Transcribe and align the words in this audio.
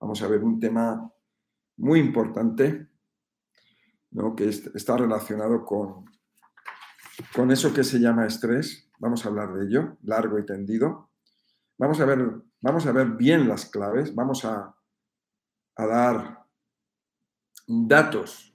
vamos 0.00 0.22
a 0.22 0.28
ver 0.28 0.42
un 0.42 0.58
tema 0.58 1.12
muy 1.76 2.00
importante, 2.00 2.88
¿no? 4.10 4.34
que 4.34 4.48
está 4.48 4.96
relacionado 4.96 5.64
con, 5.64 6.06
con 7.34 7.50
eso 7.50 7.72
que 7.72 7.84
se 7.84 8.00
llama 8.00 8.26
estrés. 8.26 8.90
Vamos 8.98 9.24
a 9.24 9.28
hablar 9.28 9.52
de 9.54 9.66
ello, 9.66 9.98
largo 10.02 10.38
y 10.38 10.46
tendido. 10.46 11.10
Vamos 11.78 12.00
a 12.00 12.04
ver, 12.04 12.42
vamos 12.60 12.86
a 12.86 12.92
ver 12.92 13.08
bien 13.10 13.48
las 13.48 13.66
claves, 13.66 14.14
vamos 14.14 14.44
a, 14.44 14.74
a 15.76 15.86
dar 15.86 16.44
datos 17.66 18.50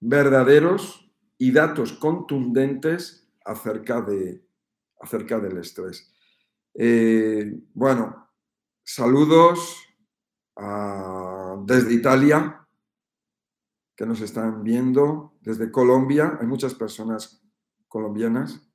verdaderos 0.00 1.10
y 1.38 1.52
datos 1.52 1.92
contundentes 1.92 3.28
acerca, 3.44 4.00
de, 4.00 4.44
acerca 5.00 5.38
del 5.38 5.58
estrés. 5.58 6.12
Eh, 6.74 7.60
bueno, 7.74 8.30
saludos 8.82 9.76
desde 11.66 11.94
Italia, 11.94 12.66
que 13.96 14.06
nos 14.06 14.20
están 14.20 14.62
viendo, 14.62 15.34
desde 15.40 15.70
Colombia, 15.70 16.38
hay 16.40 16.46
muchas 16.46 16.74
personas 16.74 17.42
colombianas. 17.88 18.68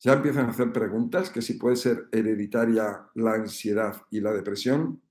Ya 0.00 0.12
empiezan 0.14 0.46
a 0.46 0.50
hacer 0.50 0.72
preguntas, 0.72 1.30
que 1.30 1.42
si 1.42 1.54
puede 1.54 1.76
ser 1.76 2.08
hereditaria 2.12 3.08
la 3.14 3.34
ansiedad 3.34 4.02
y 4.10 4.20
la 4.20 4.32
depresión, 4.32 5.02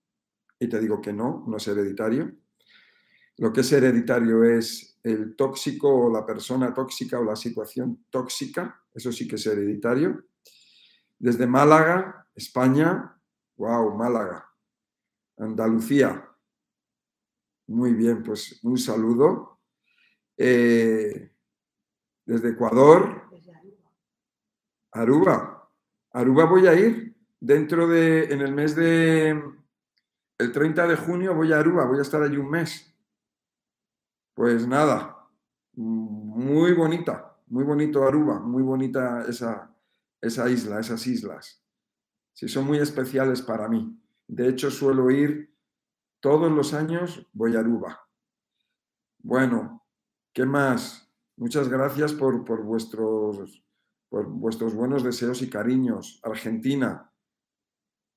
y 0.60 0.68
te 0.68 0.80
digo 0.80 1.02
que 1.02 1.12
no, 1.12 1.44
no 1.48 1.58
es 1.58 1.68
hereditario. 1.68 2.32
Lo 3.38 3.52
que 3.52 3.62
es 3.62 3.72
hereditario 3.72 4.44
es 4.44 5.00
el 5.02 5.36
tóxico 5.36 5.90
o 5.90 6.12
la 6.12 6.26
persona 6.26 6.74
tóxica 6.74 7.20
o 7.20 7.24
la 7.24 7.36
situación 7.36 8.06
tóxica, 8.10 8.82
eso 8.94 9.12
sí 9.12 9.28
que 9.28 9.36
es 9.36 9.46
hereditario. 9.48 10.26
Desde 11.18 11.48
Málaga, 11.48 12.28
España, 12.36 13.20
wow, 13.58 13.96
Málaga, 13.96 14.53
Andalucía. 15.44 16.30
Muy 17.68 17.94
bien, 17.94 18.24
pues 18.24 18.60
un 18.64 18.78
saludo. 18.78 19.60
Eh, 20.38 21.32
desde 22.26 22.50
Ecuador, 22.50 23.24
Aruba. 24.92 25.70
Aruba 26.12 26.46
voy 26.46 26.68
a 26.68 26.74
ir 26.74 27.16
dentro 27.40 27.88
de, 27.88 28.26
en 28.26 28.42
el 28.42 28.54
mes 28.54 28.76
de, 28.76 29.30
el 30.38 30.52
30 30.52 30.88
de 30.88 30.96
junio 30.96 31.34
voy 31.34 31.52
a 31.52 31.60
Aruba, 31.60 31.86
voy 31.86 32.00
a 32.00 32.04
estar 32.04 32.22
allí 32.22 32.38
un 32.38 32.50
mes. 32.50 32.96
Pues 34.34 34.68
nada, 34.68 35.28
muy 35.74 36.74
bonita, 36.74 37.38
muy 37.48 37.64
bonito 37.64 38.08
Aruba, 38.08 38.40
muy 38.40 38.64
bonita 38.64 39.26
esa, 39.28 39.76
esa 40.22 40.50
isla, 40.50 40.80
esas 40.80 41.06
islas. 41.08 41.64
Sí, 42.34 42.48
son 42.48 42.66
muy 42.66 42.80
especiales 42.80 43.42
para 43.42 43.68
mí. 43.68 44.00
De 44.28 44.48
hecho, 44.48 44.72
suelo 44.72 45.12
ir 45.12 45.54
todos 46.20 46.52
los 46.52 46.74
años, 46.74 47.28
voy 47.34 47.56
a 47.56 47.60
Aruba. 47.60 48.08
Bueno, 49.20 49.86
¿qué 50.34 50.46
más? 50.46 51.12
Muchas 51.36 51.68
gracias 51.68 52.14
por, 52.14 52.46
por, 52.46 52.64
vuestros, 52.64 53.64
por 54.10 54.28
vuestros 54.28 54.74
buenos 54.74 55.04
deseos 55.04 55.42
y 55.42 55.50
cariños. 55.50 56.20
Argentina. 56.24 57.12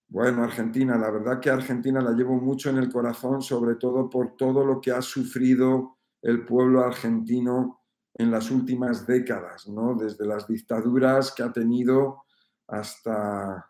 Bueno, 0.08 0.44
Argentina, 0.44 0.96
la 0.96 1.10
verdad 1.10 1.40
que 1.40 1.50
Argentina 1.50 2.00
la 2.00 2.12
llevo 2.12 2.36
mucho 2.36 2.70
en 2.70 2.78
el 2.78 2.92
corazón, 2.92 3.42
sobre 3.42 3.74
todo 3.74 4.08
por 4.08 4.36
todo 4.36 4.64
lo 4.64 4.80
que 4.80 4.92
ha 4.92 5.02
sufrido 5.02 5.98
el 6.22 6.44
pueblo 6.44 6.84
argentino 6.84 7.82
en 8.14 8.30
las 8.30 8.50
últimas 8.50 9.06
décadas, 9.06 9.66
¿no? 9.68 9.94
Desde 9.94 10.26
las 10.26 10.46
dictaduras 10.46 11.32
que 11.32 11.42
ha 11.42 11.52
tenido 11.52 12.24
hasta, 12.68 13.68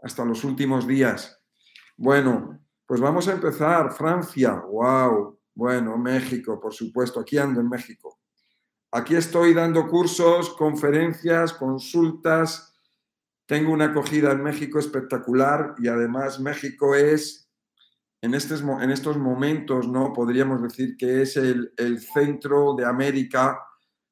hasta 0.00 0.24
los 0.24 0.44
últimos 0.44 0.86
días. 0.86 1.43
Bueno, 1.96 2.60
pues 2.86 3.00
vamos 3.00 3.28
a 3.28 3.32
empezar. 3.32 3.92
Francia, 3.92 4.54
wow. 4.54 5.38
Bueno, 5.54 5.96
México, 5.96 6.60
por 6.60 6.74
supuesto, 6.74 7.20
aquí 7.20 7.38
ando 7.38 7.60
en 7.60 7.68
México. 7.68 8.18
Aquí 8.90 9.16
estoy 9.16 9.54
dando 9.54 9.88
cursos, 9.88 10.50
conferencias, 10.50 11.52
consultas. 11.52 12.76
Tengo 13.46 13.72
una 13.72 13.86
acogida 13.86 14.32
en 14.32 14.42
México 14.42 14.78
espectacular 14.78 15.74
y 15.78 15.88
además 15.88 16.40
México 16.40 16.94
es 16.94 17.44
en, 18.24 18.32
estos 18.32 19.18
momentos, 19.18 19.86
¿no? 19.86 20.12
Podríamos 20.12 20.62
decir 20.62 20.96
que 20.96 21.22
es 21.22 21.36
el, 21.36 21.72
centro 22.14 22.74
de 22.74 22.86
América 22.86 23.60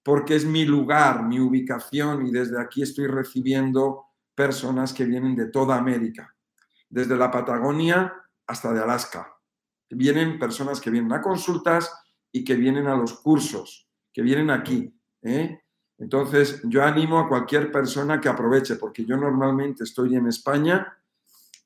porque 0.03 0.37
es 0.37 0.45
mi 0.45 0.67
lugar, 0.67 1.23
mi 1.23 1.41
ubicación 1.41 2.27
y 2.27 2.31
desde 2.31 2.61
aquí 2.61 2.83
estoy 2.83 3.06
recibiendo 3.06 4.05
personas 4.35 4.93
que 4.93 5.06
vienen 5.06 5.35
de 5.35 5.47
toda 5.47 5.79
América, 5.79 6.35
desde 6.93 7.17
la 7.17 7.31
Patagonia 7.31 8.13
hasta 8.47 8.73
de 8.73 8.81
Alaska. 8.81 9.35
Vienen 9.89 10.39
personas 10.39 10.79
que 10.79 10.91
vienen 10.91 11.13
a 11.13 11.23
consultas 11.23 11.91
y 12.31 12.45
que 12.45 12.55
vienen 12.55 12.87
a 12.87 12.95
los 12.95 13.15
cursos, 13.15 13.89
que 14.13 14.21
vienen 14.21 14.51
aquí. 14.51 14.95
¿eh? 15.23 15.59
Entonces, 15.99 16.61
yo 16.65 16.85
animo 16.85 17.19
a 17.19 17.29
cualquier 17.29 17.73
persona 17.73 18.21
que 18.21 18.29
aproveche, 18.29 18.77
porque 18.77 19.07
yo 19.07 19.17
normalmente 19.17 19.85
estoy 19.85 20.17
en 20.17 20.27
España 20.27 20.99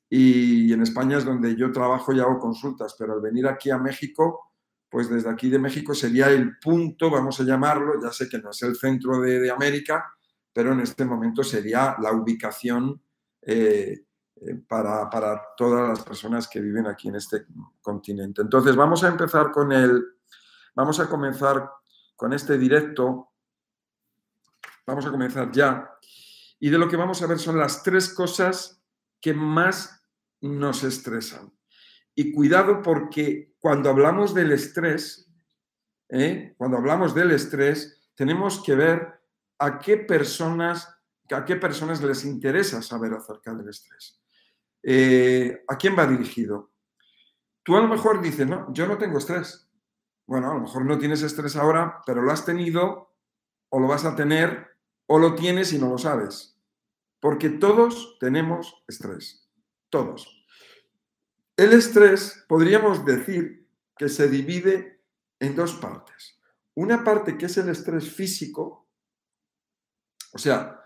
y 0.09 0.71
en 0.71 0.81
España 0.81 1.17
es 1.17 1.25
donde 1.25 1.57
yo 1.57 1.73
trabajo 1.73 2.13
y 2.13 2.21
hago 2.21 2.39
consultas, 2.39 2.95
pero 2.97 3.13
al 3.13 3.21
venir 3.21 3.47
aquí 3.47 3.69
a 3.69 3.77
México, 3.77 4.53
pues 4.89 5.09
desde 5.09 5.29
aquí 5.29 5.49
de 5.49 5.59
México 5.59 5.93
sería 5.93 6.29
el 6.29 6.57
punto, 6.57 7.09
vamos 7.09 7.41
a 7.41 7.43
llamarlo, 7.43 8.01
ya 8.01 8.13
sé 8.13 8.29
que 8.29 8.39
no 8.39 8.51
es 8.51 8.61
el 8.63 8.77
centro 8.77 9.19
de, 9.19 9.51
América, 9.51 10.05
pero 10.53 10.71
en 10.71 10.79
este 10.79 11.03
momento 11.03 11.43
sería 11.43 11.97
la 11.99 12.13
ubicación 12.13 13.01
eh, 13.41 14.06
para, 14.67 15.09
para, 15.09 15.41
todas 15.55 15.89
las 15.89 16.03
personas 16.03 16.47
que 16.47 16.61
viven 16.61 16.87
aquí 16.87 17.07
en 17.07 17.15
este 17.15 17.45
continente. 17.81 18.41
Entonces 18.41 18.75
vamos 18.75 19.03
a 19.03 19.07
empezar 19.07 19.51
con 19.51 19.71
el, 19.71 20.03
vamos 20.75 20.99
a 20.99 21.07
comenzar 21.07 21.71
con 22.15 22.33
este 22.33 22.57
directo, 22.57 23.31
vamos 24.85 25.05
a 25.05 25.11
comenzar 25.11 25.51
ya, 25.51 25.91
y 26.59 26.69
de 26.69 26.77
lo 26.77 26.89
que 26.89 26.97
vamos 26.97 27.21
a 27.21 27.27
ver 27.27 27.39
son 27.39 27.57
las 27.57 27.83
tres 27.83 28.13
cosas 28.13 28.81
que 29.21 29.33
más 29.33 30.01
nos 30.41 30.83
estresan. 30.83 31.51
Y 32.15 32.31
cuidado 32.31 32.81
porque 32.81 33.55
cuando 33.59 33.89
hablamos 33.89 34.33
del 34.33 34.51
estrés, 34.51 35.29
¿eh? 36.09 36.55
cuando 36.57 36.77
hablamos 36.77 37.13
del 37.13 37.31
estrés, 37.31 38.09
tenemos 38.15 38.63
que 38.63 38.75
ver 38.75 39.21
a 39.59 39.77
qué 39.77 39.97
personas, 39.97 40.89
a 41.29 41.45
qué 41.45 41.55
personas 41.55 42.01
les 42.01 42.25
interesa 42.25 42.81
saber 42.81 43.13
acerca 43.13 43.53
del 43.53 43.69
estrés. 43.69 44.19
Eh, 44.89 45.65
¿A 45.67 45.77
quién 45.77 45.97
va 45.99 46.07
dirigido? 46.07 46.71
Tú 47.61 47.75
a 47.75 47.81
lo 47.81 47.89
mejor 47.89 48.21
dices, 48.21 48.47
no, 48.47 48.71
yo 48.73 48.87
no 48.87 48.97
tengo 48.97 49.17
estrés. 49.17 49.69
Bueno, 50.25 50.49
a 50.49 50.53
lo 50.53 50.61
mejor 50.61 50.85
no 50.85 50.97
tienes 50.97 51.21
estrés 51.23 51.57
ahora, 51.57 52.01
pero 52.05 52.21
lo 52.21 52.31
has 52.31 52.45
tenido 52.45 53.13
o 53.67 53.79
lo 53.81 53.87
vas 53.89 54.05
a 54.05 54.15
tener 54.15 54.77
o 55.07 55.19
lo 55.19 55.35
tienes 55.35 55.73
y 55.73 55.77
no 55.77 55.89
lo 55.89 55.97
sabes. 55.97 56.57
Porque 57.19 57.49
todos 57.49 58.17
tenemos 58.21 58.81
estrés. 58.87 59.49
Todos. 59.89 60.47
El 61.57 61.73
estrés 61.73 62.45
podríamos 62.47 63.03
decir 63.03 63.67
que 63.97 64.07
se 64.07 64.29
divide 64.29 65.03
en 65.41 65.53
dos 65.53 65.73
partes. 65.73 66.39
Una 66.75 67.03
parte 67.03 67.37
que 67.37 67.47
es 67.47 67.57
el 67.57 67.67
estrés 67.67 68.09
físico, 68.09 68.87
o 70.31 70.37
sea, 70.37 70.79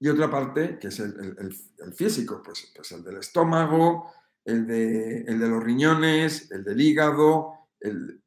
y 0.00 0.08
otra 0.08 0.30
parte 0.30 0.78
que 0.78 0.88
es 0.88 0.98
el, 0.98 1.54
físico, 1.94 2.42
pues, 2.42 2.72
pues, 2.74 2.90
el 2.92 3.04
del 3.04 3.18
estómago, 3.18 4.12
el 4.44 4.66
de, 4.66 5.20
el 5.22 5.38
de, 5.38 5.48
los 5.48 5.62
riñones, 5.62 6.50
el 6.50 6.64
del 6.64 6.80
hígado, 6.80 7.68
el, 7.78 8.22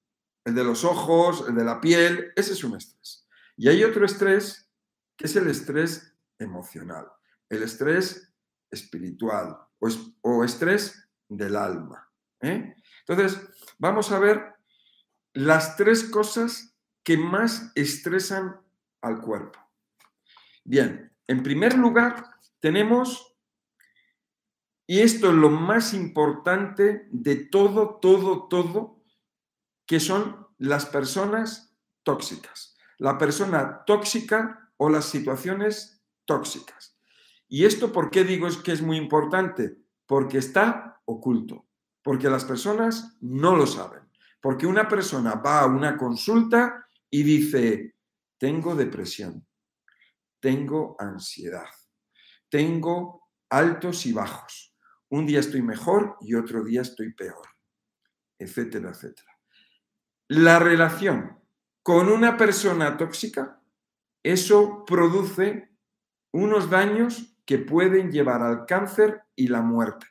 el 0.45 0.55
de 0.55 0.63
los 0.63 0.83
ojos, 0.83 1.45
el 1.49 1.55
de 1.55 1.63
la 1.63 1.81
piel, 1.81 2.31
ese 2.35 2.53
es 2.53 2.63
un 2.63 2.77
estrés. 2.77 3.27
Y 3.57 3.69
hay 3.69 3.83
otro 3.83 4.05
estrés 4.05 4.69
que 5.17 5.25
es 5.25 5.35
el 5.35 5.47
estrés 5.49 6.15
emocional, 6.37 7.07
el 7.49 7.63
estrés 7.63 8.31
espiritual, 8.69 9.57
o, 10.21 10.43
estrés 10.43 11.07
del 11.27 11.55
alma. 11.55 12.09
¿eh? 12.41 12.75
Entonces, 13.05 13.41
vamos 13.77 14.11
a 14.11 14.19
ver 14.19 14.53
las 15.33 15.75
tres 15.75 16.03
cosas 16.05 16.75
que 17.03 17.17
más 17.17 17.71
estresan 17.75 18.61
al 19.01 19.21
cuerpo. 19.21 19.59
Bien, 20.63 21.12
en 21.27 21.43
primer 21.43 21.77
lugar, 21.77 22.25
tenemos, 22.59 23.35
y 24.87 24.99
esto 24.99 25.29
es 25.29 25.35
lo 25.35 25.49
más 25.49 25.93
importante 25.93 27.07
de 27.11 27.35
todo, 27.35 27.99
todo, 28.01 28.47
todo, 28.47 29.03
que 29.85 29.99
son 29.99 30.47
las 30.57 30.85
personas 30.85 31.75
tóxicas. 32.03 32.75
La 32.97 33.17
persona 33.17 33.83
tóxica 33.85 34.71
o 34.77 34.89
las 34.89 35.05
situaciones 35.05 36.03
tóxicas. 36.25 36.97
¿Y 37.47 37.65
esto 37.65 37.91
por 37.91 38.09
qué 38.09 38.23
digo 38.23 38.47
es 38.47 38.57
que 38.57 38.71
es 38.71 38.81
muy 38.81 38.97
importante? 38.97 39.77
Porque 40.05 40.37
está 40.37 41.01
oculto, 41.05 41.67
porque 42.01 42.29
las 42.29 42.45
personas 42.45 43.17
no 43.21 43.55
lo 43.55 43.67
saben. 43.67 44.01
Porque 44.41 44.67
una 44.67 44.87
persona 44.87 45.35
va 45.35 45.61
a 45.61 45.65
una 45.67 45.97
consulta 45.97 46.87
y 47.09 47.23
dice, 47.23 47.95
tengo 48.37 48.75
depresión, 48.75 49.45
tengo 50.43 50.97
ansiedad, 50.99 51.69
tengo 52.49 53.29
altos 53.49 54.05
y 54.05 54.11
bajos. 54.11 54.75
un 55.07 55.25
día 55.25 55.39
estoy 55.39 55.61
mejor 55.61 56.17
y 56.19 56.33
otro 56.33 56.65
día 56.65 56.81
estoy 56.81 57.13
peor, 57.13 57.47
etcétera, 58.37 58.89
etcétera. 58.89 59.31
La 60.27 60.59
relación 60.59 61.39
con 61.81 62.09
una 62.09 62.35
persona 62.35 62.97
tóxica, 62.97 63.61
eso 64.21 64.83
produce 64.85 65.69
unos 66.33 66.69
daños 66.69 67.37
que 67.45 67.59
pueden 67.59 68.11
llevar 68.11 68.41
al 68.41 68.65
cáncer 68.65 69.21
y 69.35 69.47
la 69.47 69.61
muerte. 69.61 70.07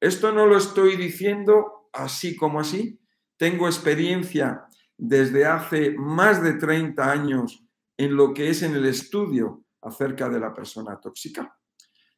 Esto 0.00 0.32
no 0.32 0.46
lo 0.46 0.56
estoy 0.56 0.96
diciendo 0.96 1.90
así 1.92 2.34
como 2.34 2.60
así. 2.60 2.98
Tengo 3.36 3.66
experiencia 3.66 4.64
desde 4.96 5.44
hace 5.44 5.90
más 5.98 6.42
de 6.42 6.54
30 6.54 7.10
años 7.10 7.63
en 7.96 8.16
lo 8.16 8.34
que 8.34 8.50
es 8.50 8.62
en 8.62 8.74
el 8.74 8.86
estudio 8.86 9.64
acerca 9.82 10.28
de 10.28 10.40
la 10.40 10.52
persona 10.52 11.00
tóxica. 11.00 11.56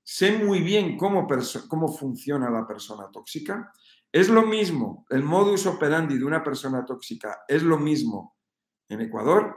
Sé 0.03 0.39
muy 0.39 0.61
bien 0.61 0.97
cómo, 0.97 1.27
cómo 1.69 1.89
funciona 1.89 2.49
la 2.49 2.67
persona 2.67 3.11
tóxica. 3.11 3.73
Es 4.13 4.29
lo 4.29 4.47
mismo, 4.47 5.05
el 5.11 5.23
modus 5.23 5.67
operandi 5.67 6.17
de 6.17 6.25
una 6.25 6.43
persona 6.43 6.85
tóxica 6.85 7.41
es 7.49 7.63
lo 7.63 7.79
mismo 7.79 8.37
en 8.89 9.01
Ecuador 9.01 9.57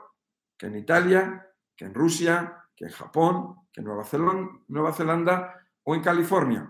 que 0.57 0.67
en 0.67 0.75
Italia, 0.75 1.47
que 1.75 1.85
en 1.85 1.93
Rusia, 1.93 2.65
que 2.75 2.85
en 2.85 2.91
Japón, 2.91 3.55
que 3.71 3.81
en 3.81 3.85
Nueva 3.85 4.03
Zelanda, 4.03 4.51
Nueva 4.67 4.93
Zelanda 4.93 5.55
o 5.83 5.95
en 5.95 6.01
California. 6.01 6.69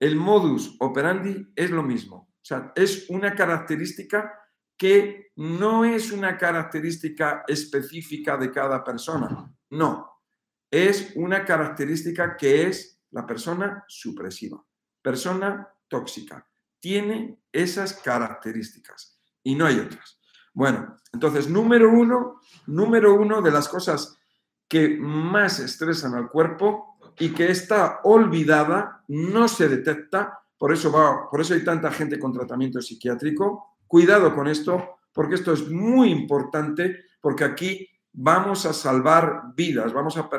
El 0.00 0.16
modus 0.16 0.76
operandi 0.80 1.52
es 1.54 1.70
lo 1.70 1.84
mismo. 1.84 2.16
O 2.16 2.44
sea, 2.44 2.72
es 2.74 3.08
una 3.08 3.36
característica 3.36 4.41
que 4.82 5.30
no 5.36 5.84
es 5.84 6.10
una 6.10 6.36
característica 6.36 7.44
específica 7.46 8.36
de 8.36 8.50
cada 8.50 8.82
persona. 8.82 9.48
No, 9.70 10.24
es 10.68 11.12
una 11.14 11.44
característica 11.44 12.36
que 12.36 12.66
es 12.66 13.00
la 13.12 13.24
persona 13.24 13.84
supresiva, 13.86 14.60
persona 15.00 15.68
tóxica. 15.86 16.44
Tiene 16.80 17.38
esas 17.52 17.94
características 17.94 19.20
y 19.44 19.54
no 19.54 19.66
hay 19.66 19.78
otras. 19.78 20.18
Bueno, 20.52 20.96
entonces, 21.12 21.48
número 21.48 21.88
uno, 21.88 22.40
número 22.66 23.14
uno 23.14 23.40
de 23.40 23.52
las 23.52 23.68
cosas 23.68 24.18
que 24.66 24.96
más 24.98 25.60
estresan 25.60 26.16
al 26.16 26.28
cuerpo 26.28 26.98
y 27.20 27.32
que 27.32 27.52
está 27.52 28.00
olvidada, 28.02 29.04
no 29.06 29.46
se 29.46 29.68
detecta, 29.68 30.40
por 30.58 30.72
eso, 30.72 30.90
va, 30.90 31.30
por 31.30 31.40
eso 31.40 31.54
hay 31.54 31.62
tanta 31.62 31.92
gente 31.92 32.18
con 32.18 32.32
tratamiento 32.32 32.82
psiquiátrico. 32.82 33.71
Cuidado 33.92 34.34
con 34.34 34.48
esto, 34.48 35.00
porque 35.12 35.34
esto 35.34 35.52
es 35.52 35.68
muy 35.68 36.10
importante, 36.10 37.04
porque 37.20 37.44
aquí 37.44 37.86
vamos 38.10 38.64
a 38.64 38.72
salvar 38.72 39.52
vidas, 39.54 39.92
vamos 39.92 40.16
a, 40.16 40.30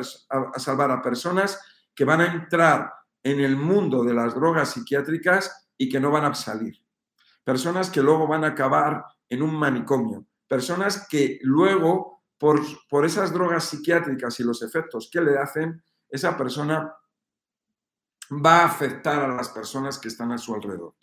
salvar 0.59 0.89
a 0.89 1.03
personas 1.03 1.61
que 1.93 2.03
van 2.03 2.21
a 2.21 2.33
entrar 2.33 2.91
en 3.21 3.41
el 3.41 3.55
mundo 3.55 4.03
de 4.03 4.15
las 4.15 4.33
drogas 4.33 4.71
psiquiátricas 4.71 5.69
y 5.77 5.87
que 5.87 5.99
no 5.99 6.09
van 6.09 6.25
a 6.25 6.33
salir. 6.33 6.83
Personas 7.43 7.91
que 7.91 8.01
luego 8.01 8.25
van 8.25 8.43
a 8.43 8.47
acabar 8.47 9.05
en 9.29 9.43
un 9.43 9.53
manicomio. 9.53 10.25
Personas 10.47 11.07
que 11.07 11.37
luego, 11.43 12.23
por, 12.39 12.59
por 12.89 13.05
esas 13.05 13.31
drogas 13.31 13.65
psiquiátricas 13.65 14.39
y 14.39 14.43
los 14.43 14.63
efectos 14.63 15.11
que 15.13 15.21
le 15.21 15.37
hacen, 15.37 15.79
esa 16.09 16.35
persona 16.35 16.91
va 18.31 18.61
a 18.61 18.65
afectar 18.65 19.21
a 19.21 19.35
las 19.35 19.49
personas 19.49 19.99
que 19.99 20.07
están 20.07 20.31
a 20.31 20.39
su 20.39 20.55
alrededor. 20.55 20.95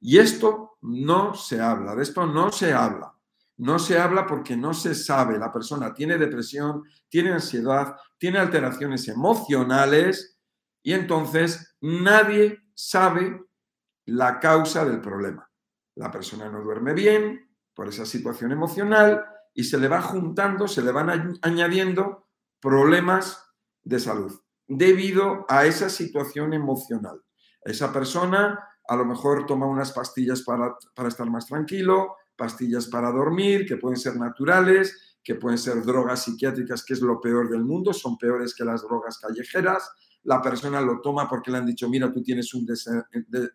Y 0.00 0.18
esto 0.18 0.78
no 0.82 1.34
se 1.34 1.60
habla, 1.60 1.94
de 1.94 2.02
esto 2.02 2.26
no 2.26 2.52
se 2.52 2.72
habla. 2.72 3.14
No 3.58 3.80
se 3.80 3.98
habla 3.98 4.24
porque 4.24 4.56
no 4.56 4.72
se 4.72 4.94
sabe. 4.94 5.36
La 5.36 5.52
persona 5.52 5.92
tiene 5.92 6.16
depresión, 6.16 6.84
tiene 7.08 7.32
ansiedad, 7.32 7.96
tiene 8.16 8.38
alteraciones 8.38 9.08
emocionales 9.08 10.38
y 10.82 10.92
entonces 10.92 11.76
nadie 11.80 12.62
sabe 12.74 13.44
la 14.04 14.38
causa 14.38 14.84
del 14.84 15.00
problema. 15.00 15.50
La 15.96 16.10
persona 16.10 16.48
no 16.48 16.62
duerme 16.62 16.94
bien 16.94 17.50
por 17.74 17.88
esa 17.88 18.06
situación 18.06 18.52
emocional 18.52 19.24
y 19.52 19.64
se 19.64 19.78
le 19.78 19.88
va 19.88 20.02
juntando, 20.02 20.68
se 20.68 20.82
le 20.82 20.92
van 20.92 21.38
añadiendo 21.42 22.28
problemas 22.60 23.44
de 23.82 23.98
salud 23.98 24.40
debido 24.68 25.46
a 25.48 25.66
esa 25.66 25.88
situación 25.88 26.52
emocional. 26.52 27.20
Esa 27.62 27.92
persona 27.92 28.68
a 28.88 28.96
lo 28.96 29.04
mejor 29.04 29.46
toma 29.46 29.66
unas 29.66 29.92
pastillas 29.92 30.42
para, 30.42 30.76
para 30.94 31.08
estar 31.08 31.28
más 31.30 31.46
tranquilo, 31.46 32.16
pastillas 32.36 32.86
para 32.86 33.10
dormir, 33.10 33.66
que 33.66 33.76
pueden 33.76 33.98
ser 33.98 34.16
naturales, 34.16 35.18
que 35.22 35.34
pueden 35.34 35.58
ser 35.58 35.84
drogas 35.84 36.24
psiquiátricas, 36.24 36.84
que 36.84 36.94
es 36.94 37.02
lo 37.02 37.20
peor 37.20 37.50
del 37.50 37.64
mundo, 37.64 37.92
son 37.92 38.16
peores 38.16 38.54
que 38.54 38.64
las 38.64 38.82
drogas 38.82 39.18
callejeras, 39.18 39.90
la 40.24 40.40
persona 40.40 40.80
lo 40.80 41.00
toma 41.00 41.28
porque 41.28 41.50
le 41.50 41.58
han 41.58 41.66
dicho, 41.66 41.88
mira, 41.88 42.12
tú 42.12 42.22
tienes 42.22 42.52
un 42.54 42.66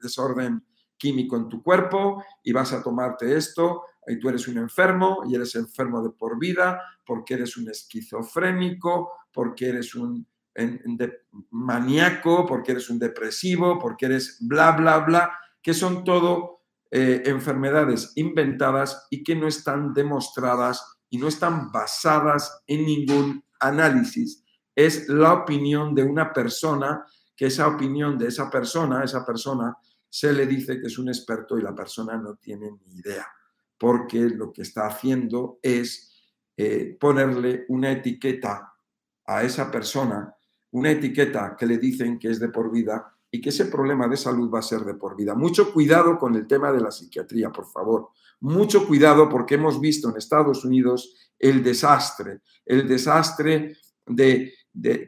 desorden 0.02 0.66
químico 0.98 1.36
en 1.36 1.50
tu 1.50 1.62
cuerpo 1.62 2.24
y 2.44 2.54
vas 2.54 2.74
a 2.74 2.82
tomarte 2.82 3.36
esto 3.36 3.84
y 4.08 4.20
tú 4.20 4.30
eres 4.30 4.48
un 4.48 4.58
enfermo 4.58 5.24
y 5.28 5.36
eres 5.36 5.56
enfermo 5.56 6.02
de 6.02 6.12
por 6.12 6.40
vida 6.40 6.82
porque 7.06 7.36
eres 7.36 7.58
un 7.58 7.70
esquizofrénico, 7.70 9.12
porque 9.32 9.70
eres 9.70 9.96
un 9.96 10.26
maníaco, 11.50 12.46
porque 12.46 12.74
eres 12.74 12.90
un 12.90 13.00
depresivo, 13.00 13.80
porque 13.80 14.06
eres 14.06 14.38
bla, 14.42 14.72
bla, 14.72 15.00
bla, 15.00 15.40
que 15.62 15.74
son 15.74 16.04
todo 16.04 16.62
eh, 16.92 17.24
enfermedades 17.26 18.12
inventadas 18.16 19.08
y 19.10 19.24
que 19.24 19.36
no 19.36 19.48
están 19.48 19.94
demostradas 19.94 21.00
y 21.10 21.18
no 21.18 21.28
están 21.28 21.72
basadas 21.72 22.62
en 22.68 22.86
ningún 22.86 23.44
análisis. 23.60 24.44
Es 24.76 25.08
la 25.10 25.34
opinión 25.34 25.96
de 25.96 26.04
una 26.04 26.32
persona, 26.34 27.06
que 27.36 27.48
esa 27.48 27.68
opinión 27.68 28.18
de 28.18 28.28
esa 28.28 28.50
persona, 28.50 29.04
esa 29.04 29.26
persona 29.26 29.76
se 30.10 30.32
le 30.34 30.46
dice 30.46 30.80
que 30.80 30.88
es 30.88 31.00
un 31.00 31.10
experto 31.10 31.58
y 31.58 31.64
la 31.64 31.74
persona 31.74 32.16
no 32.18 32.36
tiene 32.36 32.70
ni 32.72 33.00
idea, 33.00 33.28
porque 33.78 34.20
lo 34.30 34.54
que 34.54 34.62
está 34.62 34.86
haciendo 34.86 35.58
es 35.64 36.14
eh, 36.56 36.96
ponerle 37.00 37.66
una 37.70 37.92
etiqueta 37.92 38.74
a 39.26 39.44
esa 39.44 39.72
persona, 39.72 40.36
una 40.74 40.92
etiqueta 40.92 41.56
que 41.58 41.66
le 41.66 41.78
dicen 41.78 42.20
que 42.20 42.30
es 42.30 42.40
de 42.40 42.50
por 42.50 42.72
vida 42.72 43.16
y 43.30 43.42
que 43.42 43.50
ese 43.50 43.66
problema 43.66 44.08
de 44.08 44.18
salud 44.18 44.52
va 44.52 44.60
a 44.60 44.64
ser 44.64 44.82
de 44.82 44.94
por 44.96 45.16
vida. 45.16 45.34
Mucho 45.34 45.74
cuidado 45.74 46.18
con 46.20 46.36
el 46.36 46.46
tema 46.46 46.72
de 46.72 46.82
la 46.82 46.92
psiquiatría, 46.92 47.52
por 47.52 47.66
favor. 47.66 48.10
Mucho 48.42 48.86
cuidado 48.86 49.30
porque 49.30 49.56
hemos 49.56 49.80
visto 49.80 50.10
en 50.10 50.18
Estados 50.18 50.66
Unidos 50.66 51.32
el 51.40 51.64
desastre, 51.64 52.42
el 52.66 52.88
desastre 52.88 53.78
de 54.06 54.54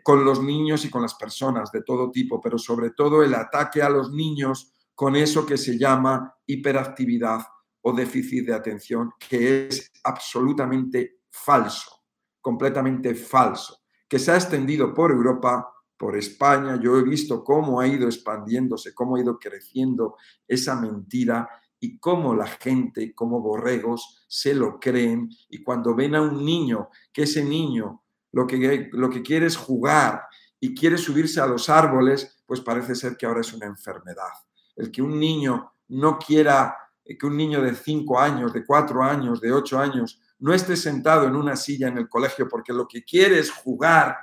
con 0.04 0.24
los 0.24 0.44
niños 0.44 0.86
y 0.86 0.90
con 0.90 1.02
las 1.02 1.16
personas 1.16 1.72
de 1.72 1.82
todo 1.82 2.12
tipo, 2.12 2.40
pero 2.40 2.58
sobre 2.58 2.92
todo 2.92 3.24
el 3.24 3.34
ataque 3.34 3.82
a 3.82 3.90
los 3.90 4.12
niños 4.12 4.72
con 4.94 5.16
eso 5.16 5.46
que 5.46 5.58
se 5.58 5.78
llama 5.78 6.36
hiperactividad 6.46 7.42
o 7.82 7.92
déficit 7.92 8.46
de 8.46 8.54
atención, 8.54 9.12
que 9.18 9.68
es 9.68 9.92
absolutamente 10.04 11.22
falso, 11.30 12.04
completamente 12.40 13.16
falso, 13.16 13.85
que 14.08 14.20
se 14.20 14.32
ha 14.32 14.36
extendido 14.36 14.94
por 14.94 15.12
Europa, 15.12 15.72
por 15.98 16.18
España. 16.18 16.80
Yo 16.82 16.98
he 16.98 17.04
visto 17.04 17.44
cómo 17.44 17.80
ha 17.80 17.88
ido 17.88 18.08
expandiéndose, 18.08 18.94
cómo 18.94 19.16
ha 19.16 19.22
ido 19.22 19.40
creciendo 19.40 20.16
esa 20.48 20.76
mentira 20.80 21.48
y 21.80 21.98
cómo 22.00 22.36
la 22.36 22.48
gente, 22.48 23.14
como 23.14 23.42
borregos, 23.42 24.26
se 24.28 24.54
lo 24.54 24.80
creen 24.80 25.30
y 25.50 25.64
cuando 25.64 25.96
ven 25.96 26.16
a 26.16 26.22
un 26.22 26.44
niño, 26.44 26.90
que 27.12 27.24
ese 27.24 27.44
niño 27.44 28.04
lo 28.32 28.46
que, 28.48 28.90
lo 28.92 29.10
que 29.10 29.22
quiere 29.22 29.46
es 29.46 29.56
jugar 29.56 30.24
y 30.60 30.74
quiere 30.74 30.98
subirse 30.98 31.40
a 31.40 31.48
los 31.48 31.70
árboles, 31.70 32.44
pues 32.46 32.62
parece 32.62 32.96
ser 32.96 33.18
que 33.18 33.26
ahora 33.26 33.42
es 33.42 33.54
una 33.54 33.66
enfermedad. 33.66 34.32
El 34.76 34.92
que 34.92 35.02
un 35.02 35.20
niño 35.20 35.74
no 35.90 36.18
quiera, 36.18 36.76
que 37.04 37.26
un 37.26 37.38
niño 37.38 37.62
de 37.62 37.76
5 37.76 38.20
años, 38.20 38.52
de 38.52 38.66
4 38.66 39.04
años, 39.04 39.40
de 39.40 39.52
8 39.52 39.80
años, 39.80 40.20
no 40.46 40.54
esté 40.54 40.78
sentado 40.78 41.28
en 41.28 41.36
una 41.36 41.56
silla 41.56 41.88
en 41.88 41.98
el 41.98 42.08
colegio 42.08 42.48
porque 42.48 42.72
lo 42.72 42.88
que 42.88 43.04
quiere 43.04 43.40
es 43.40 43.50
jugar, 43.50 44.16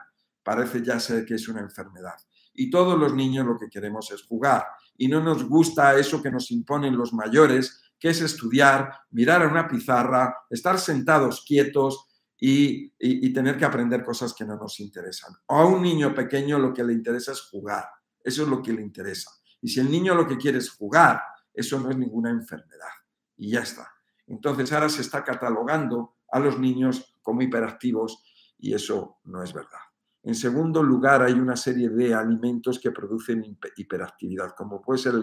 parece 0.45 0.81
ya 0.81 1.00
ser 1.00 1.25
que 1.25 1.35
es 1.35 1.49
una 1.49 1.61
enfermedad. 1.61 2.14
Y 2.55 2.71
todos 2.71 2.97
los 2.97 3.12
niños 3.12 3.45
lo 3.45 3.59
que 3.59 3.69
queremos 3.69 4.09
es 4.12 4.23
jugar. 4.23 4.64
Y 4.97 5.09
no 5.09 5.21
nos 5.21 5.43
gusta 5.49 5.99
eso 5.99 6.23
que 6.23 6.31
nos 6.31 6.52
imponen 6.52 6.97
los 6.97 7.12
mayores, 7.12 7.83
que 7.99 8.11
es 8.11 8.21
estudiar, 8.21 9.00
mirar 9.11 9.43
a 9.43 9.49
una 9.49 9.67
pizarra, 9.67 10.33
estar 10.49 10.79
sentados 10.79 11.45
quietos, 11.45 12.07
y, 12.45 13.33
tener 13.33 13.57
que 13.57 13.64
aprender 13.64 14.05
cosas 14.05 14.33
que 14.33 14.45
no 14.45 14.57
nos 14.57 14.79
interesan. 14.81 15.33
O 15.47 15.57
a 15.57 15.67
un 15.67 15.83
niño 15.83 16.14
pequeño 16.14 16.59
lo 16.59 16.73
que 16.73 16.83
le 16.83 16.93
interesa 16.93 17.33
es 17.33 17.41
jugar, 17.41 17.85
eso 18.23 18.43
es 18.43 18.49
lo 18.49 18.62
que 18.62 18.73
le 18.73 18.83
interesa. 18.83 19.31
Y 19.61 19.69
si 19.69 19.79
el 19.79 19.91
niño 19.91 20.14
lo 20.14 20.26
que 20.26 20.37
quiere 20.37 20.59
es 20.59 20.71
jugar, 20.71 21.21
eso 21.52 21.79
no 21.79 21.91
es 21.91 21.97
ninguna 21.97 22.31
enfermedad. 22.31 22.91
Y 23.37 23.52
ya 23.52 23.61
está. 23.61 23.88
Entonces 24.33 24.73
ahora 24.73 24.89
se 24.89 25.03
está 25.03 25.23
catalogando 25.23 26.17
a 26.31 26.41
los 26.41 26.59
niños 26.59 27.15
como 27.23 27.43
hiperactivos 27.43 28.25
y 28.59 28.75
eso 28.75 29.19
no 29.25 29.43
es 29.43 29.53
verdad. 29.53 29.81
En 30.23 30.35
segundo 30.35 30.83
lugar, 30.83 31.23
hay 31.23 31.35
una 31.35 31.57
serie 31.57 31.89
de 31.91 32.15
alimentos 32.15 32.79
que 32.79 32.93
producen 32.93 33.59
hiperactividad, 33.77 34.55
como 34.57 34.81
puede 34.81 34.99
ser 34.99 35.15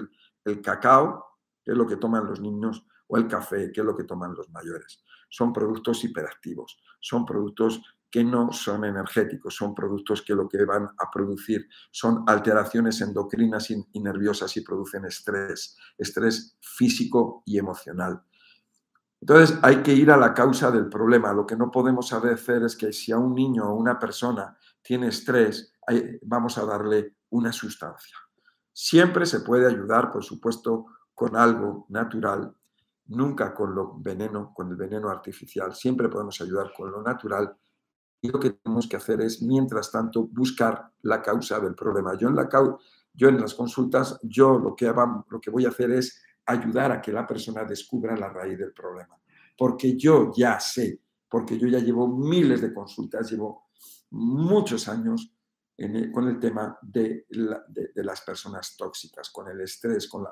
el, 0.46 0.62
cacao, 0.62 1.26
que 1.64 1.72
es 1.72 1.78
lo 1.78 1.88
que 1.88 1.98
toman 1.98 2.26
los 2.26 2.40
niños, 2.40 2.86
o 3.08 3.18
el 3.18 3.28
café, 3.28 3.72
que 3.72 3.82
es 3.82 3.86
lo 3.86 3.96
que 3.96 4.04
toman 4.04 4.36
los 4.36 4.50
mayores 4.50 5.04
son 5.30 5.54
productos 5.54 6.04
hiperactivos, 6.04 6.82
son 7.00 7.26
productos 7.26 7.82
que 8.12 8.24
no 8.24 8.52
son 8.52 8.86
energéticos, 8.86 9.56
son 9.56 9.76
productos 9.76 10.24
que 10.24 10.34
lo 10.34 10.50
que 10.50 10.66
van 10.66 10.90
a 10.98 11.12
producir 11.12 11.68
son 11.92 12.24
alteraciones 12.26 13.02
endocrinas 13.02 13.70
y, 13.70 14.00
nerviosas 14.00 14.58
y 14.58 14.62
producen 14.62 15.06
estrés, 15.06 15.78
estrés 15.96 16.58
físico 16.60 17.44
y 17.46 17.60
emocional. 17.60 18.24
Entonces 19.22 19.58
hay 19.62 19.84
que 19.84 19.94
ir 19.94 20.12
a 20.12 20.18
la 20.18 20.34
causa 20.34 20.72
del 20.72 20.88
problema. 20.88 21.34
Lo 21.34 21.46
que 21.46 21.56
no 21.56 21.70
podemos 21.70 22.12
hacer 22.14 22.64
es 22.64 22.76
que 22.76 22.94
si 22.94 23.12
a 23.12 23.18
un 23.18 23.36
niño 23.36 23.66
o 23.66 23.76
una 23.76 24.00
persona 24.00 24.58
tiene 24.82 25.08
estrés, 25.08 25.74
vamos 26.22 26.58
a 26.58 26.66
darle 26.66 27.16
una 27.30 27.52
sustancia. 27.52 28.16
Siempre 28.72 29.26
se 29.26 29.42
puede 29.42 29.68
ayudar, 29.68 30.12
por 30.12 30.24
supuesto, 30.24 30.86
con 31.14 31.36
algo 31.36 31.86
natural, 31.90 32.56
nunca 33.08 33.54
con 33.54 33.76
lo 33.76 34.00
veneno, 34.00 34.54
con 34.54 34.70
el 34.70 34.78
veneno 34.78 35.10
artificial. 35.10 35.76
Siempre 35.76 36.08
podemos 36.08 36.40
ayudar 36.40 36.72
con 36.76 36.92
lo 36.92 37.02
natural 37.02 37.58
y 38.22 38.30
lo 38.30 38.40
que 38.40 38.52
tenemos 38.52 38.88
que 38.88 38.98
hacer 38.98 39.22
es, 39.22 39.42
mientras 39.42 39.92
tanto, 39.92 40.28
buscar 40.28 40.92
la 41.02 41.22
causa 41.22 41.60
del 41.60 41.76
problema. 41.76 42.16
Yo 42.16 42.30
en, 42.30 43.42
las 43.42 43.54
consultas, 43.54 44.18
yo 44.24 44.58
lo 44.60 44.76
que 44.76 45.50
voy 45.52 45.66
a 45.66 45.70
hacer 45.70 45.92
es 45.92 46.22
ayudar 46.50 46.92
a 46.92 47.02
que 47.02 47.12
la 47.12 47.26
persona 47.26 47.64
descubra 47.64 48.16
la 48.16 48.30
raíz 48.30 48.58
del 48.58 48.74
problema. 48.74 49.20
Porque 49.58 49.98
yo 49.98 50.32
ya 50.36 50.60
sé, 50.60 51.02
porque 51.30 51.58
yo 51.58 51.68
ya 51.68 51.80
llevo 51.80 52.08
miles 52.08 52.62
de 52.62 52.74
consultas, 52.74 53.30
llevo 53.30 53.70
muchos 54.12 54.88
años 54.88 55.34
con 56.12 56.28
el 56.28 56.40
tema 56.40 56.78
de, 56.82 57.26
las 57.96 58.22
personas 58.22 58.76
tóxicas, 58.76 59.30
con 59.30 59.48
el 59.48 59.62
estrés, 59.62 60.08
con, 60.08 60.26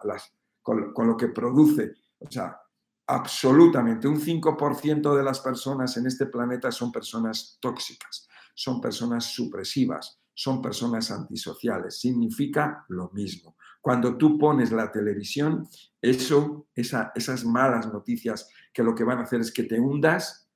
con, 0.62 1.08
lo 1.08 1.16
que 1.16 1.30
produce. 1.30 1.94
O 2.20 2.30
sea, 2.30 2.60
absolutamente 3.06 4.08
un 4.08 4.20
5% 4.20 5.16
de 5.16 5.24
las 5.24 5.40
personas 5.40 5.96
en 5.96 6.08
este 6.08 6.26
planeta 6.26 6.72
son 6.72 6.92
personas 6.92 7.58
tóxicas, 7.62 8.28
son 8.54 8.82
personas 8.82 9.26
supresivas, 9.26 10.20
son 10.38 10.62
personas 10.62 11.10
antisociales. 11.10 12.00
Significa 12.00 12.86
lo 12.90 13.10
mismo. 13.10 13.58
Cuando 13.82 14.18
tú 14.18 14.38
pones 14.38 14.72
la 14.72 14.92
televisión, 14.92 15.68
eso, 16.00 16.68
esas 16.76 17.44
malas 17.44 17.92
noticias 17.92 18.48
que 18.72 18.84
lo 18.84 18.94
que 18.94 19.04
van 19.04 19.18
a 19.18 19.24
hacer 19.24 19.42
es 19.42 19.52
que 19.52 19.64
te 19.64 19.80
hundas 19.80 20.48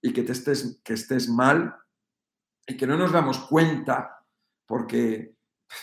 y 0.00 0.14
que, 0.14 0.22
te 0.22 0.32
estés, 0.32 0.80
que 0.82 0.94
estés 0.94 1.28
mal 1.28 1.76
y 2.66 2.78
que 2.78 2.86
no 2.86 2.96
nos 2.96 3.12
damos 3.12 3.40
cuenta 3.40 4.24
porque 4.64 5.36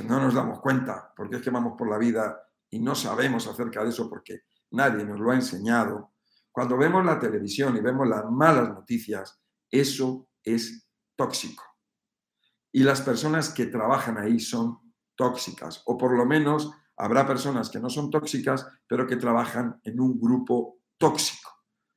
no 0.05 0.19
nos 0.19 0.33
damos 0.33 0.59
cuenta, 0.59 1.13
porque 1.15 1.35
es 1.35 1.43
que 1.43 1.51
vamos 1.51 1.75
por 1.77 1.87
la 1.87 1.99
vida 1.99 2.41
y 2.71 2.79
no 2.79 2.95
sabemos 2.95 3.45
acerca 3.45 3.83
de 3.83 3.89
eso 3.89 4.09
porque 4.09 4.45
nadie 4.71 5.05
nos 5.05 5.19
lo 5.19 5.29
ha 5.29 5.35
enseñado. 5.35 6.13
Cuando 6.51 6.75
vemos 6.75 7.05
la 7.05 7.19
televisión 7.19 7.77
y 7.77 7.81
vemos 7.81 8.07
las 8.07 8.25
malas 8.31 8.69
noticias, 8.69 9.39
eso 9.69 10.27
es 10.43 10.89
tóxico. 11.15 11.76
Y 12.77 12.83
las 12.83 13.01
personas 13.01 13.49
que 13.49 13.65
trabajan 13.65 14.19
ahí 14.19 14.39
son 14.39 14.77
tóxicas, 15.15 15.81
o 15.87 15.97
por 15.97 16.15
lo 16.15 16.27
menos 16.27 16.71
habrá 16.95 17.25
personas 17.25 17.71
que 17.71 17.79
no 17.79 17.89
son 17.89 18.11
tóxicas, 18.11 18.67
pero 18.87 19.07
que 19.07 19.15
trabajan 19.15 19.81
en 19.83 19.99
un 19.99 20.19
grupo 20.19 20.77
tóxico. 20.95 21.49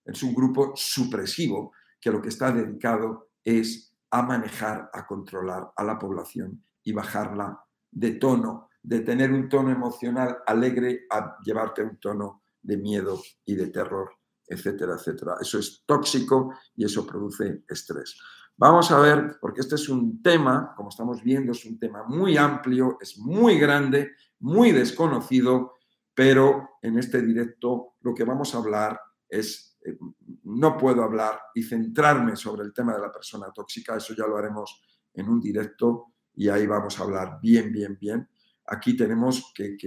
Es 0.03 0.23
un 0.23 0.35
grupo 0.35 0.73
supresivo 0.75 1.75
que 2.01 2.11
lo 2.11 2.23
que 2.23 2.31
está 2.31 2.51
dedicado 2.51 3.29
es 3.45 3.95
a 4.11 4.23
manejar, 4.23 4.89
a 4.95 5.07
controlar 5.07 5.71
a 5.77 5.85
la 5.85 5.99
población 5.99 6.65
y 6.83 6.95
bajarla 6.95 7.63
de 7.91 8.13
tono, 8.13 8.71
de 8.83 9.01
tener 9.01 9.33
un 9.33 9.51
tono 9.51 9.71
emocional 9.71 10.39
alegre 10.47 11.01
a 11.11 11.37
llevarte 11.45 11.83
a 11.83 11.85
un 11.85 12.01
tono 12.01 12.45
de 12.63 12.79
miedo 12.79 13.21
y 13.45 13.55
de 13.55 13.67
terror, 13.67 14.13
etcétera, 14.47 14.95
etcétera. 14.95 15.35
Eso 15.43 15.59
es 15.59 15.85
tóxico 15.85 16.55
y 16.75 16.87
eso 16.87 17.07
produce 17.07 17.65
estrés. 17.69 18.17
Vamos 18.61 18.91
a 18.91 19.01
ver, 19.01 19.39
porque 19.41 19.63
este 19.63 19.77
es 19.77 19.89
un 19.89 20.21
tema, 20.23 20.75
como 20.77 20.91
estamos 20.91 21.23
viendo, 21.23 21.53
es 21.53 21.65
un 21.65 21.79
tema 21.79 22.05
muy 22.07 22.37
amplio, 22.37 22.99
es 23.01 23.17
muy 23.17 23.59
grande, 23.59 24.13
muy 24.41 24.71
desconocido, 24.71 25.79
pero 26.15 26.73
en 26.83 26.99
este 26.99 27.23
directo 27.23 27.95
lo 28.03 28.15
que 28.15 28.25
vamos 28.25 28.55
a 28.55 28.59
hablar 28.59 29.01
es, 29.27 29.79
eh, 29.83 29.97
no 30.45 30.77
puedo 30.77 31.03
hablar 31.03 31.41
y 31.55 31.63
centrarme 31.63 32.37
sobre 32.37 32.65
el 32.65 32.75
tema 32.75 32.93
de 32.93 33.01
la 33.01 33.11
persona 33.11 33.51
tóxica, 33.51 33.97
eso 33.97 34.15
ya 34.15 34.27
lo 34.27 34.37
haremos 34.37 34.83
en 35.15 35.27
un 35.31 35.41
directo 35.41 36.13
y 36.35 36.51
ahí 36.51 36.67
vamos 36.67 37.01
a 37.01 37.05
hablar 37.05 37.39
bien, 37.41 37.73
bien, 37.73 37.97
bien. 37.99 38.29
Aquí 38.67 38.95
tenemos 38.95 39.55
que, 39.55 39.79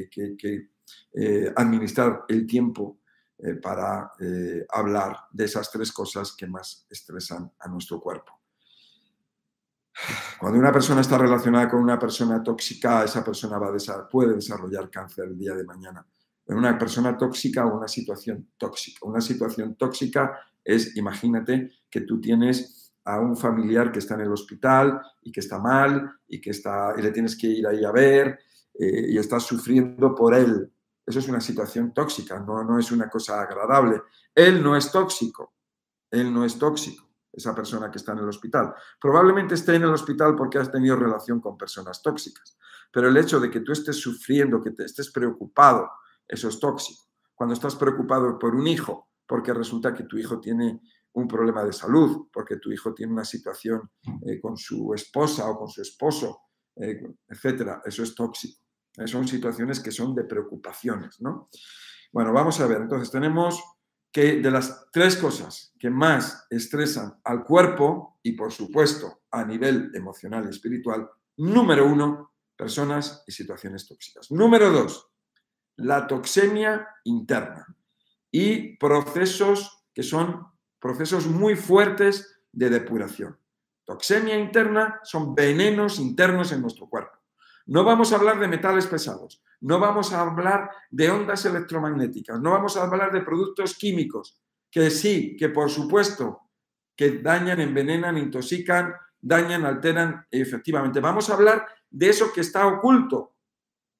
eh, 1.13 1.53
administrar 1.55 2.25
el 2.27 2.47
tiempo 2.47 3.01
eh, 3.37 3.53
para 3.53 4.13
hablar 4.71 5.15
de 5.31 5.45
esas 5.45 5.69
tres 5.69 5.91
cosas 5.91 6.35
que 6.35 6.47
más 6.47 6.87
estresan 6.89 7.51
a 7.59 7.67
nuestro 7.67 8.01
cuerpo. 8.01 8.42
Cuando 10.39 10.59
una 10.59 10.71
persona 10.71 11.01
está 11.01 11.17
relacionada 11.17 11.69
con 11.69 11.81
una 11.81 11.99
persona 11.99 12.41
tóxica, 12.41 13.03
esa 13.03 13.23
persona 13.23 13.57
va 13.57 13.71
puede 14.09 14.35
desarrollar 14.35 14.89
cáncer 14.89 15.25
el 15.25 15.37
día 15.37 15.53
de 15.53 15.63
mañana. 15.63 16.05
Una 16.47 16.77
persona 16.77 17.17
tóxica 17.17 17.65
o 17.65 17.77
una 17.77 17.87
situación 17.87 18.49
tóxica. 18.57 19.05
Una 19.05 19.21
situación 19.21 19.75
tóxica 19.75 20.37
es, 20.63 20.95
imagínate 20.97 21.71
que 21.89 22.01
tú 22.01 22.19
tienes 22.19 22.93
a 23.05 23.19
un 23.19 23.35
familiar 23.35 23.91
que 23.91 23.99
está 23.99 24.15
en 24.15 24.21
el 24.21 24.31
hospital 24.31 25.01
y 25.21 25.31
que 25.31 25.41
está 25.41 25.59
mal 25.59 26.11
y 26.27 26.39
que 26.39 26.51
está 26.51 26.93
y 26.97 27.01
le 27.01 27.11
tienes 27.11 27.37
que 27.37 27.47
ir 27.47 27.67
ahí 27.67 27.83
a 27.83 27.91
ver 27.91 28.39
eh, 28.73 29.07
y 29.09 29.17
estás 29.17 29.43
sufriendo 29.43 30.15
por 30.15 30.33
él. 30.33 30.71
Eso 31.05 31.19
es 31.19 31.27
una 31.27 31.41
situación 31.41 31.93
tóxica, 31.93 32.39
no, 32.39 32.63
no 32.63 32.79
es 32.79 32.91
una 32.91 33.09
cosa 33.09 33.41
agradable. 33.41 34.01
Él 34.33 34.63
no 34.63 34.75
es 34.75 34.91
tóxico, 34.91 35.53
él 36.09 36.33
no 36.33 36.45
es 36.45 36.57
tóxico, 36.57 37.09
esa 37.33 37.53
persona 37.55 37.89
que 37.89 37.97
está 37.97 38.13
en 38.13 38.19
el 38.19 38.29
hospital. 38.29 38.73
Probablemente 39.01 39.55
esté 39.55 39.75
en 39.75 39.83
el 39.83 39.93
hospital 39.93 40.35
porque 40.35 40.59
has 40.59 40.71
tenido 40.71 40.95
relación 40.95 41.41
con 41.41 41.57
personas 41.57 42.01
tóxicas, 42.01 42.57
pero 42.91 43.09
el 43.09 43.17
hecho 43.17 43.39
de 43.39 43.49
que 43.49 43.61
tú 43.61 43.71
estés 43.71 43.97
sufriendo, 43.97 44.61
que 44.61 44.71
te 44.71 44.85
estés 44.85 45.11
preocupado, 45.11 45.89
eso 46.27 46.47
es 46.47 46.59
tóxico. 46.59 47.03
Cuando 47.33 47.53
estás 47.53 47.75
preocupado 47.75 48.37
por 48.37 48.55
un 48.55 48.67
hijo, 48.67 49.09
porque 49.25 49.53
resulta 49.53 49.93
que 49.93 50.03
tu 50.03 50.17
hijo 50.17 50.39
tiene 50.39 50.79
un 51.13 51.27
problema 51.27 51.63
de 51.63 51.73
salud, 51.73 52.27
porque 52.31 52.57
tu 52.57 52.71
hijo 52.71 52.93
tiene 52.93 53.13
una 53.13 53.25
situación 53.25 53.89
eh, 54.25 54.39
con 54.39 54.57
su 54.57 54.93
esposa 54.93 55.49
o 55.49 55.57
con 55.57 55.69
su 55.69 55.81
esposo, 55.81 56.41
eh, 56.75 57.01
etcétera. 57.27 57.81
Eso 57.85 58.03
es 58.03 58.15
tóxico. 58.15 58.61
Eh, 58.97 59.07
son 59.07 59.27
situaciones 59.27 59.79
que 59.79 59.91
son 59.91 60.13
de 60.15 60.23
preocupaciones, 60.23 61.19
¿no? 61.21 61.49
Bueno, 62.11 62.31
vamos 62.31 62.59
a 62.59 62.67
ver. 62.67 62.81
Entonces 62.81 63.11
tenemos 63.11 63.63
que 64.13 64.39
de 64.39 64.51
las 64.51 64.91
tres 64.91 65.17
cosas 65.17 65.73
que 65.79 65.89
más 65.89 66.45
estresan 66.51 67.19
al 67.23 67.43
cuerpo 67.43 68.19
y 68.21 68.33
por 68.33 68.51
supuesto 68.51 69.23
a 69.31 69.43
nivel 69.43 69.91
emocional 69.95 70.45
y 70.45 70.49
espiritual, 70.49 71.09
número 71.37 71.87
uno, 71.87 72.31
personas 72.55 73.23
y 73.25 73.31
situaciones 73.31 73.87
tóxicas. 73.87 74.31
Número 74.31 74.69
dos, 74.69 75.09
la 75.77 76.05
toxemia 76.05 76.87
interna 77.05 77.75
y 78.31 78.77
procesos 78.77 79.83
que 79.93 80.03
son 80.03 80.45
procesos 80.79 81.25
muy 81.25 81.55
fuertes 81.55 82.39
de 82.51 82.69
depuración. 82.69 83.39
Toxemia 83.83 84.37
interna 84.37 84.99
son 85.03 85.33
venenos 85.33 85.97
internos 85.99 86.51
en 86.51 86.61
nuestro 86.61 86.87
cuerpo. 86.87 87.12
No 87.65 87.83
vamos 87.83 88.11
a 88.11 88.17
hablar 88.17 88.39
de 88.39 88.47
metales 88.47 88.87
pesados, 88.87 89.41
no 89.61 89.79
vamos 89.79 90.11
a 90.11 90.21
hablar 90.21 90.69
de 90.91 91.09
ondas 91.09 91.45
electromagnéticas, 91.45 92.39
no 92.41 92.51
vamos 92.51 92.75
a 92.75 92.83
hablar 92.83 93.11
de 93.11 93.21
productos 93.21 93.75
químicos, 93.75 94.41
que 94.69 94.89
sí, 94.89 95.37
que 95.37 95.49
por 95.49 95.69
supuesto, 95.69 96.41
que 96.95 97.19
dañan, 97.19 97.61
envenenan, 97.61 98.17
intoxican, 98.17 98.93
dañan, 99.21 99.65
alteran, 99.65 100.27
efectivamente. 100.29 100.99
Vamos 100.99 101.29
a 101.29 101.35
hablar 101.35 101.65
de 101.89 102.09
eso 102.09 102.33
que 102.33 102.41
está 102.41 102.67
oculto, 102.67 103.37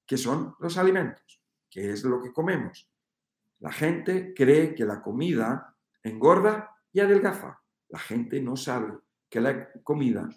que 0.06 0.18
son 0.18 0.54
los 0.60 0.76
alimentos, 0.76 1.40
que 1.70 1.92
es 1.92 2.04
lo 2.04 2.20
que 2.20 2.32
comemos. 2.32 2.90
La 3.60 3.72
gente 3.72 4.34
cree 4.34 4.74
que 4.74 4.84
la 4.84 5.00
comida 5.00 5.74
engorda 6.02 6.76
y 6.92 7.00
adelgaza. 7.00 7.62
La 7.88 7.98
gente 7.98 8.40
no 8.40 8.56
sabe 8.56 8.92
que 9.30 9.40
la 9.40 9.72
comida, 9.82 10.28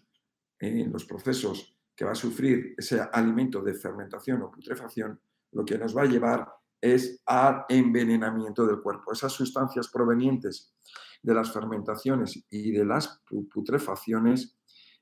en 0.60 0.92
los 0.92 1.06
procesos 1.06 1.77
que 1.98 2.06
va 2.06 2.12
a 2.12 2.16
sufrir 2.16 2.75
ese 2.77 3.01
alimento 3.12 3.62
de 3.63 3.74
fermentación 3.74 4.44
o 4.44 4.51
putrefacción, 4.51 5.20
lo 5.51 5.66
que 5.66 5.80
nos 5.80 5.98
va 5.98 6.04
a 6.04 6.06
llevar 6.06 6.48
es 6.80 7.24
al 7.25 7.66
envenenamiento 7.68 8.68
del 8.68 8.82
cuerpo. 8.82 9.12
Esas 9.12 9.34
sustancias 9.34 9.88
provenientes 9.88 10.75
de 11.24 11.34
las 11.34 11.51
fermentaciones 11.51 12.46
y 12.51 12.72
de 12.72 12.86
las 12.86 13.24
putrefacciones, 13.51 14.60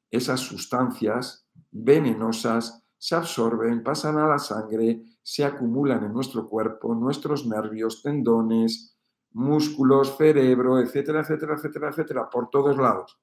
esas 0.09 0.39
sustancias 0.39 1.45
venenosas 1.69 2.81
se 2.97 3.15
absorben, 3.15 3.83
pasan 3.83 4.17
a 4.17 4.27
la 4.27 4.39
sangre, 4.39 5.03
se 5.21 5.43
acumulan 5.43 6.05
en 6.05 6.13
nuestro 6.13 6.47
cuerpo, 6.47 6.95
nuestros 6.95 7.45
nervios, 7.45 8.01
tendones, 8.01 8.97
músculos, 9.33 10.15
cerebro, 10.17 10.79
etcétera, 10.79 11.19
etcétera, 11.19 11.55
etcétera, 11.55 11.89
etcétera, 11.89 12.29
por 12.29 12.49
todos 12.49 12.77
lados. 12.77 13.19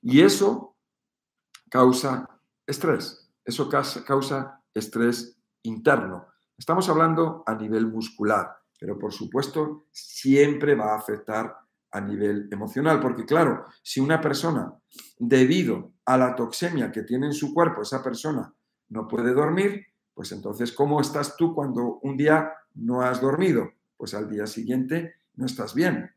Y 0.00 0.20
eso 0.20 0.76
causa 1.68 2.31
estrés, 2.66 3.30
eso 3.44 3.68
causa 3.68 4.60
estrés 4.74 5.36
interno. 5.62 6.26
Estamos 6.56 6.88
hablando 6.88 7.42
a 7.46 7.54
nivel 7.54 7.86
muscular, 7.86 8.56
pero 8.78 8.98
por 8.98 9.12
supuesto 9.12 9.86
siempre 9.90 10.74
va 10.74 10.92
a 10.92 10.98
afectar 10.98 11.56
a 11.90 12.00
nivel 12.00 12.48
emocional. 12.50 13.00
Porque 13.00 13.24
claro, 13.24 13.66
si 13.82 14.00
una 14.00 14.20
persona, 14.20 14.72
debido 15.18 15.92
a 16.04 16.16
la 16.16 16.34
toxemia 16.34 16.90
que 16.90 17.02
tiene 17.02 17.26
en 17.26 17.32
su 17.32 17.52
cuerpo, 17.54 17.82
esa 17.82 18.02
persona 18.02 18.52
no 18.88 19.06
puede 19.06 19.32
dormir, 19.32 19.86
pues 20.14 20.32
entonces, 20.32 20.72
¿cómo 20.72 21.00
estás 21.00 21.36
tú 21.36 21.54
cuando 21.54 21.98
un 22.02 22.16
día 22.16 22.52
no 22.74 23.02
has 23.02 23.20
dormido? 23.20 23.70
Pues 23.96 24.14
al 24.14 24.28
día 24.28 24.46
siguiente 24.46 25.14
no 25.34 25.46
estás 25.46 25.74
bien, 25.74 26.10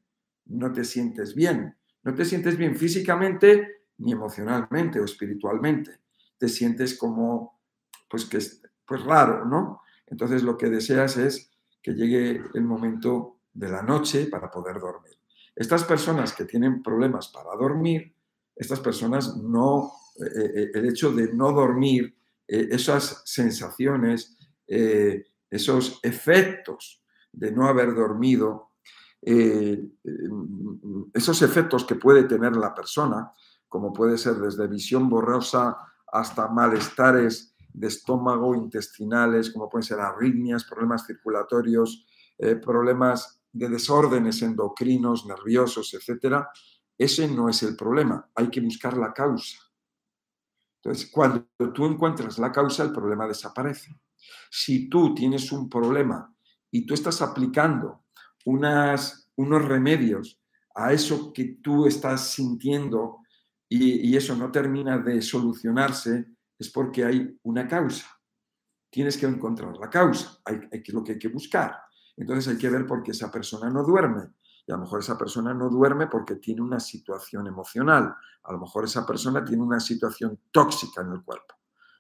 no 0.46 0.72
te 0.72 0.84
sientes 0.84 1.34
bien, 1.34 1.78
no 2.04 2.14
te 2.14 2.26
sientes 2.26 2.58
bien 2.58 2.76
físicamente 2.76 3.84
ni 3.98 4.12
emocionalmente 4.12 5.00
o 5.00 5.06
espiritualmente. 5.06 6.00
Te 6.46 6.50
sientes 6.50 6.96
como, 6.96 7.60
pues 8.08 8.26
que 8.26 8.38
es 8.38 8.62
pues 8.86 9.04
raro, 9.04 9.46
¿no? 9.46 9.82
Entonces 10.06 10.44
lo 10.44 10.56
que 10.56 10.70
deseas 10.70 11.18
es 11.18 11.50
que 11.82 11.96
llegue 11.96 12.40
el 12.54 12.64
momento 12.64 13.40
de 13.52 13.68
la 13.68 13.82
noche 13.82 14.28
para 14.28 14.52
poder 14.52 14.80
dormir. 14.80 15.18
Estas 15.56 15.84
personas 15.86 16.34
que 16.34 16.46
tienen 16.46 16.84
problemas 16.84 17.30
para 17.30 17.56
dormir, 17.56 18.14
estas 18.56 18.80
personas 18.80 19.38
no, 19.38 19.92
eh, 20.20 20.52
eh, 20.56 20.72
el 20.76 20.88
hecho 20.88 21.12
de 21.12 21.34
no 21.34 21.52
dormir, 21.52 22.16
eh, 22.48 22.68
esas 22.70 23.24
sensaciones, 23.26 24.38
esos 25.50 26.00
efectos 26.04 27.04
de 27.32 27.52
no 27.52 27.68
haber 27.68 27.96
dormido, 27.96 28.74
esos 31.12 31.42
efectos 31.42 31.86
que 31.86 31.96
puede 31.96 32.26
tener 32.26 32.56
la 32.56 32.76
persona, 32.76 33.32
como 33.68 33.92
puede 33.92 34.20
ser 34.20 34.36
desde 34.36 34.68
visión 34.68 35.10
borrosa 35.10 35.76
hasta 36.20 36.48
malestares 36.48 37.56
de 37.74 37.88
estómago, 37.88 38.56
intestinales, 38.56 39.52
como 39.52 39.70
pueden 39.70 39.84
ser 39.84 40.00
arritmias, 40.00 40.64
problemas 40.64 41.06
circulatorios, 41.06 42.06
problemas 42.62 43.42
de 43.52 43.70
desórdenes 43.70 44.42
endocrinos, 44.42 45.26
nerviosos, 45.26 45.94
etcétera, 45.94 46.50
ese 46.98 47.28
no 47.28 47.50
es 47.50 47.64
el 47.64 47.76
problema, 47.76 48.30
hay 48.36 48.50
que 48.50 48.62
buscar 48.62 48.96
la 48.98 49.14
causa. 49.14 49.58
Entonces, 50.82 51.10
cuando 51.12 51.48
tú 51.74 51.86
encuentras 51.86 52.38
la 52.38 52.52
causa, 52.52 52.84
el 52.84 52.92
problema 52.92 53.28
desaparece. 53.28 54.00
Si 54.50 54.88
tú 54.90 55.14
tienes 55.14 55.52
un 55.52 55.70
problema 55.70 56.34
y 56.72 56.86
tú 56.86 56.94
estás 56.94 57.22
aplicando 57.22 58.06
unas, 58.46 59.32
unos 59.36 59.66
remedios 59.66 60.40
a 60.76 60.94
eso 60.94 61.34
que 61.34 61.58
tú 61.62 61.88
estás 61.88 62.30
sintiendo 62.30 63.20
y, 63.68 64.16
eso 64.16 64.36
no 64.36 64.52
termina 64.52 64.98
de 65.00 65.22
solucionarse, 65.22 66.26
es 66.58 66.70
porque 66.70 67.04
hay 67.04 67.40
una 67.44 67.68
causa. 67.68 68.08
Tienes 68.90 69.18
que 69.18 69.26
encontrar 69.26 69.76
la 69.78 69.90
causa, 69.90 70.40
hay, 70.46 70.62
hay, 70.72 70.84
lo 70.88 71.04
que 71.04 71.14
hay 71.14 71.20
que 71.20 71.28
buscar. 71.28 71.76
Entonces 72.16 72.54
hay 72.54 72.58
que 72.58 72.70
ver 72.70 72.86
por 72.86 73.04
qué 73.04 73.12
esa 73.12 73.32
persona 73.32 73.70
no 73.70 73.84
duerme. 73.84 74.30
Y 74.68 74.72
a 74.72 74.76
lo 74.76 74.84
mejor 74.84 75.00
esa 75.00 75.18
persona 75.18 75.54
no 75.54 75.70
duerme 75.70 76.08
porque 76.08 76.36
tiene 76.36 76.62
una 76.62 76.80
situación 76.80 77.48
emocional. 77.48 78.16
A 78.44 78.52
lo 78.54 78.60
mejor 78.60 78.86
esa 78.86 79.06
persona 79.06 79.44
tiene 79.44 79.62
una 79.62 79.80
situación 79.80 80.40
tóxica 80.52 81.02
en 81.02 81.12
el 81.12 81.24
cuerpo. 81.24 81.56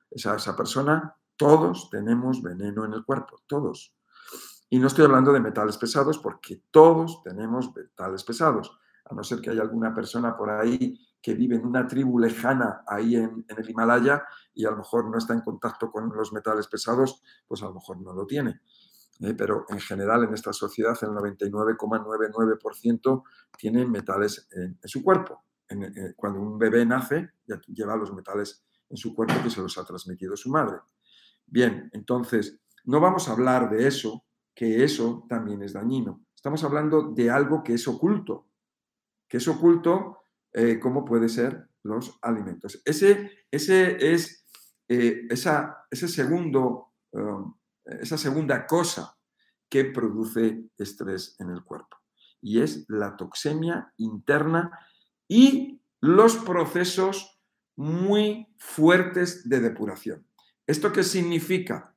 Esa, 0.09 0.35
esa 0.35 0.55
persona, 0.55 1.15
todos 1.35 1.89
tenemos 1.89 2.41
veneno 2.41 2.85
en 2.85 2.93
el 2.93 3.03
cuerpo, 3.03 3.41
todos. 3.45 3.93
Y 4.69 4.79
no 4.79 4.87
estoy 4.87 5.05
hablando 5.05 5.31
de 5.31 5.41
metales 5.41 5.77
pesados 5.77 6.17
porque 6.17 6.63
todos 6.71 7.21
tenemos 7.23 7.75
metales 7.75 8.23
pesados. 8.23 8.77
A 9.05 9.15
no 9.15 9.23
ser 9.23 9.39
que 9.39 9.51
haya 9.51 9.61
alguna 9.61 9.93
persona 9.93 10.35
por 10.35 10.49
ahí 10.49 10.99
que 11.21 11.33
vive 11.33 11.55
en 11.55 11.65
una 11.65 11.87
tribu 11.87 12.19
lejana 12.19 12.83
ahí 12.87 13.15
en, 13.15 13.45
el 13.47 13.69
Himalaya 13.69 14.23
y 14.53 14.65
a 14.65 14.71
lo 14.71 14.77
mejor 14.77 15.09
no 15.09 15.17
está 15.17 15.33
en 15.33 15.41
contacto 15.41 15.91
con 15.91 16.09
los 16.15 16.33
metales 16.33 16.67
pesados, 16.67 17.21
pues 17.47 17.61
a 17.63 17.65
lo 17.65 17.75
mejor 17.75 18.01
no 18.01 18.13
lo 18.13 18.25
tiene. 18.25 18.61
¿eh? 19.21 19.33
pero 19.33 19.65
en 19.69 19.79
general 19.79 20.23
en 20.23 20.33
esta 20.33 20.51
sociedad 20.53 20.97
el 21.01 21.09
99,99% 21.09 23.23
tiene 23.57 23.85
metales 23.85 24.47
en, 24.51 24.77
su 24.83 25.03
cuerpo. 25.03 25.43
Eh, 25.69 26.13
cuando 26.15 26.41
un 26.41 26.59
bebé 26.59 26.85
nace, 26.85 27.31
ya 27.47 27.59
lleva 27.67 27.95
los 27.95 28.13
metales 28.13 28.63
en 28.89 28.97
su 28.97 29.15
cuerpo 29.15 29.35
que 29.43 29.49
se 29.49 29.61
los 29.61 29.77
ha 29.77 29.85
transmitido 29.85 30.35
su 30.35 30.49
madre. 30.49 30.79
Bien, 31.47 31.89
entonces, 31.93 32.59
no 32.83 32.99
vamos 32.99 33.29
a 33.29 33.33
hablar 33.33 33.69
de 33.69 33.87
eso, 33.87 34.25
que 34.53 34.83
eso 34.83 35.25
también 35.27 35.63
es 35.63 35.73
dañino. 35.73 36.23
Estamos 36.35 36.63
hablando 36.63 37.11
de 37.13 37.31
algo 37.31 37.63
que 37.63 37.73
es 37.73 37.87
oculto, 37.87 38.45
que 39.27 39.37
es 39.37 39.47
oculto 39.47 40.19
eh, 40.53 40.79
como 40.79 41.05
puede 41.05 41.29
ser 41.29 41.69
los 41.83 42.17
alimentos. 42.21 42.81
Ese, 42.85 43.45
ese 43.51 44.13
es 44.13 44.45
esa, 44.87 45.85
ese 45.89 46.07
segundo 46.07 46.93
um, 47.11 47.55
esa 47.85 48.17
segunda 48.17 48.65
cosa 48.65 49.17
que 49.69 49.85
produce 49.85 50.69
estrés 50.77 51.35
en 51.39 51.49
el 51.49 51.63
cuerpo. 51.63 51.97
Y 52.41 52.61
es 52.61 52.85
la 52.89 53.15
toxemia 53.15 53.93
interna 53.97 54.71
y 55.27 55.81
los 56.01 56.37
procesos 56.37 57.41
muy 57.75 58.47
fuertes 58.57 59.47
de 59.49 59.59
depuración. 59.59 60.27
¿Esto 60.67 60.91
qué 60.91 61.03
significa? 61.03 61.95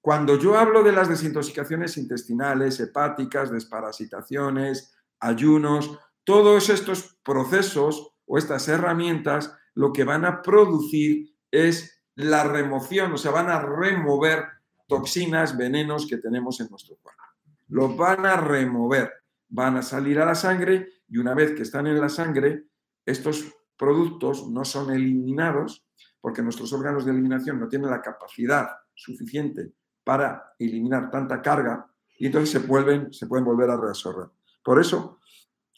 Cuando 0.00 0.36
yo 0.36 0.58
hablo 0.58 0.82
de 0.82 0.92
las 0.92 1.08
desintoxicaciones 1.08 1.96
intestinales, 1.96 2.80
hepáticas, 2.80 3.50
desparasitaciones, 3.50 4.94
ayunos, 5.20 5.98
todos 6.24 6.68
estos 6.68 7.16
procesos 7.22 8.12
o 8.26 8.38
estas 8.38 8.68
herramientas 8.68 9.54
lo 9.74 9.92
que 9.92 10.04
van 10.04 10.24
a 10.24 10.42
producir 10.42 11.34
es 11.50 12.02
la 12.14 12.44
remoción, 12.44 13.12
o 13.12 13.16
sea, 13.16 13.30
van 13.30 13.50
a 13.50 13.60
remover 13.60 14.44
toxinas, 14.86 15.56
venenos 15.56 16.06
que 16.06 16.18
tenemos 16.18 16.60
en 16.60 16.68
nuestro 16.68 16.96
cuerpo. 16.96 17.22
Los 17.68 17.96
van 17.96 18.26
a 18.26 18.36
remover, 18.36 19.10
van 19.48 19.76
a 19.76 19.82
salir 19.82 20.20
a 20.20 20.26
la 20.26 20.34
sangre 20.34 20.88
y 21.08 21.18
una 21.18 21.34
vez 21.34 21.52
que 21.52 21.62
están 21.62 21.86
en 21.86 22.00
la 22.00 22.08
sangre, 22.08 22.64
estos 23.06 23.54
productos 23.76 24.48
no 24.48 24.64
son 24.64 24.92
eliminados 24.92 25.84
porque 26.20 26.42
nuestros 26.42 26.72
órganos 26.72 27.04
de 27.04 27.12
eliminación 27.12 27.58
no 27.58 27.68
tienen 27.68 27.90
la 27.90 28.00
capacidad 28.00 28.68
suficiente 28.94 29.72
para 30.04 30.54
eliminar 30.58 31.10
tanta 31.10 31.40
carga 31.40 31.86
y 32.18 32.26
entonces 32.26 32.50
se, 32.50 32.66
vuelven, 32.66 33.12
se 33.12 33.26
pueden 33.26 33.44
volver 33.44 33.70
a 33.70 33.76
reabsorber. 33.76 34.28
Por 34.62 34.80
eso, 34.80 35.18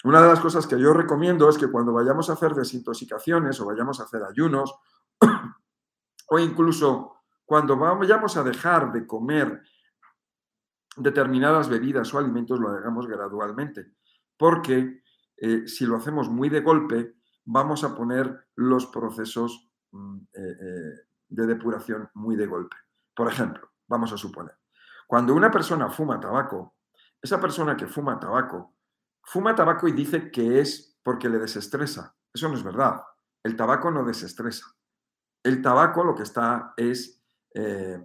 una 0.04 0.20
de 0.20 0.28
las 0.28 0.40
cosas 0.40 0.66
que 0.66 0.78
yo 0.78 0.92
recomiendo 0.92 1.48
es 1.48 1.56
que 1.56 1.70
cuando 1.70 1.92
vayamos 1.92 2.28
a 2.28 2.34
hacer 2.34 2.54
desintoxicaciones 2.54 3.58
o 3.60 3.66
vayamos 3.66 4.00
a 4.00 4.04
hacer 4.04 4.22
ayunos 4.22 4.74
o 6.28 6.38
incluso 6.38 7.14
cuando 7.44 7.76
vayamos 7.76 8.36
a 8.36 8.42
dejar 8.42 8.92
de 8.92 9.06
comer 9.06 9.62
determinadas 10.96 11.68
bebidas 11.68 12.12
o 12.12 12.18
alimentos, 12.18 12.60
lo 12.60 12.68
hagamos 12.68 13.06
gradualmente, 13.06 13.94
porque 14.36 15.02
eh, 15.36 15.66
si 15.66 15.86
lo 15.86 15.96
hacemos 15.96 16.28
muy 16.28 16.48
de 16.50 16.60
golpe, 16.60 17.16
vamos 17.44 17.82
a 17.82 17.94
poner 17.94 18.48
los 18.56 18.86
procesos 18.86 19.70
mm, 19.90 20.16
eh, 20.34 20.56
eh, 20.60 20.92
de 21.28 21.46
depuración 21.46 22.10
muy 22.14 22.36
de 22.36 22.46
golpe. 22.46 22.76
Por 23.14 23.28
ejemplo, 23.28 23.70
vamos 23.88 24.12
a 24.12 24.18
suponer, 24.18 24.54
cuando 25.06 25.34
una 25.34 25.50
persona 25.50 25.88
fuma 25.88 26.20
tabaco, 26.20 26.76
esa 27.20 27.40
persona 27.40 27.76
que 27.76 27.86
fuma 27.86 28.20
tabaco, 28.20 28.74
fuma 29.24 29.54
tabaco 29.54 29.88
y 29.88 29.92
dice 29.92 30.30
que 30.30 30.60
es 30.60 30.98
porque 31.02 31.28
le 31.28 31.38
desestresa. 31.38 32.16
Eso 32.32 32.48
no 32.48 32.54
es 32.54 32.62
verdad. 32.62 33.02
El 33.42 33.56
tabaco 33.56 33.90
no 33.90 34.04
desestresa. 34.04 34.66
El 35.42 35.60
tabaco 35.60 36.04
lo 36.04 36.14
que 36.14 36.22
está 36.22 36.72
es 36.76 37.22
eh, 37.54 38.02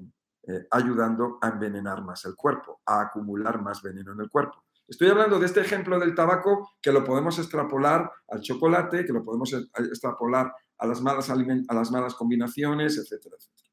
eh, 0.47 0.67
ayudando 0.71 1.37
a 1.41 1.49
envenenar 1.49 2.03
más 2.03 2.25
el 2.25 2.35
cuerpo, 2.35 2.81
a 2.85 3.01
acumular 3.01 3.61
más 3.61 3.81
veneno 3.81 4.13
en 4.13 4.21
el 4.21 4.29
cuerpo. 4.29 4.63
Estoy 4.87 5.09
hablando 5.09 5.39
de 5.39 5.45
este 5.45 5.61
ejemplo 5.61 5.99
del 5.99 6.15
tabaco 6.15 6.71
que 6.81 6.91
lo 6.91 7.03
podemos 7.03 7.37
extrapolar 7.37 8.11
al 8.27 8.41
chocolate, 8.41 9.05
que 9.05 9.13
lo 9.13 9.23
podemos 9.23 9.53
extrapolar 9.53 10.51
a 10.79 10.87
las 10.87 11.01
malas, 11.01 11.29
a 11.29 11.73
las 11.73 11.91
malas 11.91 12.15
combinaciones, 12.15 12.97
etcétera, 12.97 13.35
etcétera. 13.37 13.68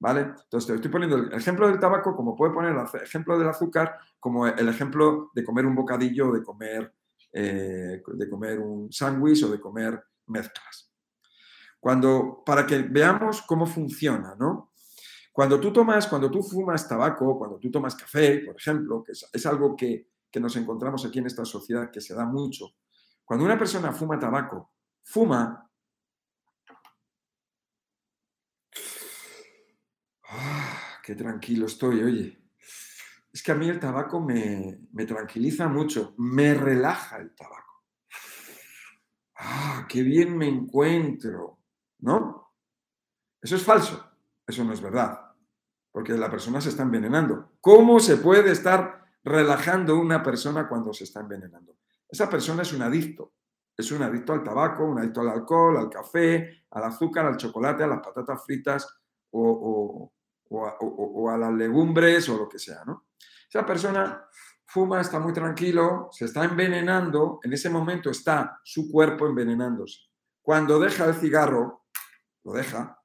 ¿Vale? 0.00 0.32
Entonces, 0.42 0.74
estoy 0.74 0.90
poniendo 0.90 1.16
el 1.16 1.32
ejemplo 1.32 1.68
del 1.68 1.78
tabaco 1.78 2.16
como 2.16 2.34
puede 2.34 2.54
poner 2.54 2.74
el 2.74 3.02
ejemplo 3.02 3.38
del 3.38 3.48
azúcar, 3.48 3.98
como 4.18 4.46
el 4.46 4.68
ejemplo 4.68 5.30
de 5.34 5.44
comer 5.44 5.66
un 5.66 5.74
bocadillo, 5.74 6.32
de 6.32 6.42
comer, 6.42 6.94
eh, 7.32 8.02
de 8.06 8.30
comer 8.30 8.58
un 8.58 8.90
sándwich 8.90 9.44
o 9.44 9.50
de 9.50 9.60
comer 9.60 10.02
mezclas. 10.26 10.90
Cuando, 11.78 12.42
para 12.44 12.66
que 12.66 12.78
veamos 12.78 13.42
cómo 13.42 13.66
funciona, 13.66 14.34
¿no? 14.38 14.70
Cuando 15.32 15.60
tú 15.60 15.72
tomas, 15.72 16.06
cuando 16.08 16.30
tú 16.30 16.42
fumas 16.42 16.88
tabaco, 16.88 17.38
cuando 17.38 17.58
tú 17.58 17.70
tomas 17.70 17.94
café, 17.94 18.40
por 18.40 18.56
ejemplo, 18.56 19.02
que 19.04 19.12
es, 19.12 19.46
algo 19.46 19.76
que, 19.76 20.08
nos 20.40 20.56
encontramos 20.56 21.04
aquí 21.04 21.18
en 21.18 21.26
esta 21.26 21.44
sociedad 21.44 21.90
que 21.90 22.00
se 22.00 22.14
da 22.14 22.24
mucho, 22.24 22.74
cuando 23.24 23.44
una 23.44 23.58
persona 23.58 23.92
fuma 23.92 24.18
tabaco, 24.18 24.72
fuma 25.02 25.70
ah, 30.28 30.99
qué 31.10 31.16
tranquilo 31.16 31.66
estoy, 31.66 32.04
oye. 32.04 32.38
Es 33.32 33.42
que 33.42 33.50
a 33.50 33.56
mí 33.56 33.68
el 33.68 33.80
tabaco 33.80 34.20
me, 34.20 34.78
me, 34.92 35.04
tranquiliza 35.06 35.66
mucho, 35.66 36.14
me 36.18 36.54
relaja 36.54 37.16
el 37.16 37.34
tabaco. 37.34 37.82
¡Ah, 39.34 39.86
qué 39.88 40.04
bien 40.04 40.38
me 40.38 40.46
encuentro! 40.46 41.58
¿No? 41.98 42.52
Eso 43.42 43.56
es 43.56 43.64
falso. 43.64 44.08
Eso 44.46 44.62
no 44.62 44.72
es 44.72 44.80
verdad, 44.80 45.34
porque 45.90 46.12
la 46.12 46.30
persona 46.30 46.60
se 46.60 46.68
está 46.68 46.84
envenenando. 46.84 47.54
¿Cómo 47.60 47.98
se 47.98 48.18
puede 48.18 48.52
estar 48.52 49.04
relajando 49.24 49.98
una 49.98 50.22
persona 50.22 50.68
cuando 50.68 50.92
se 50.92 51.04
está 51.04 51.20
envenenando? 51.20 51.76
esa 52.08 52.30
persona 52.30 52.62
es 52.62 52.72
un 52.72 52.82
adicto. 52.82 53.32
Es 53.76 53.90
un 53.90 54.02
adicto 54.02 54.32
al 54.32 54.44
tabaco, 54.44 54.84
un 54.84 55.00
adicto 55.00 55.22
al 55.22 55.30
alcohol, 55.30 55.76
al 55.76 55.90
café, 55.90 56.66
al 56.70 56.84
azúcar, 56.84 57.26
al 57.26 57.36
chocolate, 57.36 57.82
a 57.82 57.88
las 57.88 58.00
patatas 58.00 58.44
fritas 58.44 58.86
o, 59.32 60.12
a, 60.50 61.36
las 61.38 61.52
legumbres 61.52 62.28
o 62.28 62.36
lo 62.36 62.48
que 62.48 62.58
sea. 62.58 62.82
¿no? 62.84 63.06
Esa 63.48 63.64
persona 63.64 64.24
fuma, 64.66 65.00
está 65.00 65.18
muy 65.18 65.32
tranquilo, 65.32 66.08
se 66.12 66.26
está 66.26 66.44
envenenando, 66.44 67.40
en 67.42 67.52
ese 67.52 67.70
momento 67.70 68.10
está 68.10 68.60
su 68.64 68.90
cuerpo 68.90 69.26
envenenándose. 69.26 70.00
Cuando 70.42 70.78
deja 70.78 71.06
el 71.06 71.14
cigarro, 71.14 71.86
lo 72.44 72.52
deja, 72.52 72.98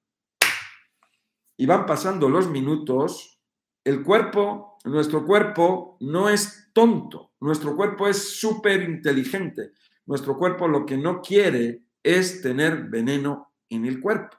y 1.58 1.66
van 1.66 1.86
pasando 1.86 2.30
los 2.30 2.50
minutos, 2.50 3.42
el 3.84 4.04
cuerpo, 4.04 4.78
nuestro 4.84 5.26
cuerpo 5.26 5.98
no 6.02 6.30
es 6.30 6.70
tonto, 6.74 7.34
nuestro 7.40 7.76
cuerpo 7.76 8.08
es 8.08 8.38
súper 8.40 8.82
inteligente. 8.82 9.72
Nuestro 10.06 10.38
cuerpo 10.38 10.68
lo 10.68 10.86
que 10.86 10.98
no 10.98 11.22
quiere 11.22 11.84
es 12.04 12.42
tener 12.42 12.90
veneno 12.90 13.54
en 13.70 13.86
el 13.86 14.00
cuerpo. 14.00 14.38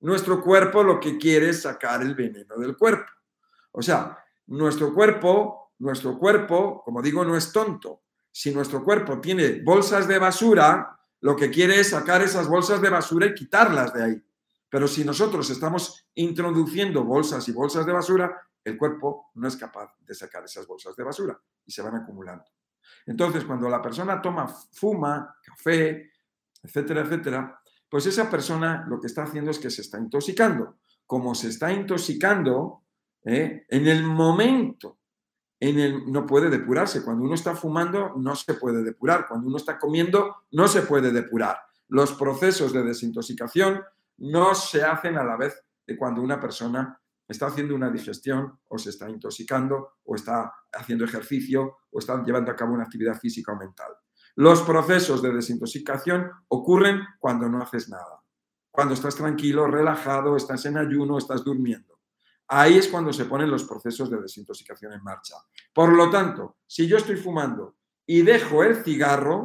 Nuestro 0.00 0.42
cuerpo 0.42 0.82
lo 0.82 0.98
que 0.98 1.18
quiere 1.18 1.50
es 1.50 1.62
sacar 1.62 2.02
el 2.02 2.14
veneno 2.14 2.56
del 2.56 2.76
cuerpo. 2.76 3.10
O 3.72 3.82
sea, 3.82 4.18
nuestro 4.46 4.94
cuerpo, 4.94 5.72
nuestro 5.78 6.18
cuerpo, 6.18 6.82
como 6.84 7.02
digo, 7.02 7.24
no 7.24 7.36
es 7.36 7.52
tonto. 7.52 8.02
Si 8.32 8.52
nuestro 8.52 8.82
cuerpo 8.82 9.20
tiene 9.20 9.60
bolsas 9.62 10.08
de 10.08 10.18
basura, 10.18 10.98
lo 11.20 11.36
que 11.36 11.50
quiere 11.50 11.78
es 11.80 11.90
sacar 11.90 12.22
esas 12.22 12.48
bolsas 12.48 12.80
de 12.80 12.90
basura 12.90 13.26
y 13.26 13.34
quitarlas 13.34 13.92
de 13.92 14.02
ahí. 14.02 14.24
Pero 14.68 14.88
si 14.88 15.04
nosotros 15.04 15.50
estamos 15.50 16.08
introduciendo 16.14 17.04
bolsas 17.04 17.46
y 17.48 17.52
bolsas 17.52 17.84
de 17.84 17.92
basura, 17.92 18.40
el 18.64 18.78
cuerpo 18.78 19.30
no 19.34 19.48
es 19.48 19.56
capaz 19.56 19.94
de 20.00 20.14
sacar 20.14 20.44
esas 20.44 20.66
bolsas 20.66 20.94
de 20.96 21.02
basura 21.02 21.38
y 21.66 21.72
se 21.72 21.82
van 21.82 21.96
acumulando. 21.96 22.44
Entonces, 23.06 23.44
cuando 23.44 23.68
la 23.68 23.82
persona 23.82 24.20
toma, 24.22 24.46
fuma, 24.46 25.34
café, 25.44 26.12
etcétera, 26.62 27.02
etcétera, 27.02 27.59
pues 27.90 28.06
esa 28.06 28.30
persona 28.30 28.86
lo 28.88 29.00
que 29.00 29.08
está 29.08 29.24
haciendo 29.24 29.50
es 29.50 29.58
que 29.58 29.70
se 29.70 29.82
está 29.82 29.98
intoxicando. 29.98 30.78
Como 31.06 31.34
se 31.34 31.48
está 31.48 31.72
intoxicando, 31.72 32.84
¿eh? 33.24 33.66
en 33.68 33.86
el 33.88 34.04
momento 34.04 35.00
en 35.60 35.78
el, 35.78 36.10
no 36.10 36.26
puede 36.26 36.48
depurarse. 36.48 37.04
Cuando 37.04 37.24
uno 37.24 37.34
está 37.34 37.54
fumando, 37.54 38.14
no 38.16 38.34
se 38.34 38.54
puede 38.54 38.82
depurar. 38.82 39.26
Cuando 39.28 39.46
uno 39.46 39.58
está 39.58 39.78
comiendo, 39.78 40.44
no 40.52 40.66
se 40.66 40.82
puede 40.82 41.12
depurar. 41.12 41.58
Los 41.88 42.14
procesos 42.14 42.72
de 42.72 42.82
desintoxicación 42.82 43.82
no 44.18 44.54
se 44.54 44.82
hacen 44.82 45.18
a 45.18 45.24
la 45.24 45.36
vez 45.36 45.62
de 45.86 45.96
cuando 45.96 46.22
una 46.22 46.40
persona 46.40 46.98
está 47.28 47.46
haciendo 47.46 47.74
una 47.74 47.90
digestión 47.90 48.58
o 48.68 48.78
se 48.78 48.90
está 48.90 49.08
intoxicando 49.08 49.94
o 50.04 50.14
está 50.14 50.52
haciendo 50.72 51.04
ejercicio 51.04 51.78
o 51.90 51.98
está 51.98 52.22
llevando 52.24 52.50
a 52.50 52.56
cabo 52.56 52.72
una 52.72 52.84
actividad 52.84 53.18
física 53.18 53.52
o 53.52 53.56
mental. 53.56 53.92
Los 54.36 54.62
procesos 54.62 55.22
de 55.22 55.32
desintoxicación 55.32 56.30
ocurren 56.48 57.00
cuando 57.18 57.48
no 57.48 57.62
haces 57.62 57.88
nada, 57.88 58.22
cuando 58.70 58.94
estás 58.94 59.16
tranquilo, 59.16 59.66
relajado, 59.66 60.36
estás 60.36 60.64
en 60.66 60.78
ayuno, 60.78 61.18
estás 61.18 61.44
durmiendo. 61.44 61.98
Ahí 62.48 62.78
es 62.78 62.88
cuando 62.88 63.12
se 63.12 63.26
ponen 63.26 63.50
los 63.50 63.64
procesos 63.64 64.10
de 64.10 64.20
desintoxicación 64.20 64.92
en 64.92 65.02
marcha. 65.02 65.36
Por 65.72 65.92
lo 65.92 66.10
tanto, 66.10 66.56
si 66.66 66.86
yo 66.86 66.96
estoy 66.96 67.16
fumando 67.16 67.76
y 68.06 68.22
dejo 68.22 68.64
el 68.64 68.82
cigarro, 68.82 69.44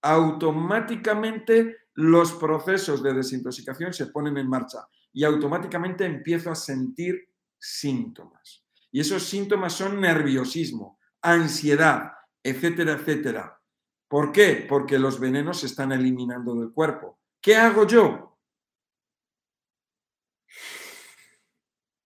automáticamente 0.00 1.76
los 1.94 2.32
procesos 2.32 3.02
de 3.02 3.12
desintoxicación 3.12 3.92
se 3.92 4.06
ponen 4.06 4.38
en 4.38 4.48
marcha 4.48 4.86
y 5.12 5.24
automáticamente 5.24 6.04
empiezo 6.04 6.50
a 6.50 6.54
sentir 6.54 7.28
síntomas. 7.58 8.64
Y 8.90 9.00
esos 9.00 9.24
síntomas 9.24 9.72
son 9.72 10.00
nerviosismo, 10.00 10.98
ansiedad, 11.20 12.12
etcétera, 12.42 12.92
etcétera. 12.92 13.55
¿Por 14.08 14.32
qué? 14.32 14.66
Porque 14.68 14.98
los 14.98 15.18
venenos 15.18 15.60
se 15.60 15.66
están 15.66 15.92
eliminando 15.92 16.54
del 16.54 16.72
cuerpo. 16.72 17.18
¿Qué 17.40 17.56
hago 17.56 17.86
yo? 17.86 18.38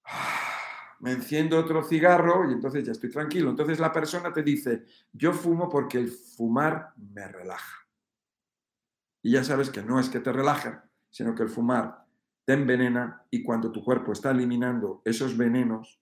Me 1.00 1.12
enciendo 1.12 1.58
otro 1.58 1.82
cigarro 1.82 2.48
y 2.48 2.52
entonces 2.52 2.84
ya 2.84 2.92
estoy 2.92 3.10
tranquilo. 3.10 3.50
Entonces 3.50 3.78
la 3.78 3.92
persona 3.92 4.32
te 4.32 4.42
dice, 4.42 4.84
yo 5.12 5.32
fumo 5.32 5.68
porque 5.68 5.98
el 5.98 6.10
fumar 6.10 6.92
me 6.96 7.26
relaja. 7.28 7.86
Y 9.22 9.32
ya 9.32 9.44
sabes 9.44 9.70
que 9.70 9.82
no 9.82 10.00
es 10.00 10.08
que 10.08 10.20
te 10.20 10.32
relaja, 10.32 10.88
sino 11.10 11.34
que 11.34 11.42
el 11.42 11.50
fumar 11.50 12.06
te 12.46 12.54
envenena 12.54 13.26
y 13.30 13.42
cuando 13.42 13.70
tu 13.70 13.84
cuerpo 13.84 14.12
está 14.12 14.30
eliminando 14.30 15.02
esos 15.04 15.36
venenos 15.36 16.00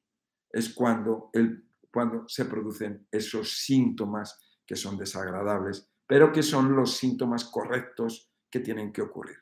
es 0.50 0.72
cuando, 0.72 1.30
el, 1.32 1.64
cuando 1.90 2.28
se 2.28 2.44
producen 2.44 3.06
esos 3.11 3.58
síntomas 3.58 4.47
que 4.68 4.76
son 4.76 4.98
desagradables, 4.98 5.88
pero 6.07 6.31
que 6.31 6.42
son 6.42 6.76
los 6.76 6.98
síntomas 6.98 7.46
correctos 7.46 8.31
que 8.50 8.61
tienen 8.61 8.92
que 8.92 9.00
ocurrir. 9.00 9.38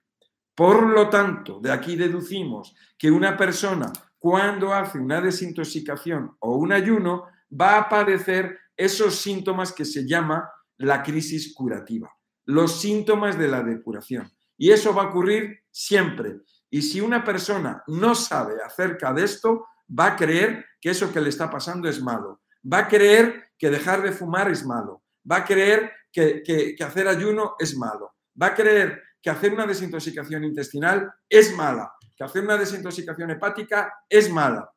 Por 0.55 0.89
lo 0.89 1.11
tanto, 1.11 1.59
de 1.61 1.73
aquí 1.73 1.97
deducimos 1.97 2.75
que 2.97 3.11
una 3.11 3.37
persona 3.37 3.93
cuando 4.19 4.73
hace 4.73 4.99
una 4.99 5.21
desintoxicación 5.21 6.37
o 6.39 6.57
un 6.57 6.73
ayuno 6.73 7.25
va 7.53 7.77
a 7.77 7.89
padecer 7.89 8.59
esos 8.77 9.17
síntomas 9.17 9.73
que 9.73 9.85
se 9.85 10.07
llama 10.07 10.49
la 10.79 11.03
crisis 11.03 11.53
curativa, 11.55 12.11
los 12.45 12.81
síntomas 12.81 13.37
de 13.37 13.49
la 13.49 13.63
depuración. 13.63 14.31
Y 14.57 14.71
eso 14.71 14.95
va 14.95 15.03
a 15.03 15.09
ocurrir 15.09 15.65
siempre. 15.71 16.41
Y 16.71 16.83
si 16.83 17.01
una 17.01 17.25
persona 17.25 17.83
no 17.89 18.15
sabe 18.15 18.55
acerca 18.65 19.13
de 19.13 19.25
esto, 19.25 19.67
va 19.89 20.07
a 20.07 20.17
creer 20.17 20.65
que 20.81 20.91
eso 20.91 21.13
que 21.13 21.21
le 21.21 21.29
está 21.29 21.51
pasando 21.51 21.89
es 21.89 22.01
malo. 22.01 22.43
Va 22.71 22.79
a 22.79 22.89
creer 22.89 23.51
que 23.59 23.71
dejar 23.71 24.03
de 24.03 24.13
fumar 24.13 24.51
es 24.51 24.65
malo. 24.65 25.03
Va 25.31 25.37
a 25.37 25.45
creer 25.45 25.93
que, 26.13 26.77
hacer 26.85 27.09
ayuno 27.09 27.57
es 27.59 27.77
malo. 27.77 28.15
Va 28.41 28.49
a 28.49 28.55
creer 28.55 29.03
que 29.21 29.31
hacer 29.31 29.53
una 29.53 29.67
desintoxicación 29.67 30.45
intestinal 30.45 31.13
es 31.29 31.55
mala. 31.55 31.93
Que 32.17 32.25
hacer 32.25 32.43
una 32.45 32.57
desintoxicación 32.57 33.31
hepática 33.31 33.93
es 34.09 34.31
mala. 34.31 34.71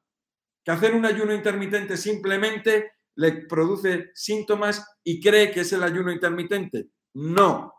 Que 0.63 0.71
hacer 0.71 0.93
un 0.93 1.05
ayuno 1.05 1.33
intermitente 1.33 1.97
simplemente 1.97 2.93
le 3.15 3.45
produce 3.47 4.11
síntomas 4.13 4.85
y 5.03 5.21
cree 5.21 5.51
que 5.51 5.61
es 5.61 5.73
el 5.73 5.83
ayuno 5.83 6.11
intermitente. 6.11 6.89
No. 7.13 7.73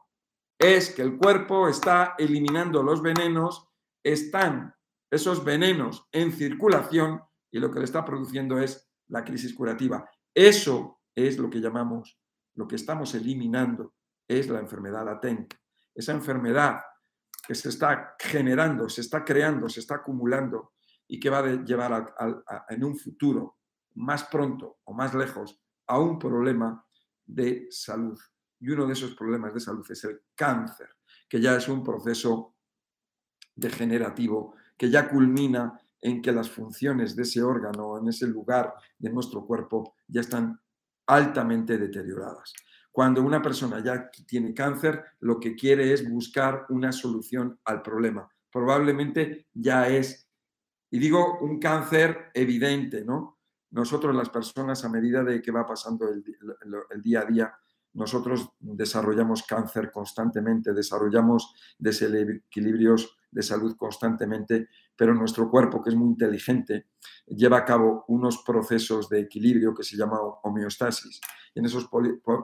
Es 0.59 0.91
que 0.91 1.03
el 1.03 1.17
cuerpo 1.17 1.69
está 1.69 2.15
eliminando 2.19 2.83
los 2.83 3.03
venenos 3.03 3.71
están 4.03 4.75
esos 5.11 5.45
venenos 5.45 6.07
en 6.13 6.33
circulación 6.33 7.21
y 7.51 7.59
lo 7.59 7.71
que 7.71 7.81
le 7.81 7.85
está 7.85 8.05
produciendo 8.05 8.61
es 8.61 8.89
la 9.09 9.25
crisis 9.25 9.55
curativa. 9.55 10.09
Eso 10.35 11.01
es 11.15 11.39
lo 11.39 11.51
que 11.51 11.61
llamamos, 11.61 12.19
lo 12.61 12.69
que 12.69 12.77
estamos 12.77 13.15
eliminando, 13.15 13.95
es 14.29 14.47
la 14.51 14.61
enfermedad 14.61 15.03
latente. 15.03 15.57
Esa 15.95 16.13
enfermedad 16.13 16.79
que 17.49 17.55
se 17.55 17.71
está 17.71 18.17
generando, 18.19 18.87
se 18.91 19.01
está 19.01 19.25
creando, 19.25 19.67
se 19.67 19.81
está 19.81 19.95
acumulando 19.95 20.75
y 21.09 21.19
que 21.19 21.31
va 21.31 21.39
a 21.39 21.65
llevar 21.65 22.15
en 22.69 22.85
un 22.85 22.99
futuro 22.99 23.57
más 23.95 24.25
pronto 24.25 24.81
o 24.85 24.93
más 24.93 25.15
lejos 25.15 25.59
a 25.87 25.99
un 25.99 26.19
problema 26.19 26.85
de 27.25 27.67
salud. 27.71 28.21
Y 28.61 28.69
uno 28.69 28.87
de 28.87 28.93
esos 28.93 29.15
problemas 29.15 29.55
de 29.55 29.61
salud 29.61 29.87
es 29.91 30.05
el 30.05 30.21
cáncer, 30.35 30.91
que 31.31 31.41
ya 31.41 31.57
es 31.57 31.67
un 31.67 31.83
proceso 31.83 32.57
degenerativo 33.55 34.55
que 34.77 34.91
ya 34.91 35.09
culmina 35.09 35.81
en 35.99 36.21
que 36.21 36.31
las 36.31 36.51
funciones 36.51 37.17
de 37.17 37.23
ese 37.23 37.43
órgano, 37.43 37.97
en 37.97 38.09
ese 38.09 38.27
lugar 38.27 38.75
de 38.99 39.11
nuestro 39.11 39.47
cuerpo, 39.47 39.95
ya 40.07 40.21
están 40.21 40.61
altamente 41.11 41.77
deterioradas. 41.77 42.55
Cuando 42.93 43.23
una 43.23 43.43
persona 43.43 43.83
ya 43.83 44.11
tiene 44.27 44.55
cáncer, 44.55 45.05
lo 45.21 45.41
que 45.41 45.57
quiere 45.57 45.93
es 45.93 46.09
buscar 46.09 46.67
una 46.69 46.93
solución 46.93 47.59
al 47.65 47.83
problema. 47.83 48.29
Probablemente 48.51 49.49
ya 49.53 49.89
es, 49.89 50.29
y 50.91 50.99
digo 50.99 51.39
un 51.41 51.59
cáncer 51.59 52.31
evidente, 52.35 53.05
¿no? 53.05 53.39
Nosotros 53.71 54.15
las 54.15 54.29
personas 54.29 54.85
a 54.85 54.89
medida 54.89 55.23
de 55.25 55.43
que 55.43 55.53
va 55.53 55.67
pasando 55.67 56.09
el, 56.09 56.25
el 56.91 57.03
día 57.03 57.21
a 57.21 57.25
día, 57.25 57.55
nosotros 57.93 58.51
desarrollamos 58.61 59.43
cáncer 59.43 59.91
constantemente, 59.91 60.73
desarrollamos 60.73 61.55
desequilibrios 61.79 63.17
de 63.31 63.43
salud 63.43 63.77
constantemente, 63.77 64.69
pero 64.97 65.15
nuestro 65.15 65.51
cuerpo, 65.51 65.83
que 65.83 65.91
es 65.91 65.97
muy 65.97 66.09
inteligente, 66.09 66.89
lleva 67.27 67.59
a 67.59 67.65
cabo 67.65 68.05
unos 68.09 68.43
procesos 68.43 69.09
de 69.09 69.21
equilibrio 69.21 69.75
que 69.75 69.85
se 69.85 69.97
llama 69.97 70.19
homeostasis. 70.43 71.21
Y 71.55 71.61
en 71.61 71.67
esos 71.67 71.89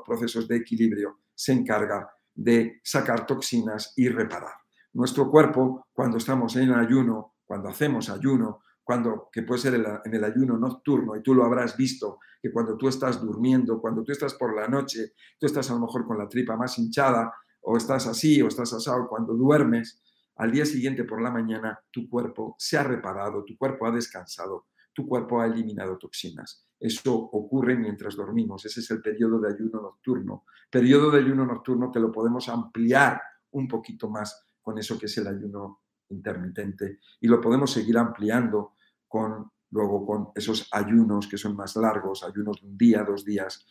procesos 0.04 0.48
de 0.48 0.56
equilibrio 0.56 1.20
se 1.34 1.52
encarga 1.52 2.08
de 2.34 2.80
sacar 2.84 3.26
toxinas 3.26 3.92
y 3.96 4.08
reparar. 4.08 4.54
Nuestro 4.92 5.30
cuerpo, 5.30 5.86
cuando 5.92 6.18
estamos 6.18 6.56
en 6.56 6.72
ayuno, 6.72 7.34
cuando 7.44 7.68
hacemos 7.68 8.08
ayuno, 8.08 8.60
cuando, 8.82 9.28
que 9.32 9.42
puede 9.42 9.60
ser 9.60 9.74
en 9.74 10.14
el 10.14 10.24
ayuno 10.24 10.56
nocturno, 10.56 11.16
y 11.16 11.22
tú 11.22 11.34
lo 11.34 11.44
habrás 11.44 11.76
visto, 11.76 12.20
que 12.40 12.52
cuando 12.52 12.76
tú 12.76 12.88
estás 12.88 13.20
durmiendo, 13.20 13.80
cuando 13.80 14.02
tú 14.02 14.12
estás 14.12 14.34
por 14.34 14.54
la 14.54 14.68
noche, 14.68 15.14
tú 15.38 15.46
estás 15.46 15.70
a 15.70 15.74
lo 15.74 15.80
mejor 15.80 16.06
con 16.06 16.18
la 16.18 16.28
tripa 16.28 16.56
más 16.56 16.78
hinchada, 16.78 17.34
o 17.62 17.76
estás 17.76 18.06
así, 18.06 18.40
o 18.40 18.48
estás 18.48 18.72
asado, 18.72 19.08
cuando 19.08 19.34
duermes, 19.34 20.00
al 20.36 20.52
día 20.52 20.66
siguiente 20.66 21.04
por 21.04 21.22
la 21.22 21.30
mañana 21.30 21.78
tu 21.90 22.08
cuerpo 22.08 22.54
se 22.58 22.76
ha 22.76 22.82
reparado, 22.82 23.44
tu 23.44 23.56
cuerpo 23.56 23.86
ha 23.86 23.90
descansado, 23.90 24.66
tu 24.92 25.06
cuerpo 25.06 25.40
ha 25.40 25.46
eliminado 25.46 25.98
toxinas. 25.98 26.66
Eso 26.78 27.14
ocurre 27.14 27.76
mientras 27.76 28.16
dormimos. 28.16 28.64
Ese 28.64 28.80
es 28.80 28.90
el 28.90 29.00
periodo 29.00 29.40
de 29.40 29.52
ayuno 29.52 29.80
nocturno. 29.80 30.44
Periodo 30.70 31.10
de 31.10 31.20
ayuno 31.20 31.46
nocturno 31.46 31.90
que 31.90 32.00
lo 32.00 32.12
podemos 32.12 32.48
ampliar 32.48 33.20
un 33.52 33.66
poquito 33.66 34.10
más 34.10 34.44
con 34.60 34.78
eso 34.78 34.98
que 34.98 35.06
es 35.06 35.16
el 35.18 35.26
ayuno 35.26 35.82
intermitente 36.08 36.98
y 37.20 37.28
lo 37.28 37.40
podemos 37.40 37.70
seguir 37.72 37.98
ampliando 37.98 38.74
con 39.08 39.50
luego 39.70 40.06
con 40.06 40.28
esos 40.34 40.68
ayunos 40.72 41.26
que 41.26 41.36
son 41.36 41.56
más 41.56 41.76
largos, 41.76 42.22
ayunos 42.22 42.60
de 42.60 42.68
un 42.68 42.78
día, 42.78 43.02
dos 43.02 43.24
días, 43.24 43.66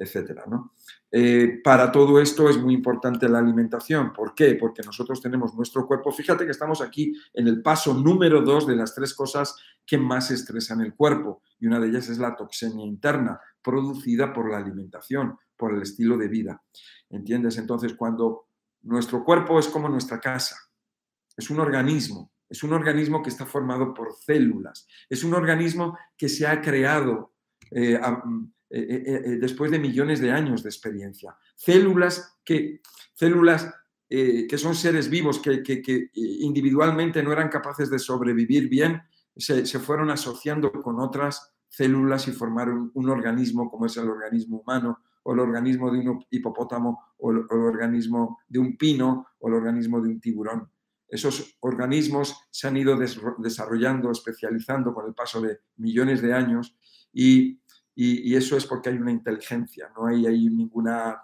etcétera. 0.00 0.44
¿no? 0.46 0.72
Eh, 1.12 1.60
para 1.62 1.92
todo 1.92 2.18
esto 2.20 2.48
es 2.48 2.56
muy 2.56 2.72
importante 2.72 3.28
la 3.28 3.38
alimentación. 3.38 4.12
¿Por 4.14 4.34
qué? 4.34 4.54
Porque 4.54 4.82
nosotros 4.82 5.20
tenemos 5.20 5.54
nuestro 5.54 5.86
cuerpo. 5.86 6.10
Fíjate 6.10 6.46
que 6.46 6.52
estamos 6.52 6.80
aquí 6.80 7.12
en 7.34 7.46
el 7.46 7.60
paso 7.60 7.92
número 7.92 8.40
dos 8.40 8.66
de 8.66 8.76
las 8.76 8.94
tres 8.94 9.12
cosas 9.12 9.54
que 9.86 9.98
más 9.98 10.30
estresan 10.30 10.80
el 10.80 10.94
cuerpo. 10.94 11.42
Y 11.58 11.66
una 11.66 11.78
de 11.78 11.88
ellas 11.88 12.08
es 12.08 12.18
la 12.18 12.34
toxemia 12.34 12.86
interna, 12.86 13.38
producida 13.62 14.32
por 14.32 14.50
la 14.50 14.56
alimentación, 14.56 15.36
por 15.54 15.74
el 15.74 15.82
estilo 15.82 16.16
de 16.16 16.28
vida. 16.28 16.62
¿Entiendes? 17.10 17.58
Entonces, 17.58 17.92
cuando 17.92 18.46
nuestro 18.82 19.22
cuerpo 19.22 19.58
es 19.58 19.68
como 19.68 19.90
nuestra 19.90 20.18
casa, 20.18 20.56
es 21.36 21.50
un 21.50 21.60
organismo, 21.60 22.32
es 22.48 22.62
un 22.62 22.72
organismo 22.72 23.22
que 23.22 23.28
está 23.28 23.44
formado 23.44 23.92
por 23.92 24.14
células, 24.14 24.88
es 25.10 25.24
un 25.24 25.34
organismo 25.34 25.98
que 26.16 26.30
se 26.30 26.46
ha 26.46 26.62
creado 26.62 27.34
eh, 27.70 28.00
eh, 28.72 29.02
eh, 29.04 29.38
después 29.40 29.68
de 29.72 29.80
millones 29.80 30.20
de 30.20 30.30
años 30.30 30.62
de 30.62 30.68
experiencia. 30.68 31.36
Células 31.56 32.38
que, 32.44 32.80
células, 33.14 33.74
que 34.08 34.58
son 34.58 34.76
seres 34.76 35.10
vivos 35.10 35.40
que, 35.40 36.10
individualmente 36.14 37.22
no 37.22 37.32
eran 37.32 37.48
capaces 37.48 37.90
de 37.90 37.98
sobrevivir 37.98 38.68
bien, 38.68 39.02
se, 39.36 39.64
fueron 39.80 40.10
asociando 40.10 40.70
con 40.70 41.00
otras 41.00 41.52
células 41.68 42.28
y 42.28 42.32
formaron 42.32 42.90
un 42.94 43.08
organismo 43.08 43.70
como 43.70 43.86
es 43.86 43.96
el 43.96 44.08
organismo 44.08 44.60
humano 44.60 45.00
o 45.22 45.32
el 45.32 45.40
organismo 45.40 45.90
de 45.90 45.98
un 45.98 46.24
hipopótamo 46.30 47.14
o 47.18 47.30
el, 47.30 47.38
organismo 47.50 48.38
de 48.48 48.58
un 48.58 48.76
pino 48.76 49.26
o 49.38 49.48
el 49.48 49.54
organismo 49.54 50.00
de 50.00 50.08
un 50.08 50.20
tiburón. 50.20 50.70
Esos 51.08 51.56
organismos 51.60 52.36
se 52.50 52.68
han 52.68 52.76
ido 52.76 52.96
desarrollando, 52.96 54.12
especializando 54.12 54.94
con 54.94 55.06
el 55.06 55.14
paso 55.14 55.40
de 55.40 55.58
millones 55.76 56.22
de 56.22 56.32
años 56.32 56.76
y 57.12 57.60
y, 57.94 58.34
eso 58.34 58.56
es 58.56 58.66
porque 58.66 58.88
hay 58.88 58.96
una 58.96 59.12
inteligencia, 59.12 59.90
no 59.96 60.06
hay, 60.06 60.22
ninguna 60.48 61.20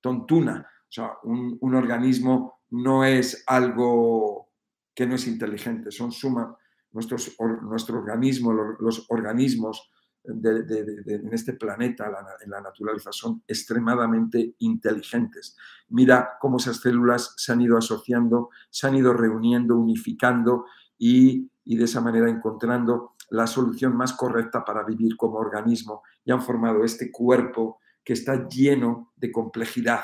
tontuna. 0.00 0.66
O 0.82 0.92
sea, 0.92 1.12
un, 1.22 1.74
organismo 1.74 2.60
no 2.70 3.04
es 3.04 3.44
algo 3.46 4.50
que 4.94 5.06
no 5.06 5.14
es 5.14 5.26
inteligente, 5.26 5.90
son 5.90 6.12
suma, 6.12 6.56
nuestros, 6.90 7.34
nuestro 7.62 7.98
organismo, 7.98 8.52
los, 8.52 9.06
organismos 9.08 9.90
en 10.24 11.32
este 11.32 11.54
planeta, 11.54 12.10
en 12.44 12.50
la 12.50 12.60
naturaleza, 12.60 13.10
son 13.10 13.42
extremadamente 13.46 14.54
inteligentes. 14.58 15.56
Mira 15.88 16.32
cómo 16.40 16.58
esas 16.58 16.76
células 16.78 17.34
se 17.36 17.52
han 17.52 17.60
ido 17.60 17.76
asociando, 17.76 18.50
se 18.70 18.86
han 18.86 18.96
ido 18.96 19.12
reuniendo, 19.12 19.76
unificando 19.76 20.66
y, 20.98 21.50
y 21.64 21.76
de 21.76 21.84
esa 21.84 22.00
manera 22.00 22.28
encontrando 22.28 23.11
la 23.32 23.46
solución 23.46 23.96
más 23.96 24.12
correcta 24.12 24.64
para 24.64 24.84
vivir 24.84 25.16
como 25.16 25.38
organismo 25.38 26.02
y 26.24 26.32
han 26.32 26.42
formado 26.42 26.84
este 26.84 27.10
cuerpo 27.10 27.78
que 28.04 28.12
está 28.12 28.46
lleno 28.46 29.12
de 29.16 29.32
complejidad, 29.32 30.02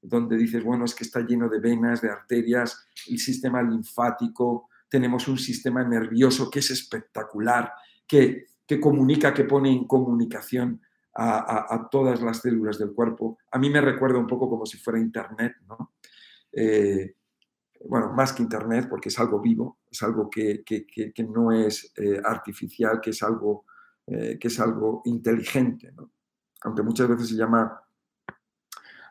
donde 0.00 0.36
dices, 0.36 0.62
bueno, 0.62 0.84
es 0.84 0.94
que 0.94 1.04
está 1.04 1.20
lleno 1.20 1.48
de 1.48 1.58
venas, 1.58 2.00
de 2.00 2.10
arterias, 2.10 2.88
el 3.08 3.18
sistema 3.18 3.62
linfático, 3.62 4.68
tenemos 4.88 5.26
un 5.26 5.38
sistema 5.38 5.82
nervioso 5.82 6.48
que 6.50 6.60
es 6.60 6.70
espectacular, 6.70 7.72
que, 8.06 8.46
que 8.64 8.80
comunica, 8.80 9.34
que 9.34 9.44
pone 9.44 9.72
en 9.72 9.86
comunicación 9.86 10.80
a, 11.20 11.88
todas 11.90 12.22
las 12.22 12.42
células 12.42 12.78
del 12.78 12.92
cuerpo. 12.92 13.38
A 13.50 13.58
mí 13.58 13.70
me 13.70 13.80
recuerda 13.80 14.18
un 14.18 14.26
poco 14.28 14.48
como 14.48 14.64
si 14.64 14.78
fuera 14.78 15.00
Internet, 15.00 15.56
¿no? 15.66 15.94
Eh, 16.52 17.16
bueno, 17.86 18.12
más 18.12 18.32
que 18.32 18.42
Internet, 18.42 18.86
porque 18.88 19.08
es 19.08 19.18
algo 19.18 19.40
vivo, 19.40 19.78
es 19.90 20.02
algo 20.02 20.28
que, 20.30 20.64
no 21.28 21.52
es 21.52 21.92
eh, 21.96 22.20
artificial, 22.24 23.00
que 23.00 23.10
es 23.10 23.22
algo, 23.22 23.64
eh, 24.06 24.38
que 24.38 24.48
es 24.48 24.60
algo 24.60 25.02
inteligente. 25.04 25.92
Aunque 26.62 26.82
muchas 26.82 27.08
veces 27.08 27.28
se 27.28 27.36
llama 27.36 27.80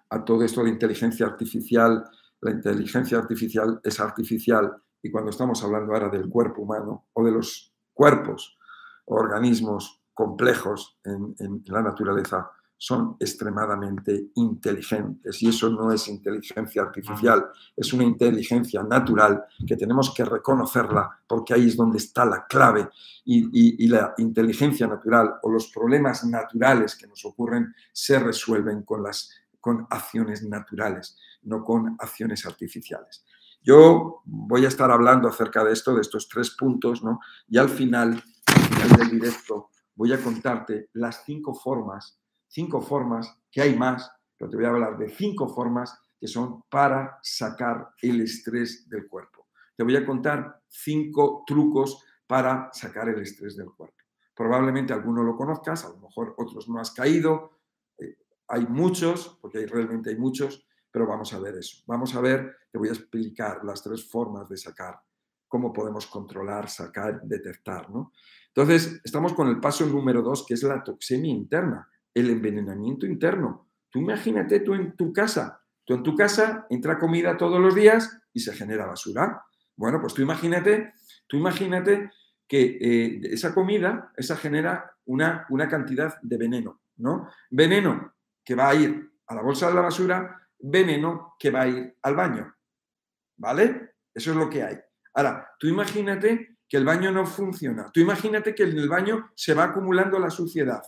a 0.09 0.25
todo 0.25 0.43
esto 0.43 0.63
de 0.63 0.69
inteligencia 0.69 1.25
artificial, 1.25 2.09
la 2.41 2.51
inteligencia 2.51 3.17
artificial 3.17 3.79
es 3.83 3.99
artificial 3.99 4.75
y 5.01 5.11
cuando 5.11 5.31
estamos 5.31 5.63
hablando 5.63 5.93
ahora 5.93 6.09
del 6.09 6.29
cuerpo 6.29 6.61
humano 6.61 7.07
o 7.13 7.23
de 7.23 7.31
los 7.31 7.73
cuerpos 7.93 8.57
o 9.05 9.15
organismos 9.15 10.01
complejos 10.13 10.99
en 11.03 11.63
la 11.67 11.81
naturaleza, 11.81 12.51
son 12.77 13.17
extremadamente 13.19 14.29
inteligentes 14.35 15.41
y 15.41 15.49
eso 15.49 15.69
no 15.69 15.91
es 15.91 16.07
inteligencia 16.07 16.83
artificial, 16.83 17.47
es 17.75 17.91
una 17.91 18.03
inteligencia 18.03 18.83
natural 18.83 19.43
que 19.65 19.75
tenemos 19.75 20.13
que 20.13 20.23
reconocerla 20.23 21.09
porque 21.27 21.55
ahí 21.55 21.67
es 21.67 21.75
donde 21.75 21.97
está 21.97 22.23
la 22.23 22.45
clave 22.45 22.87
y, 23.25 23.87
la 23.87 24.13
inteligencia 24.17 24.85
natural 24.85 25.35
o 25.41 25.49
los 25.49 25.71
problemas 25.71 26.23
naturales 26.25 26.95
que 26.95 27.07
nos 27.07 27.25
ocurren 27.25 27.73
se 27.91 28.19
resuelven 28.19 28.83
con, 28.83 29.01
las, 29.01 29.31
con 29.59 29.87
acciones 29.89 30.43
naturales, 30.43 31.17
no 31.43 31.63
con 31.63 31.95
acciones 31.99 32.45
artificiales. 32.45 33.25
Yo 33.63 34.21
voy 34.25 34.65
a 34.65 34.67
estar 34.67 34.91
hablando 34.91 35.27
acerca 35.27 35.63
de 35.63 35.73
esto, 35.73 35.95
de 35.95 36.01
estos 36.01 36.29
tres 36.29 36.51
puntos, 36.51 37.03
¿no? 37.03 37.19
y 37.47 37.57
al 37.57 37.69
final, 37.69 38.23
al 38.45 38.61
final 38.61 38.97
del 38.97 39.09
directo 39.09 39.69
voy 39.95 40.13
a 40.13 40.21
contarte 40.21 40.89
las 40.93 41.23
cinco 41.25 41.55
formas 41.55 42.19
cinco 42.47 42.81
formas, 42.81 43.37
que 43.51 43.61
hay 43.61 43.75
más, 43.75 44.11
pero 44.37 44.49
te 44.49 44.57
voy 44.57 44.65
a 44.65 44.69
hablar 44.69 44.97
de 44.97 45.09
cinco 45.09 45.47
formas 45.47 45.99
que 46.19 46.27
son 46.27 46.63
para 46.69 47.19
sacar 47.21 47.89
el 48.01 48.21
estrés 48.21 48.89
del 48.89 49.07
cuerpo. 49.07 49.47
Te 49.75 49.83
voy 49.83 49.95
a 49.95 50.05
contar 50.05 50.61
cinco 50.67 51.43
trucos 51.45 52.03
para 52.25 52.69
sacar 52.73 53.09
el 53.09 53.21
estrés 53.21 53.55
del 53.55 53.71
cuerpo. 53.71 53.95
Probablemente 54.35 54.93
alguno 54.93 55.23
lo 55.23 55.35
conozcas, 55.35 55.85
a 55.85 55.89
lo 55.89 55.97
mejor 55.97 56.35
otros 56.37 56.67
no 56.69 56.79
has 56.79 56.91
caído. 56.91 57.59
Eh, 57.97 58.17
hay 58.47 58.65
muchos, 58.67 59.37
porque 59.41 59.59
hay, 59.59 59.65
realmente 59.65 60.09
hay 60.09 60.17
muchos, 60.17 60.67
pero 60.91 61.07
vamos 61.07 61.33
a 61.33 61.39
ver 61.39 61.55
eso. 61.55 61.83
Vamos 61.87 62.15
a 62.15 62.21
ver, 62.21 62.55
te 62.71 62.77
voy 62.77 62.89
a 62.89 62.93
explicar 62.93 63.63
las 63.63 63.83
tres 63.83 64.09
formas 64.09 64.49
de 64.49 64.57
sacar, 64.57 64.99
cómo 65.47 65.71
podemos 65.71 66.07
controlar, 66.07 66.69
sacar, 66.69 67.21
detectar. 67.23 67.89
¿no? 67.89 68.11
Entonces, 68.47 68.99
estamos 69.03 69.33
con 69.33 69.47
el 69.47 69.59
paso 69.59 69.85
número 69.85 70.21
dos, 70.21 70.45
que 70.45 70.55
es 70.55 70.63
la 70.63 70.83
toxemia 70.83 71.31
interna 71.31 71.87
el 72.19 72.29
envenenamiento 72.29 73.05
interno. 73.05 73.69
Tú 73.89 73.99
imagínate 73.99 74.59
tú 74.61 74.73
en 74.73 74.95
tu 74.95 75.13
casa, 75.13 75.61
tú 75.85 75.95
en 75.95 76.03
tu 76.03 76.15
casa 76.15 76.65
entra 76.69 76.99
comida 76.99 77.37
todos 77.37 77.59
los 77.59 77.75
días 77.75 78.19
y 78.33 78.39
se 78.39 78.53
genera 78.53 78.85
basura. 78.85 79.43
Bueno, 79.75 79.99
pues 80.01 80.13
tú 80.13 80.21
imagínate, 80.21 80.93
tú 81.27 81.37
imagínate 81.37 82.11
que 82.47 82.77
eh, 82.79 83.19
esa 83.23 83.53
comida, 83.53 84.11
esa 84.15 84.37
genera 84.37 84.91
una, 85.05 85.45
una 85.49 85.67
cantidad 85.67 86.19
de 86.21 86.37
veneno, 86.37 86.81
¿no? 86.97 87.29
Veneno 87.49 88.13
que 88.43 88.55
va 88.55 88.69
a 88.69 88.75
ir 88.75 89.11
a 89.27 89.35
la 89.35 89.41
bolsa 89.41 89.67
de 89.67 89.75
la 89.75 89.81
basura, 89.81 90.49
veneno 90.59 91.35
que 91.37 91.51
va 91.51 91.61
a 91.61 91.67
ir 91.67 91.97
al 92.01 92.15
baño, 92.15 92.55
¿vale? 93.37 93.95
Eso 94.13 94.31
es 94.31 94.37
lo 94.37 94.49
que 94.49 94.63
hay. 94.63 94.77
Ahora, 95.13 95.49
tú 95.59 95.67
imagínate 95.67 96.57
que 96.67 96.77
el 96.77 96.85
baño 96.85 97.11
no 97.11 97.25
funciona, 97.25 97.91
tú 97.93 97.99
imagínate 97.99 98.55
que 98.55 98.63
en 98.63 98.77
el 98.77 98.89
baño 98.89 99.29
se 99.35 99.53
va 99.53 99.65
acumulando 99.65 100.19
la 100.19 100.29
suciedad, 100.29 100.81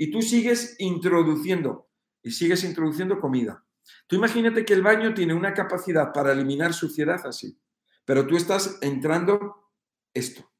y 0.00 0.10
tú 0.10 0.22
sigues 0.22 0.76
introduciendo 0.78 1.90
y 2.22 2.30
sigues 2.30 2.64
introduciendo 2.64 3.20
comida. 3.20 3.62
Tú 4.06 4.16
imagínate 4.16 4.64
que 4.64 4.72
el 4.72 4.80
baño 4.80 5.12
tiene 5.12 5.34
una 5.34 5.52
capacidad 5.52 6.10
para 6.10 6.32
eliminar 6.32 6.72
suciedad 6.72 7.20
así, 7.26 7.60
pero 8.06 8.26
tú 8.26 8.34
estás 8.34 8.78
entrando 8.80 9.70
esto. 10.14 10.50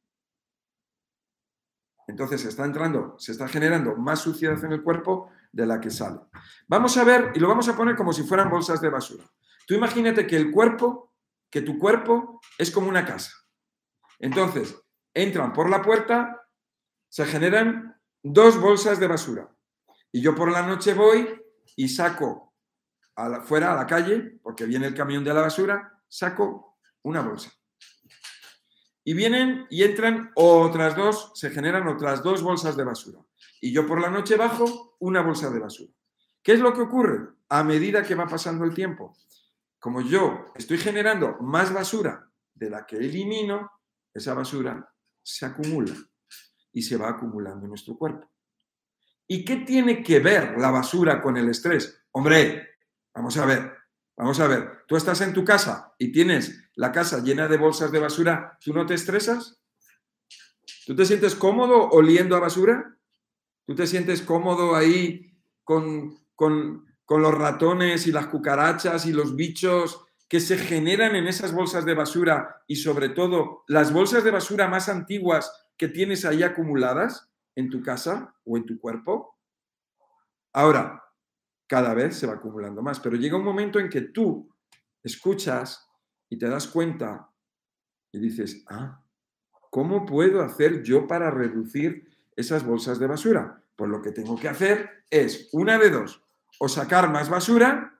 Entonces 2.07 2.43
se 2.43 2.51
está 2.51 2.67
entrando, 2.67 3.19
se 3.19 3.33
está 3.33 3.49
generando 3.49 3.97
más 3.97 4.21
suciedad 4.21 4.63
en 4.63 4.73
el 4.73 4.83
cuerpo 4.83 5.31
de 5.51 5.65
la 5.65 5.81
que 5.81 5.91
sale. 5.91 6.21
Vamos 6.69 6.99
a 6.99 7.05
ver, 7.05 7.33
y 7.35 7.39
lo 7.39 7.49
vamos 7.49 7.67
a 7.71 7.77
poner 7.77 7.97
como 7.97 8.13
si 8.13 8.25
fueran 8.25 8.51
bolsas 8.51 8.83
de 8.83 8.91
basura. 8.91 9.25
Tú 9.67 9.73
imagínate 9.73 10.27
que 10.27 10.37
el 10.37 10.51
cuerpo, 10.51 11.15
que 11.49 11.63
tu 11.63 11.79
cuerpo 11.79 12.43
es 12.59 12.71
como 12.71 12.91
una 12.91 13.07
casa. 13.07 13.33
Entonces, 14.19 14.77
entran 15.15 15.55
por 15.55 15.71
la 15.71 15.81
puerta, 15.81 16.47
se 17.09 17.25
generan 17.25 18.00
dos 18.23 18.61
bolsas 18.61 19.01
de 19.01 19.07
basura. 19.07 19.49
Y 20.13 20.21
yo 20.21 20.35
por 20.35 20.51
la 20.51 20.63
noche 20.63 20.95
voy 20.95 21.41
y 21.77 21.89
saco 21.89 22.55
fuera 23.45 23.73
a 23.73 23.77
la 23.77 23.87
calle, 23.87 24.39
porque 24.43 24.65
viene 24.65 24.87
el 24.87 24.95
camión 24.95 25.23
de 25.23 25.35
la 25.35 25.43
basura, 25.43 26.03
saco 26.09 26.79
una 27.03 27.21
bolsa. 27.21 27.53
Y 29.05 29.15
vienen 29.15 29.67
y 29.71 29.83
entran 29.83 30.31
otras 30.35 30.97
dos, 30.97 31.33
se 31.35 31.51
generan 31.51 31.87
otras 31.89 32.23
dos 32.23 32.43
bolsas 32.43 32.77
de 32.77 32.85
basura. 32.85 33.21
Y 33.61 33.73
yo 33.73 33.87
por 33.87 34.01
la 34.01 34.11
noche 34.11 34.37
bajo 34.37 34.97
una 35.01 35.23
bolsa 35.23 35.51
de 35.51 35.59
basura. 35.59 35.93
¿Qué 36.43 36.53
es 36.53 36.61
lo 36.61 36.73
que 36.73 36.83
ocurre? 36.83 37.35
A 37.49 37.63
medida 37.63 38.03
que 38.03 38.15
va 38.15 38.27
pasando 38.27 38.65
el 38.65 38.75
tiempo, 38.75 39.17
como 39.79 40.01
yo 40.01 40.47
estoy 40.55 40.79
generando 40.79 41.37
más 41.41 41.73
basura 41.73 42.31
de 42.55 42.71
la 42.71 42.87
que 42.87 42.97
elimino, 42.97 43.71
esa 44.15 44.35
basura 44.35 44.91
se 45.23 45.47
acumula 45.47 45.95
y 46.73 46.83
se 46.83 46.97
va 46.97 47.11
acumulando 47.11 47.65
en 47.65 47.71
nuestro 47.71 47.97
cuerpo. 47.97 48.31
¿Y 49.27 49.45
qué 49.45 49.59
tiene 49.59 50.03
que 50.03 50.19
ver 50.19 50.57
la 50.59 50.71
basura 50.71 51.21
con 51.23 51.37
el 51.37 51.49
estrés? 51.49 52.03
Hombre, 52.13 52.79
vamos 53.15 53.37
a 53.37 53.47
ver, 53.47 53.73
vamos 54.17 54.41
a 54.41 54.49
ver. 54.49 54.85
Tú 54.89 54.97
estás 54.97 55.21
en 55.21 55.33
tu 55.33 55.45
casa 55.45 55.95
y 55.99 56.11
tienes 56.11 56.71
la 56.75 56.91
casa 56.91 57.23
llena 57.23 57.47
de 57.47 57.57
bolsas 57.57 57.93
de 57.93 58.01
basura, 58.01 58.59
¿tú 58.65 58.73
no 58.73 58.87
te 58.87 58.95
estresas? 58.95 59.61
¿Tú 60.87 60.97
te 60.97 61.05
sientes 61.05 61.35
cómodo 61.35 61.91
oliendo 61.91 62.35
a 62.35 62.41
basura? 62.41 62.97
¿Tú 63.65 63.75
te 63.75 63.87
sientes 63.87 64.23
cómodo 64.23 64.75
ahí 64.75 65.33
con, 65.63 66.19
con, 66.35 66.87
con 67.05 67.23
los 67.23 67.35
ratones 67.35 68.07
y 68.07 68.13
las 68.13 68.27
cucarachas 68.27 69.07
y 69.07 69.13
los 69.13 69.37
bichos 69.37 70.05
que 70.29 70.41
se 70.41 70.57
generan 70.57 71.17
en 71.17 71.27
esas 71.27 71.53
bolsas 71.53 71.85
de 71.85 71.95
basura 71.95 72.63
y 72.67 72.77
sobre 72.77 73.09
todo 73.11 73.65
las 73.67 73.93
bolsas 73.93 74.25
de 74.25 74.31
basura 74.31 74.69
más 74.69 74.89
antiguas 74.89 75.53
que 75.81 75.89
tienes 75.89 76.27
ahí 76.27 76.43
acumuladas? 76.43 77.31
en 77.57 77.71
tu 77.71 77.83
casa 77.83 78.35
o 78.45 78.57
en 78.57 78.67
tu 78.67 78.79
cuerpo. 78.81 79.39
Ahora, 80.53 81.03
cada 81.67 81.95
vez 81.95 82.17
se 82.17 82.27
va 82.27 82.35
acumulando 82.35 82.83
más, 82.83 82.99
pero 83.01 83.17
llega 83.17 83.37
un 83.37 83.45
momento 83.45 83.79
en 83.79 83.89
que 83.89 84.01
tú 84.01 84.53
escuchas 85.03 85.89
y 86.29 86.39
te 86.39 86.49
das 86.49 86.67
cuenta 86.67 87.31
y 88.13 88.19
dices, 88.19 88.65
ah, 88.69 89.05
¿cómo 89.71 90.05
puedo 90.05 90.43
hacer 90.43 90.83
yo 90.83 91.07
para 91.07 91.31
reducir 91.31 92.09
esas 92.35 92.65
bolsas 92.65 92.99
de 92.99 93.07
basura? 93.07 93.63
Pues 93.77 93.91
lo 93.91 94.03
que 94.03 94.11
tengo 94.11 94.39
que 94.39 94.49
hacer 94.49 95.05
es 95.11 95.49
una 95.53 95.79
de 95.79 95.91
dos, 95.91 96.23
o 96.59 96.69
sacar 96.69 97.11
más 97.11 97.29
basura 97.29 97.99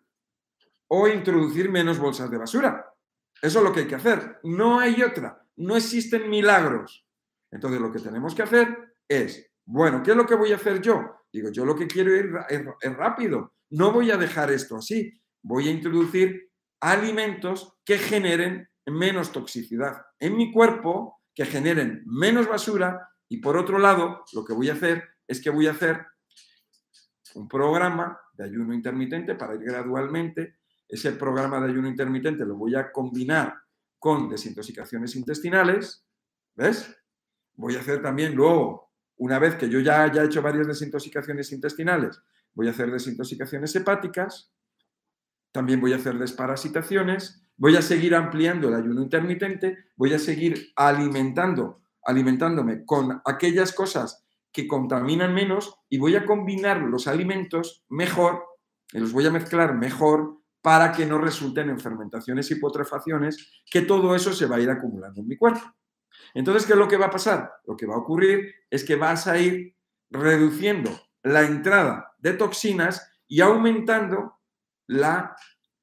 o 0.89 1.07
introducir 1.07 1.71
menos 1.71 1.99
bolsas 1.99 2.31
de 2.31 2.39
basura. 2.39 2.93
Eso 3.41 3.59
es 3.61 3.65
lo 3.65 3.73
que 3.73 3.81
hay 3.81 3.87
que 3.87 3.95
hacer. 3.95 4.41
No 4.43 4.81
hay 4.81 5.03
otra. 5.03 5.47
No 5.57 5.77
existen 5.77 6.29
milagros. 6.29 7.07
Entonces 7.51 7.81
lo 7.81 7.93
que 7.93 8.01
tenemos 8.01 8.35
que 8.35 8.43
hacer 8.43 8.95
es, 9.09 9.51
bueno, 9.65 10.03
¿qué 10.03 10.13
es 10.13 10.17
lo 10.17 10.27
que 10.27 10.35
voy 10.35 10.53
a 10.53 10.57
hacer 10.57 10.81
yo? 10.81 11.17
Digo, 11.33 11.51
yo 11.51 11.65
lo 11.65 11.77
que 11.77 11.87
quiero 11.87 12.15
ir 12.15 12.31
es, 12.49 12.97
rápido. 12.97 13.55
No 13.71 13.93
voy 13.93 14.11
a 14.11 14.17
dejar 14.17 14.51
esto 14.51 14.77
así. 14.77 15.13
Voy 15.43 15.69
a 15.69 15.71
introducir 15.71 16.51
alimentos 16.81 17.79
que 17.85 17.99
generen 17.99 18.69
menos 18.87 19.31
toxicidad 19.33 20.03
en 20.19 20.37
mi 20.37 20.53
cuerpo, 20.53 21.21
que 21.35 21.45
generen 21.45 22.03
menos 22.07 22.49
basura 22.49 23.11
y 23.29 23.39
por 23.39 23.57
otro 23.57 23.79
lado, 23.79 24.25
lo 24.33 24.45
que 24.45 24.53
voy 24.53 24.71
a 24.71 24.73
hacer 24.73 25.05
es 25.27 25.41
que 25.41 25.51
voy 25.51 25.69
a 25.69 25.71
hacer 25.71 26.05
un 27.37 27.47
programa 27.47 28.19
de 28.33 28.45
ayuno 28.45 28.75
intermitente 28.75 29.37
para 29.37 29.55
ir 29.55 29.61
gradualmente. 29.61 30.59
Ese 30.89 31.13
programa 31.13 31.61
de 31.61 31.71
ayuno 31.71 31.87
intermitente 31.87 32.45
lo 32.45 32.57
voy 32.57 32.75
a 32.75 32.91
combinar 32.91 33.55
con 34.01 34.29
desintoxicaciones 34.29 35.15
intestinales, 35.15 36.05
¿ves? 36.57 37.00
Voy 37.55 37.77
a 37.77 37.81
hacer 37.81 38.03
también 38.03 38.35
luego 38.35 38.91
una 39.17 39.39
vez 39.39 39.57
que 39.57 39.69
yo 39.69 39.81
ya 39.81 40.03
haya 40.03 40.25
hecho 40.25 40.41
varias 40.41 40.67
desintoxicaciones 40.67 41.53
intestinales, 41.53 42.23
voy 42.55 42.69
a 42.69 42.71
hacer 42.71 42.91
desintoxicaciones 42.91 43.77
hepáticas, 43.77 44.51
también 45.53 45.81
voy 45.81 45.93
a 45.93 45.97
hacer 45.97 46.19
desparasitaciones, 46.19 47.43
voy 47.59 47.77
a 47.77 47.83
seguir 47.83 48.15
ampliando 48.15 48.69
el 48.69 48.75
ayuno 48.75 49.03
intermitente, 49.03 49.77
voy 49.97 50.15
a 50.15 50.19
seguir 50.19 50.73
alimentando, 50.75 51.83
alimentándome 52.03 52.87
con 52.87 53.21
aquellas 53.27 53.75
cosas 53.75 54.25
que 54.53 54.67
contaminan 54.67 55.35
menos 55.35 55.75
y 55.91 55.99
voy 55.99 56.17
a 56.17 56.25
combinar 56.25 56.81
los 56.81 57.07
alimentos 57.07 57.85
mejor, 57.91 58.43
y 58.93 59.01
los 59.01 59.13
voy 59.13 59.27
a 59.27 59.31
mezclar 59.31 59.75
mejor 59.75 60.39
para 60.63 60.93
que 60.93 61.05
no 61.05 61.19
resulten 61.19 61.69
en 61.69 61.79
fermentaciones 61.79 62.51
y 62.51 62.55
putrefacciones, 62.55 63.63
que 63.71 63.83
todo 63.83 64.15
eso 64.15 64.33
se 64.33 64.47
va 64.47 64.57
a 64.57 64.61
ir 64.61 64.71
acumulando 64.71 65.21
en 65.21 65.29
mi 65.29 65.37
cuerpo. 65.37 65.61
Entonces, 66.35 66.67
¿qué 66.67 66.73
es 66.73 66.79
lo 66.79 66.89
que 66.89 66.97
va 66.97 67.07
a 67.07 67.11
pasar? 67.11 67.53
Lo 67.65 67.77
que 67.77 67.87
va 67.87 67.95
a 67.95 67.99
ocurrir 67.99 68.55
es 68.71 68.85
que 68.85 68.97
vas 68.97 69.27
a 69.27 69.39
ir 69.39 69.77
reduciendo 70.11 70.91
la 71.23 71.43
entrada 71.43 72.15
de 72.19 72.35
toxinas 72.35 73.11
y 73.27 73.41
aumentando 73.41 74.39
la 74.87 75.37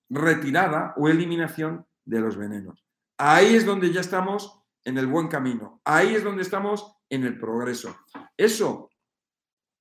retirada 0.10 0.94
o 0.98 1.10
eliminación 1.10 1.86
de 2.06 2.20
los 2.20 2.38
venenos. 2.38 2.86
Ahí 3.18 3.56
es 3.56 3.66
donde 3.66 3.92
ya 3.92 4.02
estamos 4.02 4.64
en 4.84 4.98
el 4.98 5.08
buen 5.08 5.28
camino. 5.28 5.82
Ahí 5.84 6.16
es 6.16 6.24
donde 6.24 6.44
estamos 6.44 6.96
en 7.10 7.24
el 7.24 7.38
progreso. 7.38 7.96
Eso, 8.36 8.90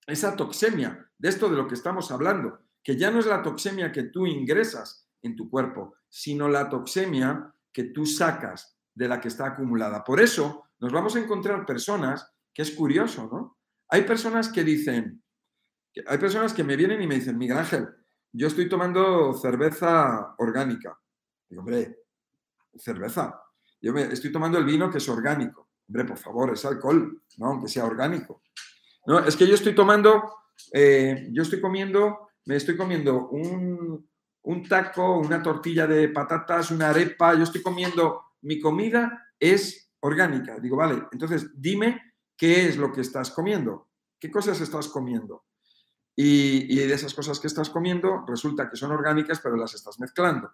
esa 0.07 0.37
toxemia, 0.37 1.11
de 1.18 1.29
esto 1.29 1.48
de 1.48 1.57
lo 1.57 1.68
que 1.68 1.74
estamos 1.74 2.11
hablando, 2.11 2.61
que 2.83 2.96
ya 2.96 3.11
no 3.11 3.18
es 3.18 3.26
la 3.26 3.42
toxemia 3.42 3.92
que 3.92 4.05
tú 4.05 4.26
ingresas 4.26 5.09
en 5.22 5.37
tu 5.37 5.50
cuerpo, 5.50 5.96
sino 6.09 6.48
la 6.48 6.68
toxemia 6.68 7.52
que 7.72 7.85
tú 7.85 8.07
sacas 8.07 8.76
de 8.97 9.09
la 9.09 9.21
que 9.21 9.29
está 9.29 9.47
acumulada. 9.47 10.03
Por 10.03 10.21
eso 10.21 10.65
nos 10.81 10.91
vamos 10.91 11.15
a 11.15 11.21
encontrar 11.21 11.65
personas, 11.65 12.35
que 12.53 12.63
es 12.63 12.71
curioso, 12.73 13.29
¿no? 13.31 13.59
Hay 13.91 14.03
personas 14.03 14.49
que 14.49 14.65
dicen, 14.65 15.23
hay 16.07 16.19
personas 16.19 16.53
que 16.53 16.65
me 16.65 16.77
vienen 16.77 17.01
y 17.03 17.07
me 17.07 17.15
dicen, 17.15 17.39
Miguel 17.39 17.59
Ángel, 17.59 17.89
yo 18.33 18.49
estoy 18.49 18.69
tomando 18.69 19.35
cerveza 19.35 20.35
orgánica. 20.39 20.99
Digo, 21.49 21.61
hombre, 21.61 22.05
cerveza. 22.75 23.41
Yo 23.81 23.93
me, 23.93 24.03
estoy 24.03 24.33
tomando 24.33 24.59
el 24.59 24.65
vino 24.65 24.91
que 24.91 24.99
es 24.99 25.09
orgánico. 25.09 25.69
Hombre, 25.89 26.05
por 26.07 26.19
favor, 26.19 26.53
es 26.53 26.65
alcohol, 26.65 27.23
¿no? 27.37 27.47
Aunque 27.47 27.69
sea 27.69 27.85
orgánico. 27.85 28.43
No, 29.07 29.21
es 29.21 29.37
que 29.37 29.47
yo 29.47 29.55
estoy 29.55 29.75
tomando, 29.75 30.39
eh, 30.73 31.29
yo 31.33 31.43
estoy 31.43 31.61
comiendo, 31.61 32.31
me 32.47 32.57
estoy 32.57 32.77
comiendo 32.77 33.29
un, 33.29 34.09
un 34.43 34.69
taco, 34.69 35.19
una 35.19 35.43
tortilla 35.43 35.87
de 35.87 36.09
patatas, 36.09 36.71
una 36.71 36.91
arepa, 36.91 37.35
yo 37.35 37.45
estoy 37.45 37.63
comiendo 37.63 38.26
mi 38.42 38.61
comida 38.61 39.29
es 39.38 39.92
orgánica. 40.01 40.59
Digo, 40.61 40.77
vale, 40.77 41.03
entonces 41.12 41.51
dime 41.55 42.14
qué 42.37 42.68
es 42.68 42.77
lo 42.77 42.92
que 42.92 43.01
estás 43.01 43.31
comiendo, 43.31 43.88
qué 44.18 44.31
cosas 44.31 44.61
estás 44.61 44.88
comiendo. 44.88 45.44
Y, 46.18 46.75
de 46.77 46.94
esas 46.94 47.12
cosas 47.12 47.38
que 47.38 47.46
estás 47.46 47.68
comiendo 47.68 48.25
resulta 48.27 48.70
que 48.70 48.77
son 48.77 48.90
orgánicas, 48.90 49.40
pero 49.40 49.57
las 49.57 49.75
estás 49.75 50.01
mezclando. 50.01 50.51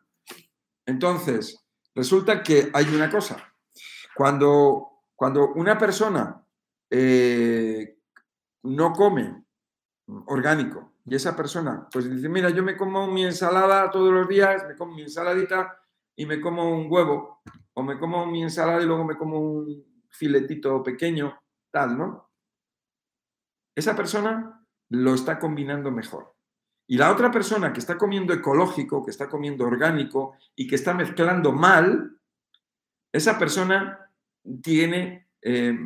Entonces, 0.84 1.64
resulta 1.94 2.42
que 2.42 2.70
hay 2.72 2.92
una 2.92 3.08
cosa. 3.08 3.54
Cuando, 4.16 5.04
cuando 5.14 5.52
una 5.54 5.78
persona 5.78 6.44
eh, 6.90 7.96
no 8.64 8.92
come 8.92 9.44
orgánico 10.26 10.94
y 11.06 11.14
esa 11.14 11.34
persona 11.34 11.88
pues 11.90 12.10
dice, 12.10 12.28
mira, 12.28 12.50
yo 12.50 12.62
me 12.62 12.76
como 12.76 13.06
mi 13.06 13.24
ensalada 13.24 13.90
todos 13.90 14.12
los 14.12 14.28
días, 14.28 14.64
me 14.68 14.76
como 14.76 14.94
mi 14.94 15.02
ensaladita 15.02 15.78
y 16.16 16.26
me 16.26 16.40
como 16.40 16.70
un 16.70 16.86
huevo, 16.90 17.42
o 17.74 17.82
me 17.82 17.98
como 17.98 18.26
mi 18.26 18.42
ensalada 18.42 18.82
y 18.82 18.86
luego 18.86 19.04
me 19.04 19.16
como 19.16 19.40
un 19.40 19.84
filetito 20.10 20.82
pequeño, 20.82 21.40
tal, 21.70 21.96
¿no? 21.96 22.30
Esa 23.74 23.96
persona 23.96 24.66
lo 24.90 25.14
está 25.14 25.38
combinando 25.38 25.90
mejor. 25.90 26.34
Y 26.86 26.98
la 26.98 27.10
otra 27.10 27.30
persona 27.30 27.72
que 27.72 27.80
está 27.80 27.96
comiendo 27.96 28.34
ecológico, 28.34 29.04
que 29.04 29.10
está 29.10 29.28
comiendo 29.28 29.64
orgánico 29.64 30.36
y 30.54 30.66
que 30.66 30.74
está 30.74 30.92
mezclando 30.92 31.52
mal, 31.52 32.18
esa 33.10 33.38
persona 33.38 34.10
tiene, 34.62 35.28
eh, 35.40 35.78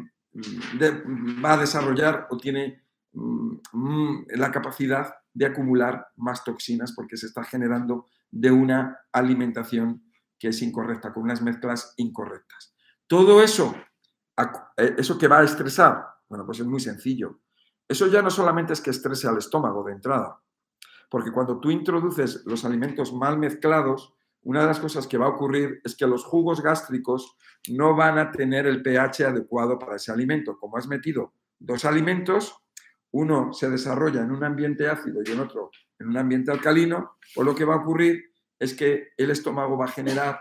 va 1.44 1.52
a 1.52 1.58
desarrollar 1.58 2.26
o 2.30 2.36
tiene 2.36 2.82
mm, 3.12 4.22
la 4.30 4.50
capacidad 4.50 5.14
de 5.32 5.46
acumular 5.46 6.08
más 6.16 6.42
toxinas 6.42 6.92
porque 6.92 7.16
se 7.16 7.26
está 7.26 7.44
generando 7.44 8.06
de 8.30 8.50
una 8.50 8.98
alimentación 9.12 10.02
que 10.38 10.48
es 10.48 10.62
incorrecta, 10.62 11.12
con 11.12 11.24
unas 11.24 11.42
mezclas 11.42 11.94
incorrectas. 11.96 12.74
Todo 13.06 13.42
eso, 13.42 13.74
eh, 14.76 14.94
eso 14.98 15.18
que 15.18 15.28
va 15.28 15.40
a 15.40 15.44
estresar, 15.44 16.04
bueno, 16.28 16.44
pues 16.44 16.60
es 16.60 16.66
muy 16.66 16.80
sencillo. 16.80 17.40
Eso 17.88 18.08
ya 18.08 18.22
no 18.22 18.30
solamente 18.30 18.72
es 18.72 18.80
que 18.80 18.90
estrese 18.90 19.28
al 19.28 19.38
estómago 19.38 19.84
de 19.84 19.92
entrada, 19.92 20.40
porque 21.08 21.30
cuando 21.30 21.60
tú 21.60 21.70
introduces 21.70 22.42
los 22.46 22.64
alimentos 22.64 23.12
mal 23.12 23.38
mezclados, 23.38 24.14
una 24.42 24.60
de 24.60 24.66
las 24.66 24.80
cosas 24.80 25.06
que 25.06 25.18
va 25.18 25.26
a 25.26 25.30
ocurrir 25.30 25.80
es 25.84 25.96
que 25.96 26.06
los 26.06 26.24
jugos 26.24 26.62
gástricos 26.62 27.36
no 27.68 27.96
van 27.96 28.18
a 28.18 28.30
tener 28.30 28.66
el 28.66 28.82
pH 28.82 29.24
adecuado 29.24 29.78
para 29.78 29.96
ese 29.96 30.12
alimento. 30.12 30.56
Como 30.58 30.76
has 30.76 30.86
metido 30.86 31.32
dos 31.58 31.84
alimentos, 31.84 32.56
uno 33.10 33.52
se 33.52 33.70
desarrolla 33.70 34.22
en 34.22 34.30
un 34.30 34.44
ambiente 34.44 34.88
ácido 34.88 35.20
y 35.24 35.30
en 35.32 35.40
otro 35.40 35.70
en 35.98 36.08
un 36.08 36.16
ambiente 36.16 36.50
alcalino, 36.50 37.16
pues 37.34 37.46
lo 37.46 37.54
que 37.54 37.64
va 37.64 37.74
a 37.74 37.78
ocurrir 37.78 38.34
es 38.58 38.74
que 38.74 39.08
el 39.16 39.30
estómago 39.30 39.76
va 39.76 39.86
a 39.86 39.88
generar 39.88 40.40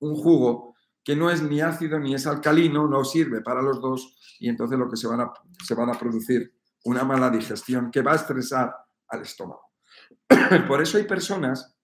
un 0.00 0.14
jugo 0.14 0.76
que 1.02 1.16
no 1.16 1.30
es 1.30 1.42
ni 1.42 1.60
ácido 1.60 1.98
ni 1.98 2.14
es 2.14 2.26
alcalino, 2.26 2.86
no 2.86 3.04
sirve 3.04 3.40
para 3.40 3.62
los 3.62 3.80
dos 3.80 4.36
y 4.38 4.48
entonces 4.48 4.78
lo 4.78 4.88
que 4.88 4.96
se 4.96 5.06
van 5.06 5.22
a, 5.22 5.32
se 5.64 5.74
van 5.74 5.90
a 5.90 5.98
producir 5.98 6.54
una 6.84 7.04
mala 7.04 7.30
digestión 7.30 7.90
que 7.90 8.02
va 8.02 8.12
a 8.12 8.16
estresar 8.16 8.74
al 9.08 9.22
estómago. 9.22 9.72
Por 10.68 10.82
eso 10.82 10.98
hay 10.98 11.04
personas 11.04 11.74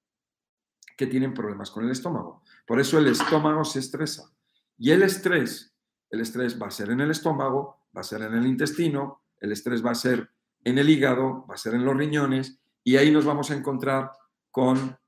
que 0.97 1.07
tienen 1.07 1.35
problemas 1.35 1.71
con 1.71 1.85
el 1.85 1.91
estómago. 1.91 2.43
Por 2.67 2.81
eso 2.81 2.99
el 2.99 3.09
estómago 3.09 3.65
se 3.65 3.81
estresa. 3.81 4.31
Y 4.79 4.91
el 4.91 5.03
estrés, 5.03 5.75
el 6.11 6.21
estrés 6.21 6.61
va 6.61 6.69
a 6.69 6.71
ser 6.71 6.91
en 6.91 7.01
el 7.01 7.11
estómago, 7.11 7.89
va 7.97 8.01
a 8.01 8.05
ser 8.05 8.23
en 8.23 8.35
el 8.35 8.47
intestino, 8.47 9.23
el 9.41 9.53
estrés 9.53 9.85
va 9.85 9.91
a 9.91 9.97
ser 9.97 10.31
en 10.63 10.79
el 10.79 10.89
hígado, 10.89 11.47
va 11.49 11.55
a 11.55 11.59
ser 11.59 11.75
en 11.75 11.85
los 11.85 11.97
riñones 11.97 12.61
y 12.83 12.97
ahí 12.97 13.11
nos 13.11 13.25
vamos 13.25 13.51
a 13.51 13.55
encontrar 13.55 14.11
con 14.51 14.99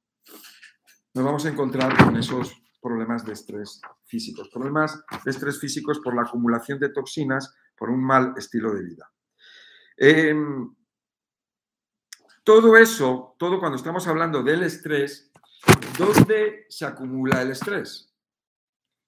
nos 1.16 1.24
vamos 1.24 1.46
a 1.46 1.48
encontrar 1.48 1.96
con 1.96 2.14
esos 2.18 2.62
problemas 2.78 3.24
de 3.24 3.32
estrés 3.32 3.80
físicos, 4.04 4.50
problemas 4.50 5.02
de 5.24 5.30
estrés 5.30 5.58
físicos 5.58 5.98
por 6.00 6.14
la 6.14 6.22
acumulación 6.22 6.78
de 6.78 6.90
toxinas 6.90 7.54
por 7.74 7.88
un 7.88 8.04
mal 8.04 8.34
estilo 8.36 8.74
de 8.74 8.84
vida. 8.84 9.10
Em, 9.96 10.76
todo 12.44 12.76
eso, 12.76 13.34
todo 13.38 13.58
cuando 13.58 13.76
estamos 13.76 14.06
hablando 14.06 14.42
del 14.42 14.62
estrés, 14.62 15.32
¿dónde 15.98 16.66
se 16.68 16.84
acumula 16.84 17.40
el 17.40 17.52
estrés? 17.52 18.12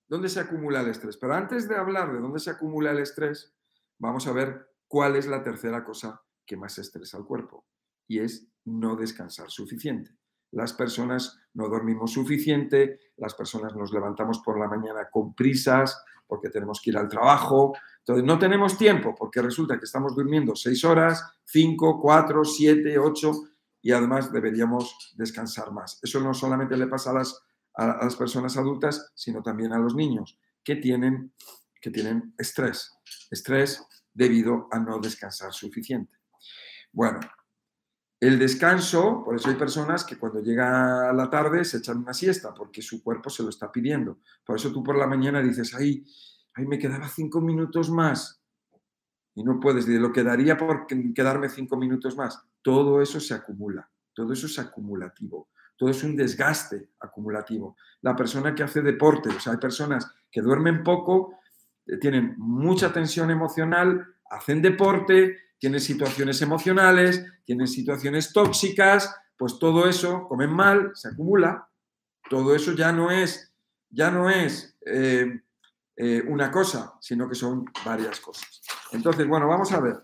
¿Dónde 0.09 0.31
se 0.31 0.41
acumula 0.41 0.81
el 0.81 0.89
estrés? 0.89 1.19
Pero 1.19 1.35
antes 1.35 1.69
de 1.69 1.77
hablar 1.77 2.11
de 2.11 2.21
dónde 2.21 2.39
se 2.39 2.49
acumula 2.49 2.91
el 2.91 3.01
estrés, 3.01 3.55
vamos 3.99 4.27
a 4.27 4.33
ver 4.33 4.73
cuál 4.87 5.15
es 5.15 5.27
la 5.27 5.43
tercera 5.43 5.85
cosa 5.85 6.23
que 6.47 6.57
más 6.57 6.79
estresa 6.79 7.19
al 7.19 7.27
cuerpo 7.27 7.67
y 8.07 8.21
es 8.21 8.49
no 8.65 8.97
descansar 8.97 9.51
suficiente. 9.51 10.18
Las 10.53 10.73
personas 10.73 11.39
no 11.55 11.69
dormimos 11.69 12.13
suficiente, 12.13 13.01
las 13.17 13.35
personas 13.35 13.75
nos 13.75 13.93
levantamos 13.93 14.41
por 14.41 14.59
la 14.59 14.69
mañana 14.69 15.09
con 15.11 15.35
prisas 15.35 16.03
porque 16.27 16.51
tenemos 16.51 16.81
que 16.83 16.91
ir 16.91 16.99
al 16.99 17.09
trabajo, 17.09 17.75
entonces 17.99 18.25
no 18.25 18.39
tenemos 18.39 18.77
tiempo 18.77 19.15
porque 19.15 19.43
resulta 19.43 19.79
que 19.79 19.87
estamos 19.87 20.15
durmiendo 20.15 20.55
seis 20.55 20.85
horas, 20.85 21.25
cinco, 21.45 22.01
cuatro, 22.01 22.45
siete, 22.45 22.99
ocho 22.99 23.33
y 23.81 23.93
además 23.93 24.33
deberíamos 24.33 25.15
descansar 25.17 25.73
más. 25.73 25.99
Eso 26.03 26.21
no 26.21 26.35
solamente 26.35 26.77
le 26.77 26.87
pasa 26.87 27.11
a 27.11 27.15
las, 27.15 27.43
a 27.75 28.05
las 28.05 28.17
personas 28.17 28.57
adultas, 28.57 29.11
sino 29.15 29.43
también 29.43 29.73
a 29.73 29.79
los 29.79 29.95
niños 29.95 30.39
que 30.63 30.77
tienen, 30.77 31.33
que 31.81 31.91
tienen 31.91 32.35
estrés, 32.37 32.93
estrés 33.31 33.83
debido 34.13 34.69
a 34.71 34.79
no 34.79 34.99
descansar 34.99 35.53
suficiente. 35.53 36.19
Bueno, 36.93 37.21
el 38.21 38.39
descanso, 38.39 39.23
por 39.25 39.37
eso 39.37 39.49
hay 39.49 39.55
personas 39.55 40.05
que 40.05 40.19
cuando 40.19 40.43
llega 40.43 41.13
la 41.13 41.31
tarde 41.31 41.65
se 41.65 41.79
echan 41.79 41.99
una 41.99 42.13
siesta 42.13 42.53
porque 42.53 42.83
su 42.83 43.03
cuerpo 43.03 43.31
se 43.31 43.45
lo 43.45 43.49
está 43.49 43.71
pidiendo. 43.71 44.19
Por 44.45 44.57
eso 44.57 44.73
tú 44.73 44.83
por 44.83 44.97
la 44.97 45.07
mañana 45.07 45.41
dices, 45.41 45.73
ay, 45.75 46.05
ay, 46.55 46.67
me 46.67 46.79
quedaba 46.79 47.09
cinco 47.09 47.41
minutos 47.41 47.91
más. 47.91 48.43
Y 49.35 49.45
no 49.45 49.61
puedes, 49.61 49.87
lo 49.87 50.13
quedaría 50.13 50.57
por 50.57 50.87
quedarme 51.15 51.49
cinco 51.49 51.77
minutos 51.77 52.17
más. 52.17 52.43
Todo 52.61 53.01
eso 53.01 53.21
se 53.21 53.35
acumula, 53.35 53.89
todo 54.13 54.33
eso 54.33 54.47
es 54.47 54.59
acumulativo, 54.59 55.51
todo 55.77 55.91
es 55.91 56.03
un 56.03 56.17
desgaste 56.17 56.91
acumulativo. 56.99 57.77
La 58.01 58.17
persona 58.17 58.53
que 58.53 58.65
hace 58.65 58.83
deporte, 58.83 59.29
o 59.29 59.39
sea, 59.39 59.53
hay 59.53 59.59
personas 59.61 60.13
que 60.29 60.43
duermen 60.43 60.83
poco, 60.83 61.39
eh, 61.87 61.99
tienen 61.99 62.35
mucha 62.37 62.93
tensión 62.93 63.31
emocional, 63.31 64.05
hacen 64.29 64.61
deporte, 64.61 65.37
tienen 65.59 65.81
situaciones 65.81 66.41
emocionales, 66.43 67.25
tienen 67.45 67.67
situaciones 67.67 68.33
tóxicas, 68.33 69.15
pues 69.37 69.59
todo 69.59 69.89
eso, 69.89 70.27
comen 70.29 70.51
mal, 70.51 70.93
se 70.95 71.09
acumula. 71.09 71.69
Todo 72.29 72.55
eso 72.55 72.73
ya 72.73 72.93
no 72.93 73.11
es, 73.11 73.53
ya 73.89 74.11
no 74.11 74.29
es 74.29 74.77
eh, 74.85 75.41
eh, 75.97 76.23
una 76.29 76.51
cosa, 76.51 76.95
sino 77.01 77.29
que 77.29 77.35
son 77.35 77.65
varias 77.85 78.21
cosas. 78.21 78.63
Entonces, 78.93 79.27
bueno, 79.27 79.49
vamos 79.49 79.73
a 79.73 79.81
ver. 79.81 79.97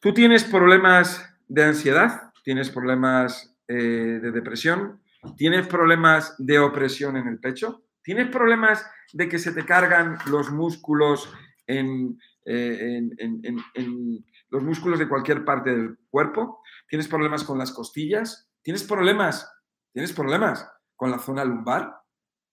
Tú 0.00 0.12
tienes 0.12 0.44
problemas 0.44 1.24
de 1.48 1.64
ansiedad, 1.64 2.32
tienes 2.42 2.70
problemas 2.70 3.56
eh, 3.68 4.20
de 4.22 4.30
depresión, 4.30 5.00
tienes 5.36 5.66
problemas 5.66 6.34
de 6.38 6.58
opresión 6.58 7.16
en 7.16 7.26
el 7.28 7.38
pecho, 7.38 7.84
tienes 8.02 8.28
problemas 8.28 8.86
de 9.12 9.28
que 9.28 9.38
se 9.38 9.52
te 9.52 9.64
cargan 9.64 10.18
los 10.26 10.50
músculos 10.50 11.32
en, 11.66 12.18
eh, 12.44 13.00
en, 13.18 14.24
los 14.50 14.62
músculos 14.62 14.98
de 14.98 15.08
cualquier 15.08 15.44
parte 15.44 15.70
del 15.70 15.98
cuerpo, 16.10 16.62
tienes 16.88 17.08
problemas 17.08 17.44
con 17.44 17.58
las 17.58 17.72
costillas, 17.72 18.48
tienes 18.62 18.84
problemas, 18.84 19.50
tienes 19.92 20.12
problemas 20.12 20.68
con 20.96 21.10
la 21.10 21.18
zona 21.18 21.44
lumbar. 21.44 21.94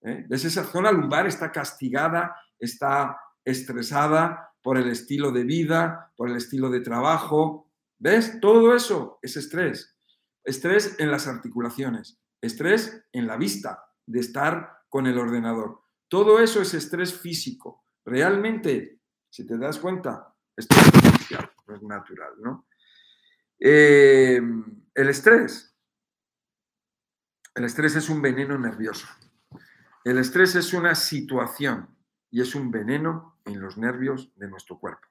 ¿eh? 0.02 0.24
¿Ves? 0.28 0.44
Esa 0.44 0.64
zona 0.64 0.90
lumbar 0.90 1.26
está 1.26 1.52
castigada, 1.52 2.34
está 2.58 3.18
estresada 3.44 4.52
por 4.62 4.78
el 4.78 4.88
estilo 4.88 5.30
de 5.32 5.44
vida, 5.44 6.12
por 6.16 6.28
el 6.28 6.36
estilo 6.36 6.70
de 6.70 6.80
trabajo. 6.80 7.70
¿Ves? 7.98 8.40
Todo 8.40 8.74
eso 8.74 9.18
es 9.22 9.36
estrés. 9.36 9.96
Estrés 10.44 10.96
en 10.98 11.10
las 11.10 11.28
articulaciones, 11.28 12.20
estrés 12.40 13.06
en 13.12 13.28
la 13.28 13.36
vista, 13.36 13.84
de 14.06 14.18
estar 14.18 14.78
con 14.88 15.06
el 15.06 15.18
ordenador. 15.18 15.82
Todo 16.08 16.40
eso 16.40 16.60
es 16.60 16.74
estrés 16.74 17.14
físico. 17.14 17.84
Realmente 18.04 19.01
si 19.32 19.46
te 19.46 19.56
das 19.56 19.78
cuenta, 19.78 20.34
esto 20.54 20.76
es 21.74 21.82
natural, 21.82 22.34
¿no? 22.42 22.66
Eh, 23.58 24.38
el 24.94 25.08
estrés. 25.08 25.74
El 27.54 27.64
estrés 27.64 27.96
es 27.96 28.10
un 28.10 28.20
veneno 28.20 28.58
nervioso. 28.58 29.06
El 30.04 30.18
estrés 30.18 30.54
es 30.54 30.74
una 30.74 30.94
situación 30.94 31.96
y 32.30 32.42
es 32.42 32.54
un 32.54 32.70
veneno 32.70 33.38
en 33.46 33.62
los 33.62 33.78
nervios 33.78 34.30
de 34.36 34.48
nuestro 34.48 34.78
cuerpo. 34.78 35.08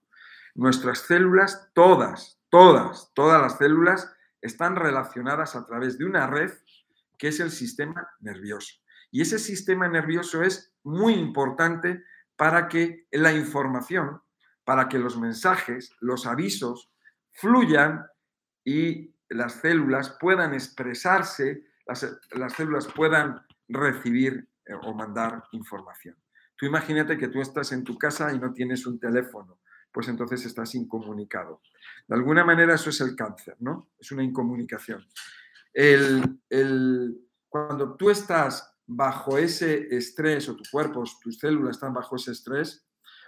Nuestras 0.53 0.99
células, 0.99 1.71
todas, 1.73 2.39
todas, 2.51 3.11
todas 3.15 3.41
las 3.41 3.57
células 3.57 4.13
están 4.39 4.75
relacionadas 4.75 5.55
a 5.55 5.65
través 5.65 5.97
de 5.97 6.05
una 6.05 6.27
red 6.27 6.51
que 7.17 7.29
es 7.29 7.39
el 7.39 7.49
sistema 7.49 8.07
nervioso. 8.19 8.75
Y 9.09 9.21
ese 9.21 9.39
sistema 9.39 9.87
nervioso 9.87 10.43
es 10.43 10.75
muy 10.83 11.13
importante 11.13 12.03
para 12.41 12.67
que 12.67 13.05
la 13.11 13.31
información, 13.33 14.19
para 14.63 14.89
que 14.89 14.97
los 14.97 15.15
mensajes, 15.15 15.95
los 15.99 16.25
avisos 16.25 16.91
fluyan 17.33 18.03
y 18.65 19.13
las 19.29 19.61
células 19.61 20.17
puedan 20.19 20.55
expresarse, 20.55 21.65
las, 21.85 22.53
células 22.57 22.87
puedan 22.87 23.45
recibir 23.67 24.49
eh, 24.65 24.73
o 24.73 24.91
mandar 24.95 25.43
información. 25.51 26.15
Tú 26.55 26.65
imagínate 26.65 27.15
que 27.15 27.27
tú 27.27 27.41
estás 27.41 27.73
en 27.73 27.83
tu 27.83 27.95
casa 27.95 28.33
y 28.33 28.39
no 28.39 28.51
tienes 28.51 28.87
un 28.87 28.99
teléfono, 28.99 29.59
pues 29.91 30.07
entonces 30.07 30.43
estás 30.43 30.73
incomunicado. 30.73 31.61
De 32.07 32.15
alguna 32.15 32.43
manera 32.43 32.73
eso 32.73 32.89
es 32.89 33.01
el 33.01 33.15
cáncer, 33.15 33.57
¿no? 33.59 33.91
Es 33.99 34.11
una 34.11 34.23
incomunicación. 34.23 35.05
cuando 37.51 37.95
tú 37.95 38.09
estás 38.09 38.70
bajo 38.93 39.37
ese 39.37 39.87
estrés 39.95 40.49
o 40.49 40.55
tu 40.55 40.63
cuerpo, 40.69 41.03
tus 41.21 41.39
células 41.39 41.77
están 41.77 41.93
bajo 41.93 42.15
ese 42.15 42.31
estrés, 42.31 42.85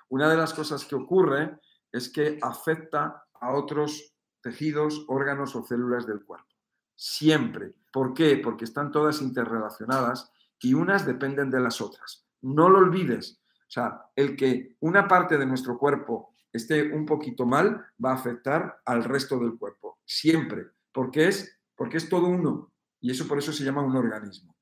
una 0.10 0.30
de 0.30 0.38
las 0.38 0.54
cosas 0.54 0.86
que 0.86 0.96
ocurre 0.96 1.58
es 1.92 2.10
que 2.10 2.38
afecta 2.42 3.24
a 3.40 3.54
otros 3.54 4.14
tejidos, 4.42 5.06
órganos 5.08 5.56
o 5.56 5.64
células 5.64 6.06
del 6.06 6.24
cuerpo. 6.24 6.48
Siempre. 6.96 7.74
¿Por 7.92 8.14
qué? 8.14 8.38
Porque 8.38 8.66
están 8.66 8.92
todas 8.92 9.22
interrelacionadas 9.22 10.32
y 10.60 10.74
unas 10.74 11.06
dependen 11.06 11.50
de 11.50 11.62
las 11.62 11.80
otras. 11.80 12.26
No 12.42 12.70
lo 12.70 12.80
olvides. 12.80 13.42
O 13.68 13.72
sea, 13.72 14.02
el 14.16 14.36
que 14.36 14.76
una 14.82 15.08
parte 15.08 15.38
de 15.38 15.46
nuestro 15.46 15.78
cuerpo 15.78 16.36
esté 16.52 16.92
un 16.94 17.06
poquito 17.06 17.46
mal 17.46 17.86
va 18.04 18.12
a 18.12 18.16
afectar 18.16 18.82
al 18.86 19.04
resto 19.04 19.40
del 19.40 19.58
cuerpo. 19.58 20.00
Siempre. 20.06 20.68
Porque 20.92 21.28
es, 21.28 21.60
porque 21.76 21.98
es 21.98 22.10
todo 22.10 22.28
uno. 22.28 22.72
Y 23.00 23.12
eso 23.12 23.28
por 23.28 23.38
eso 23.38 23.52
se 23.52 23.64
llama 23.64 23.82
un 23.82 23.96
organismo. 23.96 24.56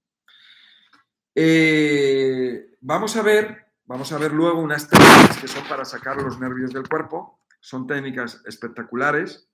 Eh, 1.34 2.76
vamos 2.82 3.16
a 3.16 3.22
ver, 3.22 3.66
vamos 3.86 4.12
a 4.12 4.18
ver 4.18 4.34
luego 4.34 4.60
unas 4.60 4.90
técnicas 4.90 5.38
que 5.40 5.48
son 5.48 5.64
para 5.68 5.86
sacar 5.86 6.18
los 6.22 6.40
nervios 6.40 6.74
del 6.74 6.88
cuerpo. 6.88 7.40
Son 7.60 7.88
técnicas 7.88 8.42
espectaculares. 8.46 9.48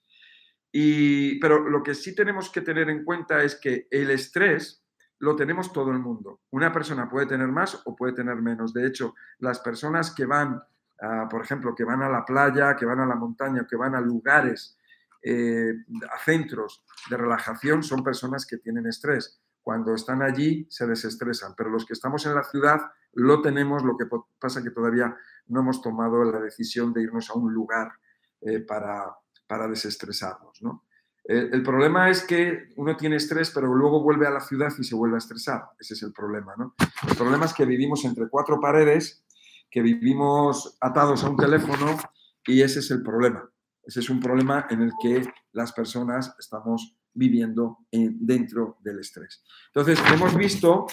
Pero 0.72 1.70
lo 1.70 1.82
que 1.82 1.96
sí 1.96 2.14
tenemos 2.16 2.52
que 2.52 2.62
tener 2.62 2.90
en 2.90 3.04
cuenta 3.04 3.44
es 3.44 3.56
que 3.56 3.88
el 3.90 4.12
estrés 4.12 4.84
lo 5.20 5.36
tenemos 5.36 5.74
todo 5.74 5.92
el 5.92 6.00
mundo. 6.00 6.42
Una 6.52 6.72
persona 6.72 7.10
puede 7.10 7.26
tener 7.26 7.48
más 7.48 7.82
o 7.86 7.96
puede 7.96 8.14
tener 8.14 8.36
menos. 8.36 8.74
De 8.74 8.86
hecho, 8.86 9.16
las 9.40 9.60
personas 9.60 10.14
que 10.14 10.26
van, 10.26 10.62
por 11.30 11.42
ejemplo, 11.42 11.74
que 11.74 11.84
van 11.84 12.04
a 12.04 12.10
la 12.10 12.24
playa, 12.24 12.76
que 12.76 12.86
van 12.86 13.00
a 13.00 13.06
la 13.06 13.16
montaña, 13.16 13.66
que 13.68 13.76
van 13.76 13.96
a 13.96 14.02
lugares, 14.02 14.78
eh, 15.24 15.74
a 16.14 16.20
centros 16.20 16.84
de 17.10 17.18
relajación, 17.18 17.82
son 17.82 18.04
personas 18.04 18.46
que 18.46 18.58
tienen 18.58 18.86
estrés 18.86 19.42
cuando 19.68 19.94
están 19.94 20.22
allí 20.22 20.66
se 20.70 20.88
desestresan, 20.88 21.54
pero 21.58 21.70
los 21.70 21.86
que 21.86 21.92
estamos 21.92 22.26
en 22.26 22.34
la 22.34 22.44
ciudad 22.46 22.80
lo 23.12 23.42
tenemos, 23.42 23.84
lo 23.84 23.98
que 23.98 24.06
pasa 24.40 24.64
que 24.64 24.72
todavía 24.72 25.14
no 25.48 25.60
hemos 25.60 25.82
tomado 25.82 26.24
la 26.24 26.40
decisión 26.40 26.94
de 26.94 27.02
irnos 27.02 27.30
a 27.30 27.34
un 27.34 27.54
lugar 27.54 27.92
eh, 28.40 28.62
para, 28.62 29.14
para, 29.46 29.68
desestresarnos. 29.68 30.62
¿no? 30.62 30.86
El, 31.26 31.62
problema 31.64 32.10
es 32.10 32.24
que 32.24 32.70
uno 32.78 32.96
tiene 32.96 33.18
estrés, 33.18 33.52
pero 33.54 33.68
luego 33.76 34.02
vuelve 34.02 34.26
a 34.26 34.32
la 34.32 34.40
ciudad 34.40 34.72
y 34.80 34.86
se 34.86 34.96
vuelve 34.96 35.16
a 35.16 35.18
estresar. 35.18 35.66
Ese 35.78 35.96
es 35.96 36.04
el 36.04 36.14
problema. 36.14 36.56
¿no? 36.58 36.74
El 37.06 37.18
problema 37.18 37.44
es 37.44 37.54
que 37.54 37.66
vivimos 37.66 38.06
entre 38.06 38.30
cuatro 38.30 38.62
paredes, 38.62 39.26
que 39.70 39.82
vivimos 39.82 40.78
atados 40.80 41.26
a 41.26 41.30
un 41.30 41.36
teléfono 41.36 42.00
y 42.46 42.62
ese 42.62 42.80
es 42.80 42.90
el 42.92 43.04
problema. 43.04 43.52
Ese 43.84 44.00
es 44.00 44.10
un 44.10 44.22
problema 44.22 44.66
en 44.70 44.84
el 44.84 44.94
que 45.02 45.30
las 45.52 45.74
personas 45.74 46.34
estamos 46.40 46.97
viviendo 47.18 47.80
dentro 47.92 48.78
del 48.82 49.00
estrés. 49.00 49.44
Entonces, 49.68 50.00
hemos 50.14 50.36
visto 50.36 50.88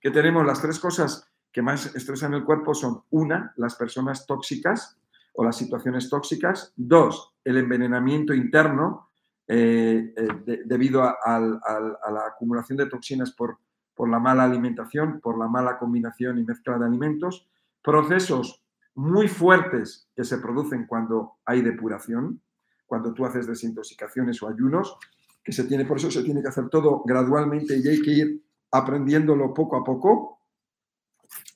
que 0.00 0.10
tenemos 0.10 0.46
las 0.46 0.60
tres 0.60 0.78
cosas 0.78 1.30
que 1.52 1.62
más 1.62 1.94
estresan 1.94 2.34
el 2.34 2.44
cuerpo 2.44 2.74
son, 2.74 3.02
una, 3.10 3.52
las 3.56 3.74
personas 3.74 4.26
tóxicas 4.26 4.98
o 5.34 5.44
las 5.44 5.56
situaciones 5.56 6.08
tóxicas, 6.08 6.72
dos, 6.76 7.34
el 7.44 7.58
envenenamiento 7.58 8.34
interno 8.34 9.10
eh, 9.46 10.12
eh, 10.16 10.62
debido 10.64 11.02
a, 11.02 11.40
la 11.40 12.26
acumulación 12.26 12.78
de 12.78 12.86
toxinas 12.86 13.32
por, 13.32 13.58
por 13.94 14.08
la 14.08 14.18
mala 14.18 14.44
alimentación, 14.44 15.20
por 15.20 15.38
la 15.38 15.48
mala 15.48 15.78
combinación 15.78 16.38
y 16.38 16.44
mezcla 16.44 16.78
de 16.78 16.86
alimentos, 16.86 17.48
procesos 17.82 18.62
muy 18.94 19.28
fuertes 19.28 20.08
que 20.14 20.24
se 20.24 20.38
producen 20.38 20.86
cuando 20.86 21.38
hay 21.44 21.62
depuración, 21.62 22.40
cuando 22.86 23.12
tú 23.14 23.24
haces 23.24 23.46
desintoxicaciones 23.46 24.42
o 24.42 24.48
ayunos, 24.48 24.96
que 25.42 25.52
se 25.52 25.64
tiene, 25.64 25.84
por 25.84 25.96
eso 25.96 26.10
se 26.10 26.22
tiene 26.22 26.42
que 26.42 26.48
hacer 26.48 26.68
todo 26.68 27.02
gradualmente 27.04 27.76
y 27.76 27.88
hay 27.88 28.02
que 28.02 28.10
ir 28.10 28.44
aprendiéndolo 28.72 29.52
poco 29.54 29.76
a 29.76 29.84
poco 29.84 30.40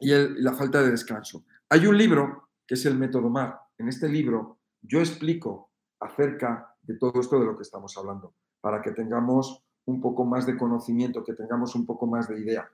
y 0.01 0.11
la 0.11 0.53
falta 0.53 0.83
de 0.83 0.91
descanso. 0.91 1.45
Hay 1.69 1.87
un 1.87 1.97
libro 1.97 2.49
que 2.67 2.75
es 2.75 2.87
el 2.87 2.97
método 2.97 3.29
MAR. 3.29 3.61
En 3.79 3.89
este 3.89 4.09
libro 4.09 4.59
yo 4.81 5.01
explico 5.01 5.71
acerca 6.01 6.75
de 6.83 6.97
todo 6.97 7.21
esto 7.21 7.39
de 7.39 7.47
lo 7.47 7.57
que 7.57 7.63
estamos 7.63 7.97
hablando, 7.97 8.35
para 8.61 8.83
que 8.83 8.93
tengamos 8.93 9.65
un 9.87 10.01
poco 10.01 10.25
más 10.25 10.47
de 10.47 10.57
conocimiento, 10.57 11.25
que 11.25 11.35
tengamos 11.35 11.75
un 11.75 11.87
poco 11.87 12.07
más 12.07 12.29
de 12.29 12.41
idea, 12.41 12.69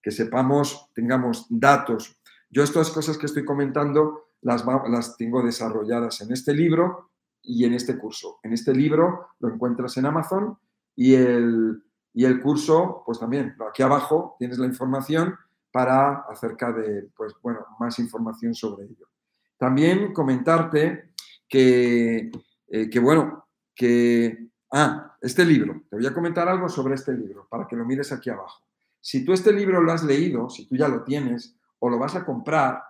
que 0.00 0.10
sepamos, 0.10 0.90
tengamos 0.94 1.46
datos. 1.48 2.20
Yo 2.50 2.62
estas 2.62 2.90
cosas 2.90 3.18
que 3.18 3.26
estoy 3.26 3.44
comentando 3.44 4.32
las, 4.42 4.64
las 4.88 5.16
tengo 5.16 5.42
desarrolladas 5.42 6.20
en 6.20 6.32
este 6.32 6.54
libro 6.54 7.11
y 7.42 7.64
en 7.64 7.74
este 7.74 7.98
curso. 7.98 8.38
En 8.42 8.52
este 8.52 8.74
libro 8.74 9.28
lo 9.40 9.48
encuentras 9.48 9.96
en 9.96 10.06
Amazon 10.06 10.58
y 10.94 11.14
el, 11.14 11.82
y 12.14 12.24
el 12.24 12.40
curso, 12.40 13.02
pues 13.04 13.18
también, 13.18 13.56
aquí 13.68 13.82
abajo 13.82 14.36
tienes 14.38 14.58
la 14.58 14.66
información 14.66 15.34
para 15.70 16.24
acerca 16.28 16.72
de, 16.72 17.08
pues 17.16 17.34
bueno, 17.42 17.60
más 17.80 17.98
información 17.98 18.54
sobre 18.54 18.84
ello. 18.84 19.08
También 19.56 20.12
comentarte 20.12 21.12
que, 21.48 22.30
eh, 22.68 22.90
que 22.90 22.98
bueno, 22.98 23.46
que, 23.74 24.48
ah, 24.72 25.16
este 25.20 25.44
libro, 25.44 25.82
te 25.88 25.96
voy 25.96 26.06
a 26.06 26.14
comentar 26.14 26.48
algo 26.48 26.68
sobre 26.68 26.94
este 26.94 27.12
libro 27.12 27.46
para 27.48 27.66
que 27.66 27.76
lo 27.76 27.84
mires 27.84 28.12
aquí 28.12 28.28
abajo. 28.28 28.62
Si 29.00 29.24
tú 29.24 29.32
este 29.32 29.52
libro 29.52 29.80
lo 29.80 29.92
has 29.92 30.04
leído, 30.04 30.48
si 30.48 30.66
tú 30.66 30.76
ya 30.76 30.88
lo 30.88 31.02
tienes 31.02 31.56
o 31.78 31.88
lo 31.88 31.98
vas 31.98 32.14
a 32.14 32.24
comprar, 32.24 32.82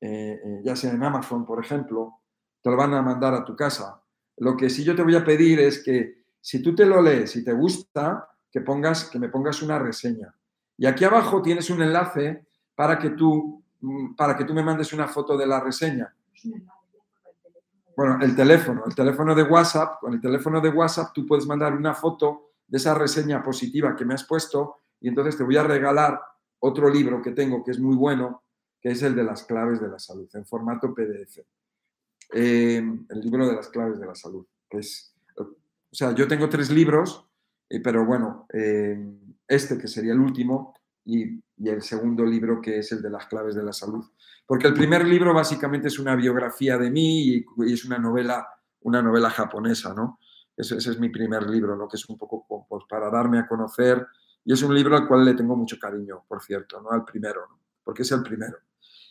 eh, 0.00 0.40
eh, 0.44 0.60
ya 0.64 0.76
sea 0.76 0.92
en 0.92 1.02
Amazon, 1.02 1.44
por 1.44 1.64
ejemplo, 1.64 2.20
lo 2.70 2.76
van 2.76 2.94
a 2.94 3.02
mandar 3.02 3.34
a 3.34 3.44
tu 3.44 3.54
casa. 3.54 4.00
Lo 4.38 4.56
que 4.56 4.70
sí 4.70 4.84
yo 4.84 4.94
te 4.94 5.02
voy 5.02 5.16
a 5.16 5.24
pedir 5.24 5.60
es 5.60 5.82
que 5.82 6.24
si 6.40 6.62
tú 6.62 6.74
te 6.74 6.86
lo 6.86 7.02
lees 7.02 7.34
y 7.36 7.44
te 7.44 7.52
gusta, 7.52 8.28
que, 8.50 8.60
pongas, 8.60 9.04
que 9.04 9.18
me 9.18 9.28
pongas 9.28 9.62
una 9.62 9.78
reseña. 9.78 10.34
Y 10.76 10.86
aquí 10.86 11.04
abajo 11.04 11.42
tienes 11.42 11.68
un 11.70 11.82
enlace 11.82 12.46
para 12.74 12.98
que 12.98 13.10
tú, 13.10 13.62
mm, 13.80 14.14
para 14.14 14.36
que 14.36 14.44
tú 14.44 14.54
me 14.54 14.62
mandes 14.62 14.92
una 14.92 15.08
foto 15.08 15.36
de 15.36 15.46
la 15.46 15.60
reseña. 15.60 16.14
Bueno, 17.96 18.18
el 18.22 18.36
teléfono, 18.36 18.84
el 18.86 18.94
teléfono 18.94 19.34
de 19.34 19.42
WhatsApp, 19.42 19.98
con 20.00 20.14
el 20.14 20.20
teléfono 20.20 20.60
de 20.60 20.68
WhatsApp 20.68 21.12
tú 21.12 21.26
puedes 21.26 21.46
mandar 21.46 21.74
una 21.74 21.94
foto 21.94 22.52
de 22.66 22.76
esa 22.76 22.94
reseña 22.94 23.42
positiva 23.42 23.96
que 23.96 24.04
me 24.04 24.14
has 24.14 24.24
puesto 24.24 24.76
y 25.00 25.08
entonces 25.08 25.36
te 25.36 25.42
voy 25.42 25.56
a 25.56 25.64
regalar 25.64 26.20
otro 26.60 26.88
libro 26.88 27.20
que 27.20 27.32
tengo 27.32 27.64
que 27.64 27.72
es 27.72 27.80
muy 27.80 27.96
bueno, 27.96 28.44
que 28.80 28.90
es 28.90 29.02
el 29.02 29.16
de 29.16 29.24
las 29.24 29.42
claves 29.42 29.80
de 29.80 29.88
la 29.88 29.98
salud, 29.98 30.28
en 30.34 30.46
formato 30.46 30.94
PDF. 30.94 31.40
Eh, 32.32 32.76
el 32.76 33.20
libro 33.20 33.46
de 33.48 33.56
las 33.56 33.68
claves 33.68 33.98
de 33.98 34.06
la 34.06 34.14
salud, 34.14 34.46
es, 34.70 35.14
o 35.36 35.94
sea, 35.94 36.14
yo 36.14 36.28
tengo 36.28 36.48
tres 36.48 36.70
libros, 36.70 37.26
eh, 37.68 37.80
pero 37.80 38.04
bueno, 38.04 38.46
eh, 38.52 38.98
este 39.46 39.78
que 39.78 39.88
sería 39.88 40.12
el 40.12 40.20
último 40.20 40.74
y, 41.04 41.42
el 41.64 41.82
segundo 41.82 42.24
libro 42.24 42.60
que 42.60 42.78
es 42.78 42.92
el 42.92 43.02
de 43.02 43.10
las 43.10 43.26
claves 43.26 43.54
de 43.54 43.64
la 43.64 43.72
salud. 43.72 44.04
Porque 44.46 44.68
el 44.68 44.74
primer 44.74 45.04
libro 45.06 45.34
básicamente 45.34 45.88
es 45.88 45.98
una 45.98 46.14
biografía 46.14 46.78
de 46.78 46.90
mí 46.90 47.28
y, 47.28 47.46
es 47.72 47.84
una 47.84 47.98
novela, 47.98 48.46
una 48.82 49.02
novela 49.02 49.28
japonesa, 49.30 49.92
¿no? 49.92 50.20
Ese, 50.56 50.76
ese, 50.76 50.90
es 50.90 51.00
mi 51.00 51.08
primer 51.08 51.48
libro, 51.48 51.76
¿no? 51.76 51.88
Que 51.88 51.96
es 51.96 52.08
un 52.08 52.16
poco 52.16 52.46
pues, 52.68 52.84
para 52.88 53.10
darme 53.10 53.38
a 53.38 53.46
conocer 53.46 54.06
y 54.44 54.52
es 54.52 54.62
un 54.62 54.74
libro 54.74 54.96
al 54.96 55.08
cual 55.08 55.24
le 55.24 55.34
tengo 55.34 55.56
mucho 55.56 55.78
cariño, 55.78 56.24
por 56.28 56.42
cierto, 56.42 56.80
¿no? 56.80 56.90
Al 56.90 57.04
primero, 57.04 57.40
¿no? 57.48 57.60
Porque 57.82 58.02
es 58.02 58.12
el 58.12 58.22
primero. 58.22 58.58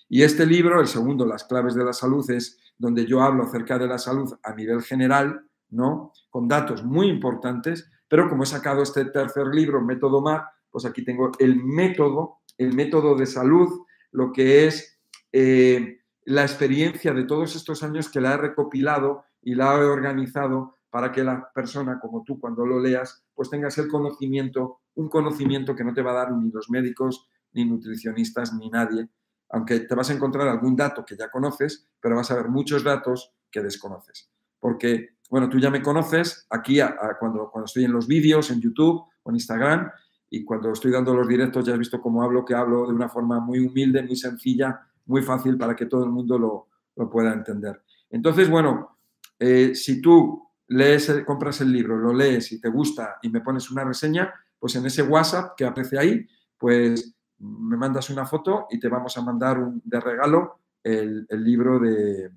Y 0.09 0.23
este 0.23 0.45
libro, 0.45 0.79
el 0.79 0.87
segundo, 0.87 1.25
Las 1.25 1.43
claves 1.43 1.75
de 1.75 1.83
la 1.83 1.93
salud, 1.93 2.29
es 2.31 2.59
donde 2.77 3.05
yo 3.05 3.21
hablo 3.21 3.43
acerca 3.43 3.77
de 3.77 3.87
la 3.87 3.97
salud 3.97 4.33
a 4.43 4.53
nivel 4.53 4.81
general, 4.81 5.45
¿no? 5.69 6.13
Con 6.29 6.47
datos 6.47 6.83
muy 6.83 7.07
importantes, 7.07 7.89
pero 8.07 8.29
como 8.29 8.43
he 8.43 8.45
sacado 8.45 8.83
este 8.83 9.05
tercer 9.05 9.47
libro, 9.47 9.81
Método 9.81 10.21
MAR, 10.21 10.45
pues 10.69 10.85
aquí 10.85 11.03
tengo 11.03 11.31
el 11.39 11.61
método, 11.63 12.37
el 12.57 12.73
método 12.73 13.15
de 13.15 13.25
salud, 13.25 13.85
lo 14.11 14.31
que 14.31 14.67
es 14.67 14.99
eh, 15.31 15.99
la 16.23 16.43
experiencia 16.43 17.13
de 17.13 17.23
todos 17.23 17.55
estos 17.55 17.83
años 17.83 18.09
que 18.09 18.21
la 18.21 18.33
he 18.33 18.37
recopilado 18.37 19.25
y 19.41 19.55
la 19.55 19.75
he 19.75 19.85
organizado 19.85 20.77
para 20.89 21.11
que 21.11 21.23
la 21.23 21.51
persona 21.53 21.99
como 21.99 22.23
tú 22.23 22.39
cuando 22.39 22.65
lo 22.65 22.79
leas 22.79 23.23
pues 23.33 23.49
tengas 23.49 23.77
el 23.77 23.87
conocimiento, 23.87 24.81
un 24.95 25.09
conocimiento 25.09 25.75
que 25.75 25.83
no 25.83 25.93
te 25.93 26.01
va 26.01 26.11
a 26.11 26.25
dar 26.25 26.31
ni 26.31 26.49
los 26.49 26.69
médicos, 26.69 27.27
ni 27.53 27.65
nutricionistas, 27.65 28.53
ni 28.53 28.69
nadie, 28.69 29.09
aunque 29.49 29.81
te 29.81 29.95
vas 29.95 30.09
a 30.09 30.13
encontrar 30.13 30.47
algún 30.47 30.75
dato 30.75 31.05
que 31.05 31.15
ya 31.15 31.29
conoces, 31.29 31.87
pero 31.99 32.15
vas 32.15 32.29
a 32.31 32.35
ver 32.35 32.49
muchos 32.49 32.83
datos 32.83 33.33
que 33.49 33.61
desconoces. 33.61 34.29
Porque, 34.59 35.17
bueno, 35.29 35.49
tú 35.49 35.59
ya 35.59 35.69
me 35.69 35.81
conoces 35.81 36.45
aquí 36.49 36.79
cuando, 37.19 37.49
cuando 37.49 37.65
estoy 37.65 37.85
en 37.85 37.93
los 37.93 38.07
vídeos, 38.07 38.51
en 38.51 38.59
YouTube 38.59 39.03
o 39.23 39.29
en 39.29 39.35
Instagram, 39.35 39.91
y 40.29 40.43
cuando 40.43 40.71
estoy 40.71 40.91
dando 40.91 41.13
los 41.13 41.27
directos 41.27 41.65
ya 41.65 41.73
has 41.73 41.79
visto 41.79 42.01
cómo 42.01 42.21
hablo, 42.21 42.43
que 42.43 42.53
hablo 42.53 42.87
de 42.87 42.93
una 42.93 43.09
forma 43.09 43.39
muy 43.39 43.59
humilde, 43.59 44.03
muy 44.03 44.15
sencilla, 44.15 44.81
muy 45.05 45.21
fácil 45.21 45.57
para 45.57 45.75
que 45.75 45.85
todo 45.85 46.03
el 46.03 46.11
mundo 46.11 46.37
lo, 46.37 46.67
pueda 47.09 47.31
entender. 47.31 47.81
Entonces, 48.09 48.49
bueno, 48.49 48.97
eh, 49.37 49.75
si 49.75 50.01
tú 50.01 50.49
lees, 50.67 51.23
compras 51.25 51.61
el 51.61 51.71
libro, 51.71 51.95
lo 51.95 52.11
lees 52.11 52.51
y 52.51 52.59
te 52.59 52.69
gusta 52.69 53.17
y 53.21 53.29
me 53.29 53.41
pones 53.41 53.69
una 53.69 53.83
reseña, 53.83 54.33
pues 54.59 54.75
en 54.75 54.85
ese 54.85 55.03
WhatsApp 55.03 55.53
que 55.55 55.65
aparece 55.65 55.99
ahí, 55.99 56.27
pues 56.57 57.15
me 57.39 57.77
mandas 57.77 58.09
una 58.09 58.25
foto 58.25 58.67
y 58.69 58.79
te 58.79 58.87
vamos 58.87 59.17
a 59.17 59.21
mandar 59.21 59.59
un, 59.59 59.81
de 59.83 59.99
regalo 59.99 60.59
el, 60.83 61.27
libro 61.29 61.79
de, 61.79 62.31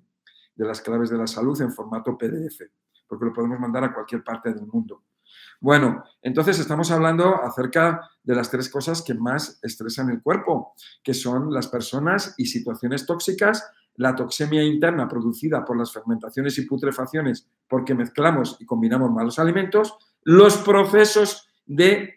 las 0.57 0.81
claves 0.81 1.11
de 1.11 1.19
la 1.19 1.27
salud 1.27 1.61
en 1.63 1.73
formato 1.73 2.17
PDF, 2.19 2.63
porque 3.07 3.25
lo 3.25 3.33
podemos 3.33 3.59
mandar 3.59 3.85
a 3.85 3.95
cualquier 3.95 4.23
parte 4.23 4.53
del 4.53 4.67
mundo. 4.67 5.05
Bueno, 5.61 6.03
entonces 6.23 6.59
estamos 6.59 6.91
hablando 6.91 7.43
acerca 7.43 8.09
de 8.23 8.35
las 8.35 8.51
tres 8.51 8.69
cosas 8.69 9.03
que 9.03 9.15
más 9.15 9.59
estresan 9.63 10.11
el 10.11 10.23
cuerpo, 10.23 10.75
que 11.03 11.15
son 11.15 11.53
las 11.53 11.69
personas 11.69 12.35
y 12.39 12.47
situaciones 12.47 13.07
tóxicas, 13.07 13.71
la 13.97 14.17
toxemia 14.17 14.63
interna 14.63 15.07
producida 15.07 15.65
por 15.65 15.77
las 15.77 15.93
fermentaciones 15.93 16.57
y 16.59 16.67
putrefacciones 16.67 17.47
porque 17.69 17.95
mezclamos 17.95 18.57
y 18.59 18.65
combinamos 18.65 19.11
malos 19.11 19.39
alimentos, 19.39 19.97
los 20.23 20.57
procesos 20.59 21.49
de 21.67 22.15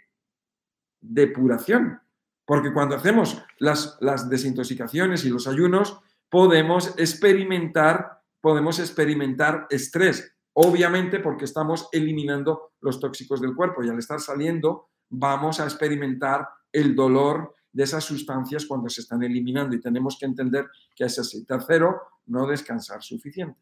depuración, 1.02 2.00
porque 2.46 2.74
cuando 2.74 2.96
hacemos 2.96 3.42
las, 3.60 3.98
desintoxicaciones 4.30 5.24
y 5.26 5.30
los 5.30 5.48
ayunos, 5.48 6.00
podemos 6.30 6.94
experimentar, 6.98 8.22
podemos 8.42 8.80
experimentar 8.80 9.68
estrés, 9.70 10.36
obviamente 10.54 11.20
porque 11.20 11.46
estamos 11.46 11.88
eliminando 11.92 12.74
los 12.82 13.00
tóxicos 13.00 13.40
del 13.40 13.56
cuerpo 13.56 13.84
y 13.84 13.90
al 13.90 14.00
estar 14.00 14.20
saliendo 14.20 14.90
vamos 15.10 15.60
a 15.60 15.66
experimentar 15.66 16.48
el 16.72 16.96
dolor 16.96 17.54
de 17.72 17.84
esas 17.84 18.04
sustancias 18.04 18.66
cuando 18.66 18.90
se 18.90 19.02
están 19.02 19.24
eliminando 19.24 19.76
y 19.76 19.82
tenemos 19.82 20.18
que 20.20 20.26
entender 20.26 20.68
que 20.96 21.06
es 21.06 21.18
así. 21.18 21.46
Tercero, 21.46 22.02
no 22.28 22.46
descansar 22.46 23.02
suficiente. 23.02 23.60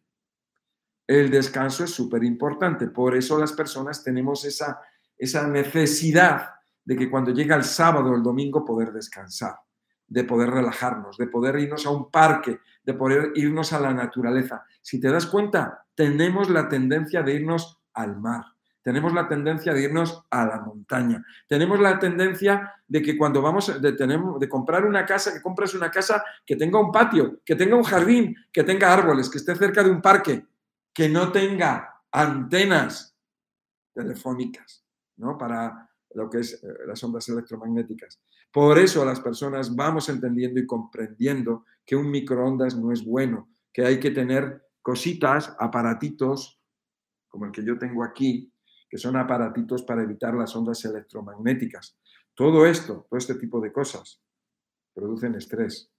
El 1.08 1.30
descanso 1.30 1.84
es 1.84 1.92
súper 1.92 2.24
importante, 2.24 2.88
por 2.88 3.16
eso 3.16 3.38
las 3.38 3.52
personas 3.52 4.04
tenemos 4.04 4.46
esa, 4.46 4.80
esa 5.18 5.48
necesidad 5.48 6.52
de 6.84 6.96
que 6.96 7.10
cuando 7.10 7.32
llega 7.32 7.56
el 7.56 7.64
sábado 7.64 8.12
o 8.12 8.16
el 8.16 8.24
domingo 8.24 8.66
poder 8.66 8.92
descansar, 8.92 9.56
de 10.08 10.24
poder 10.26 10.50
relajarnos, 10.50 11.18
de 11.18 11.28
poder 11.28 11.58
irnos 11.58 11.86
a 11.86 11.90
un 11.90 12.12
parque, 12.12 12.60
de 12.84 12.94
poder 12.94 13.32
irnos 13.36 13.72
a 13.72 13.80
la 13.80 13.94
naturaleza. 13.94 14.66
Si 14.82 15.00
te 15.00 15.10
das 15.10 15.26
cuenta, 15.26 15.86
tenemos 15.96 16.50
la 16.50 16.68
tendencia 16.68 17.24
de 17.24 17.36
irnos 17.36 17.80
al 17.94 18.18
mar, 18.20 18.44
tenemos 18.82 19.14
la 19.14 19.28
tendencia 19.28 19.74
de 19.74 19.84
irnos 19.84 20.24
a 20.30 20.46
la 20.46 20.60
montaña, 20.60 21.24
tenemos 21.48 21.80
la 21.80 21.98
tendencia 21.98 22.74
de 22.88 23.02
que 23.02 23.18
cuando 23.18 23.42
vamos 23.42 23.82
de, 23.82 23.92
de 23.94 24.50
comprar 24.50 24.86
una 24.86 25.06
casa, 25.06 25.32
que 25.32 25.42
compres 25.42 25.74
una 25.76 25.90
casa 25.90 26.24
que 26.46 26.58
tenga 26.58 26.80
un 26.80 26.92
patio, 26.92 27.40
que 27.46 27.56
tenga 27.56 27.76
un 27.76 27.84
jardín, 27.84 28.36
que 28.52 28.64
tenga 28.64 28.92
árboles, 28.92 29.30
que 29.30 29.38
esté 29.38 29.56
cerca 29.56 29.82
de 29.82 29.92
un 29.92 30.02
parque, 30.02 30.46
que 30.94 31.08
no 31.08 31.32
tenga 31.32 32.02
antenas 32.12 33.16
telefónicas, 33.94 34.84
¿no? 35.18 35.38
Para, 35.38 35.91
lo 36.16 36.30
que 36.30 36.40
es 36.40 36.64
eh, 36.64 36.68
las 36.88 37.04
ondas 37.04 37.28
electromagnéticas. 37.30 38.20
Por 38.52 38.78
eso 38.78 39.06
las 39.06 39.20
personas 39.20 39.76
vamos 39.76 40.10
entendiendo 40.10 40.60
y 40.60 40.66
comprendiendo 40.66 41.66
que 41.86 41.96
un 41.96 42.10
microondas 42.10 42.76
no 42.78 42.92
es 42.92 43.04
bueno, 43.04 43.50
que 43.74 43.86
hay 43.86 44.00
que 44.00 44.12
tener 44.12 44.68
cositas, 44.82 45.56
aparatitos, 45.60 46.60
como 47.30 47.46
el 47.46 47.52
que 47.52 47.64
yo 47.64 47.78
tengo 47.78 48.04
aquí, 48.04 48.52
que 48.90 48.98
son 48.98 49.16
aparatitos 49.16 49.84
para 49.84 50.04
evitar 50.04 50.34
las 50.34 50.56
ondas 50.56 50.84
electromagnéticas. 50.84 51.98
Todo 52.36 52.66
esto, 52.66 53.06
todo 53.10 53.18
este 53.18 53.36
tipo 53.36 53.62
de 53.62 53.72
cosas, 53.72 54.22
producen 54.94 55.36
estrés. 55.36 55.90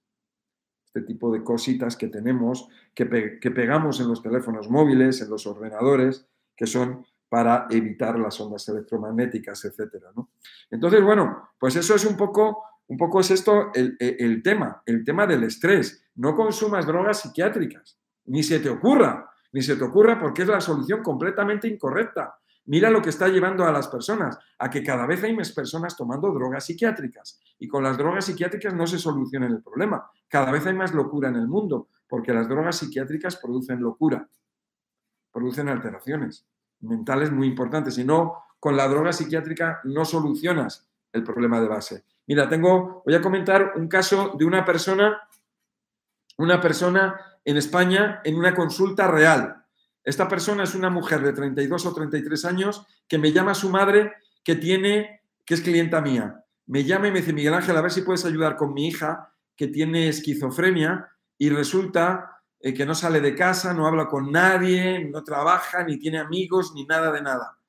Este 0.85 1.01
tipo 1.01 1.31
de 1.31 1.43
cositas 1.43 1.97
que 1.97 2.07
tenemos, 2.07 2.67
que, 2.93 3.39
que 3.39 3.51
pegamos 3.51 3.99
en 3.99 4.09
los 4.09 4.21
teléfonos 4.21 4.69
móviles, 4.69 5.21
en 5.21 5.29
los 5.31 5.47
ordenadores, 5.47 6.27
que 6.55 6.67
son 6.67 7.03
para 7.33 7.65
evitar 7.71 8.19
las 8.19 8.39
ondas 8.39 8.69
electromagnéticas, 8.69 9.67
¿no? 10.15 10.29
Entonces, 10.69 11.03
bueno, 11.03 11.49
pues 11.57 11.75
eso 11.75 11.95
es 11.95 12.05
un 12.05 12.15
poco, 12.15 12.63
un 12.85 12.95
poco 12.95 13.21
es 13.21 13.31
esto 13.31 13.71
el, 13.73 13.97
el, 13.99 14.43
tema, 14.43 14.83
el 14.85 15.03
tema 15.03 15.25
del 15.25 15.43
estrés. 15.43 16.05
No 16.13 16.35
consumas 16.35 16.85
drogas 16.85 17.21
psiquiátricas, 17.21 17.99
ni 18.25 18.43
se 18.43 18.59
te 18.59 18.69
ocurra 18.69 19.31
Ni 19.51 19.63
se 19.63 19.75
te 19.75 19.83
ocurra 19.83 20.19
porque 20.19 20.43
es 20.43 20.47
la 20.47 20.61
solución 20.61 21.01
completamente 21.01 21.67
incorrecta. 21.67 22.37
Mira 22.65 22.91
lo 22.91 23.01
que 23.01 23.09
está 23.09 23.27
llevando 23.27 23.65
a 23.65 23.71
las 23.71 23.87
personas, 23.87 24.37
a 24.59 24.69
que 24.69 24.83
cada 24.83 25.07
vez 25.07 25.23
hay 25.23 25.35
más 25.35 25.51
personas 25.53 25.97
tomando 25.97 26.31
drogas 26.31 26.67
psiquiátricas. 26.67 27.41
Y 27.57 27.67
con 27.67 27.81
las 27.81 27.97
drogas 27.97 28.25
psiquiátricas 28.25 28.75
no 28.75 28.85
se 28.85 28.99
soluciona 28.99 29.47
el 29.47 29.63
problema. 29.63 30.07
Cada 30.27 30.51
vez 30.51 30.67
hay 30.67 30.75
más 30.75 30.93
locura 30.93 31.29
en 31.29 31.37
el 31.37 31.47
mundo, 31.47 31.87
porque 32.07 32.31
las 32.31 32.47
drogas 32.47 32.77
psiquiátricas 32.77 33.37
producen 33.37 33.81
locura, 33.81 34.29
producen 35.31 35.67
alteraciones 35.67 36.45
mentales 36.83 37.31
muy 37.31 37.47
importantes. 37.47 37.97
Y 37.97 38.03
no, 38.03 38.43
con 38.59 38.77
la 38.77 38.87
droga 38.87 39.11
psiquiátrica 39.11 39.81
no 39.83 40.05
solucionas 40.05 40.87
el 41.11 41.23
problema 41.23 41.59
de 41.59 41.67
base. 41.67 42.03
Mira, 42.27 42.47
tengo, 42.47 43.03
voy 43.05 43.15
a 43.15 43.21
comentar 43.21 43.73
un 43.75 43.87
caso 43.87 44.35
de 44.37 44.45
una 44.45 44.63
persona, 44.63 45.21
una 46.37 46.61
persona 46.61 47.19
en 47.43 47.57
España 47.57 48.21
en 48.23 48.35
una 48.35 48.55
consulta 48.55 49.07
real. 49.07 49.65
Esta 50.03 50.27
persona 50.27 50.63
es 50.63 50.75
una 50.75 50.89
mujer 50.89 51.21
de 51.21 51.33
32 51.33 51.85
o 51.85 51.93
33 51.93 52.45
años 52.45 52.85
que 53.07 53.17
me 53.17 53.31
llama 53.31 53.51
a 53.51 53.55
su 53.55 53.69
madre 53.69 54.13
que 54.43 54.55
tiene, 54.55 55.21
que 55.45 55.53
es 55.53 55.61
clienta 55.61 56.01
mía. 56.01 56.43
Me 56.65 56.83
llama 56.83 57.07
y 57.07 57.11
me 57.11 57.19
dice, 57.19 57.33
Miguel 57.33 57.53
Ángel, 57.53 57.75
a 57.75 57.81
ver 57.81 57.91
si 57.91 58.01
puedes 58.01 58.25
ayudar 58.25 58.55
con 58.55 58.73
mi 58.73 58.87
hija 58.87 59.33
que 59.55 59.67
tiene 59.67 60.07
esquizofrenia 60.07 61.09
y 61.37 61.49
resulta 61.49 62.32
eh, 62.65 62.73
que 62.73 62.85
no 62.85 62.95
sale 62.95 63.19
de 63.19 63.35
casa, 63.35 63.73
no 63.73 63.85
habla 63.85 64.07
con 64.07 64.31
nadie, 64.31 65.03
no 65.09 65.21
trabaja, 65.21 65.83
ni 65.83 65.99
tiene 65.99 66.19
amigos, 66.19 66.71
ni 66.73 66.85
nada 66.85 67.11
de 67.11 67.21
nada. 67.21 67.59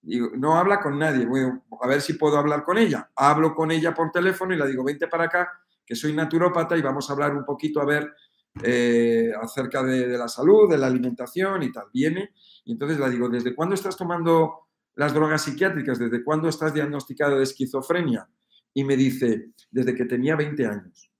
Digo, 0.00 0.30
no 0.34 0.56
habla 0.56 0.80
con 0.80 0.98
nadie. 0.98 1.26
Voy 1.26 1.42
a 1.78 1.86
ver 1.86 2.00
si 2.00 2.14
puedo 2.14 2.38
hablar 2.38 2.64
con 2.64 2.78
ella. 2.78 3.10
Hablo 3.14 3.54
con 3.54 3.70
ella 3.70 3.92
por 3.92 4.10
teléfono 4.10 4.54
y 4.54 4.56
le 4.56 4.66
digo, 4.66 4.82
vente 4.82 5.08
para 5.08 5.24
acá, 5.24 5.50
que 5.84 5.94
soy 5.94 6.14
naturópata 6.14 6.74
y 6.74 6.80
vamos 6.80 7.08
a 7.08 7.12
hablar 7.12 7.36
un 7.36 7.44
poquito 7.44 7.82
a 7.82 7.84
ver 7.84 8.14
eh, 8.62 9.30
acerca 9.38 9.82
de, 9.82 10.16
la 10.16 10.28
salud, 10.28 10.70
de 10.70 10.78
la 10.78 10.86
alimentación 10.86 11.62
y 11.62 11.70
tal. 11.70 11.88
Viene 11.92 12.32
y 12.64 12.72
entonces 12.72 12.98
le 12.98 13.10
digo, 13.10 13.28
¿desde 13.28 13.54
cuándo 13.54 13.74
estás 13.74 13.94
tomando 13.94 14.68
las 14.94 15.12
drogas 15.12 15.42
psiquiátricas? 15.42 15.98
¿Desde 15.98 16.24
cuándo 16.24 16.48
estás 16.48 16.72
diagnosticado 16.72 17.36
de 17.36 17.42
esquizofrenia? 17.42 18.26
Y 18.72 18.84
me 18.84 18.96
dice, 18.96 19.50
desde 19.70 19.94
que 19.94 20.06
tenía 20.06 20.34
20 20.34 20.66
años. 20.66 21.10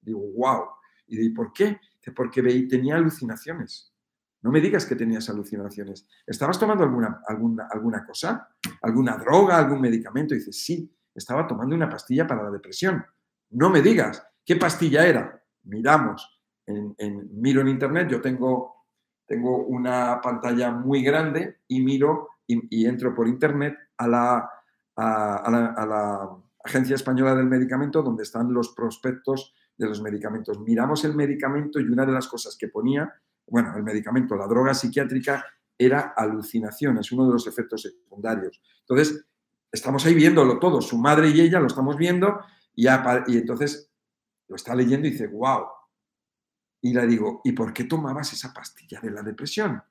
Digo, 0.00 0.20
wow. 0.36 0.64
Y 1.06 1.16
digo, 1.16 1.34
¿por 1.36 1.52
qué? 1.52 1.78
Porque 2.14 2.42
tenía 2.68 2.96
alucinaciones. 2.96 3.92
No 4.42 4.50
me 4.50 4.60
digas 4.60 4.86
que 4.86 4.94
tenías 4.94 5.28
alucinaciones. 5.28 6.08
¿Estabas 6.26 6.58
tomando 6.58 6.84
alguna, 6.84 7.22
alguna, 7.26 7.68
alguna 7.70 8.06
cosa? 8.06 8.48
¿Alguna 8.82 9.16
droga? 9.16 9.58
¿Algún 9.58 9.80
medicamento? 9.80 10.34
Y 10.34 10.38
dice, 10.38 10.52
sí, 10.52 10.94
estaba 11.14 11.46
tomando 11.46 11.74
una 11.74 11.88
pastilla 11.88 12.26
para 12.26 12.44
la 12.44 12.50
depresión. 12.50 13.04
No 13.50 13.70
me 13.70 13.82
digas, 13.82 14.24
¿qué 14.44 14.56
pastilla 14.56 15.06
era? 15.06 15.42
Miramos 15.64 16.38
miro 16.72 17.60
en 17.60 17.68
internet, 17.68 18.08
yo 18.08 18.20
tengo, 18.20 18.86
tengo 19.26 19.64
una 19.66 20.20
pantalla 20.20 20.70
muy 20.70 21.02
grande 21.02 21.58
y 21.68 21.80
miro 21.80 22.30
y, 22.46 22.86
entro 22.86 23.14
por 23.14 23.28
internet 23.28 23.76
a, 23.98 24.08
la, 24.08 24.50
Agencia 26.64 26.96
Española 26.96 27.34
del 27.34 27.46
Medicamento 27.46 28.02
donde 28.02 28.24
están 28.24 28.52
los 28.52 28.70
prospectos 28.70 29.54
de 29.78 29.86
los 29.86 30.02
medicamentos. 30.02 30.58
Miramos 30.60 31.04
el 31.04 31.14
medicamento 31.14 31.80
y 31.80 31.84
una 31.84 32.04
de 32.04 32.12
las 32.12 32.26
cosas 32.26 32.56
que 32.58 32.68
ponía, 32.68 33.10
bueno, 33.46 33.74
el 33.76 33.84
medicamento, 33.84 34.36
la 34.36 34.46
droga 34.46 34.74
psiquiátrica, 34.74 35.44
era 35.78 36.12
alucinación, 36.16 36.98
es 36.98 37.12
uno 37.12 37.26
de 37.26 37.32
los 37.32 37.46
efectos 37.46 37.82
secundarios. 37.82 38.60
Entonces, 38.80 39.24
estamos 39.70 40.04
ahí 40.04 40.14
viéndolo 40.14 40.58
todo, 40.58 40.80
su 40.82 40.98
madre 40.98 41.28
y 41.30 41.40
ella 41.40 41.60
lo 41.60 41.68
estamos 41.68 41.96
viendo 41.96 42.40
y, 42.74 42.86
y 42.86 43.36
entonces 43.36 43.90
lo 44.48 44.56
está 44.56 44.74
leyendo 44.74 45.06
y 45.06 45.12
dice, 45.12 45.28
wow, 45.28 45.66
y 46.80 46.92
le 46.92 47.06
digo, 47.06 47.40
¿y 47.44 47.52
por 47.52 47.72
qué 47.72 47.84
tomabas 47.84 48.32
esa 48.32 48.52
pastilla 48.52 49.00
de 49.00 49.10
la 49.10 49.22
depresión? 49.22 49.82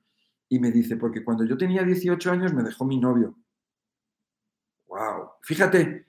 Y 0.50 0.58
me 0.58 0.70
dice, 0.70 0.96
porque 0.96 1.24
cuando 1.24 1.44
yo 1.44 1.56
tenía 1.56 1.82
18 1.82 2.30
años 2.30 2.52
me 2.52 2.62
dejó 2.62 2.84
mi 2.84 2.98
novio. 2.98 3.38
¡Wow! 4.86 5.32
Fíjate, 5.42 6.07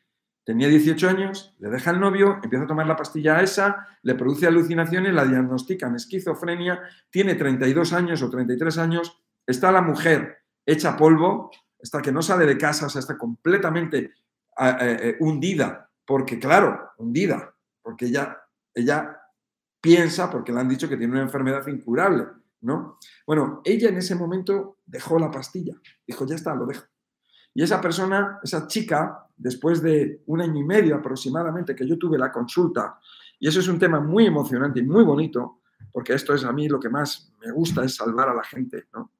tenía 0.49 0.67
18 0.67 1.07
años, 1.07 1.53
le 1.59 1.69
deja 1.69 1.91
el 1.91 1.99
novio, 1.99 2.39
empieza 2.41 2.65
a 2.65 2.67
tomar 2.67 2.87
la 2.87 2.95
pastilla 2.95 3.39
esa, 3.39 3.85
le 4.01 4.15
produce 4.15 4.47
alucinaciones, 4.47 5.13
la 5.13 5.23
diagnostican 5.23 5.95
esquizofrenia, 5.95 6.81
tiene 7.11 7.35
32 7.35 7.93
años 7.93 8.23
o 8.23 8.31
33 8.31 8.79
años, 8.79 9.21
está 9.45 9.71
la 9.71 9.83
mujer 9.83 10.39
hecha 10.65 10.97
polvo, 10.97 11.51
está 11.77 12.01
que 12.01 12.11
no 12.11 12.23
sale 12.23 12.47
de 12.47 12.57
casa, 12.57 12.87
o 12.87 12.89
sea, 12.89 12.97
está 12.97 13.15
completamente 13.15 13.99
eh, 13.99 14.75
eh, 14.79 15.17
hundida, 15.19 15.87
porque 16.03 16.39
claro, 16.39 16.93
hundida, 16.97 17.53
porque 17.83 18.07
ella, 18.07 18.35
ella 18.73 19.21
piensa, 19.79 20.31
porque 20.31 20.51
le 20.51 20.61
han 20.61 20.69
dicho 20.69 20.89
que 20.89 20.97
tiene 20.97 21.13
una 21.13 21.21
enfermedad 21.21 21.67
incurable, 21.67 22.25
¿no? 22.61 22.97
Bueno, 23.27 23.61
ella 23.63 23.89
en 23.89 23.97
ese 23.97 24.15
momento 24.15 24.79
dejó 24.83 25.19
la 25.19 25.29
pastilla, 25.29 25.75
dijo, 26.07 26.25
ya 26.25 26.33
está, 26.33 26.55
lo 26.55 26.65
dejo. 26.65 26.85
Y 27.53 27.63
esa 27.63 27.81
persona, 27.81 28.39
esa 28.43 28.67
chica, 28.67 29.25
después 29.35 29.81
de 29.81 30.21
un 30.27 30.41
año 30.41 30.59
y 30.59 30.63
medio 30.63 30.95
aproximadamente 30.95 31.75
que 31.75 31.87
yo 31.87 31.97
tuve 31.97 32.17
la 32.17 32.31
consulta, 32.31 32.99
y 33.39 33.47
eso 33.47 33.59
es 33.59 33.67
un 33.67 33.79
tema 33.79 33.99
muy 33.99 34.25
emocionante 34.25 34.79
y 34.79 34.83
muy 34.83 35.03
bonito, 35.03 35.61
porque 35.91 36.13
esto 36.13 36.33
es 36.33 36.43
a 36.43 36.51
mí 36.51 36.67
lo 36.67 36.79
que 36.79 36.89
más 36.89 37.33
me 37.39 37.51
gusta, 37.51 37.83
es 37.83 37.95
salvar 37.95 38.29
a 38.29 38.33
la 38.33 38.43
gente, 38.43 38.87
¿no? 38.93 39.11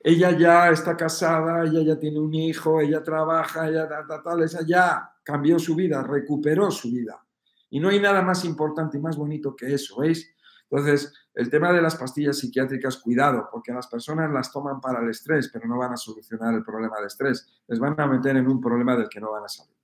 Ella 0.00 0.36
ya 0.38 0.70
está 0.70 0.96
casada, 0.96 1.64
ella 1.64 1.82
ya 1.82 1.98
tiene 1.98 2.20
un 2.20 2.32
hijo, 2.32 2.80
ella 2.80 3.02
trabaja, 3.02 3.68
ella 3.68 3.88
tal, 3.88 4.22
tal, 4.22 4.42
ella 4.42 4.60
ya 4.64 5.10
cambió 5.24 5.58
su 5.58 5.74
vida, 5.74 6.02
recuperó 6.02 6.70
su 6.70 6.92
vida. 6.92 7.26
Y 7.70 7.80
no 7.80 7.88
hay 7.88 7.98
nada 7.98 8.22
más 8.22 8.44
importante 8.44 8.98
y 8.98 9.00
más 9.00 9.16
bonito 9.16 9.56
que 9.56 9.74
eso, 9.74 9.98
¿veis? 9.98 10.32
Entonces, 10.70 11.12
el 11.36 11.50
tema 11.50 11.70
de 11.70 11.82
las 11.82 11.96
pastillas 11.96 12.38
psiquiátricas, 12.38 12.96
cuidado, 12.96 13.48
porque 13.52 13.70
las 13.70 13.86
personas 13.86 14.32
las 14.32 14.50
toman 14.50 14.80
para 14.80 15.02
el 15.02 15.10
estrés, 15.10 15.50
pero 15.52 15.68
no 15.68 15.76
van 15.76 15.92
a 15.92 15.96
solucionar 15.96 16.54
el 16.54 16.64
problema 16.64 16.96
del 16.96 17.06
estrés. 17.06 17.46
Les 17.68 17.78
van 17.78 17.94
a 18.00 18.06
meter 18.06 18.38
en 18.38 18.48
un 18.48 18.58
problema 18.58 18.96
del 18.96 19.08
que 19.08 19.20
no 19.20 19.30
van 19.30 19.44
a 19.44 19.48
salir. 19.48 19.76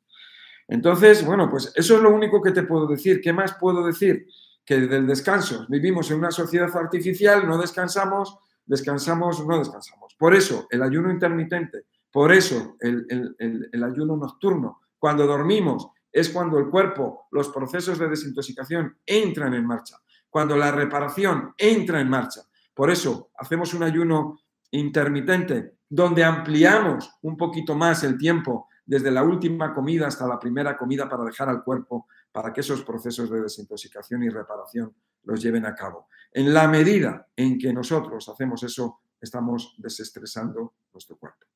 Entonces, 0.67 1.25
bueno, 1.27 1.51
pues 1.51 1.71
eso 1.77 1.97
es 1.97 2.03
lo 2.03 2.11
único 2.11 2.41
que 2.41 2.53
te 2.53 2.63
puedo 2.63 2.87
decir. 2.87 3.21
¿Qué 3.21 3.35
más 3.35 3.55
puedo 3.61 3.85
decir? 3.85 4.27
Que 4.65 4.81
del 4.81 5.07
descanso. 5.07 5.67
Vivimos 5.69 6.11
en 6.11 6.21
una 6.21 6.31
sociedad 6.31 6.75
artificial, 6.75 7.47
no 7.47 7.59
descansamos, 7.59 8.39
descansamos, 8.65 9.47
no 9.47 9.59
descansamos. 9.59 10.17
Por 10.19 10.35
eso, 10.35 10.67
el 10.71 10.83
ayuno 10.83 11.11
intermitente, 11.11 11.85
por 12.11 12.33
eso 12.33 12.77
el, 12.81 13.37
el 13.39 13.85
ayuno 13.85 14.17
nocturno. 14.17 14.81
Cuando 14.99 15.27
dormimos, 15.27 15.89
es 16.11 16.31
cuando 16.31 16.59
el 16.59 16.71
cuerpo, 16.71 17.27
los 17.31 17.51
procesos 17.51 17.99
de 17.99 18.09
desintoxicación 18.09 18.97
entran 19.05 19.53
en 19.53 19.67
marcha, 19.67 19.97
cuando 20.33 20.57
la 20.57 20.71
reparación 20.71 21.53
entra 21.59 22.01
en 22.01 22.09
marcha. 22.09 22.41
Por 22.73 22.91
eso 22.91 23.33
hacemos 23.37 23.75
un 23.75 23.83
ayuno 23.83 24.41
intermitente 24.71 25.75
donde 25.87 26.25
ampliamos 26.25 27.19
un 27.21 27.37
poquito 27.37 27.75
más 27.75 28.03
el 28.03 28.17
tiempo 28.17 28.67
desde 28.87 29.11
la 29.11 29.23
última 29.23 29.75
comida 29.75 30.07
hasta 30.07 30.27
la 30.27 30.39
primera 30.39 30.75
comida 30.79 31.07
para 31.07 31.25
dejar 31.25 31.51
al 31.51 31.63
cuerpo 31.63 32.07
para 32.33 32.51
que 32.51 32.63
esos 32.63 32.83
procesos 32.83 33.29
de 33.29 33.43
desintoxicación 33.43 34.23
y 34.23 34.31
reparación 34.31 34.95
los 35.25 35.43
lleven 35.43 35.67
a 35.67 35.75
cabo. 35.75 36.09
En 36.33 36.55
la 36.55 36.67
medida 36.67 37.29
en 37.37 37.59
que 37.59 37.71
nosotros 37.71 38.27
hacemos 38.31 38.63
eso, 38.63 39.03
estamos 39.21 39.75
desestresando 39.77 40.77
nuestro 40.95 41.19
cuerpo. 41.19 41.47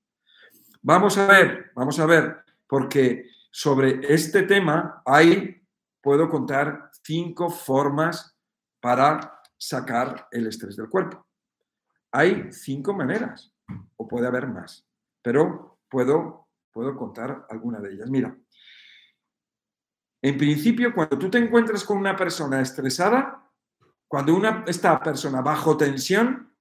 Vamos 0.83 1.16
a 1.16 1.27
ver, 1.27 1.70
vamos 1.74 1.99
a 1.99 2.05
ver, 2.05 2.45
porque 2.68 3.31
sobre 3.51 4.01
este 4.12 4.43
tema 4.43 5.01
hay, 5.07 5.62
puedo 6.03 6.29
contar 6.29 6.91
cinco 7.03 7.49
formas 7.49 8.36
para 8.87 9.43
sacar 9.59 10.28
el 10.30 10.47
estrés 10.47 10.76
del 10.76 10.89
cuerpo. 10.89 11.26
Hay 12.12 12.53
cinco 12.53 12.95
maneras, 12.95 13.53
o 13.97 14.07
puede 14.07 14.28
haber 14.28 14.47
más, 14.47 14.87
pero 15.20 15.80
puedo, 15.91 16.47
puedo 16.70 16.97
contar 16.97 17.49
alguna 17.51 17.80
de 17.80 17.95
ellas. 17.95 18.09
Mira, 18.09 18.39
en 20.22 20.39
principio, 20.39 20.95
cuando 20.95 21.18
tú 21.18 21.28
te 21.28 21.39
encuentras 21.39 21.82
con 21.82 21.99
una 21.99 22.14
persona 22.14 22.61
estresada, 22.61 23.51
cuando 24.07 24.37
una, 24.37 24.62
esta 24.68 25.03
persona 25.03 25.41
bajo 25.41 25.76
tensión, 25.76 26.55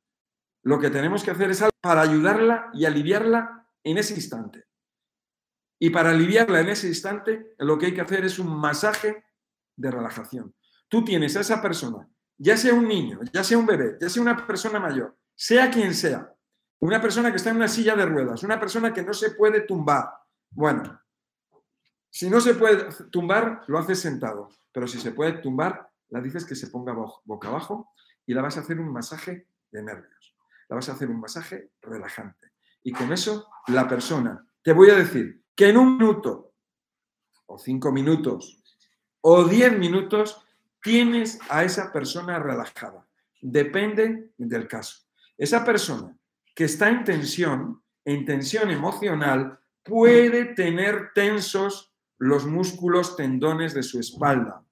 lo 0.64 0.80
que 0.80 0.90
tenemos 0.90 1.24
que 1.24 1.30
hacer 1.30 1.52
es 1.52 1.64
para 1.80 2.02
ayudarla 2.02 2.72
y 2.74 2.86
aliviarla 2.86 3.70
en 3.84 4.00
ese 4.00 4.16
instante. 4.16 4.66
Y 5.80 5.92
para 5.92 6.10
aliviarla 6.10 6.62
en 6.62 6.70
ese 6.70 6.88
instante, 6.88 7.54
lo 7.60 7.78
que 7.78 7.86
hay 7.86 7.94
que 7.94 8.02
hacer 8.02 8.26
es 8.26 8.40
un 8.40 8.48
masaje 8.48 9.24
de 9.76 9.92
relajación. 9.92 10.56
Tú 10.88 11.04
tienes 11.04 11.38
a 11.38 11.42
esa 11.42 11.62
persona, 11.62 12.10
ya 12.38 12.58
sea 12.58 12.74
un 12.74 12.88
niño, 12.88 13.20
ya 13.32 13.44
sea 13.44 13.58
un 13.58 13.66
bebé, 13.66 13.98
ya 14.00 14.10
sea 14.10 14.22
una 14.22 14.46
persona 14.46 14.80
mayor, 14.80 15.18
sea 15.36 15.70
quien 15.70 15.94
sea, 15.94 16.34
una 16.80 17.02
persona 17.02 17.32
que 17.32 17.38
está 17.38 17.50
en 17.50 17.58
una 17.58 17.68
silla 17.68 17.96
de 17.96 18.06
ruedas, 18.06 18.44
una 18.44 18.60
persona 18.60 18.94
que 18.94 19.04
no 19.04 19.14
se 19.14 19.32
puede 19.32 19.62
tumbar. 19.62 20.10
Bueno, 20.52 21.02
si 22.10 22.30
no 22.30 22.40
se 22.40 22.54
puede 22.54 22.88
tumbar, 23.12 23.64
lo 23.68 23.78
haces 23.78 24.00
sentado, 24.00 24.50
pero 24.72 24.88
si 24.88 25.00
se 25.00 25.12
puede 25.12 25.34
tumbar, 25.34 25.90
la 26.10 26.22
dices 26.22 26.46
que 26.46 26.56
se 26.56 26.68
ponga 26.68 26.94
boca 27.24 27.48
abajo 27.48 27.92
y 28.26 28.34
la 28.34 28.42
vas 28.42 28.58
a 28.58 28.62
hacer 28.62 28.80
un 28.80 28.92
masaje 28.92 29.48
de 29.72 29.84
nervios. 29.84 30.36
La 30.70 30.76
vas 30.76 30.90
a 30.90 30.94
hacer 30.94 31.10
un 31.10 31.20
masaje 31.20 31.72
relajante. 31.82 32.52
Y 32.84 32.92
con 32.92 33.12
eso, 33.12 33.50
la 33.68 33.88
persona, 33.88 34.48
te 34.62 34.74
voy 34.74 34.90
a 34.90 34.96
decir, 34.96 35.44
que 35.56 35.70
en 35.70 35.78
un 35.78 35.98
minuto, 35.98 36.54
o 37.48 37.58
cinco 37.58 37.92
minutos, 37.92 38.64
o 39.22 39.44
diez 39.46 39.78
minutos, 39.78 40.45
tienes 40.86 41.40
a 41.50 41.64
esa 41.64 41.92
persona 41.92 42.38
relajada. 42.38 43.08
Depende 43.42 44.30
del 44.38 44.68
caso. 44.68 45.08
Esa 45.36 45.66
persona 45.66 46.16
que 46.54 46.66
está 46.66 46.90
en 46.90 47.04
tensión, 47.04 47.82
en 48.06 48.24
tensión 48.24 48.70
emocional, 48.70 49.60
puede 49.84 50.54
tener 50.54 51.12
tensos 51.16 51.92
los 52.20 52.46
músculos 52.46 53.16
tendones 53.16 53.74
de 53.74 53.82
su 53.82 54.00
espalda, 54.00 54.64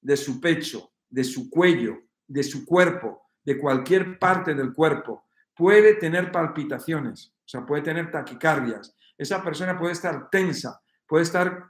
de 0.00 0.16
su 0.16 0.40
pecho, 0.40 0.92
de 1.08 1.22
su 1.22 1.48
cuello, 1.48 1.96
de 2.26 2.42
su 2.42 2.66
cuerpo, 2.66 3.28
de 3.44 3.56
cualquier 3.56 4.18
parte 4.18 4.54
del 4.54 4.72
cuerpo. 4.72 5.26
Puede 5.54 5.94
tener 5.94 6.32
palpitaciones, 6.32 7.36
o 7.38 7.48
sea, 7.48 7.64
puede 7.64 7.82
tener 7.82 8.10
taquicardias. 8.10 8.96
Esa 9.16 9.44
persona 9.44 9.78
puede 9.78 9.92
estar 9.92 10.28
tensa, 10.28 10.82
puede 11.06 11.22
estar 11.22 11.68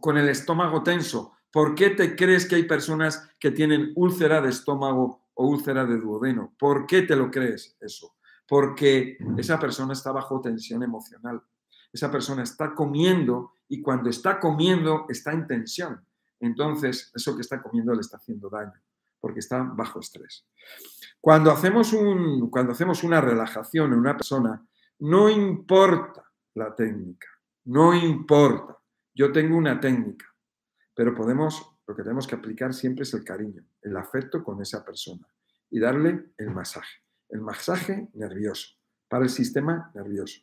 con 0.00 0.18
el 0.18 0.28
estómago 0.28 0.82
tenso. 0.82 1.35
¿Por 1.50 1.74
qué 1.74 1.90
te 1.90 2.16
crees 2.16 2.46
que 2.46 2.56
hay 2.56 2.64
personas 2.64 3.30
que 3.38 3.50
tienen 3.50 3.92
úlcera 3.96 4.40
de 4.40 4.50
estómago 4.50 5.28
o 5.34 5.46
úlcera 5.46 5.84
de 5.84 5.98
duodeno? 5.98 6.54
¿Por 6.58 6.86
qué 6.86 7.02
te 7.02 7.16
lo 7.16 7.30
crees 7.30 7.76
eso? 7.80 8.16
Porque 8.46 9.18
esa 9.38 9.58
persona 9.58 9.92
está 9.92 10.12
bajo 10.12 10.40
tensión 10.40 10.82
emocional. 10.82 11.42
Esa 11.92 12.10
persona 12.10 12.42
está 12.42 12.74
comiendo 12.74 13.52
y 13.68 13.80
cuando 13.80 14.10
está 14.10 14.38
comiendo 14.38 15.06
está 15.08 15.32
en 15.32 15.46
tensión. 15.46 16.04
Entonces, 16.40 17.10
eso 17.14 17.34
que 17.34 17.42
está 17.42 17.62
comiendo 17.62 17.94
le 17.94 18.00
está 18.00 18.18
haciendo 18.18 18.50
daño 18.50 18.80
porque 19.26 19.40
está 19.40 19.60
bajo 19.60 19.98
estrés. 19.98 20.46
Cuando 21.20 21.50
hacemos, 21.50 21.92
un, 21.92 22.48
cuando 22.48 22.72
hacemos 22.72 23.02
una 23.02 23.20
relajación 23.20 23.92
en 23.92 23.98
una 23.98 24.16
persona, 24.16 24.64
no 25.00 25.28
importa 25.28 26.22
la 26.54 26.72
técnica, 26.74 27.26
no 27.64 27.92
importa. 27.92 28.78
Yo 29.14 29.32
tengo 29.32 29.56
una 29.56 29.80
técnica, 29.80 30.26
pero 30.96 31.14
podemos, 31.14 31.78
lo 31.86 31.94
que 31.94 32.02
tenemos 32.02 32.26
que 32.26 32.34
aplicar 32.34 32.72
siempre 32.72 33.02
es 33.02 33.12
el 33.12 33.22
cariño, 33.22 33.62
el 33.82 33.96
afecto 33.98 34.42
con 34.42 34.62
esa 34.62 34.82
persona 34.82 35.28
y 35.70 35.78
darle 35.78 36.30
el 36.38 36.50
masaje, 36.50 37.02
el 37.28 37.42
masaje 37.42 38.08
nervioso, 38.14 38.74
para 39.06 39.24
el 39.24 39.30
sistema 39.30 39.92
nervioso. 39.94 40.40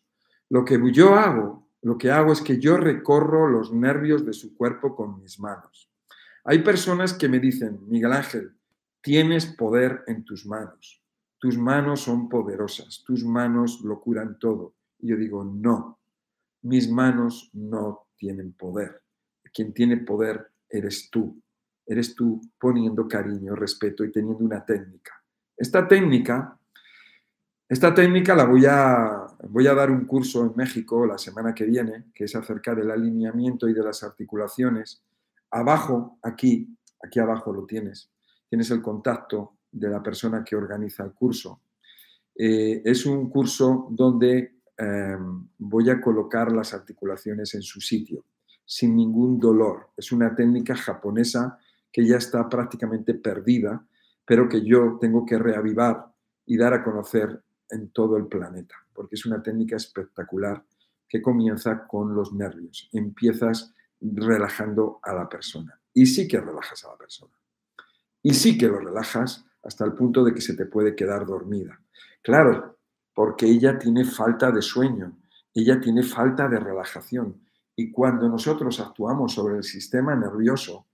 Lo 0.49 0.63
que 0.63 0.79
yo 0.93 1.15
hago, 1.15 1.71
lo 1.81 1.97
que 1.97 2.11
hago 2.11 2.31
es 2.31 2.41
que 2.41 2.59
yo 2.59 2.77
recorro 2.77 3.49
los 3.49 3.73
nervios 3.73 4.23
de 4.27 4.33
su 4.33 4.55
cuerpo 4.55 4.95
con 4.95 5.19
mis 5.19 5.39
manos. 5.39 5.91
Hay 6.43 6.59
personas 6.59 7.13
que 7.13 7.27
me 7.27 7.39
dicen, 7.39 7.79
Miguel 7.87 8.13
Ángel, 8.13 8.55
tienes 9.01 9.47
poder 9.47 10.03
en 10.05 10.23
tus 10.23 10.45
manos. 10.45 11.03
Tus 11.39 11.57
manos 11.57 12.01
son 12.01 12.29
poderosas, 12.29 13.03
tus 13.03 13.25
manos 13.25 13.81
lo 13.81 13.99
curan 13.99 14.37
todo. 14.37 14.75
Y 14.99 15.09
yo 15.09 15.17
digo, 15.17 15.43
no, 15.43 15.99
mis 16.61 16.89
manos 16.89 17.49
no 17.53 18.07
tienen 18.15 18.53
poder. 18.53 19.02
Quien 19.53 19.73
tiene 19.73 19.97
poder 19.97 20.47
eres 20.69 21.09
tú. 21.09 21.41
Eres 21.85 22.15
tú 22.15 22.41
poniendo 22.59 23.07
cariño, 23.07 23.55
respeto 23.55 24.03
y 24.03 24.11
teniendo 24.11 24.43
una 24.43 24.65
técnica. 24.65 25.13
Esta 25.55 25.87
técnica, 25.87 26.57
esta 27.67 27.93
técnica 27.93 28.35
la 28.35 28.45
voy 28.45 28.65
a, 28.65 29.27
voy 29.49 29.67
a 29.67 29.73
dar 29.73 29.91
un 29.91 30.05
curso 30.05 30.45
en 30.45 30.53
México 30.55 31.05
la 31.05 31.17
semana 31.17 31.53
que 31.53 31.65
viene, 31.65 32.05
que 32.13 32.25
es 32.25 32.35
acerca 32.35 32.73
del 32.73 32.91
alineamiento 32.91 33.67
y 33.67 33.73
de 33.73 33.83
las 33.83 34.03
articulaciones. 34.03 35.03
Abajo, 35.51 36.19
aquí, 36.23 36.75
aquí 37.03 37.19
abajo 37.19 37.53
lo 37.53 37.65
tienes. 37.65 38.09
Tienes 38.49 38.71
el 38.71 38.81
contacto 38.81 39.57
de 39.71 39.89
la 39.89 40.01
persona 40.01 40.43
que 40.43 40.55
organiza 40.55 41.03
el 41.03 41.13
curso. 41.13 41.61
Eh, 42.35 42.81
es 42.83 43.05
un 43.05 43.29
curso 43.29 43.87
donde 43.91 44.61
em, 44.77 45.47
voy 45.57 45.89
a 45.89 46.01
colocar 46.01 46.51
las 46.51 46.73
articulaciones 46.73 47.53
en 47.53 47.61
su 47.61 47.79
sitio, 47.79 48.25
sin 48.65 48.95
ningún 48.95 49.39
dolor. 49.39 49.89
Es 49.97 50.11
una 50.11 50.35
técnica 50.35 50.75
japonesa 50.75 51.57
que 51.91 52.05
ya 52.05 52.17
está 52.17 52.49
prácticamente 52.49 53.13
perdida, 53.13 53.85
pero 54.25 54.49
que 54.49 54.65
yo 54.65 54.97
tengo 54.99 55.25
que 55.25 55.37
reavivar 55.37 56.13
y 56.45 56.57
dar 56.57 56.73
a 56.73 56.83
conocer 56.83 57.43
en 57.69 57.89
todo 57.89 58.17
el 58.17 58.27
planeta, 58.27 58.75
porque 58.93 59.15
es 59.15 59.25
una 59.25 59.41
técnica 59.41 59.75
espectacular 59.75 60.63
que 61.07 61.21
comienza 61.21 61.85
con 61.87 62.15
los 62.15 62.33
nervios. 62.33 62.89
Empiezas 62.91 63.73
relajando 64.01 64.99
a 65.03 65.13
la 65.13 65.29
persona. 65.29 65.79
Y 65.93 66.07
sí 66.07 66.27
que 66.27 66.41
relajas 66.41 66.83
a 66.85 66.89
la 66.89 66.97
persona. 66.97 67.33
Y 68.21 68.33
sí 68.33 68.57
que 68.57 68.67
lo 68.67 68.79
relajas 68.79 69.45
hasta 69.61 69.85
el 69.85 69.93
punto 69.93 70.23
de 70.23 70.33
que 70.33 70.41
se 70.41 70.55
te 70.55 70.65
puede 70.65 70.95
quedar 70.95 71.25
dormida. 71.25 71.79
Claro, 72.21 72.77
porque 73.13 73.45
ella 73.45 73.77
tiene 73.77 74.05
falta 74.05 74.51
de 74.51 74.61
sueño, 74.61 75.17
ella 75.53 75.79
tiene 75.79 76.03
falta 76.03 76.47
de 76.47 76.59
relajación. 76.59 77.41
Y 77.75 77.91
cuando 77.91 78.29
nosotros 78.29 78.79
actuamos 78.79 79.33
sobre 79.33 79.57
el 79.57 79.63
sistema 79.63 80.15
nervioso 80.15 80.87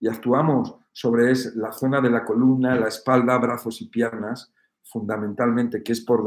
y 0.00 0.08
actuamos 0.08 0.76
sobre 0.92 1.32
la 1.54 1.72
zona 1.72 2.00
de 2.00 2.10
la 2.10 2.24
columna, 2.24 2.74
la 2.74 2.88
espalda, 2.88 3.38
brazos 3.38 3.80
y 3.80 3.86
piernas, 3.86 4.52
fundamentalmente, 4.82 5.82
que 5.82 5.92
es 5.92 6.00
por 6.00 6.22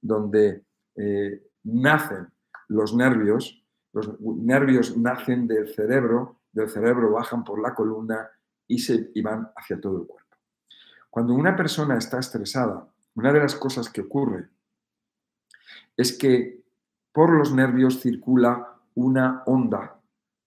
donde, 0.00 0.64
eh, 0.96 1.50
nacen 1.64 2.28
los 2.68 2.94
nervios, 2.94 3.62
los 3.92 4.20
nervios 4.20 4.96
nacen 4.96 5.46
del 5.46 5.68
cerebro, 5.68 6.40
del 6.52 6.68
cerebro 6.68 7.12
bajan 7.12 7.44
por 7.44 7.60
la 7.60 7.74
columna 7.74 8.28
y, 8.66 8.78
se, 8.78 9.10
y 9.14 9.22
van 9.22 9.50
hacia 9.56 9.80
todo 9.80 10.00
el 10.00 10.06
cuerpo. 10.06 10.36
Cuando 11.10 11.34
una 11.34 11.54
persona 11.54 11.98
está 11.98 12.18
estresada, 12.18 12.88
una 13.14 13.32
de 13.32 13.40
las 13.40 13.54
cosas 13.54 13.90
que 13.90 14.00
ocurre 14.00 14.48
es 15.96 16.16
que 16.16 16.62
por 17.12 17.30
los 17.30 17.52
nervios 17.52 18.00
circula 18.00 18.71
una 18.94 19.42
onda, 19.46 20.00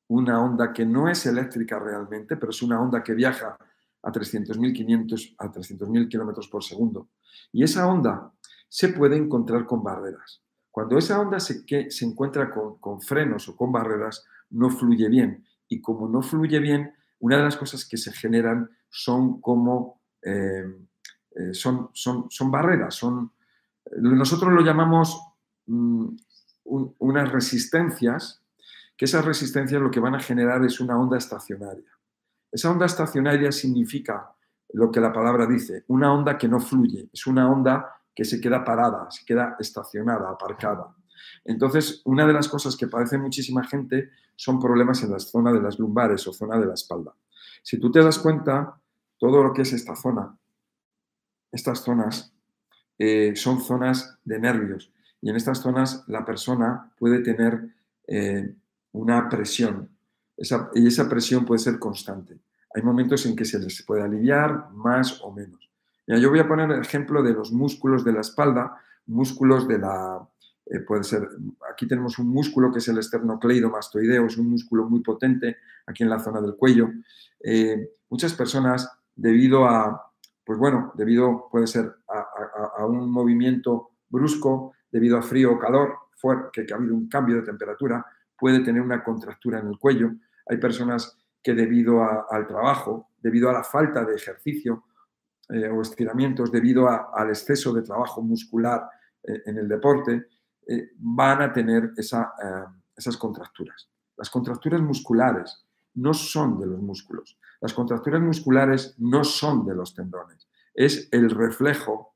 una 0.07 0.43
onda 0.43 0.71
que 0.73 0.85
no 0.85 1.09
es 1.09 1.25
eléctrica 1.25 1.79
realmente, 1.79 2.37
pero 2.37 2.51
es 2.51 2.61
una 2.61 2.81
onda 2.81 3.03
que 3.03 3.13
viaja 3.13 3.57
a 4.01 4.11
300.000 4.11 5.35
a 5.37 5.51
300.000 5.51 6.09
kilómetros 6.09 6.47
por 6.47 6.63
segundo. 6.63 7.09
Y 7.51 7.63
esa 7.63 7.87
onda 7.87 8.31
se 8.69 8.89
puede 8.89 9.17
encontrar 9.17 9.65
con 9.65 9.83
barreras. 9.83 10.41
Cuando 10.69 10.97
esa 10.97 11.19
onda 11.19 11.39
se, 11.39 11.65
que, 11.65 11.89
se 11.89 12.05
encuentra 12.05 12.51
con, 12.51 12.77
con 12.79 13.01
frenos 13.01 13.47
o 13.49 13.55
con 13.55 13.71
barreras, 13.71 14.25
no 14.49 14.69
fluye 14.69 15.07
bien. 15.09 15.45
Y 15.67 15.81
como 15.81 16.07
no 16.07 16.21
fluye 16.21 16.59
bien, 16.59 16.93
una 17.19 17.37
de 17.37 17.43
las 17.43 17.57
cosas 17.57 17.85
que 17.85 17.97
se 17.97 18.11
generan 18.11 18.69
son 18.89 19.41
como 19.41 20.01
eh, 20.21 20.65
eh, 21.35 21.53
son, 21.53 21.89
son, 21.93 22.27
son, 22.29 22.49
barreras, 22.49 23.01
nosotros 23.97 24.53
lo 24.53 24.61
llamamos 24.61 25.21
unas 26.65 27.31
resistencias, 27.31 28.41
que 28.97 29.05
esas 29.05 29.23
resistencias 29.23 29.81
lo 29.81 29.91
que 29.91 29.99
van 29.99 30.15
a 30.15 30.19
generar 30.19 30.63
es 30.65 30.79
una 30.79 30.99
onda 30.99 31.17
estacionaria. 31.17 31.91
Esa 32.51 32.71
onda 32.71 32.85
estacionaria 32.85 33.51
significa 33.51 34.31
lo 34.73 34.91
que 34.91 34.99
la 34.99 35.13
palabra 35.13 35.45
dice, 35.45 35.83
una 35.87 36.13
onda 36.13 36.37
que 36.37 36.47
no 36.47 36.59
fluye, 36.59 37.09
es 37.13 37.27
una 37.27 37.51
onda 37.51 38.01
que 38.15 38.25
se 38.25 38.39
queda 38.39 38.63
parada, 38.63 39.09
se 39.11 39.25
queda 39.25 39.55
estacionada, 39.59 40.29
aparcada. 40.29 40.95
Entonces, 41.43 42.01
una 42.05 42.25
de 42.25 42.33
las 42.33 42.47
cosas 42.47 42.75
que 42.75 42.87
padece 42.87 43.17
muchísima 43.17 43.63
gente 43.63 44.09
son 44.35 44.59
problemas 44.59 45.03
en 45.03 45.11
la 45.11 45.19
zona 45.19 45.51
de 45.51 45.61
las 45.61 45.79
lumbares 45.79 46.27
o 46.27 46.33
zona 46.33 46.57
de 46.57 46.65
la 46.65 46.73
espalda. 46.73 47.13
Si 47.61 47.79
tú 47.79 47.91
te 47.91 48.03
das 48.03 48.19
cuenta, 48.19 48.79
todo 49.17 49.43
lo 49.43 49.53
que 49.53 49.61
es 49.63 49.73
esta 49.73 49.95
zona, 49.95 50.37
estas 51.51 51.79
zonas 51.79 52.33
eh, 52.97 53.33
son 53.35 53.61
zonas 53.61 54.17
de 54.23 54.39
nervios 54.39 54.91
y 55.25 55.29
en 55.31 55.37
estas 55.37 55.59
zonas 55.59 56.03
la 56.05 56.23
persona 56.23 56.91
puede 56.99 57.17
tener 57.21 57.73
eh, 58.05 58.53
una 58.91 59.27
presión 59.27 59.89
y 60.37 60.85
esa 60.85 61.09
presión 61.09 61.45
puede 61.45 61.57
ser 61.57 61.79
constante. 61.79 62.37
Hay 62.75 62.83
momentos 62.83 63.25
en 63.25 63.35
que 63.35 63.43
se 63.43 63.57
les 63.57 63.81
puede 63.81 64.03
aliviar 64.03 64.69
más 64.73 65.19
o 65.23 65.31
menos. 65.31 65.67
yo 66.05 66.29
voy 66.29 66.37
a 66.37 66.47
poner 66.47 66.69
el 66.69 66.79
ejemplo 66.79 67.23
de 67.23 67.33
los 67.33 67.51
músculos 67.51 68.05
de 68.05 68.13
la 68.13 68.21
espalda, 68.21 68.77
músculos 69.07 69.67
de 69.67 69.79
la, 69.79 70.29
eh, 70.67 70.85
ser, 71.01 71.27
aquí 71.73 71.87
tenemos 71.87 72.19
un 72.19 72.27
músculo 72.27 72.71
que 72.71 72.77
es 72.77 72.87
el 72.87 72.99
esternocleidomastoideo, 72.99 74.27
es 74.27 74.37
un 74.37 74.51
músculo 74.51 74.87
muy 74.87 74.99
potente 74.99 75.57
aquí 75.87 76.03
en 76.03 76.09
la 76.11 76.19
zona 76.19 76.39
del 76.39 76.53
cuello. 76.53 76.91
Eh, 77.43 77.93
muchas 78.11 78.33
personas, 78.33 78.91
debido 79.15 79.65
a, 79.65 80.11
pues 80.43 80.59
bueno, 80.59 80.91
debido, 80.93 81.47
puede 81.49 81.65
ser 81.65 81.95
a, 82.77 82.85
un 82.85 83.09
movimiento 83.09 83.89
brusco, 84.07 84.74
debido 84.95 85.17
a 85.17 85.21
frío 85.21 85.51
o 85.51 85.59
calor, 85.59 85.93
que, 86.53 86.65
ha 86.71 86.77
habido 86.77 86.95
un 86.95 87.09
cambio 87.09 87.35
de 87.35 87.41
temperatura, 87.41 88.05
puede 88.39 88.61
tener 88.61 88.81
una 88.81 89.03
contractura 89.03 89.59
en 89.59 89.67
el 89.67 89.77
cuello. 89.77 90.11
Hay 90.47 90.55
personas 90.55 91.17
que 91.43 91.53
debido 91.53 92.01
al 92.31 92.47
trabajo, 92.47 93.09
debido 93.19 93.49
a 93.49 93.53
la 93.53 93.63
falta 93.65 94.05
de 94.05 94.15
ejercicio 94.15 94.85
eh, 95.49 95.67
o 95.67 95.81
estiramientos, 95.81 96.49
debido 96.49 96.87
al 96.87 97.27
exceso 97.27 97.73
de 97.73 97.81
trabajo 97.81 98.21
muscular 98.21 98.89
en 99.21 99.57
el 99.57 99.67
deporte, 99.67 100.27
eh, 100.65 100.91
van 100.97 101.41
a 101.41 101.51
tener 101.51 101.91
eh, 101.97 102.63
esas 102.95 103.17
contracturas. 103.17 103.89
Las 104.15 104.29
contracturas 104.29 104.79
musculares 104.79 105.65
no 105.95 106.13
son 106.13 106.57
de 106.57 106.67
los 106.67 106.79
músculos. 106.79 107.37
Las 107.59 107.73
contracturas 107.73 108.21
musculares 108.21 108.95
no 108.97 109.25
son 109.25 109.65
de 109.65 109.75
los 109.75 109.93
tendones. 109.93 110.47
Es 110.73 111.09
el 111.11 111.29
reflejo 111.31 112.14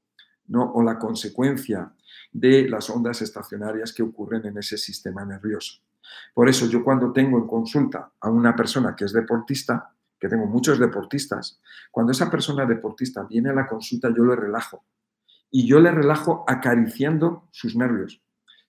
¿no? 0.49 0.71
o 0.73 0.83
la 0.83 0.99
consecuencia 0.99 1.91
de 2.31 2.67
las 2.67 2.89
ondas 2.89 3.21
estacionarias 3.21 3.93
que 3.93 4.03
ocurren 4.03 4.45
en 4.45 4.57
ese 4.57 4.77
sistema 4.77 5.25
nervioso. 5.25 5.81
Por 6.33 6.49
eso 6.49 6.67
yo 6.67 6.83
cuando 6.83 7.11
tengo 7.11 7.37
en 7.37 7.47
consulta 7.47 8.11
a 8.19 8.29
una 8.29 8.55
persona 8.55 8.95
que 8.95 9.05
es 9.05 9.13
deportista, 9.13 9.93
que 10.19 10.27
tengo 10.27 10.45
muchos 10.45 10.79
deportistas, 10.79 11.61
cuando 11.91 12.11
esa 12.11 12.29
persona 12.29 12.65
deportista 12.65 13.23
viene 13.23 13.49
a 13.49 13.53
la 13.53 13.67
consulta, 13.67 14.09
yo 14.15 14.25
le 14.25 14.35
relajo. 14.35 14.83
Y 15.51 15.65
yo 15.65 15.79
le 15.79 15.91
relajo 15.91 16.43
acariciando 16.47 17.47
sus 17.51 17.75
nervios. 17.75 18.21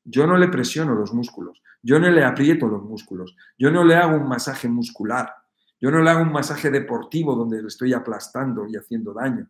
Yo 0.04 0.26
no 0.26 0.38
le 0.38 0.48
presiono 0.48 0.94
los 0.94 1.12
músculos, 1.12 1.62
yo 1.82 1.98
no 1.98 2.10
le 2.10 2.24
aprieto 2.24 2.68
los 2.68 2.82
músculos, 2.82 3.36
yo 3.58 3.70
no 3.70 3.84
le 3.84 3.94
hago 3.96 4.16
un 4.16 4.28
masaje 4.28 4.66
muscular, 4.68 5.34
yo 5.78 5.90
no 5.90 6.02
le 6.02 6.10
hago 6.10 6.22
un 6.22 6.32
masaje 6.32 6.70
deportivo 6.70 7.34
donde 7.34 7.60
le 7.60 7.68
estoy 7.68 7.92
aplastando 7.92 8.66
y 8.66 8.76
haciendo 8.76 9.12
daño. 9.12 9.48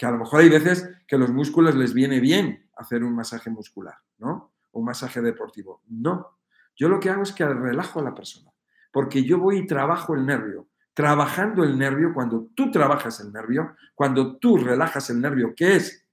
Que 0.00 0.06
a 0.06 0.12
lo 0.12 0.16
mejor 0.16 0.40
hay 0.40 0.48
veces 0.48 0.90
que 1.06 1.18
los 1.18 1.30
músculos 1.30 1.74
les 1.74 1.92
viene 1.92 2.20
bien 2.20 2.70
hacer 2.78 3.04
un 3.04 3.14
masaje 3.14 3.50
muscular, 3.50 3.96
¿no? 4.16 4.54
Un 4.72 4.86
masaje 4.86 5.20
deportivo. 5.20 5.82
No. 5.88 6.38
Yo 6.74 6.88
lo 6.88 6.98
que 6.98 7.10
hago 7.10 7.22
es 7.22 7.32
que 7.32 7.46
relajo 7.46 8.00
a 8.00 8.04
la 8.04 8.14
persona, 8.14 8.50
porque 8.90 9.22
yo 9.22 9.38
voy 9.38 9.58
y 9.58 9.66
trabajo 9.66 10.14
el 10.14 10.24
nervio. 10.24 10.68
Trabajando 10.94 11.64
el 11.64 11.76
nervio, 11.76 12.14
cuando 12.14 12.48
tú 12.54 12.70
trabajas 12.70 13.20
el 13.20 13.30
nervio, 13.30 13.76
cuando 13.94 14.38
tú 14.38 14.56
relajas 14.56 15.10
el 15.10 15.20
nervio, 15.20 15.52
que 15.54 15.76
es 15.76 16.08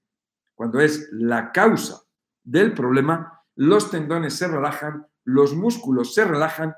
cuando 0.54 0.80
es 0.80 1.08
la 1.12 1.50
causa 1.50 2.02
del 2.44 2.74
problema, 2.74 3.40
los 3.54 3.90
tendones 3.90 4.34
se 4.34 4.48
relajan, 4.48 5.06
los 5.24 5.54
músculos 5.54 6.12
se 6.12 6.26
relajan 6.26 6.74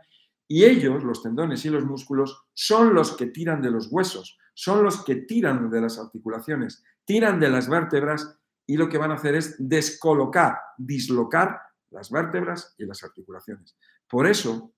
y 0.46 0.62
ellos, 0.62 1.02
los 1.02 1.24
tendones 1.24 1.64
y 1.64 1.70
los 1.70 1.84
músculos, 1.84 2.46
son 2.54 2.94
los 2.94 3.16
que 3.16 3.26
tiran 3.26 3.60
de 3.62 3.72
los 3.72 3.88
huesos, 3.90 4.38
son 4.54 4.84
los 4.84 5.04
que 5.04 5.16
tiran 5.16 5.70
de 5.70 5.80
las 5.80 5.98
articulaciones, 5.98 6.84
tiran 7.10 7.40
de 7.40 7.50
las 7.50 7.68
vértebras 7.68 8.38
y 8.68 8.76
lo 8.76 8.88
que 8.88 8.96
van 8.96 9.10
a 9.10 9.14
hacer 9.14 9.34
es 9.34 9.56
descolocar, 9.58 10.60
dislocar 10.78 11.60
las 11.90 12.08
vértebras 12.08 12.72
y 12.78 12.86
las 12.86 13.02
articulaciones. 13.02 13.76
Por 14.08 14.28
eso, 14.28 14.74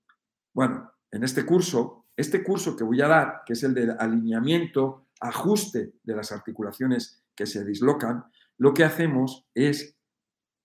bueno, 0.54 0.90
en 1.10 1.24
este 1.24 1.44
curso, 1.44 2.06
este 2.16 2.42
curso 2.42 2.74
que 2.74 2.84
voy 2.84 3.02
a 3.02 3.08
dar, 3.08 3.42
que 3.44 3.52
es 3.52 3.62
el 3.64 3.74
de 3.74 3.94
alineamiento, 3.98 5.08
ajuste 5.20 5.92
de 6.02 6.16
las 6.16 6.32
articulaciones 6.32 7.22
que 7.36 7.44
se 7.44 7.66
dislocan, 7.66 8.24
lo 8.56 8.72
que 8.72 8.84
hacemos 8.84 9.46
es 9.52 9.94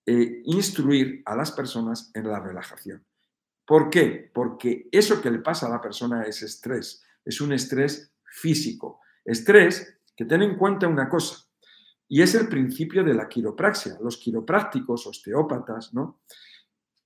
eh, 0.06 0.40
instruir 0.44 1.22
a 1.26 1.36
las 1.36 1.52
personas 1.52 2.10
en 2.14 2.28
la 2.28 2.40
relajación. 2.40 3.04
¿Por 3.66 3.90
qué? 3.90 4.30
Porque 4.32 4.88
eso 4.90 5.20
que 5.20 5.30
le 5.30 5.40
pasa 5.40 5.66
a 5.66 5.70
la 5.70 5.82
persona 5.82 6.22
es 6.22 6.40
estrés, 6.40 7.04
es 7.26 7.42
un 7.42 7.52
estrés 7.52 8.10
físico. 8.24 9.02
Estrés 9.22 10.00
que 10.16 10.24
ten 10.24 10.40
en 10.40 10.56
cuenta 10.56 10.88
una 10.88 11.10
cosa, 11.10 11.47
y 12.08 12.22
es 12.22 12.34
el 12.34 12.48
principio 12.48 13.04
de 13.04 13.14
la 13.14 13.28
quiropraxia. 13.28 13.98
Los 14.00 14.16
quiroprácticos, 14.16 15.06
osteópatas, 15.06 15.92
¿no? 15.92 16.22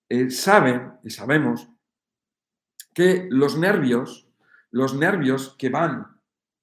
Eh, 0.08 0.30
saben 0.30 0.92
y 1.02 1.10
sabemos 1.10 1.68
que 2.94 3.26
los 3.30 3.58
nervios, 3.58 4.28
los 4.70 4.94
nervios 4.94 5.56
que 5.58 5.70
van 5.70 6.20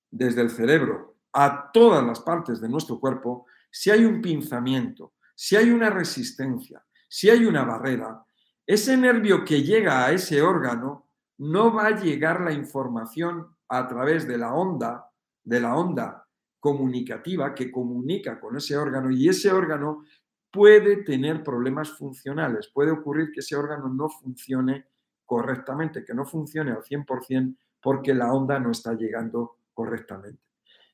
desde 0.09 0.41
el 0.41 0.49
cerebro 0.49 1.17
a 1.33 1.71
todas 1.71 2.03
las 2.05 2.21
partes 2.21 2.61
de 2.61 2.69
nuestro 2.69 2.99
cuerpo, 2.99 3.45
si 3.69 3.91
hay 3.91 4.05
un 4.05 4.21
pinzamiento, 4.21 5.13
si 5.35 5.55
hay 5.55 5.69
una 5.71 5.89
resistencia, 5.89 6.83
si 7.07 7.29
hay 7.29 7.45
una 7.45 7.63
barrera, 7.63 8.23
ese 8.65 8.95
nervio 8.95 9.43
que 9.43 9.63
llega 9.63 10.05
a 10.05 10.11
ese 10.11 10.41
órgano 10.41 11.09
no 11.39 11.73
va 11.73 11.87
a 11.87 11.99
llegar 11.99 12.41
la 12.41 12.51
información 12.51 13.55
a 13.67 13.87
través 13.87 14.27
de 14.27 14.37
la 14.37 14.53
onda, 14.53 15.09
de 15.43 15.59
la 15.59 15.75
onda 15.75 16.28
comunicativa 16.60 17.53
que 17.53 17.72
comunica 17.72 18.39
con 18.39 18.57
ese 18.57 18.76
órgano 18.78 19.10
y 19.12 19.30
ese 19.30 19.51
órgano 19.51 20.03
puede 20.51 21.03
tener 21.03 21.43
problemas 21.43 21.91
funcionales. 21.91 22.70
Puede 22.74 22.91
ocurrir 22.91 23.32
que 23.32 23.39
ese 23.39 23.55
órgano 23.55 23.88
no 23.89 24.10
funcione 24.10 24.88
correctamente, 25.26 26.03
que 26.03 26.14
no 26.14 26.26
funcione 26.26 26.72
al 26.72 26.84
100% 26.84 27.55
porque 27.82 28.14
la 28.14 28.34
onda 28.34 28.60
no 28.60 28.72
está 28.72 28.93
llegando 28.93 29.57
correctamente. 29.74 30.41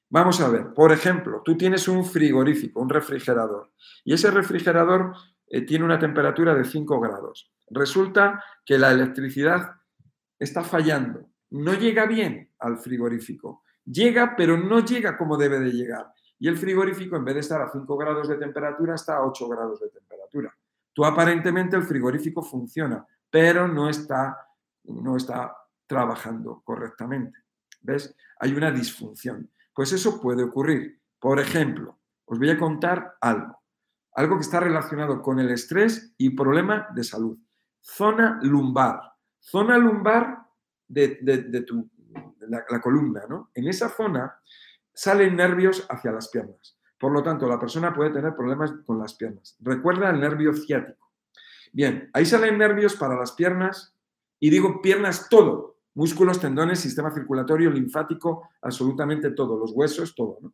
Vamos 0.09 0.39
a 0.39 0.49
ver, 0.49 0.74
por 0.74 0.91
ejemplo, 0.91 1.41
tú 1.43 1.57
tienes 1.57 1.88
un 1.88 2.05
frigorífico, 2.05 2.80
un 2.80 2.89
refrigerador, 2.89 3.72
y 4.03 4.13
ese 4.13 4.30
refrigerador 4.30 5.13
eh, 5.47 5.61
tiene 5.61 5.84
una 5.84 5.97
temperatura 5.97 6.53
de 6.53 6.63
5 6.63 6.99
grados. 6.99 7.51
Resulta 7.72 8.43
que 8.63 8.78
la 8.78 8.91
electricidad 8.91 9.72
está 10.38 10.63
fallando, 10.63 11.28
no 11.49 11.74
llega 11.74 12.05
bien 12.05 12.51
al 12.59 12.78
frigorífico. 12.78 13.63
Llega, 13.86 14.36
pero 14.36 14.57
no 14.57 14.79
llega 14.79 15.17
como 15.17 15.38
debe 15.38 15.59
de 15.59 15.71
llegar. 15.71 16.11
Y 16.39 16.47
el 16.47 16.57
frigorífico, 16.57 17.15
en 17.15 17.25
vez 17.25 17.36
de 17.36 17.41
estar 17.41 17.61
a 17.61 17.71
5 17.71 17.97
grados 17.97 18.27
de 18.27 18.38
temperatura, 18.38 18.95
está 18.95 19.17
a 19.17 19.25
8 19.25 19.47
grados 19.47 19.79
de 19.79 19.89
temperatura. 19.89 20.55
Tú 20.93 21.05
aparentemente 21.05 21.75
el 21.75 21.83
frigorífico 21.83 22.41
funciona, 22.41 23.05
pero 23.29 23.67
no 23.67 23.89
está, 23.89 24.38
no 24.86 25.17
está 25.17 25.55
trabajando 25.88 26.61
correctamente. 26.63 27.39
¿Ves? 27.81 28.15
Hay 28.39 28.53
una 28.53 28.71
disfunción. 28.71 29.49
Pues 29.73 29.91
eso 29.91 30.19
puede 30.19 30.43
ocurrir. 30.43 30.99
Por 31.19 31.39
ejemplo, 31.39 31.99
os 32.25 32.39
voy 32.39 32.49
a 32.49 32.57
contar 32.57 33.15
algo. 33.21 33.61
Algo 34.13 34.38
que 34.38 34.43
está 34.43 34.59
relacionado 34.59 35.21
con 35.21 35.39
el 35.39 35.51
estrés 35.51 36.13
y 36.17 36.29
problema 36.31 36.88
de 36.95 37.03
salud. 37.03 37.38
Zona 37.81 38.39
lumbar. 38.41 38.99
Zona 39.39 39.77
lumbar 39.77 40.47
de, 40.88 41.19
de 41.21 41.61
tu 41.61 41.89
la, 42.47 42.81
columna, 42.81 43.23
¿no? 43.27 43.49
En 43.53 43.67
esa 43.67 43.89
zona 43.89 44.39
salen 44.93 45.35
nervios 45.35 45.85
hacia 45.89 46.11
las 46.11 46.29
piernas. 46.29 46.77
Por 46.97 47.11
lo 47.11 47.21
tanto, 47.21 47.47
la 47.47 47.59
persona 47.59 47.93
puede 47.93 48.11
tener 48.11 48.35
problemas 48.35 48.73
con 48.85 48.99
las 48.99 49.15
piernas. 49.15 49.57
Recuerda 49.59 50.09
el 50.09 50.19
nervio 50.19 50.53
ciático. 50.53 51.11
Bien, 51.73 52.09
ahí 52.13 52.25
salen 52.25 52.57
nervios 52.57 52.95
para 52.95 53.15
las 53.15 53.33
piernas 53.33 53.95
y 54.39 54.49
digo 54.49 54.81
piernas 54.81 55.27
todo, 55.29 55.77
músculos, 55.93 56.39
tendones, 56.39 56.79
sistema 56.79 57.11
circulatorio, 57.11 57.69
linfático, 57.69 58.49
absolutamente 58.61 59.31
todo, 59.31 59.57
los 59.57 59.71
huesos, 59.71 60.15
todo. 60.15 60.37
¿no? 60.41 60.53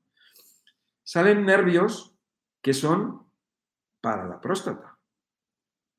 Salen 1.04 1.46
nervios 1.46 2.16
que 2.62 2.74
son 2.74 3.28
para 4.02 4.28
la 4.28 4.42
próstata, 4.42 4.98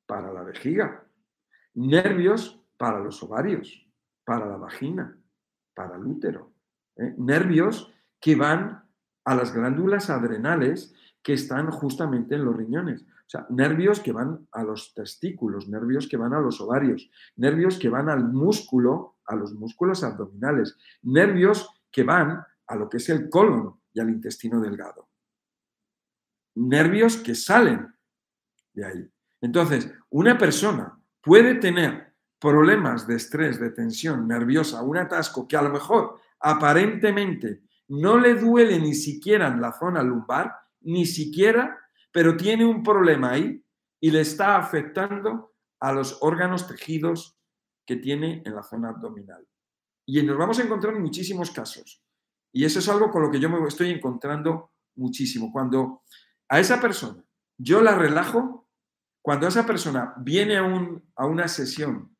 para 0.05 0.33
la 0.33 0.43
vejiga, 0.43 1.07
nervios 1.73 2.61
para 2.77 2.99
los 2.99 3.23
ovarios, 3.23 3.87
para 4.25 4.45
la 4.45 4.57
vagina, 4.57 5.17
para 5.73 5.95
el 5.95 6.05
útero. 6.05 6.53
¿eh? 6.95 7.13
Nervios 7.17 7.91
que 8.19 8.35
van 8.35 8.83
a 9.25 9.35
las 9.35 9.53
glándulas 9.53 10.09
adrenales 10.09 10.93
que 11.21 11.33
están 11.33 11.71
justamente 11.71 12.35
en 12.35 12.45
los 12.45 12.55
riñones. 12.55 13.03
O 13.03 13.29
sea, 13.29 13.45
nervios 13.49 13.99
que 14.01 14.11
van 14.11 14.47
a 14.51 14.63
los 14.63 14.93
testículos, 14.93 15.67
nervios 15.67 16.07
que 16.07 16.17
van 16.17 16.33
a 16.33 16.41
los 16.41 16.59
ovarios, 16.61 17.09
nervios 17.37 17.79
que 17.79 17.89
van 17.89 18.09
al 18.09 18.25
músculo, 18.25 19.17
a 19.25 19.35
los 19.35 19.53
músculos 19.53 20.03
abdominales, 20.03 20.77
nervios 21.01 21.69
que 21.91 22.03
van 22.03 22.45
a 22.67 22.75
lo 22.75 22.89
que 22.89 22.97
es 22.97 23.09
el 23.09 23.29
colon 23.29 23.79
y 23.93 24.01
al 24.01 24.09
intestino 24.09 24.59
delgado. 24.59 25.09
Nervios 26.55 27.17
que 27.17 27.33
salen 27.33 27.95
de 28.73 28.85
ahí. 28.85 29.11
Entonces, 29.41 29.91
una 30.09 30.37
persona 30.37 30.99
puede 31.21 31.55
tener 31.55 32.12
problemas 32.43 33.07
de 33.07 33.15
estrés, 33.15 33.57
de 33.57 33.69
tensión 33.69 34.27
nerviosa, 34.27 34.83
un 34.83 34.97
atasco 34.97 35.47
que 35.47 35.55
a 35.55 35.61
lo 35.61 35.69
mejor 35.69 36.19
aparentemente 36.41 37.61
no 37.87 38.19
le 38.19 38.35
duele 38.35 38.79
ni 38.79 38.93
siquiera 38.95 39.47
en 39.47 39.61
la 39.61 39.71
zona 39.71 40.03
lumbar, 40.03 40.53
ni 40.81 41.05
siquiera, 41.05 41.79
pero 42.11 42.35
tiene 42.35 42.65
un 42.65 42.83
problema 42.83 43.31
ahí 43.31 43.65
y 44.01 44.11
le 44.11 44.19
está 44.19 44.57
afectando 44.57 45.53
a 45.79 45.93
los 45.93 46.17
órganos 46.21 46.67
tejidos 46.67 47.39
que 47.85 47.95
tiene 47.95 48.43
en 48.45 48.55
la 48.55 48.63
zona 48.63 48.89
abdominal. 48.89 49.47
Y 50.05 50.21
nos 50.23 50.37
vamos 50.37 50.59
a 50.59 50.63
encontrar 50.63 50.99
muchísimos 50.99 51.49
casos. 51.49 52.03
Y 52.51 52.65
eso 52.65 52.79
es 52.79 52.89
algo 52.89 53.09
con 53.09 53.21
lo 53.21 53.31
que 53.31 53.39
yo 53.39 53.49
me 53.49 53.65
estoy 53.65 53.89
encontrando 53.89 54.73
muchísimo. 54.95 55.49
Cuando 55.49 56.03
a 56.49 56.59
esa 56.59 56.81
persona 56.81 57.23
yo 57.57 57.81
la 57.81 57.95
relajo, 57.95 58.67
cuando 59.21 59.47
esa 59.47 59.65
persona 59.65 60.13
viene 60.17 60.57
a, 60.57 60.63
un, 60.63 61.09
a 61.15 61.25
una 61.25 61.47
sesión 61.47 62.12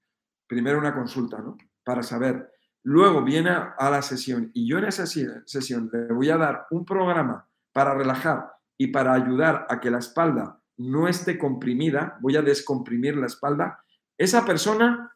primero 0.54 0.78
una 0.78 0.94
consulta, 0.94 1.40
¿no? 1.40 1.58
Para 1.84 2.04
saber. 2.04 2.52
Luego 2.84 3.24
viene 3.24 3.50
a 3.50 3.90
la 3.90 4.04
sesión 4.04 4.52
y 4.54 4.70
yo 4.70 4.78
en 4.78 4.86
esa 4.86 5.08
sesión 5.08 5.90
le 5.92 6.14
voy 6.14 6.30
a 6.30 6.38
dar 6.38 6.68
un 6.70 6.86
programa 6.86 7.50
para 7.72 7.96
relajar 7.96 8.52
y 8.78 8.88
para 8.88 9.14
ayudar 9.14 9.66
a 9.68 9.80
que 9.80 9.90
la 9.90 9.98
espalda 9.98 10.60
no 10.78 11.08
esté 11.08 11.40
comprimida, 11.40 12.20
voy 12.22 12.36
a 12.36 12.44
descomprimir 12.44 13.18
la 13.18 13.26
espalda, 13.26 13.84
esa 14.16 14.46
persona 14.46 15.12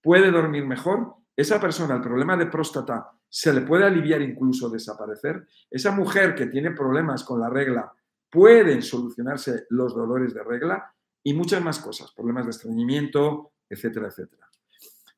puede 0.00 0.30
dormir 0.30 0.64
mejor, 0.64 1.16
esa 1.36 1.60
persona, 1.60 1.96
el 1.96 2.00
problema 2.00 2.36
de 2.36 2.46
próstata 2.46 3.10
se 3.28 3.52
le 3.52 3.60
puede 3.60 3.84
aliviar 3.84 4.22
incluso 4.22 4.70
desaparecer, 4.70 5.46
esa 5.70 5.90
mujer 5.90 6.34
que 6.34 6.46
tiene 6.46 6.70
problemas 6.70 7.24
con 7.24 7.40
la 7.40 7.50
regla 7.50 7.92
pueden 8.30 8.80
solucionarse 8.80 9.66
los 9.68 9.94
dolores 9.94 10.32
de 10.32 10.44
regla 10.44 10.94
y 11.22 11.34
muchas 11.34 11.62
más 11.62 11.78
cosas, 11.78 12.10
problemas 12.12 12.46
de 12.46 12.50
estreñimiento, 12.52 13.52
etcétera, 13.68 14.08
etcétera 14.08 14.47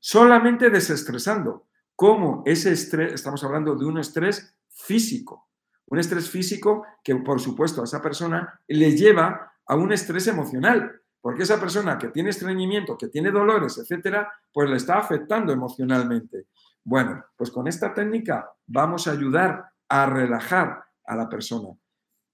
solamente 0.00 0.70
desestresando. 0.70 1.66
¿Cómo 1.94 2.42
ese 2.46 2.72
estrés, 2.72 3.12
estamos 3.12 3.44
hablando 3.44 3.76
de 3.76 3.84
un 3.84 3.98
estrés 3.98 4.56
físico, 4.68 5.48
un 5.86 5.98
estrés 5.98 6.30
físico 6.30 6.86
que 7.04 7.14
por 7.16 7.40
supuesto 7.40 7.82
a 7.82 7.84
esa 7.84 8.00
persona 8.00 8.60
le 8.66 8.96
lleva 8.96 9.52
a 9.66 9.76
un 9.76 9.92
estrés 9.92 10.26
emocional, 10.26 11.00
porque 11.20 11.42
esa 11.42 11.60
persona 11.60 11.98
que 11.98 12.08
tiene 12.08 12.30
estreñimiento, 12.30 12.96
que 12.96 13.08
tiene 13.08 13.30
dolores, 13.30 13.76
etcétera, 13.76 14.32
pues 14.52 14.70
le 14.70 14.76
está 14.76 14.98
afectando 14.98 15.52
emocionalmente. 15.52 16.46
Bueno, 16.82 17.22
pues 17.36 17.50
con 17.50 17.68
esta 17.68 17.92
técnica 17.92 18.50
vamos 18.66 19.06
a 19.06 19.12
ayudar 19.12 19.66
a 19.88 20.06
relajar 20.06 20.82
a 21.04 21.16
la 21.16 21.28
persona. 21.28 21.68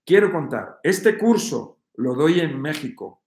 Quiero 0.05 0.31
contar, 0.31 0.79
este 0.85 1.19
curso 1.19 1.81
lo 1.95 2.15
doy 2.15 2.39
en 2.39 2.61
México, 2.61 3.23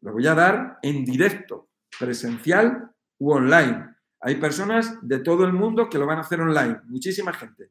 lo 0.00 0.12
voy 0.12 0.26
a 0.26 0.34
dar 0.34 0.78
en 0.82 1.04
directo, 1.04 1.68
presencial 1.98 2.90
u 3.18 3.32
online. 3.32 3.94
Hay 4.20 4.36
personas 4.36 4.98
de 5.02 5.20
todo 5.20 5.44
el 5.44 5.52
mundo 5.52 5.88
que 5.88 5.98
lo 5.98 6.06
van 6.06 6.18
a 6.18 6.22
hacer 6.22 6.40
online, 6.40 6.80
muchísima 6.84 7.32
gente. 7.32 7.70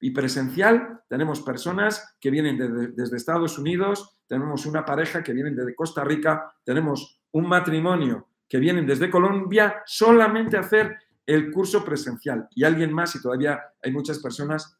Y 0.00 0.10
presencial 0.10 1.00
tenemos 1.08 1.40
personas 1.40 2.16
que 2.20 2.30
vienen 2.30 2.94
desde 2.94 3.16
Estados 3.16 3.58
Unidos, 3.58 4.18
tenemos 4.26 4.66
una 4.66 4.84
pareja 4.84 5.22
que 5.22 5.32
viene 5.32 5.50
desde 5.52 5.74
Costa 5.74 6.04
Rica, 6.04 6.52
tenemos 6.64 7.22
un 7.32 7.48
matrimonio 7.48 8.28
que 8.48 8.58
vienen 8.58 8.86
desde 8.86 9.10
Colombia 9.10 9.82
solamente 9.86 10.56
a 10.56 10.60
hacer 10.60 10.98
el 11.26 11.50
curso 11.50 11.84
presencial 11.84 12.48
y 12.54 12.64
alguien 12.64 12.92
más 12.92 13.14
y 13.14 13.22
todavía 13.22 13.62
hay 13.82 13.92
muchas 13.92 14.18
personas. 14.18 14.78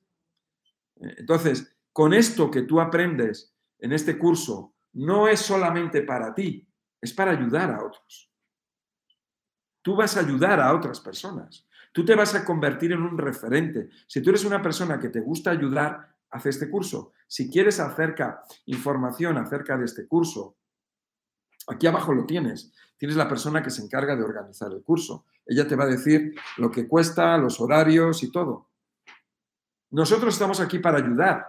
Eh, 1.01 1.15
entonces, 1.19 1.75
con 1.93 2.13
esto 2.13 2.51
que 2.51 2.63
tú 2.63 2.81
aprendes 2.81 3.55
en 3.79 3.93
este 3.93 4.19
curso, 4.19 4.75
no 4.93 5.27
es 5.27 5.41
solamente 5.41 6.03
para 6.03 6.35
ti, 6.35 6.69
es 7.01 7.13
para 7.13 7.33
ayudar 7.33 7.71
a 7.71 7.85
otros. 7.85 8.31
Tú 9.85 9.95
vas 9.95 10.17
a 10.17 10.21
ayudar 10.21 10.61
a 10.61 10.75
otras 10.75 10.99
personas. 10.99 11.67
Tú 11.93 12.07
te 12.07 12.15
vas 12.15 12.35
a 12.35 12.43
convertir 12.43 12.93
en 12.93 13.03
un 13.03 13.19
referente. 13.19 13.91
Si 14.07 14.23
tú 14.23 14.31
eres 14.31 14.47
una 14.47 14.63
persona 14.63 14.99
que 14.99 15.11
te 15.11 15.21
gusta 15.21 15.51
ayudar, 15.51 16.17
haz 16.31 16.47
este 16.47 16.71
curso. 16.71 17.13
Si 17.27 17.51
quieres 17.51 17.79
acerca 17.81 18.41
información 18.65 19.37
acerca 19.37 19.77
de 19.77 19.85
este 19.85 20.09
curso, 20.09 20.57
aquí 21.69 21.87
abajo 21.87 22.15
lo 22.15 22.25
tienes. 22.25 22.73
Tienes 22.97 23.15
la 23.15 23.29
persona 23.29 23.63
que 23.63 23.69
se 23.69 23.83
encarga 23.83 24.17
de 24.17 24.25
organizar 24.25 24.73
el 24.73 24.83
curso. 24.83 25.27
Ella 25.45 25.69
te 25.69 25.77
va 25.77 25.85
a 25.85 25.89
decir 25.89 26.35
lo 26.57 26.71
que 26.71 26.89
cuesta, 26.89 27.37
los 27.37 27.61
horarios 27.61 28.23
y 28.23 28.33
todo. 28.33 28.71
Nosotros 29.91 30.33
estamos 30.33 30.61
aquí 30.61 30.79
para 30.79 30.97
ayudar. 30.97 31.47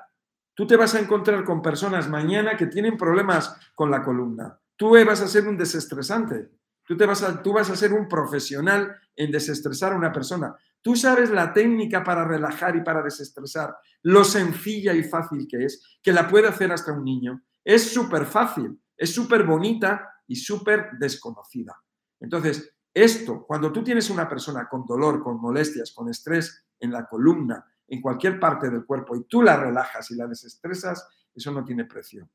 Tú 0.53 0.67
te 0.67 0.75
vas 0.75 0.93
a 0.93 0.99
encontrar 0.99 1.45
con 1.45 1.61
personas 1.61 2.09
mañana 2.09 2.57
que 2.57 2.67
tienen 2.67 2.97
problemas 2.97 3.55
con 3.75 3.89
la 3.89 4.03
columna. 4.03 4.59
Tú 4.75 4.89
vas 5.05 5.21
a 5.21 5.27
ser 5.29 5.47
un 5.47 5.55
desestresante. 5.55 6.49
Tú, 6.85 6.95
te 6.95 7.05
vas 7.05 7.23
a, 7.23 7.41
tú 7.41 7.53
vas 7.53 7.69
a 7.69 7.75
ser 7.75 7.93
un 7.93 8.07
profesional 8.07 8.95
en 9.15 9.31
desestresar 9.31 9.93
a 9.93 9.97
una 9.97 10.11
persona. 10.11 10.55
Tú 10.81 10.95
sabes 10.95 11.31
la 11.31 11.51
técnica 11.51 12.03
para 12.03 12.25
relajar 12.25 12.75
y 12.75 12.83
para 12.83 13.01
desestresar, 13.01 13.75
lo 14.03 14.23
sencilla 14.23 14.93
y 14.93 15.03
fácil 15.03 15.47
que 15.49 15.65
es, 15.65 15.99
que 16.01 16.13
la 16.13 16.27
puede 16.27 16.47
hacer 16.47 16.71
hasta 16.71 16.91
un 16.91 17.03
niño. 17.03 17.41
Es 17.63 17.91
súper 17.91 18.25
fácil, 18.25 18.79
es 18.95 19.11
súper 19.11 19.43
bonita 19.43 20.07
y 20.27 20.35
súper 20.35 20.91
desconocida. 20.99 21.75
Entonces, 22.19 22.71
esto, 22.93 23.43
cuando 23.47 23.71
tú 23.71 23.83
tienes 23.83 24.11
una 24.11 24.29
persona 24.29 24.67
con 24.69 24.85
dolor, 24.85 25.23
con 25.23 25.41
molestias, 25.41 25.91
con 25.91 26.07
estrés 26.07 26.65
en 26.79 26.91
la 26.91 27.07
columna, 27.07 27.65
en 27.87 27.99
cualquier 27.99 28.39
parte 28.39 28.69
del 28.69 28.85
cuerpo, 28.85 29.15
y 29.15 29.23
tú 29.23 29.41
la 29.41 29.57
relajas 29.57 30.11
y 30.11 30.15
la 30.15 30.27
desestresas, 30.27 31.07
eso 31.33 31.51
no 31.51 31.65
tiene 31.65 31.85
precio. 31.85 32.29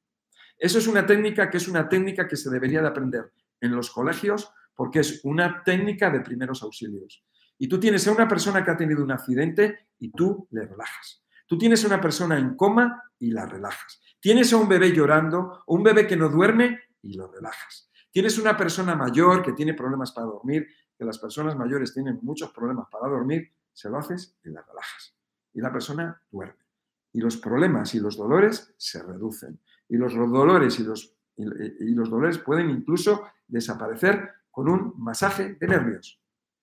Eso 0.59 0.79
es 0.79 0.87
una 0.89 1.07
técnica 1.07 1.49
que 1.49 1.57
es 1.57 1.69
una 1.69 1.89
técnica 1.89 2.27
que 2.27 2.37
se 2.37 2.51
debería 2.51 2.83
de 2.83 2.89
aprender 2.89 3.33
en 3.61 3.75
los 3.75 3.91
colegios 3.91 4.53
porque 4.75 5.01
es 5.01 5.25
una 5.25 5.63
técnica 5.63 6.11
de 6.11 6.21
primeros 6.21 6.63
auxilios. 6.63 7.23
Y 7.59 7.69
tú 7.69 7.79
tienes 7.79 8.07
a 8.09 8.13
una 8.13 8.27
persona 8.27 8.65
que 8.65 8.71
ha 8.71 8.77
tenido 8.77 9.05
un 9.05 9.13
accidente 9.13 9.89
y 9.99 10.11
tú 10.11 10.49
le 10.51 10.67
relajas. 10.67 11.23
Tú 11.47 11.59
tienes 11.59 11.85
a 11.85 11.89
una 11.89 12.01
persona 12.01 12.39
en 12.39 12.57
coma 12.57 13.03
y 13.19 13.33
la 13.33 13.45
relajas. 13.45 14.01
Tienes 14.19 14.53
a 14.53 14.57
un 14.57 14.69
bebé 14.69 14.93
llorando 14.93 15.63
o 15.67 15.75
un 15.75 15.83
bebé 15.83 16.07
que 16.07 16.17
no 16.17 16.29
duerme 16.29 16.79
y 17.03 17.15
lo 17.15 17.31
relajas. 17.31 17.91
Tienes 18.11 18.39
una 18.39 18.57
persona 18.57 18.95
mayor 18.95 19.43
que 19.43 19.53
tiene 19.53 19.75
problemas 19.75 20.13
para 20.13 20.27
dormir, 20.27 20.67
que 20.97 21.05
las 21.05 21.19
personas 21.19 21.57
mayores 21.57 21.93
tienen 21.93 22.19
muchos 22.23 22.51
problemas 22.51 22.89
para 22.91 23.09
dormir, 23.09 23.53
se 23.73 23.89
lo 23.89 23.99
haces 23.99 24.37
y 24.45 24.51
la 24.51 24.63
relajas. 24.63 25.15
Y 25.53 25.61
la 25.61 25.73
persona 25.73 26.23
duerme. 26.31 26.65
Y 27.13 27.21
los 27.21 27.37
problemas 27.37 27.95
y 27.95 28.01
los 28.01 28.17
dolores 28.17 28.73
se 28.77 29.03
reducen. 29.03 29.61
Y 29.89 29.97
los 29.97 30.15
dolores 30.15 30.79
y 30.81 30.85
los, 30.85 31.17
y 31.41 31.95
los 31.95 32.11
dolores 32.11 32.38
pueden 32.38 32.70
incluso 32.70 33.22
desaparecer 33.47 34.30
con 34.51 34.68
un 34.68 34.95
masaje 34.97 35.55
de 35.55 35.66
nervios. 35.66 36.20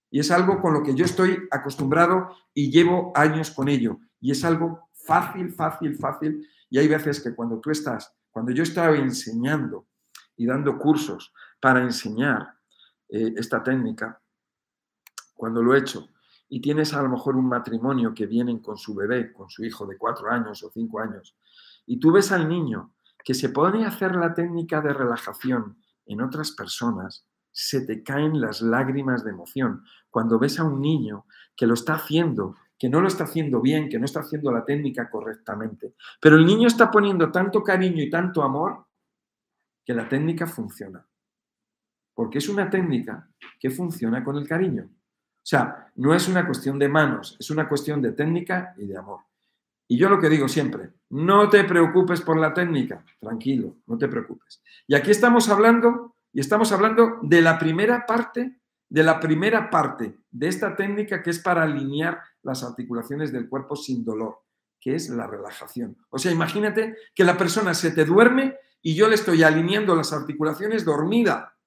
Y 0.09 0.19
es 0.19 0.31
algo 0.31 0.61
con 0.61 0.73
lo 0.73 0.83
que 0.83 0.95
yo 0.95 1.05
estoy 1.05 1.47
acostumbrado 1.51 2.35
y 2.53 2.71
llevo 2.71 3.11
años 3.15 3.51
con 3.51 3.67
ello. 3.67 3.99
Y 4.19 4.31
es 4.31 4.43
algo 4.45 4.89
fácil, 4.93 5.51
fácil, 5.51 5.95
fácil. 5.95 6.47
Y 6.69 6.77
hay 6.77 6.87
veces 6.87 7.21
que 7.21 7.35
cuando 7.35 7.59
tú 7.59 7.71
estás, 7.71 8.13
cuando 8.31 8.51
yo 8.51 8.63
estaba 8.63 8.95
enseñando 8.95 9.87
y 10.35 10.45
dando 10.45 10.77
cursos 10.77 11.33
para 11.59 11.81
enseñar 11.81 12.53
eh, 13.09 13.33
esta 13.35 13.63
técnica, 13.63 14.21
cuando 15.33 15.61
lo 15.61 15.75
he 15.75 15.79
hecho, 15.79 16.07
y 16.49 16.61
tienes 16.61 16.93
a 16.93 17.01
lo 17.01 17.09
mejor 17.09 17.35
un 17.35 17.47
matrimonio 17.47 18.13
que 18.13 18.25
vienen 18.25 18.59
con 18.59 18.77
su 18.77 18.95
bebé, 18.95 19.33
con 19.33 19.49
su 19.49 19.65
hijo 19.65 19.85
de 19.85 19.97
cuatro 19.97 20.29
años 20.29 20.63
o 20.63 20.71
cinco 20.71 20.99
años, 20.99 21.35
y 21.85 21.99
tú 21.99 22.11
ves 22.11 22.31
al 22.31 22.47
niño 22.47 22.93
que 23.27 23.33
se 23.33 23.49
pone 23.49 23.83
a 23.83 23.89
hacer 23.89 24.15
la 24.15 24.33
técnica 24.33 24.79
de 24.79 24.93
relajación 24.93 25.83
en 26.05 26.21
otras 26.21 26.51
personas, 26.51 27.27
se 27.51 27.85
te 27.85 28.01
caen 28.01 28.39
las 28.39 28.61
lágrimas 28.61 29.25
de 29.25 29.31
emoción. 29.31 29.83
Cuando 30.09 30.39
ves 30.39 30.61
a 30.61 30.63
un 30.63 30.79
niño 30.79 31.25
que 31.53 31.67
lo 31.67 31.73
está 31.73 31.95
haciendo, 31.95 32.55
que 32.79 32.87
no 32.87 33.01
lo 33.01 33.09
está 33.09 33.25
haciendo 33.25 33.59
bien, 33.59 33.89
que 33.89 33.99
no 33.99 34.05
está 34.05 34.21
haciendo 34.21 34.49
la 34.49 34.63
técnica 34.63 35.09
correctamente, 35.09 35.93
pero 36.21 36.37
el 36.37 36.45
niño 36.45 36.69
está 36.69 36.89
poniendo 36.89 37.29
tanto 37.29 37.61
cariño 37.61 38.01
y 38.01 38.09
tanto 38.09 38.43
amor 38.43 38.85
que 39.83 39.93
la 39.93 40.07
técnica 40.07 40.47
funciona. 40.47 41.05
Porque 42.13 42.37
es 42.37 42.47
una 42.47 42.69
técnica 42.69 43.29
que 43.59 43.69
funciona 43.69 44.23
con 44.23 44.37
el 44.37 44.47
cariño. 44.47 44.85
O 44.85 45.43
sea, 45.43 45.91
no 45.95 46.13
es 46.13 46.29
una 46.29 46.45
cuestión 46.45 46.79
de 46.79 46.87
manos, 46.87 47.35
es 47.37 47.49
una 47.49 47.67
cuestión 47.67 48.01
de 48.01 48.13
técnica 48.13 48.73
y 48.77 48.85
de 48.85 48.97
amor. 48.97 49.26
Y 49.87 49.97
yo 49.97 50.09
lo 50.09 50.19
que 50.19 50.29
digo 50.29 50.47
siempre, 50.47 50.91
no 51.09 51.49
te 51.49 51.63
preocupes 51.63 52.21
por 52.21 52.37
la 52.37 52.53
técnica, 52.53 53.05
tranquilo, 53.19 53.77
no 53.87 53.97
te 53.97 54.07
preocupes. 54.07 54.61
Y 54.85 54.95
aquí 54.95 55.11
estamos 55.11 55.49
hablando, 55.49 56.15
y 56.33 56.41
estamos 56.41 56.71
hablando 56.71 57.19
de 57.21 57.41
la 57.41 57.57
primera 57.57 58.05
parte, 58.05 58.59
de 58.89 59.03
la 59.03 59.19
primera 59.19 59.69
parte 59.69 60.17
de 60.29 60.47
esta 60.47 60.75
técnica 60.75 61.23
que 61.23 61.29
es 61.29 61.39
para 61.39 61.63
alinear 61.63 62.21
las 62.43 62.63
articulaciones 62.63 63.31
del 63.31 63.47
cuerpo 63.47 63.75
sin 63.75 64.03
dolor, 64.03 64.39
que 64.79 64.95
es 64.95 65.09
la 65.09 65.27
relajación. 65.27 65.97
O 66.09 66.17
sea, 66.17 66.31
imagínate 66.31 66.95
que 67.15 67.23
la 67.23 67.37
persona 67.37 67.73
se 67.73 67.91
te 67.91 68.05
duerme 68.05 68.57
y 68.81 68.95
yo 68.95 69.07
le 69.07 69.15
estoy 69.15 69.43
alineando 69.43 69.95
las 69.95 70.13
articulaciones 70.13 70.85
dormida, 70.85 71.57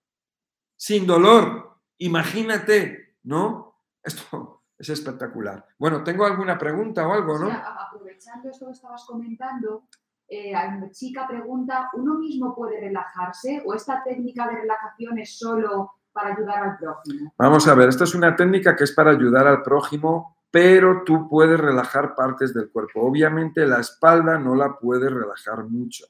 sin 0.76 1.06
dolor. 1.06 1.78
Imagínate, 1.98 3.16
¿no? 3.22 3.74
Esto 4.02 4.59
es 4.80 4.88
espectacular. 4.88 5.66
Bueno, 5.78 6.02
¿tengo 6.02 6.24
alguna 6.24 6.56
pregunta 6.56 7.06
o 7.06 7.12
algo, 7.12 7.38
no? 7.38 7.50
aprovechando 7.50 8.48
esto 8.48 8.64
que 8.66 8.72
estabas 8.72 9.04
comentando, 9.06 9.84
eh, 10.26 10.54
una 10.54 10.90
chica 10.90 11.28
pregunta, 11.28 11.90
¿uno 11.92 12.14
mismo 12.18 12.54
puede 12.54 12.80
relajarse 12.80 13.62
o 13.66 13.74
esta 13.74 14.02
técnica 14.02 14.48
de 14.48 14.62
relajación 14.62 15.18
es 15.18 15.38
solo 15.38 15.92
para 16.12 16.34
ayudar 16.34 16.62
al 16.62 16.78
prójimo? 16.78 17.34
Vamos 17.36 17.68
a 17.68 17.74
ver, 17.74 17.90
esta 17.90 18.04
es 18.04 18.14
una 18.14 18.34
técnica 18.34 18.74
que 18.74 18.84
es 18.84 18.92
para 18.92 19.10
ayudar 19.10 19.46
al 19.46 19.62
prójimo, 19.62 20.38
pero 20.50 21.02
tú 21.04 21.28
puedes 21.28 21.60
relajar 21.60 22.14
partes 22.14 22.54
del 22.54 22.70
cuerpo. 22.70 23.02
Obviamente 23.02 23.66
la 23.66 23.80
espalda 23.80 24.38
no 24.38 24.54
la 24.54 24.78
puedes 24.78 25.12
relajar 25.12 25.64
mucho. 25.64 26.06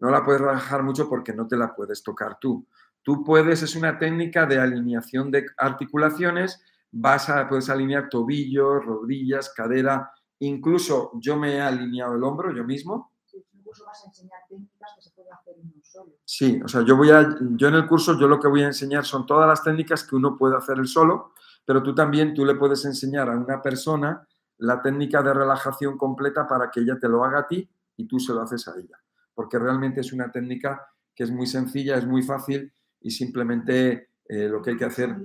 No 0.00 0.10
la 0.10 0.24
puedes 0.24 0.40
relajar 0.40 0.82
mucho 0.82 1.06
porque 1.06 1.34
no 1.34 1.46
te 1.46 1.56
la 1.58 1.74
puedes 1.74 2.02
tocar 2.02 2.38
tú. 2.40 2.66
Tú 3.02 3.22
puedes, 3.22 3.62
es 3.62 3.76
una 3.76 3.98
técnica 3.98 4.46
de 4.46 4.58
alineación 4.58 5.30
de 5.30 5.44
articulaciones, 5.58 6.64
vas 6.94 7.28
a, 7.28 7.48
puedes 7.48 7.68
alinear 7.70 8.08
tobillos, 8.08 8.84
rodillas, 8.84 9.52
cadera, 9.54 10.10
incluso 10.40 11.12
yo 11.20 11.36
me 11.36 11.56
he 11.56 11.60
alineado 11.60 12.14
el 12.14 12.24
hombro 12.24 12.54
yo 12.54 12.64
mismo. 12.64 13.12
Sí, 13.26 13.44
incluso 13.52 13.84
vas 13.84 14.02
a 14.04 14.08
enseñar 14.08 14.40
técnicas 14.48 14.92
que 14.96 15.02
se 15.02 15.10
pueden 15.10 15.32
hacer 15.32 15.54
uno 15.58 15.72
solo. 15.82 16.12
Sí, 16.24 16.60
o 16.64 16.68
sea, 16.68 16.82
yo 16.82 16.96
voy 16.96 17.10
a, 17.10 17.36
yo 17.56 17.68
en 17.68 17.74
el 17.74 17.86
curso, 17.86 18.18
yo 18.18 18.28
lo 18.28 18.40
que 18.40 18.48
voy 18.48 18.62
a 18.62 18.66
enseñar 18.66 19.04
son 19.04 19.26
todas 19.26 19.48
las 19.48 19.62
técnicas 19.62 20.04
que 20.04 20.16
uno 20.16 20.36
puede 20.36 20.56
hacer 20.56 20.78
el 20.78 20.86
solo, 20.86 21.32
pero 21.64 21.82
tú 21.82 21.94
también, 21.94 22.34
tú 22.34 22.44
le 22.44 22.54
puedes 22.54 22.84
enseñar 22.84 23.28
a 23.28 23.36
una 23.36 23.62
persona 23.62 24.26
la 24.58 24.80
técnica 24.80 25.22
de 25.22 25.34
relajación 25.34 25.98
completa 25.98 26.46
para 26.46 26.70
que 26.70 26.80
ella 26.80 26.98
te 26.98 27.08
lo 27.08 27.24
haga 27.24 27.40
a 27.40 27.46
ti 27.46 27.68
y 27.96 28.06
tú 28.06 28.18
se 28.18 28.32
lo 28.32 28.42
haces 28.42 28.68
a 28.68 28.78
ella 28.78 28.98
porque 29.34 29.58
realmente 29.58 30.00
es 30.00 30.12
una 30.12 30.30
técnica 30.30 30.86
que 31.14 31.24
es 31.24 31.30
muy 31.30 31.46
sencilla, 31.46 31.96
es 31.96 32.06
muy 32.06 32.22
fácil 32.22 32.72
y 33.00 33.10
simplemente 33.10 34.10
eh, 34.26 34.48
lo 34.48 34.62
que 34.62 34.70
hay 34.70 34.76
que 34.76 34.84
hacer... 34.84 35.16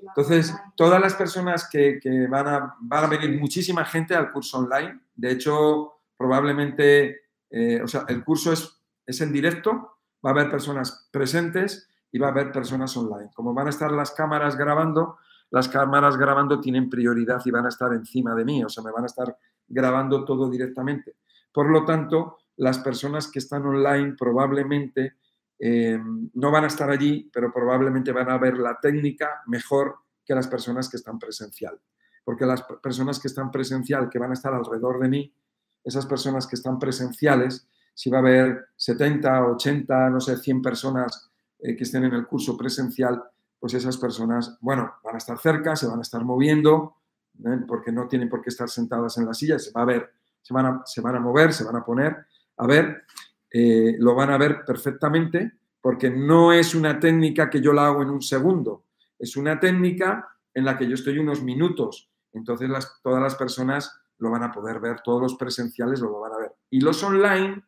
Entonces, 0.00 0.54
todas 0.76 1.00
las 1.00 1.14
personas 1.14 1.68
que, 1.68 2.00
van, 2.30 2.48
a, 2.48 2.76
van 2.80 3.04
a 3.04 3.06
venir, 3.08 3.38
muchísima 3.38 3.84
gente 3.84 4.14
al 4.14 4.32
curso 4.32 4.58
online, 4.58 5.00
de 5.14 5.32
hecho, 5.32 6.00
probablemente, 6.16 7.22
eh, 7.50 7.80
o 7.82 7.88
sea, 7.88 8.04
el 8.08 8.24
curso 8.24 8.52
es, 8.52 8.80
es 9.06 9.20
en 9.20 9.32
directo, 9.32 9.98
va 10.24 10.30
a 10.30 10.32
haber 10.32 10.50
personas 10.50 11.08
presentes 11.10 11.88
y 12.10 12.18
va 12.18 12.28
a 12.28 12.30
haber 12.30 12.52
personas 12.52 12.96
online. 12.96 13.30
Como 13.34 13.52
van 13.52 13.66
a 13.66 13.70
estar 13.70 13.92
las 13.92 14.12
cámaras 14.12 14.56
grabando, 14.56 15.18
las 15.50 15.68
cámaras 15.68 16.16
grabando 16.16 16.60
tienen 16.60 16.88
prioridad 16.88 17.42
y 17.44 17.50
van 17.50 17.66
a 17.66 17.68
estar 17.68 17.92
encima 17.92 18.34
de 18.34 18.44
mí, 18.44 18.64
o 18.64 18.68
sea, 18.68 18.82
me 18.82 18.90
van 18.90 19.04
a 19.04 19.06
estar 19.06 19.36
grabando 19.68 20.24
todo 20.24 20.48
directamente. 20.48 21.16
Por 21.52 21.70
lo 21.70 21.84
tanto, 21.84 22.38
las 22.56 22.78
personas 22.78 23.28
que 23.28 23.38
están 23.38 23.66
online 23.66 24.14
probablemente 24.18 25.14
eh, 25.66 25.98
no 26.34 26.50
van 26.50 26.64
a 26.64 26.66
estar 26.66 26.90
allí, 26.90 27.30
pero 27.32 27.50
probablemente 27.50 28.12
van 28.12 28.28
a 28.28 28.36
ver 28.36 28.58
la 28.58 28.78
técnica 28.78 29.40
mejor 29.46 29.96
que 30.22 30.34
las 30.34 30.46
personas 30.46 30.90
que 30.90 30.98
están 30.98 31.18
presencial. 31.18 31.80
Porque 32.22 32.44
las 32.44 32.62
personas 32.82 33.18
que 33.18 33.28
están 33.28 33.50
presencial, 33.50 34.10
que 34.10 34.18
van 34.18 34.32
a 34.32 34.34
estar 34.34 34.52
alrededor 34.52 35.00
de 35.00 35.08
mí, 35.08 35.34
esas 35.82 36.04
personas 36.04 36.46
que 36.46 36.56
están 36.56 36.78
presenciales, 36.78 37.66
si 37.94 38.10
va 38.10 38.18
a 38.18 38.20
haber 38.20 38.66
70, 38.76 39.46
80, 39.46 40.10
no 40.10 40.20
sé, 40.20 40.36
100 40.36 40.60
personas 40.60 41.30
eh, 41.60 41.74
que 41.74 41.84
estén 41.84 42.04
en 42.04 42.12
el 42.12 42.26
curso 42.26 42.58
presencial, 42.58 43.22
pues 43.58 43.72
esas 43.72 43.96
personas, 43.96 44.58
bueno, 44.60 44.96
van 45.02 45.14
a 45.14 45.18
estar 45.18 45.38
cerca, 45.38 45.76
se 45.76 45.86
van 45.86 46.00
a 46.00 46.02
estar 46.02 46.22
moviendo, 46.26 46.96
¿eh? 47.42 47.60
porque 47.66 47.90
no 47.90 48.06
tienen 48.06 48.28
por 48.28 48.42
qué 48.42 48.50
estar 48.50 48.68
sentadas 48.68 49.16
en 49.16 49.24
la 49.24 49.32
silla, 49.32 49.58
se 49.58 49.72
va 49.72 49.80
a 49.80 49.86
ver, 49.86 50.12
se 50.42 50.52
van 50.52 50.66
a, 50.66 50.82
se 50.84 51.00
van 51.00 51.16
a 51.16 51.20
mover, 51.20 51.54
se 51.54 51.64
van 51.64 51.76
a 51.76 51.84
poner, 51.86 52.26
a 52.58 52.66
ver, 52.66 53.04
eh, 53.56 53.94
lo 54.00 54.16
van 54.16 54.30
a 54.30 54.36
ver 54.36 54.64
perfectamente, 54.64 55.52
porque 55.80 56.10
no 56.10 56.52
es 56.52 56.74
una 56.74 56.98
técnica 56.98 57.48
que 57.48 57.60
yo 57.60 57.72
la 57.72 57.86
hago 57.86 58.02
en 58.02 58.10
un 58.10 58.20
segundo, 58.20 58.86
es 59.16 59.36
una 59.36 59.60
técnica 59.60 60.28
en 60.52 60.64
la 60.64 60.76
que 60.76 60.88
yo 60.88 60.94
estoy 60.94 61.20
unos 61.20 61.40
minutos, 61.40 62.10
entonces 62.32 62.68
todas 63.00 63.22
las 63.22 63.36
personas 63.36 63.96
lo 64.18 64.32
van 64.32 64.42
a 64.42 64.50
poder 64.50 64.80
ver, 64.80 65.02
todos 65.02 65.22
los 65.22 65.36
presenciales 65.36 66.00
lo 66.00 66.18
van 66.18 66.32
a 66.32 66.38
ver. 66.38 66.52
Y 66.68 66.80
los 66.80 67.00
online 67.04 67.62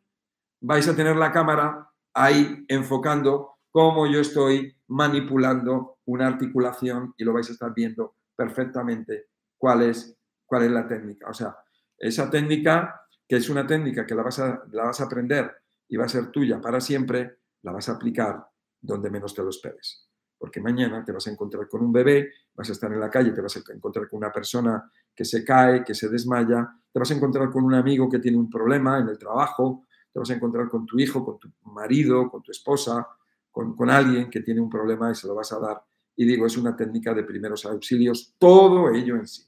vais 0.60 0.88
a 0.88 0.96
tener 0.96 1.14
la 1.14 1.30
cámara 1.30 1.88
ahí 2.14 2.64
enfocando 2.66 3.58
cómo 3.70 4.08
yo 4.08 4.18
estoy 4.18 4.76
manipulando 4.88 5.98
una 6.06 6.26
articulación 6.26 7.14
y 7.16 7.22
lo 7.22 7.32
vais 7.32 7.48
a 7.48 7.52
estar 7.52 7.72
viendo 7.72 8.16
perfectamente 8.34 9.26
cuál 9.56 9.82
es, 9.82 10.18
cuál 10.44 10.64
es 10.64 10.70
la 10.72 10.88
técnica. 10.88 11.30
O 11.30 11.34
sea, 11.34 11.56
esa 11.96 12.28
técnica, 12.28 13.02
que 13.28 13.36
es 13.36 13.48
una 13.48 13.64
técnica 13.64 14.04
que 14.04 14.16
la 14.16 14.24
vas, 14.24 14.40
a, 14.40 14.64
la 14.72 14.86
vas 14.86 15.00
a 15.00 15.04
aprender 15.04 15.54
y 15.88 15.96
va 15.96 16.04
a 16.04 16.08
ser 16.08 16.30
tuya 16.30 16.60
para 16.60 16.80
siempre, 16.80 17.38
la 17.62 17.72
vas 17.72 17.88
a 17.88 17.92
aplicar 17.92 18.46
donde 18.80 19.10
menos 19.10 19.34
te 19.34 19.42
lo 19.42 19.50
esperes. 19.50 20.08
Porque 20.38 20.60
mañana 20.60 21.04
te 21.04 21.12
vas 21.12 21.26
a 21.26 21.30
encontrar 21.30 21.68
con 21.68 21.82
un 21.82 21.92
bebé, 21.92 22.30
vas 22.54 22.68
a 22.68 22.72
estar 22.72 22.92
en 22.92 23.00
la 23.00 23.10
calle, 23.10 23.32
te 23.32 23.40
vas 23.40 23.56
a 23.56 23.72
encontrar 23.72 24.08
con 24.08 24.18
una 24.18 24.30
persona 24.30 24.90
que 25.14 25.24
se 25.24 25.44
cae, 25.44 25.82
que 25.82 25.94
se 25.94 26.08
desmaya, 26.08 26.68
te 26.92 26.98
vas 26.98 27.10
a 27.10 27.14
encontrar 27.14 27.50
con 27.50 27.64
un 27.64 27.74
amigo 27.74 28.08
que 28.08 28.18
tiene 28.18 28.36
un 28.36 28.50
problema 28.50 28.98
en 28.98 29.08
el 29.08 29.18
trabajo, 29.18 29.86
te 30.12 30.18
vas 30.18 30.30
a 30.30 30.34
encontrar 30.34 30.68
con 30.68 30.86
tu 30.86 30.98
hijo, 30.98 31.24
con 31.24 31.38
tu 31.38 31.50
marido, 31.64 32.30
con 32.30 32.42
tu 32.42 32.50
esposa, 32.50 33.06
con, 33.50 33.90
alguien 33.90 34.28
que 34.28 34.40
tiene 34.40 34.60
un 34.60 34.68
problema 34.68 35.10
y 35.10 35.14
se 35.14 35.26
lo 35.26 35.34
vas 35.34 35.52
a 35.52 35.58
dar. 35.58 35.82
Y 36.14 36.26
digo, 36.26 36.46
es 36.46 36.56
una 36.58 36.76
técnica 36.76 37.14
de 37.14 37.24
primeros 37.24 37.64
auxilios, 37.64 38.34
todo 38.38 38.90
ello 38.90 39.16
en 39.16 39.26
sí. 39.26 39.42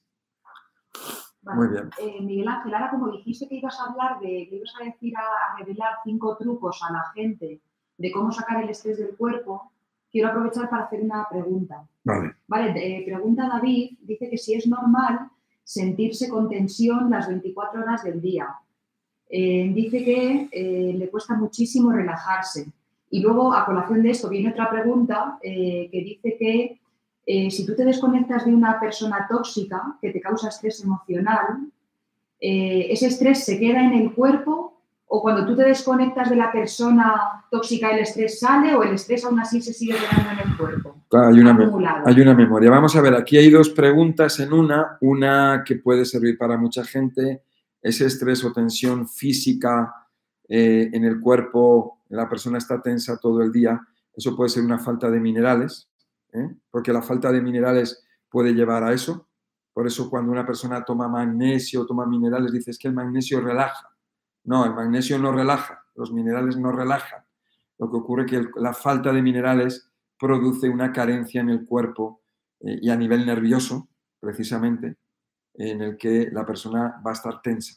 Muy 1.54 1.68
bien. 1.68 1.90
Eh, 1.98 2.20
Miguel 2.20 2.48
Ángel, 2.48 2.74
ahora 2.74 2.90
como 2.90 3.10
dijiste 3.10 3.48
que 3.48 3.56
ibas 3.56 3.78
a 3.80 3.90
hablar 3.90 4.20
de, 4.20 4.48
que 4.48 4.56
ibas 4.56 4.72
a 4.80 4.84
decir 4.84 5.14
a, 5.16 5.58
revelar 5.58 5.94
cinco 6.04 6.36
trucos 6.36 6.80
a 6.88 6.92
la 6.92 7.04
gente 7.14 7.60
de 7.96 8.12
cómo 8.12 8.32
sacar 8.32 8.62
el 8.62 8.70
estrés 8.70 8.98
del 8.98 9.16
cuerpo, 9.16 9.72
quiero 10.10 10.28
aprovechar 10.28 10.70
para 10.70 10.84
hacer 10.84 11.02
una 11.02 11.26
pregunta. 11.28 11.86
Vale. 12.04 12.34
Vale, 12.46 12.72
eh, 12.76 13.04
pregunta 13.04 13.48
David, 13.48 13.98
dice 14.00 14.30
que 14.30 14.38
si 14.38 14.54
es 14.54 14.66
normal 14.66 15.30
sentirse 15.64 16.28
con 16.28 16.48
tensión 16.48 17.10
las 17.10 17.28
24 17.28 17.82
horas 17.82 18.04
del 18.04 18.20
día, 18.20 18.54
eh, 19.28 19.70
dice 19.74 20.04
que 20.04 20.94
le 20.96 21.10
cuesta 21.10 21.34
muchísimo 21.34 21.92
relajarse. 21.92 22.66
Y 23.10 23.20
luego, 23.20 23.52
a 23.52 23.64
colación 23.64 24.02
de 24.02 24.10
esto, 24.10 24.28
viene 24.28 24.50
otra 24.50 24.70
pregunta 24.70 25.38
que 25.42 25.90
dice 25.92 26.36
que 26.38 26.80
si 27.50 27.66
tú 27.66 27.76
te 27.76 27.84
desconectas 27.84 28.46
de 28.46 28.54
una 28.54 28.80
persona 28.80 29.26
tóxica 29.28 29.98
que 30.00 30.10
te 30.10 30.20
causa 30.20 30.48
estrés 30.48 30.82
emocional, 30.82 31.70
ese 32.40 33.06
estrés 33.06 33.44
se 33.44 33.58
queda 33.58 33.84
en 33.84 33.92
el 33.92 34.14
cuerpo 34.14 34.78
o 35.08 35.22
cuando 35.22 35.46
tú 35.46 35.56
te 35.56 35.64
desconectas 35.64 36.28
de 36.28 36.36
la 36.36 36.52
persona 36.52 37.44
tóxica 37.50 37.90
el 37.90 38.00
estrés 38.00 38.38
sale 38.38 38.74
o 38.74 38.82
el 38.82 38.94
estrés 38.94 39.24
aún 39.24 39.40
así 39.40 39.60
se 39.60 39.72
sigue 39.72 39.94
quedando 39.94 40.30
en 40.42 40.50
el 40.50 40.56
cuerpo. 40.56 41.02
hay, 41.12 41.40
una 41.40 42.02
hay 42.04 42.20
una 42.20 42.34
memoria. 42.34 42.70
Vamos 42.70 42.94
a 42.94 43.00
ver, 43.00 43.14
aquí 43.14 43.38
hay 43.38 43.50
dos 43.50 43.70
preguntas 43.70 44.38
en 44.40 44.52
una, 44.52 44.98
una 45.00 45.64
que 45.66 45.76
puede 45.76 46.04
servir 46.04 46.36
para 46.36 46.58
mucha 46.58 46.84
gente 46.84 47.42
ese 47.80 48.06
estrés 48.06 48.44
o 48.44 48.52
tensión 48.52 49.08
física 49.08 49.94
eh, 50.48 50.90
en 50.92 51.04
el 51.04 51.20
cuerpo, 51.20 52.00
la 52.10 52.28
persona 52.28 52.58
está 52.58 52.82
tensa 52.82 53.18
todo 53.18 53.42
el 53.42 53.50
día, 53.50 53.80
eso 54.14 54.36
puede 54.36 54.50
ser 54.50 54.64
una 54.64 54.78
falta 54.78 55.10
de 55.10 55.20
minerales, 55.20 55.88
¿eh? 56.32 56.56
porque 56.70 56.92
la 56.92 57.02
falta 57.02 57.32
de 57.32 57.40
minerales 57.40 58.04
puede 58.28 58.52
llevar 58.52 58.84
a 58.84 58.92
eso. 58.92 59.28
Por 59.72 59.86
eso 59.86 60.10
cuando 60.10 60.32
una 60.32 60.44
persona 60.44 60.84
toma 60.84 61.08
magnesio, 61.08 61.86
toma 61.86 62.06
minerales, 62.06 62.52
dices 62.52 62.78
que 62.78 62.88
el 62.88 62.94
magnesio 62.94 63.40
relaja. 63.40 63.88
No, 64.44 64.64
el 64.64 64.74
magnesio 64.74 65.18
no 65.18 65.32
relaja, 65.32 65.84
los 65.94 66.12
minerales 66.12 66.56
no 66.56 66.72
relajan. 66.72 67.24
Lo 67.78 67.90
que 67.90 67.96
ocurre 67.96 68.24
es 68.24 68.30
que 68.30 68.60
la 68.60 68.74
falta 68.74 69.12
de 69.12 69.22
minerales 69.22 69.88
produce 70.18 70.68
una 70.68 70.92
carencia 70.92 71.40
en 71.40 71.50
el 71.50 71.64
cuerpo 71.64 72.22
eh, 72.60 72.78
y 72.82 72.90
a 72.90 72.96
nivel 72.96 73.24
nervioso, 73.24 73.88
precisamente, 74.18 74.96
en 75.54 75.82
el 75.82 75.96
que 75.96 76.28
la 76.32 76.44
persona 76.44 77.00
va 77.06 77.10
a 77.10 77.14
estar 77.14 77.40
tensa. 77.40 77.74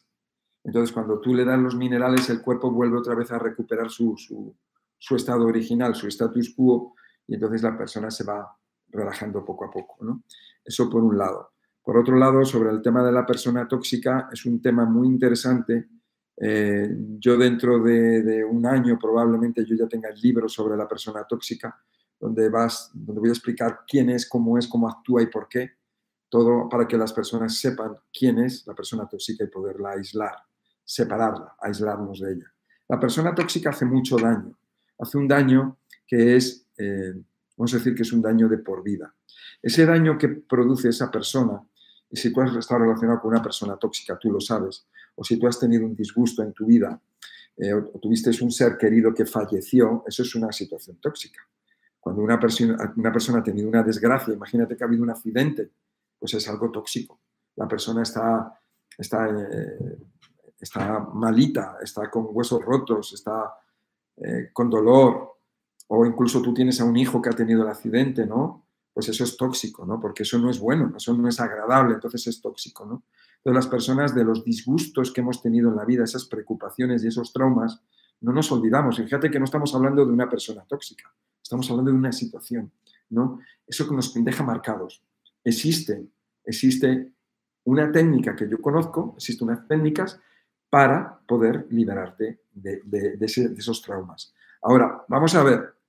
Entonces, 0.63 0.93
cuando 0.93 1.19
tú 1.19 1.33
le 1.33 1.45
das 1.45 1.59
los 1.59 1.75
minerales, 1.75 2.29
el 2.29 2.41
cuerpo 2.41 2.71
vuelve 2.71 2.97
otra 2.97 3.15
vez 3.15 3.31
a 3.31 3.39
recuperar 3.39 3.89
su, 3.89 4.15
estado 5.15 5.45
original, 5.45 5.95
su 5.95 6.07
status 6.07 6.53
quo, 6.55 6.95
y 7.31 7.35
entonces 7.35 7.63
la 7.63 7.77
persona 7.77 8.11
se 8.11 8.25
va 8.25 8.53
relajando 8.89 9.45
poco 9.45 9.63
a 9.63 9.71
poco. 9.71 10.03
¿no? 10.03 10.23
Eso 10.65 10.89
por 10.89 11.01
un 11.01 11.17
lado. 11.17 11.53
Por 11.81 11.97
otro 11.97 12.17
lado, 12.17 12.43
sobre 12.43 12.71
el 12.71 12.81
tema 12.81 13.01
de 13.05 13.13
la 13.13 13.25
persona 13.25 13.65
tóxica, 13.69 14.27
es 14.33 14.45
un 14.45 14.61
tema 14.61 14.83
muy 14.83 15.07
interesante. 15.07 15.87
Eh, 16.35 16.93
yo 17.19 17.37
dentro 17.37 17.79
de, 17.79 18.43
un 18.43 18.65
año 18.65 18.99
probablemente 18.99 19.63
yo 19.65 19.77
ya 19.77 19.87
tenga 19.87 20.09
el 20.09 20.19
libro 20.19 20.49
sobre 20.49 20.75
la 20.75 20.89
persona 20.89 21.23
tóxica, 21.23 21.73
donde, 22.19 22.49
vas, 22.49 22.91
donde 22.93 23.21
voy 23.21 23.29
a 23.29 23.33
explicar 23.33 23.79
quién 23.87 24.09
es, 24.09 24.27
cómo 24.27 24.57
es, 24.57 24.67
cómo 24.67 24.89
actúa 24.89 25.21
y 25.21 25.27
por 25.27 25.47
qué 25.47 25.71
todo 26.27 26.67
para 26.67 26.85
que 26.85 26.97
las 26.97 27.13
personas 27.13 27.57
sepan 27.57 27.95
quién 28.11 28.39
es 28.39 28.67
la 28.67 28.73
persona 28.73 29.07
tóxica 29.07 29.45
y 29.45 29.47
poderla 29.47 29.91
aislar, 29.91 30.35
separarla, 30.83 31.55
aislarnos 31.61 32.19
de 32.19 32.33
ella. 32.33 32.53
La 32.89 32.99
persona 32.99 33.33
tóxica 33.33 33.69
hace 33.69 33.85
mucho 33.85 34.17
daño, 34.17 34.57
hace 34.99 35.17
un 35.17 35.27
daño 35.27 35.77
que 36.07 36.35
es, 36.35 36.67
eh, 36.81 37.13
vamos 37.57 37.73
a 37.73 37.77
decir 37.77 37.93
que 37.93 38.01
es 38.01 38.11
un 38.11 38.21
daño 38.21 38.49
de 38.49 38.57
por 38.57 38.83
vida. 38.83 39.13
Ese 39.61 39.85
daño 39.85 40.17
que 40.17 40.29
produce 40.29 40.89
esa 40.89 41.11
persona, 41.11 41.61
y 42.09 42.17
si 42.17 42.33
tú 42.33 42.41
has 42.41 42.55
estado 42.55 42.81
relacionado 42.81 43.21
con 43.21 43.31
una 43.31 43.41
persona 43.41 43.77
tóxica, 43.77 44.17
tú 44.17 44.31
lo 44.31 44.39
sabes, 44.39 44.87
o 45.15 45.23
si 45.23 45.37
tú 45.37 45.47
has 45.47 45.59
tenido 45.59 45.85
un 45.85 45.95
disgusto 45.95 46.41
en 46.41 46.53
tu 46.53 46.65
vida, 46.65 46.99
eh, 47.57 47.73
o 47.73 47.99
tuviste 48.01 48.31
un 48.43 48.51
ser 48.51 48.77
querido 48.77 49.13
que 49.13 49.25
falleció, 49.25 50.03
eso 50.07 50.23
es 50.23 50.35
una 50.35 50.51
situación 50.51 50.97
tóxica. 50.97 51.41
Cuando 51.99 52.23
una 52.23 52.39
persona, 52.39 52.93
una 52.95 53.11
persona 53.11 53.39
ha 53.39 53.43
tenido 53.43 53.69
una 53.69 53.83
desgracia, 53.83 54.33
imagínate 54.33 54.75
que 54.75 54.83
ha 54.83 54.87
habido 54.87 55.03
un 55.03 55.11
accidente, 55.11 55.69
pues 56.17 56.33
es 56.33 56.47
algo 56.49 56.71
tóxico. 56.71 57.19
La 57.55 57.67
persona 57.67 58.01
está, 58.01 58.59
está, 58.97 59.29
eh, 59.29 59.97
está 60.59 60.99
malita, 60.99 61.77
está 61.81 62.09
con 62.09 62.27
huesos 62.31 62.63
rotos, 62.63 63.13
está 63.13 63.55
con 64.53 64.69
dolor, 64.69 65.31
o 65.93 66.05
incluso 66.05 66.41
tú 66.41 66.53
tienes 66.53 66.79
a 66.79 66.85
un 66.85 66.95
hijo 66.95 67.21
que 67.21 67.29
ha 67.29 67.33
tenido 67.33 67.63
el 67.63 67.67
accidente, 67.67 68.25
¿no? 68.25 68.65
Pues 68.93 69.09
eso 69.09 69.25
es 69.25 69.35
tóxico, 69.35 69.85
¿no? 69.85 69.99
Porque 69.99 70.23
eso 70.23 70.39
no 70.39 70.49
es 70.49 70.57
bueno, 70.57 70.93
eso 70.95 71.13
no 71.13 71.27
es 71.27 71.37
agradable, 71.41 71.95
entonces 71.95 72.27
es 72.27 72.41
tóxico, 72.41 72.85
¿no? 72.85 73.03
Entonces 73.37 73.55
las 73.55 73.67
personas 73.67 74.15
de 74.15 74.23
los 74.23 74.45
disgustos 74.45 75.11
que 75.11 75.19
hemos 75.19 75.41
tenido 75.41 75.69
en 75.69 75.75
la 75.75 75.83
vida, 75.83 76.05
esas 76.05 76.23
preocupaciones 76.25 77.03
y 77.03 77.09
esos 77.09 77.33
traumas, 77.33 77.81
no 78.21 78.31
nos 78.31 78.49
olvidamos. 78.53 78.95
Fíjate 78.95 79.29
que 79.29 79.37
no 79.37 79.43
estamos 79.43 79.75
hablando 79.75 80.05
de 80.05 80.13
una 80.13 80.29
persona 80.29 80.63
tóxica, 80.63 81.13
estamos 81.43 81.69
hablando 81.69 81.91
de 81.91 81.97
una 81.97 82.13
situación, 82.13 82.71
¿no? 83.09 83.39
Eso 83.67 83.85
que 83.85 83.93
nos 83.93 84.13
deja 84.13 84.43
marcados 84.45 85.03
existe, 85.43 86.07
existe 86.45 87.11
una 87.65 87.91
técnica 87.91 88.33
que 88.33 88.47
yo 88.47 88.61
conozco, 88.61 89.15
existen 89.17 89.49
unas 89.49 89.67
técnicas 89.67 90.21
para 90.69 91.19
poder 91.27 91.67
liberarte 91.69 92.43
de, 92.53 93.17
esos 93.19 93.81
traumas. 93.81 94.33
Ahora, 94.61 95.03
vamos 95.09 95.35
a 95.35 95.43
ver, 95.43 95.80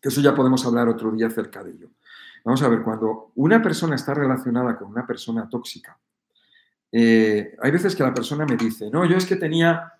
que 0.00 0.08
eso 0.08 0.20
ya 0.20 0.34
podemos 0.34 0.64
hablar 0.66 0.88
otro 0.88 1.10
día 1.10 1.26
acerca 1.26 1.62
de 1.62 1.72
ello. 1.72 1.90
Vamos 2.44 2.62
a 2.62 2.68
ver, 2.68 2.82
cuando 2.82 3.32
una 3.36 3.60
persona 3.60 3.96
está 3.96 4.14
relacionada 4.14 4.76
con 4.76 4.88
una 4.88 5.06
persona 5.06 5.48
tóxica, 5.48 5.98
eh, 6.92 7.56
hay 7.60 7.70
veces 7.70 7.96
que 7.96 8.02
la 8.02 8.14
persona 8.14 8.46
me 8.46 8.56
dice, 8.56 8.88
no, 8.90 9.04
yo 9.04 9.16
es 9.16 9.26
que 9.26 9.36
tenía 9.36 9.92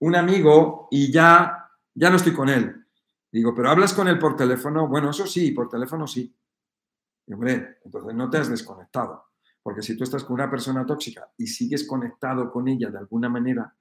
un 0.00 0.14
amigo 0.14 0.88
y 0.90 1.10
ya, 1.10 1.70
ya 1.94 2.10
no 2.10 2.16
estoy 2.16 2.32
con 2.32 2.48
él. 2.48 2.84
Digo, 3.30 3.54
pero 3.54 3.70
hablas 3.70 3.92
con 3.92 4.08
él 4.08 4.18
por 4.18 4.36
teléfono. 4.36 4.88
Bueno, 4.88 5.10
eso 5.10 5.26
sí, 5.26 5.50
por 5.50 5.68
teléfono 5.68 6.06
sí. 6.06 6.34
Y 7.26 7.32
hombre, 7.32 7.78
entonces 7.84 8.14
no 8.14 8.30
te 8.30 8.38
has 8.38 8.48
desconectado. 8.48 9.24
Porque 9.62 9.82
si 9.82 9.96
tú 9.96 10.04
estás 10.04 10.24
con 10.24 10.34
una 10.34 10.50
persona 10.50 10.86
tóxica 10.86 11.30
y 11.36 11.46
sigues 11.46 11.86
conectado 11.86 12.50
con 12.50 12.68
ella 12.68 12.90
de 12.90 12.98
alguna 12.98 13.28
manera, 13.28 13.74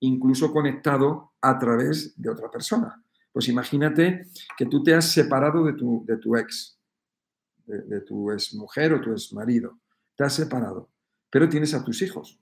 incluso 0.00 0.52
conectado 0.52 1.32
a 1.40 1.58
través 1.58 2.20
de 2.20 2.30
otra 2.30 2.50
persona. 2.50 3.03
Pues 3.34 3.48
imagínate 3.48 4.28
que 4.56 4.64
tú 4.66 4.84
te 4.84 4.94
has 4.94 5.10
separado 5.10 5.64
de 5.64 5.72
tu, 5.72 6.04
de 6.06 6.18
tu 6.18 6.36
ex, 6.36 6.78
de, 7.66 8.00
tu 8.02 8.30
ex 8.30 8.54
mujer 8.54 8.94
o 8.94 9.00
tu 9.00 9.10
ex 9.10 9.32
marido. 9.32 9.80
Te 10.14 10.22
has 10.22 10.34
separado, 10.34 10.88
pero 11.30 11.48
tienes 11.48 11.74
a 11.74 11.84
tus 11.84 12.00
hijos. 12.02 12.38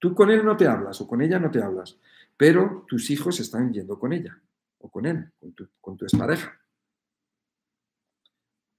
Tú 0.00 0.12
con 0.12 0.28
él 0.32 0.44
no 0.44 0.56
te 0.56 0.66
hablas 0.66 1.00
o 1.00 1.06
con 1.06 1.22
ella 1.22 1.38
no 1.38 1.48
te 1.52 1.62
hablas, 1.62 1.96
pero 2.36 2.84
tus 2.88 3.08
hijos 3.10 3.38
están 3.38 3.72
yendo 3.72 4.00
con 4.00 4.12
ella 4.12 4.36
o 4.78 4.90
con 4.90 5.06
él, 5.06 5.30
con 5.38 5.52
tu, 5.52 5.68
con 5.80 5.96
tu 5.96 6.04
expareja. 6.04 6.60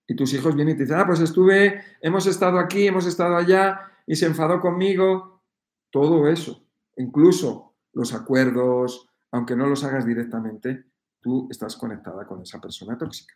Y 0.06 0.18
tus 0.18 0.34
hijos 0.34 0.54
vienen 0.54 0.76
y 0.76 0.78
te 0.80 0.84
dicen, 0.84 1.00
ah, 1.00 1.08
pues 1.08 1.22
estuve, 1.22 1.82
hemos 2.02 2.28
estado 2.28 2.60
aquí, 2.60 2.88
hemos 2.88 3.06
estado 3.06 3.38
allá 3.38 3.80
y 4.06 4.18
se 4.18 4.26
enfadó 4.26 4.60
conmigo. 4.60 5.42
Todo 5.92 6.28
eso, 6.28 6.68
incluso 6.98 7.74
los 7.94 8.14
acuerdos, 8.14 9.08
aunque 9.32 9.56
no 9.56 9.68
los 9.68 9.86
hagas 9.86 10.06
directamente, 10.06 10.91
tú 11.22 11.48
estás 11.50 11.76
conectada 11.78 12.26
con 12.26 12.42
esa 12.42 12.60
persona 12.60 12.98
tóxica. 12.98 13.36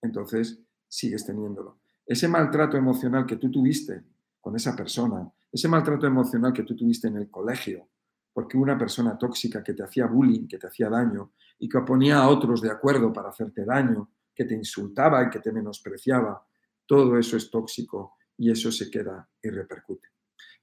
Entonces, 0.00 0.60
sigues 0.88 1.24
teniéndolo. 1.24 1.80
Ese 2.04 2.26
maltrato 2.26 2.76
emocional 2.76 3.24
que 3.26 3.36
tú 3.36 3.50
tuviste 3.50 4.02
con 4.40 4.56
esa 4.56 4.74
persona, 4.74 5.30
ese 5.52 5.68
maltrato 5.68 6.06
emocional 6.06 6.52
que 6.52 6.64
tú 6.64 6.74
tuviste 6.74 7.08
en 7.08 7.16
el 7.16 7.30
colegio, 7.30 7.88
porque 8.32 8.56
una 8.56 8.76
persona 8.76 9.16
tóxica 9.16 9.62
que 9.62 9.74
te 9.74 9.82
hacía 9.82 10.06
bullying, 10.06 10.48
que 10.48 10.58
te 10.58 10.66
hacía 10.66 10.88
daño 10.88 11.32
y 11.58 11.68
que 11.68 11.80
ponía 11.80 12.18
a 12.18 12.28
otros 12.28 12.60
de 12.60 12.70
acuerdo 12.70 13.12
para 13.12 13.28
hacerte 13.28 13.64
daño, 13.64 14.10
que 14.34 14.44
te 14.44 14.54
insultaba 14.54 15.22
y 15.22 15.30
que 15.30 15.38
te 15.38 15.52
menospreciaba, 15.52 16.44
todo 16.86 17.18
eso 17.18 17.36
es 17.36 17.50
tóxico 17.50 18.16
y 18.36 18.50
eso 18.50 18.72
se 18.72 18.90
queda 18.90 19.28
y 19.42 19.50
repercute. 19.50 20.08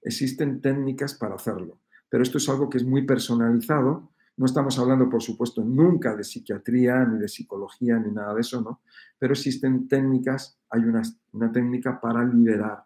Existen 0.02 0.62
técnicas 0.62 1.14
para 1.14 1.36
hacerlo, 1.36 1.82
pero 2.10 2.24
esto 2.24 2.38
es 2.40 2.50
algo 2.50 2.70
que 2.70 2.80
es 2.80 2.86
muy 2.86 3.06
personalizado. 3.06 4.12
No 4.40 4.46
estamos 4.46 4.80
hablando, 4.80 5.10
por 5.10 5.22
supuesto, 5.22 5.66
nunca 5.66 6.16
de 6.16 6.24
psiquiatría, 6.24 7.04
ni 7.04 7.20
de 7.20 7.28
psicología, 7.28 8.00
ni 8.00 8.10
nada 8.10 8.34
de 8.34 8.40
eso, 8.40 8.62
¿no? 8.62 8.80
Pero 9.18 9.34
existen 9.34 9.90
técnicas, 9.90 10.58
hay 10.70 10.84
una, 10.84 11.02
una 11.34 11.52
técnica 11.52 12.00
para 12.00 12.24
liberar 12.24 12.86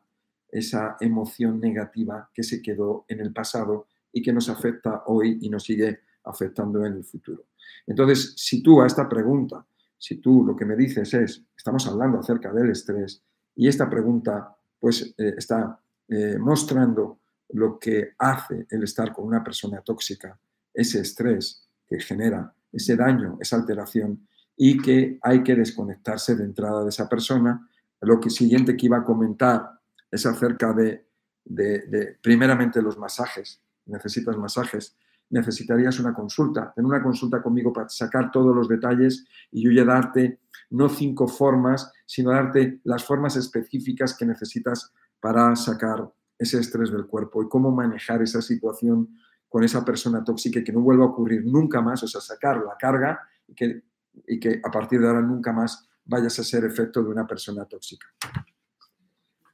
esa 0.50 0.98
emoción 1.00 1.60
negativa 1.60 2.28
que 2.34 2.42
se 2.42 2.60
quedó 2.60 3.06
en 3.08 3.20
el 3.20 3.32
pasado 3.32 3.86
y 4.12 4.24
que 4.24 4.34
nos 4.34 4.50
afecta 4.50 5.04
hoy 5.06 5.38
y 5.42 5.50
nos 5.52 5.66
sigue 5.66 6.00
afectando 6.24 6.84
en 6.88 6.94
el 6.94 7.04
futuro. 7.04 7.44
Entonces, 7.86 8.34
si 8.36 8.64
tú 8.64 8.82
a 8.82 8.88
esta 8.88 9.08
pregunta, 9.08 9.64
si 9.96 10.16
tú 10.18 10.44
lo 10.44 10.56
que 10.56 10.66
me 10.66 10.76
dices 10.76 11.14
es, 11.14 11.46
estamos 11.56 11.86
hablando 11.88 12.18
acerca 12.18 12.52
del 12.52 12.72
estrés 12.72 13.22
y 13.56 13.68
esta 13.68 13.88
pregunta 13.88 14.58
pues 14.80 15.14
eh, 15.20 15.36
está 15.38 15.80
eh, 16.08 16.40
mostrando 16.40 17.20
lo 17.50 17.78
que 17.78 18.14
hace 18.18 18.66
el 18.72 18.82
estar 18.82 19.14
con 19.14 19.28
una 19.28 19.44
persona 19.44 19.82
tóxica, 19.82 20.36
ese 20.74 21.02
estrés 21.02 21.68
que 21.88 22.00
genera 22.00 22.54
ese 22.72 22.96
daño, 22.96 23.38
esa 23.40 23.58
alteración 23.58 24.28
y 24.56 24.80
que 24.82 25.20
hay 25.22 25.44
que 25.44 25.56
desconectarse 25.56 26.36
de 26.36 26.44
entrada 26.44 26.84
de 26.84 26.90
esa 26.90 27.08
persona. 27.08 27.70
Lo 28.02 28.20
que 28.20 28.30
siguiente 28.30 28.76
que 28.76 28.88
iba 28.88 28.98
a 28.98 29.04
comentar 29.04 29.80
es 30.12 30.26
acerca 30.26 30.74
de, 30.74 31.06
de 31.46 32.18
primeramente 32.22 32.82
los 32.82 32.98
masajes. 32.98 33.62
Necesitas 33.86 34.38
masajes, 34.38 34.96
necesitarías 35.30 36.00
una 36.00 36.14
consulta, 36.14 36.72
tener 36.76 36.88
una 36.88 37.02
consulta 37.02 37.42
conmigo 37.42 37.74
para 37.74 37.90
sacar 37.90 38.32
todos 38.32 38.56
los 38.56 38.68
detalles 38.68 39.26
y 39.52 39.64
yo 39.64 39.72
ya 39.72 39.84
darte 39.84 40.40
no 40.70 40.90
cinco 40.90 41.28
formas, 41.28 41.92
sino 42.06 42.32
darte 42.32 42.80
las 42.84 43.04
formas 43.04 43.36
específicas 43.36 44.16
que 44.16 44.26
necesitas 44.26 44.94
para 45.20 45.56
sacar 45.56 46.12
ese 46.38 46.60
estrés 46.60 46.92
del 46.92 47.08
cuerpo 47.08 47.44
y 47.44 47.50
cómo 47.50 47.72
manejar 47.72 48.22
esa 48.22 48.42
situación 48.42 49.10
con 49.54 49.64
esa 49.64 49.86
persona 49.86 50.24
tóxica 50.24 50.58
y 50.58 50.64
que 50.64 50.74
no 50.74 50.82
vuelva 50.82 51.04
a 51.06 51.10
ocurrir 51.10 51.46
nunca 51.46 51.80
más, 51.80 52.02
o 52.02 52.08
sea, 52.08 52.20
sacar 52.20 52.58
la 52.58 52.76
carga 52.76 53.22
y 53.48 53.54
que, 53.54 53.84
y 54.26 54.40
que 54.40 54.60
a 54.64 54.72
partir 54.72 55.00
de 55.00 55.08
ahora 55.08 55.22
nunca 55.22 55.54
más 55.54 55.88
vayas 56.06 56.40
a 56.40 56.44
ser 56.44 56.66
efecto 56.66 57.04
de 57.04 57.10
una 57.10 57.28
persona 57.28 57.64
tóxica. 57.66 58.08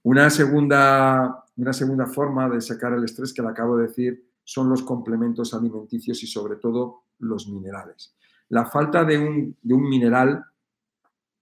Una 0.03 0.29
segunda, 0.29 1.43
una 1.57 1.73
segunda 1.73 2.05
forma 2.05 2.47
de 2.47 2.61
sacar 2.61 2.93
el 2.93 3.03
estrés 3.03 3.33
que 3.33 3.41
le 3.41 3.49
acabo 3.49 3.75
de 3.75 3.87
decir 3.87 4.25
son 4.41 4.69
los 4.69 4.83
complementos 4.83 5.53
alimenticios 5.53 6.23
y 6.23 6.27
sobre 6.27 6.55
todo 6.55 7.03
los 7.17 7.49
minerales. 7.49 8.15
La 8.47 8.67
falta 8.67 9.03
de 9.03 9.17
un, 9.17 9.57
mineral, 9.89 10.45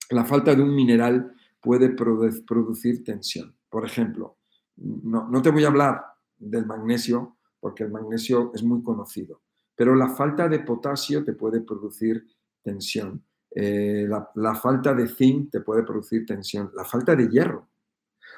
la 0.10 0.26
falta 0.26 0.56
de 0.56 0.64
un 0.64 0.74
mineral 0.74 1.32
puede 1.62 1.90
producir 1.90 3.04
tensión. 3.04 3.56
Por 3.70 3.86
ejemplo, 3.86 4.38
no, 4.78 5.30
no 5.30 5.44
te 5.44 5.52
voy 5.52 5.64
a 5.64 5.68
hablar 5.68 6.04
del 6.40 6.66
magnesio 6.66 7.37
porque 7.60 7.84
el 7.84 7.92
magnesio 7.92 8.52
es 8.54 8.64
muy 8.64 8.84
conocido, 8.84 9.42
pero 9.76 9.96
la 9.96 10.10
falta 10.10 10.48
de 10.48 10.60
potasio 10.60 11.24
te 11.24 11.34
puede 11.34 11.62
producir 11.62 12.26
tensión. 12.62 13.24
Eh, 13.50 14.06
la, 14.08 14.30
la, 14.36 14.56
falta 14.56 14.94
de 14.94 15.08
zinc 15.08 15.52
te 15.52 15.62
puede 15.62 15.84
producir 15.84 16.26
tensión. 16.26 16.70
La 16.76 16.84
falta 16.84 17.16
de 17.16 17.28
hierro 17.28 17.68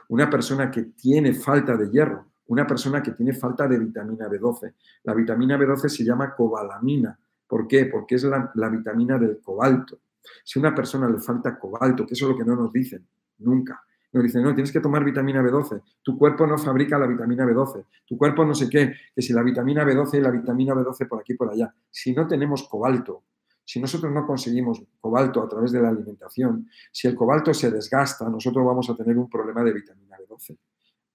una 0.09 0.29
persona 0.29 0.69
que 0.71 0.83
tiene 0.83 1.33
falta 1.33 1.77
de 1.77 1.89
hierro, 1.89 2.31
una 2.47 2.65
persona 2.65 3.01
que 3.01 3.11
tiene 3.11 3.33
falta 3.33 3.67
de 3.67 3.77
vitamina 3.77 4.27
B12. 4.27 4.73
La 5.03 5.13
vitamina 5.13 5.57
B12 5.57 5.87
se 5.87 6.03
llama 6.03 6.33
cobalamina. 6.35 7.17
¿Por 7.47 7.67
qué? 7.67 7.85
Porque 7.85 8.15
es 8.15 8.23
la, 8.23 8.69
vitamina 8.69 9.17
del 9.17 9.39
cobalto. 9.39 9.99
Si 10.43 10.59
a 10.59 10.61
una 10.61 10.75
persona 10.75 11.07
le 11.07 11.19
falta 11.19 11.57
cobalto, 11.57 12.05
que 12.05 12.13
eso 12.13 12.25
es 12.25 12.31
lo 12.31 12.37
que 12.37 12.45
no 12.45 12.55
nos 12.55 12.73
dicen 12.73 13.07
nunca, 13.39 13.81
nos 14.11 14.23
dicen, 14.23 14.43
no, 14.43 14.53
tienes 14.53 14.71
que 14.71 14.79
tomar 14.79 15.03
vitamina 15.03 15.41
B12. 15.41 15.81
Tu 16.01 16.17
cuerpo 16.17 16.47
no 16.47 16.57
fabrica 16.57 16.97
la 16.97 17.05
vitamina 17.05 17.45
B12. 17.45 17.85
Tu 18.05 18.17
cuerpo 18.17 18.43
no 18.45 18.55
sé 18.55 18.69
qué, 18.69 18.93
que 19.13 19.21
si 19.21 19.33
la 19.33 19.43
vitamina 19.43 19.83
B12 19.83 20.17
y 20.17 20.21
la 20.21 20.31
vitamina 20.31 20.73
B12 20.73 21.07
por 21.07 21.19
aquí 21.19 21.35
por 21.35 21.51
allá. 21.51 21.73
Si 21.89 22.13
no 22.13 22.27
tenemos 22.27 22.67
cobalto, 22.67 23.23
si 23.63 23.79
nosotros 23.79 24.11
no 24.11 24.25
conseguimos 24.25 24.81
cobalto 24.99 25.43
a 25.43 25.47
través 25.47 25.71
de 25.71 25.79
la 25.79 25.89
alimentación, 25.89 26.67
si 26.91 27.07
el 27.07 27.15
cobalto 27.15 27.53
se 27.53 27.69
desgasta, 27.69 28.27
nosotros 28.27 28.65
vamos 28.65 28.89
a 28.89 28.95
tener 28.95 29.15
un 29.15 29.29
problema 29.29 29.63
de 29.63 29.73
vitamina 29.73 30.17
B12. 30.17 30.57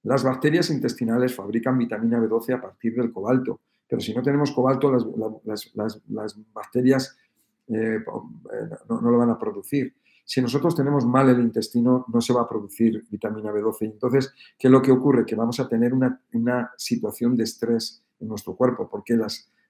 Las 0.04 0.22
bacterias 0.22 0.70
intestinales 0.70 1.34
fabrican 1.34 1.76
vitamina 1.76 2.20
B12 2.20 2.54
a 2.54 2.60
partir 2.60 2.94
del 2.94 3.10
cobalto, 3.10 3.60
pero 3.88 4.00
si 4.00 4.14
no 4.14 4.22
tenemos 4.22 4.52
cobalto, 4.52 4.92
las, 5.44 5.72
bacterias 6.52 7.16
eh, 7.66 7.96
eh, 7.96 8.68
no, 8.88 9.00
lo 9.00 9.18
van 9.18 9.30
a 9.30 9.38
producir. 9.38 9.94
Si 10.24 10.40
nosotros 10.40 10.74
tenemos 10.74 11.04
mal 11.04 11.28
el 11.28 11.40
intestino, 11.40 12.06
no 12.08 12.20
se 12.20 12.32
va 12.32 12.42
a 12.42 12.48
producir 12.48 13.04
vitamina 13.10 13.52
B12. 13.52 13.82
Entonces, 13.82 14.32
¿qué 14.58 14.68
es 14.68 14.70
lo 14.70 14.80
que 14.80 14.90
ocurre? 14.90 15.26
Que 15.26 15.34
vamos 15.34 15.60
a 15.60 15.68
tener 15.68 15.92
una, 15.92 16.72
situación 16.76 17.36
de 17.36 17.44
estrés 17.44 18.02
en 18.20 18.28
nuestro 18.28 18.56
cuerpo, 18.56 18.88
porque 18.88 19.18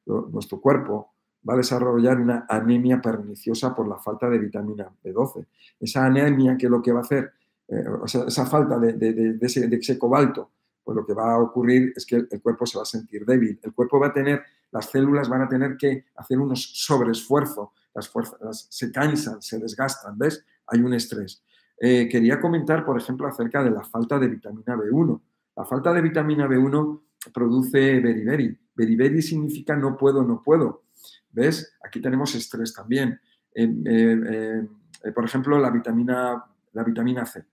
nuestro 0.06 0.60
cuerpo 0.60 1.14
va 1.48 1.54
a 1.54 1.58
desarrollar 1.58 2.18
una 2.20 2.46
anemia 2.48 3.00
perniciosa 3.00 3.74
por 3.74 3.88
la 3.88 3.98
falta 3.98 4.28
de 4.30 4.38
vitamina 4.38 4.90
B12. 5.04 5.46
Esa 5.80 6.06
anemia 6.06 6.56
que 6.56 6.68
lo 6.68 6.80
que 6.80 6.92
va 6.92 7.00
a 7.00 7.02
hacer, 7.02 7.32
eh, 7.68 7.84
o 7.88 8.08
sea, 8.08 8.24
esa 8.24 8.46
falta 8.46 8.78
de, 8.78 9.38
ese, 9.40 9.98
cobalto, 9.98 10.50
pues 10.82 10.96
lo 10.96 11.04
que 11.04 11.14
va 11.14 11.34
a 11.34 11.38
ocurrir 11.38 11.92
es 11.96 12.06
que 12.06 12.16
el, 12.30 12.42
cuerpo 12.42 12.64
se 12.66 12.78
va 12.78 12.82
a 12.82 12.86
sentir 12.86 13.24
débil. 13.26 13.58
El 13.62 13.74
cuerpo 13.74 13.98
va 13.98 14.08
a 14.08 14.12
tener, 14.12 14.42
las 14.70 14.86
células 14.90 15.28
van 15.28 15.42
a 15.42 15.48
tener 15.48 15.76
que 15.76 16.06
hacer 16.16 16.38
unos 16.38 16.62
sobreesfuerzo, 16.74 17.72
las 17.94 18.08
fuerzas 18.08 18.66
se 18.70 18.90
cansan, 18.90 19.40
se 19.40 19.58
desgastan, 19.58 20.18
¿ves? 20.18 20.44
Hay 20.66 20.80
un 20.80 20.94
estrés. 20.94 21.42
Eh, 21.80 22.08
quería 22.08 22.40
comentar, 22.40 22.84
por 22.84 22.98
ejemplo, 22.98 23.26
acerca 23.26 23.62
de 23.62 23.70
la 23.70 23.82
falta 23.82 24.18
de 24.18 24.28
vitamina 24.28 24.76
B1. 24.76 25.20
La 25.56 25.64
falta 25.64 25.92
de 25.92 26.00
vitamina 26.00 26.46
B1 26.48 27.00
produce 27.32 28.00
beriberi. 28.00 28.58
Beriberi 28.74 29.22
significa 29.22 29.76
no 29.76 29.96
puedo, 29.96 30.22
no 30.22 30.42
puedo. 30.42 30.84
¿Ves? 31.30 31.76
Aquí 31.84 32.00
tenemos 32.00 32.34
estrés 32.34 32.72
también. 32.72 33.20
Eh, 33.54 33.68
eh, 33.86 34.66
eh, 35.04 35.12
por 35.12 35.24
ejemplo, 35.24 35.58
la 35.58 35.70
vitamina, 35.70 36.44
la 36.72 36.82
vitamina 36.82 37.24
C. 37.24 37.44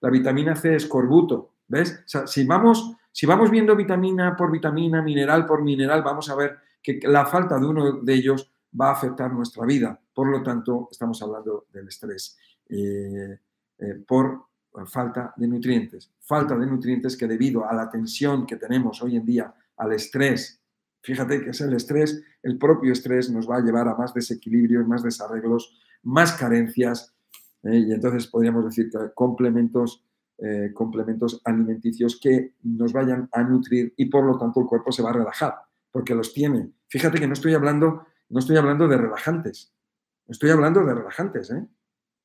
La 0.00 0.10
vitamina 0.10 0.54
C 0.54 0.76
es 0.76 0.86
corbuto, 0.86 1.56
¿ves? 1.68 2.04
si 2.06 2.46
vamos, 2.46 2.96
si 3.12 3.26
vamos 3.26 3.50
viendo 3.50 3.76
vitamina 3.76 4.34
por 4.34 4.50
vitamina, 4.50 5.02
mineral 5.02 5.44
por 5.44 5.62
mineral, 5.62 6.02
vamos 6.02 6.30
a 6.30 6.36
ver 6.36 6.56
que 6.82 7.00
la 7.02 7.26
falta 7.26 7.58
de 7.58 7.66
uno 7.66 7.92
de 8.00 8.14
ellos 8.14 8.50
va 8.78 8.88
a 8.88 8.92
afectar 8.92 9.32
nuestra 9.32 9.64
vida. 9.64 9.98
Por 10.14 10.28
lo 10.28 10.42
tanto, 10.42 10.88
estamos 10.90 11.22
hablando 11.22 11.66
del 11.72 11.88
estrés 11.88 12.36
por 14.06 14.46
falta 14.86 15.34
de 15.36 15.48
nutrientes. 15.48 16.12
Falta 16.20 16.56
de 16.56 16.66
nutrientes 16.66 17.16
que 17.16 17.26
debido 17.26 17.68
a 17.68 17.74
la 17.74 17.90
tensión 17.90 18.46
que 18.46 18.56
tenemos 18.56 19.02
hoy 19.02 19.16
en 19.16 19.26
día, 19.26 19.52
al 19.76 19.92
estrés 19.92 20.60
Fíjate 21.02 21.42
que 21.42 21.50
es 21.50 21.60
el 21.60 21.72
estrés, 21.72 22.22
el 22.42 22.58
propio 22.58 22.92
estrés 22.92 23.30
nos 23.30 23.48
va 23.48 23.56
a 23.56 23.60
llevar 23.60 23.88
a 23.88 23.94
más 23.94 24.12
desequilibrios, 24.12 24.86
más 24.86 25.02
desarreglos, 25.02 25.78
más 26.02 26.32
carencias, 26.32 27.14
¿eh? 27.62 27.78
y 27.78 27.92
entonces 27.92 28.26
podríamos 28.26 28.66
decir 28.66 28.90
que 28.90 28.98
complementos, 29.14 30.04
eh, 30.38 30.72
complementos 30.74 31.40
alimenticios 31.44 32.18
que 32.20 32.54
nos 32.62 32.92
vayan 32.92 33.28
a 33.32 33.42
nutrir 33.42 33.94
y 33.96 34.06
por 34.06 34.24
lo 34.24 34.38
tanto 34.38 34.60
el 34.60 34.66
cuerpo 34.66 34.92
se 34.92 35.02
va 35.02 35.10
a 35.10 35.14
relajar, 35.14 35.54
porque 35.90 36.14
los 36.14 36.34
tiene. 36.34 36.70
Fíjate 36.88 37.18
que 37.18 37.26
no 37.26 37.32
estoy 37.32 37.54
hablando, 37.54 38.06
no 38.30 38.40
estoy 38.40 38.56
hablando 38.56 38.88
de 38.88 38.96
relajantes, 38.96 39.72
estoy 40.26 40.50
hablando 40.50 40.84
de 40.84 40.94
relajantes, 40.94 41.50
¿eh? 41.50 41.68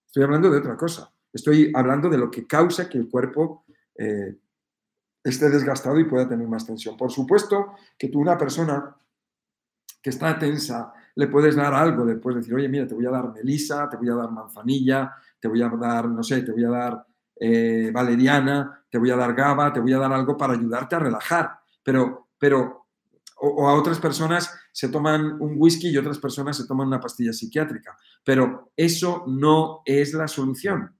estoy 0.06 0.24
hablando 0.24 0.50
de 0.50 0.60
otra 0.60 0.78
cosa, 0.78 1.12
estoy 1.34 1.72
hablando 1.76 2.10
de 2.10 2.18
lo 2.18 2.32
que 2.32 2.48
causa 2.48 2.88
que 2.88 2.98
el 2.98 3.10
cuerpo 3.10 3.66
esté 5.26 5.50
desgastado 5.50 6.00
y 6.00 6.06
pueda 6.06 6.28
tener 6.28 6.48
más 6.48 6.66
tensión. 6.66 6.96
Por 6.96 7.12
supuesto 7.12 7.74
que 7.98 8.10
tú, 8.10 8.20
una 8.20 8.38
persona 8.38 8.96
que 10.02 10.12
está 10.12 10.38
tensa, 10.38 10.94
le 11.16 11.28
puedes 11.28 11.56
dar 11.56 11.74
algo, 11.74 12.06
le 12.06 12.18
puedes 12.18 12.42
decir, 12.42 12.54
oye, 12.54 12.70
mira, 12.70 12.86
te 12.86 12.94
voy 12.94 13.08
a 13.08 13.10
dar 13.10 13.34
melisa, 13.34 13.90
te 13.90 13.98
voy 13.98 14.10
a 14.10 14.14
dar 14.14 14.32
manzanilla, 14.32 15.16
te 15.40 15.48
voy 15.48 15.64
a 15.64 15.70
dar, 15.70 16.08
no 16.08 16.22
sé, 16.22 16.44
te 16.44 16.52
voy 16.52 16.64
a 16.64 16.70
dar 16.70 17.06
eh, 17.40 17.90
valeriana, 17.92 18.86
te 18.88 19.00
voy 19.00 19.10
a 19.10 19.16
dar 19.16 19.34
GABA, 19.34 19.74
te 19.74 19.80
voy 19.80 19.94
a 19.94 19.98
dar 19.98 20.14
algo 20.14 20.38
para 20.38 20.54
ayudarte 20.54 20.96
a 20.96 21.00
relajar. 21.00 21.60
Pero, 21.82 22.28
pero, 22.38 22.86
o, 23.38 23.68
a 23.68 23.74
otras 23.74 24.00
personas 24.00 24.56
se 24.76 24.90
toman 24.90 25.42
un 25.42 25.56
whisky 25.56 25.88
y 25.88 25.98
otras 25.98 26.20
personas 26.20 26.58
se 26.58 26.68
toman 26.68 26.88
una 26.88 27.00
pastilla 27.00 27.32
psiquiátrica. 27.32 27.98
Pero 28.26 28.74
eso 28.76 29.24
no 29.26 29.82
es 29.86 30.14
la 30.14 30.28
solución. 30.28 30.94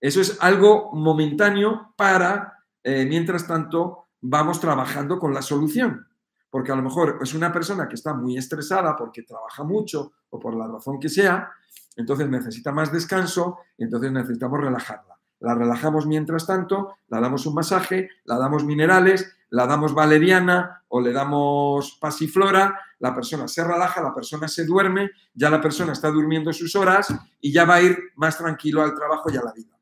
Eso 0.00 0.20
es 0.20 0.36
algo 0.40 0.90
momentáneo 0.92 1.94
para, 1.96 2.64
eh, 2.82 3.06
mientras 3.08 3.46
tanto, 3.46 4.08
vamos 4.20 4.58
trabajando 4.58 5.20
con 5.20 5.32
la 5.32 5.42
solución. 5.42 6.08
Porque 6.50 6.72
a 6.72 6.74
lo 6.74 6.82
mejor 6.82 7.20
es 7.22 7.34
una 7.34 7.52
persona 7.52 7.86
que 7.86 7.94
está 7.94 8.14
muy 8.14 8.36
estresada 8.36 8.96
porque 8.96 9.22
trabaja 9.22 9.62
mucho 9.62 10.14
o 10.30 10.40
por 10.40 10.56
la 10.56 10.66
razón 10.66 10.98
que 10.98 11.08
sea, 11.08 11.52
entonces 11.94 12.28
necesita 12.28 12.72
más 12.72 12.90
descanso 12.90 13.58
entonces 13.78 14.10
necesitamos 14.10 14.60
relajarla. 14.60 15.20
La 15.38 15.54
relajamos 15.54 16.04
mientras 16.04 16.48
tanto, 16.48 16.96
la 17.06 17.20
damos 17.20 17.46
un 17.46 17.54
masaje, 17.54 18.08
la 18.24 18.38
damos 18.38 18.64
minerales, 18.64 19.36
la 19.52 19.66
damos 19.66 19.94
valeriana 19.94 20.82
o 20.88 21.00
le 21.00 21.12
damos 21.12 21.98
pasiflora, 22.00 22.78
la 22.98 23.14
persona 23.14 23.46
se 23.46 23.62
relaja, 23.62 24.00
la 24.00 24.14
persona 24.14 24.48
se 24.48 24.64
duerme, 24.64 25.10
ya 25.34 25.50
la 25.50 25.60
persona 25.60 25.92
está 25.92 26.10
durmiendo 26.10 26.52
sus 26.54 26.74
horas 26.74 27.14
y 27.38 27.52
ya 27.52 27.66
va 27.66 27.74
a 27.74 27.82
ir 27.82 27.98
más 28.16 28.38
tranquilo 28.38 28.82
al 28.82 28.94
trabajo 28.94 29.30
y 29.30 29.36
a 29.36 29.42
la 29.42 29.52
vida. 29.52 29.78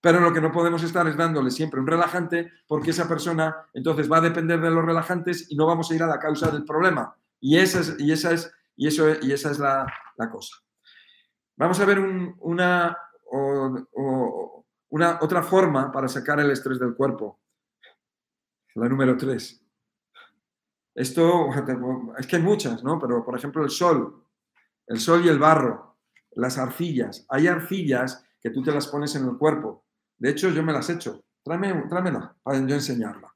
Pero 0.00 0.18
lo 0.18 0.32
que 0.32 0.40
no 0.40 0.50
podemos 0.50 0.82
estar 0.82 1.06
es 1.06 1.16
dándole 1.16 1.52
siempre 1.52 1.78
un 1.78 1.86
relajante 1.86 2.50
porque 2.66 2.90
esa 2.90 3.06
persona 3.06 3.54
entonces 3.72 4.10
va 4.10 4.16
a 4.16 4.22
depender 4.22 4.60
de 4.60 4.70
los 4.70 4.84
relajantes 4.84 5.48
y 5.48 5.54
no 5.54 5.64
vamos 5.64 5.88
a 5.90 5.94
ir 5.94 6.02
a 6.02 6.08
la 6.08 6.18
causa 6.18 6.50
del 6.50 6.64
problema. 6.64 7.14
Y 7.38 7.58
esa 7.58 7.78
es, 7.78 7.94
y 8.00 8.10
esa 8.10 8.32
es, 8.32 8.52
y 8.74 8.88
eso, 8.88 9.06
y 9.22 9.30
esa 9.30 9.52
es 9.52 9.60
la, 9.60 9.86
cosa. 10.32 10.56
Vamos 11.56 11.78
a 11.78 11.84
ver 11.84 12.00
una, 12.00 12.98
una, 14.90 15.18
otra 15.20 15.44
forma 15.44 15.92
para 15.92 16.08
sacar 16.08 16.40
el 16.40 16.50
estrés 16.50 16.80
del 16.80 16.96
cuerpo. 16.96 17.41
La 18.74 18.88
número 18.88 19.16
tres. 19.16 19.60
Esto, 20.94 21.48
es 22.18 22.26
que 22.26 22.36
hay 22.36 22.42
muchas, 22.42 22.82
¿no? 22.84 22.98
Pero, 22.98 23.24
por 23.24 23.36
ejemplo, 23.36 23.62
el 23.62 23.70
sol. 23.70 24.24
El 24.86 25.00
sol 25.00 25.24
y 25.24 25.28
el 25.28 25.38
barro. 25.38 25.96
Las 26.32 26.58
arcillas. 26.58 27.26
Hay 27.28 27.46
arcillas 27.46 28.24
que 28.40 28.50
tú 28.50 28.62
te 28.62 28.72
las 28.72 28.88
pones 28.88 29.14
en 29.14 29.24
el 29.24 29.36
cuerpo. 29.38 29.84
De 30.18 30.30
hecho, 30.30 30.50
yo 30.50 30.62
me 30.62 30.72
las 30.72 30.88
he 30.90 30.94
hecho. 30.94 31.24
Tráeme, 31.42 31.84
tráemela 31.88 32.34
para 32.42 32.58
yo 32.58 32.74
enseñarla. 32.74 33.34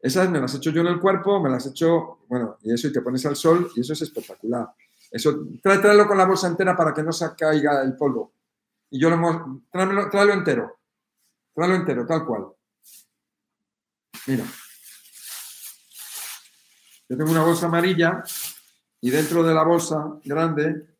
Esas 0.00 0.28
me 0.28 0.40
las 0.40 0.54
he 0.54 0.58
hecho 0.58 0.70
yo 0.70 0.82
en 0.82 0.88
el 0.88 1.00
cuerpo, 1.00 1.40
me 1.40 1.48
las 1.48 1.64
he 1.66 1.70
hecho, 1.70 2.18
bueno, 2.28 2.58
y 2.62 2.74
eso, 2.74 2.88
y 2.88 2.92
te 2.92 3.00
pones 3.00 3.24
al 3.24 3.36
sol, 3.36 3.70
y 3.74 3.80
eso 3.80 3.94
es 3.94 4.02
espectacular. 4.02 4.68
Eso, 5.10 5.46
tráelo 5.62 6.06
con 6.06 6.18
la 6.18 6.26
bolsa 6.26 6.48
entera 6.48 6.76
para 6.76 6.92
que 6.92 7.02
no 7.02 7.12
se 7.12 7.34
caiga 7.36 7.82
el 7.82 7.96
polvo. 7.96 8.32
Y 8.90 9.00
yo 9.00 9.08
lo 9.08 9.62
tráelo, 9.70 10.10
tráelo 10.10 10.32
entero. 10.32 10.78
Tráelo 11.54 11.76
entero, 11.76 12.06
tal 12.06 12.26
cual. 12.26 12.48
Mira. 14.26 14.44
Yo 17.08 17.16
tengo 17.16 17.30
una 17.30 17.42
bolsa 17.44 17.66
amarilla 17.66 18.22
y 19.00 19.10
dentro 19.10 19.42
de 19.42 19.54
la 19.54 19.62
bolsa 19.62 20.18
grande, 20.24 20.96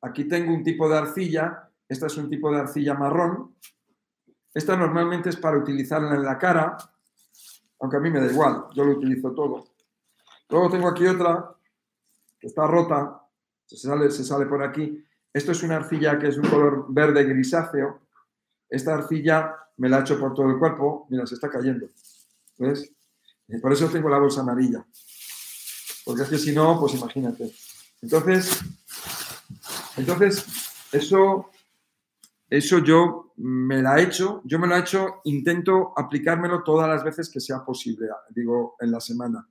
aquí 0.00 0.24
tengo 0.24 0.54
un 0.54 0.62
tipo 0.62 0.88
de 0.88 0.98
arcilla 0.98 1.66
esta 1.88 2.06
es 2.06 2.16
un 2.16 2.28
tipo 2.28 2.50
de 2.50 2.60
arcilla 2.60 2.94
marrón. 2.94 3.54
Esta 4.52 4.76
normalmente 4.76 5.28
es 5.28 5.36
para 5.36 5.58
utilizarla 5.58 6.14
en 6.14 6.24
la 6.24 6.38
cara, 6.38 6.76
aunque 7.80 7.96
a 7.96 8.00
mí 8.00 8.10
me 8.10 8.20
da 8.20 8.30
igual, 8.30 8.64
yo 8.74 8.84
lo 8.84 8.92
utilizo 8.92 9.32
todo. 9.32 9.64
Luego 10.48 10.70
tengo 10.70 10.88
aquí 10.88 11.06
otra 11.06 11.54
que 12.38 12.46
está 12.46 12.66
rota, 12.66 13.22
se 13.66 13.76
sale, 13.76 14.10
se 14.10 14.24
sale 14.24 14.46
por 14.46 14.62
aquí. 14.62 15.04
Esto 15.32 15.52
es 15.52 15.62
una 15.62 15.76
arcilla 15.76 16.18
que 16.18 16.28
es 16.28 16.38
un 16.38 16.48
color 16.48 16.86
verde 16.88 17.24
grisáceo. 17.24 18.00
Esta 18.68 18.94
arcilla 18.94 19.54
me 19.76 19.88
la 19.88 19.98
he 19.98 20.00
hecho 20.00 20.18
por 20.18 20.34
todo 20.34 20.50
el 20.50 20.58
cuerpo. 20.58 21.06
Mira, 21.10 21.26
se 21.26 21.34
está 21.34 21.48
cayendo. 21.48 21.88
¿Ves? 22.58 22.90
Y 23.48 23.58
por 23.58 23.72
eso 23.72 23.88
tengo 23.88 24.08
la 24.08 24.18
bolsa 24.18 24.40
amarilla. 24.40 24.86
Porque 26.04 26.22
es 26.22 26.28
que 26.28 26.38
si 26.38 26.52
no, 26.52 26.78
pues 26.80 26.94
imagínate. 26.94 27.52
Entonces, 28.00 28.60
entonces 29.96 30.46
eso 30.92 31.50
eso 32.48 32.78
yo 32.78 33.32
me 33.38 33.82
la 33.82 33.98
he 33.98 34.04
hecho, 34.04 34.40
yo 34.44 34.58
me 34.58 34.68
lo 34.68 34.76
he 34.76 34.80
hecho, 34.80 35.20
intento 35.24 35.92
aplicármelo 35.96 36.62
todas 36.62 36.88
las 36.88 37.02
veces 37.02 37.28
que 37.28 37.40
sea 37.40 37.64
posible, 37.64 38.08
digo, 38.30 38.76
en 38.78 38.92
la 38.92 39.00
semana. 39.00 39.48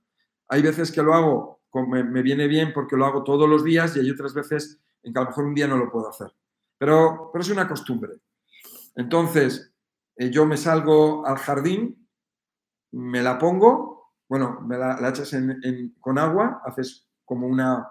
Hay 0.48 0.62
veces 0.62 0.90
que 0.90 1.02
lo 1.02 1.12
hago, 1.12 1.60
me, 1.88 2.22
viene 2.22 2.46
bien 2.46 2.72
porque 2.72 2.96
lo 2.96 3.04
hago 3.04 3.22
todos 3.22 3.48
los 3.48 3.62
días 3.64 3.94
y 3.96 4.00
hay 4.00 4.10
otras 4.10 4.32
veces 4.32 4.80
en 5.02 5.12
que 5.12 5.18
a 5.18 5.22
lo 5.22 5.28
mejor 5.28 5.44
un 5.44 5.54
día 5.54 5.66
no 5.66 5.76
lo 5.76 5.90
puedo 5.90 6.08
hacer. 6.08 6.32
Pero, 6.78 7.30
pero 7.32 7.42
es 7.42 7.50
una 7.50 7.68
costumbre. 7.68 8.14
Entonces, 8.94 9.70
eh, 9.70 9.75
yo 10.18 10.46
me 10.46 10.56
salgo 10.56 11.26
al 11.26 11.36
jardín, 11.36 12.08
me 12.92 13.22
la 13.22 13.38
pongo, 13.38 14.12
bueno, 14.28 14.60
me 14.62 14.78
la, 14.78 15.08
echas 15.08 15.34
con 16.00 16.18
agua, 16.18 16.62
haces 16.64 17.08
como 17.24 17.46
una, 17.46 17.88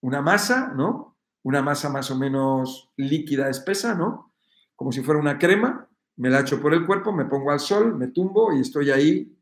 una 0.00 0.22
masa, 0.22 0.72
¿no? 0.74 1.16
Una 1.42 1.62
masa 1.62 1.88
más 1.90 2.10
o 2.10 2.16
menos 2.16 2.90
líquida, 2.96 3.48
espesa, 3.48 3.94
¿no? 3.94 4.28
como 4.78 4.92
si 4.92 5.02
fuera 5.02 5.18
una 5.18 5.40
crema, 5.40 5.88
me 6.18 6.30
la 6.30 6.38
echo 6.38 6.62
por 6.62 6.72
el 6.72 6.86
cuerpo, 6.86 7.10
me 7.10 7.24
pongo 7.24 7.50
al 7.50 7.58
sol, 7.58 7.96
me 7.96 8.06
tumbo 8.06 8.52
y 8.52 8.60
estoy 8.60 8.92
ahí 8.92 9.36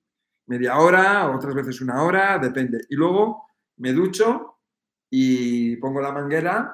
media 0.46 0.78
hora, 0.78 1.30
otras 1.30 1.54
veces 1.54 1.82
una 1.82 2.02
hora, 2.02 2.38
depende. 2.38 2.86
Y 2.88 2.94
luego 2.94 3.44
me 3.76 3.92
ducho 3.92 4.60
y 5.10 5.76
pongo 5.76 6.00
la 6.00 6.10
manguera 6.10 6.72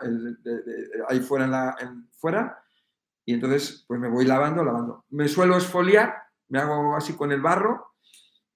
ahí 1.08 1.18
fuera 1.18 2.61
y 3.24 3.34
entonces 3.34 3.84
pues 3.86 4.00
me 4.00 4.08
voy 4.08 4.24
lavando, 4.24 4.64
lavando. 4.64 5.04
Me 5.10 5.28
suelo 5.28 5.56
esfoliar, 5.56 6.14
me 6.48 6.58
hago 6.58 6.96
así 6.96 7.14
con 7.14 7.32
el 7.32 7.40
barro 7.40 7.92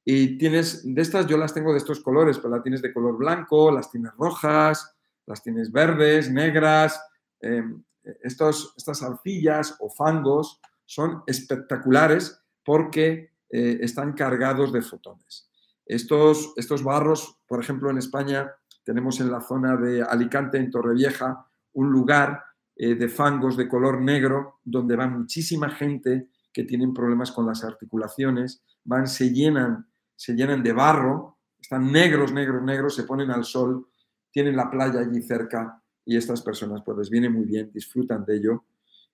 y 0.04 0.38
tienes, 0.38 0.82
de 0.84 1.02
estas 1.02 1.26
yo 1.26 1.36
las 1.36 1.52
tengo 1.52 1.72
de 1.72 1.78
estos 1.78 2.00
colores, 2.00 2.38
pero 2.38 2.50
las 2.50 2.62
tienes 2.62 2.82
de 2.82 2.92
color 2.92 3.16
blanco, 3.16 3.70
las 3.70 3.90
tienes 3.90 4.12
rojas, 4.16 4.94
las 5.26 5.42
tienes 5.42 5.72
verdes, 5.72 6.30
negras, 6.30 7.00
em, 7.40 7.82
estos, 8.22 8.72
estas 8.76 9.02
arcillas 9.02 9.76
o 9.80 9.90
fangos 9.90 10.60
son 10.84 11.24
espectaculares 11.26 12.40
porque 12.64 13.32
eh, 13.50 13.78
están 13.80 14.12
cargados 14.12 14.72
de 14.72 14.82
fotones. 14.82 15.48
Estos, 15.84 16.52
estos 16.56 16.82
barros, 16.82 17.38
por 17.46 17.60
ejemplo, 17.60 17.90
en 17.90 17.98
España 17.98 18.52
tenemos 18.84 19.18
en 19.20 19.30
la 19.30 19.40
zona 19.40 19.76
de 19.76 20.02
Alicante, 20.02 20.58
en 20.58 20.70
Torrevieja, 20.70 21.46
un 21.72 21.90
lugar 21.90 22.44
eh, 22.76 22.94
de 22.94 23.08
fangos 23.08 23.56
de 23.56 23.68
color 23.68 24.00
negro 24.02 24.60
donde 24.62 24.96
va 24.96 25.06
muchísima 25.06 25.70
gente 25.70 26.28
que 26.52 26.64
tienen 26.64 26.94
problemas 26.94 27.32
con 27.32 27.46
las 27.46 27.64
articulaciones, 27.64 28.62
van, 28.84 29.06
se 29.06 29.30
llenan, 29.30 29.86
se 30.14 30.34
llenan 30.34 30.62
de 30.62 30.72
barro, 30.72 31.38
están 31.60 31.90
negros, 31.90 32.32
negros, 32.32 32.62
negros, 32.62 32.94
se 32.94 33.04
ponen 33.04 33.30
al 33.30 33.44
sol, 33.44 33.88
tienen 34.30 34.56
la 34.56 34.70
playa 34.70 35.00
allí 35.00 35.22
cerca 35.22 35.82
y 36.04 36.16
estas 36.16 36.42
personas 36.42 36.82
pues 36.84 36.98
les 36.98 37.10
viene 37.10 37.28
muy 37.28 37.44
bien, 37.44 37.70
disfrutan 37.72 38.24
de 38.24 38.36
ello 38.36 38.64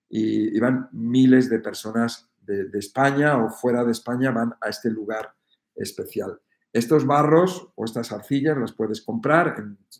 y, 0.09 0.59
van 0.59 0.89
miles 0.91 1.49
de 1.49 1.59
personas 1.59 2.29
de, 2.41 2.69
España 2.73 3.43
o 3.43 3.49
fuera 3.49 3.83
de 3.83 3.91
España 3.91 4.31
van 4.31 4.53
a 4.61 4.69
este 4.69 4.91
lugar 4.91 5.33
especial. 5.75 6.39
Estos 6.71 7.05
barros 7.05 7.69
o 7.75 7.85
estas 7.85 8.11
arcillas 8.11 8.57
las 8.57 8.73
puedes 8.73 9.01
comprar, 9.01 9.55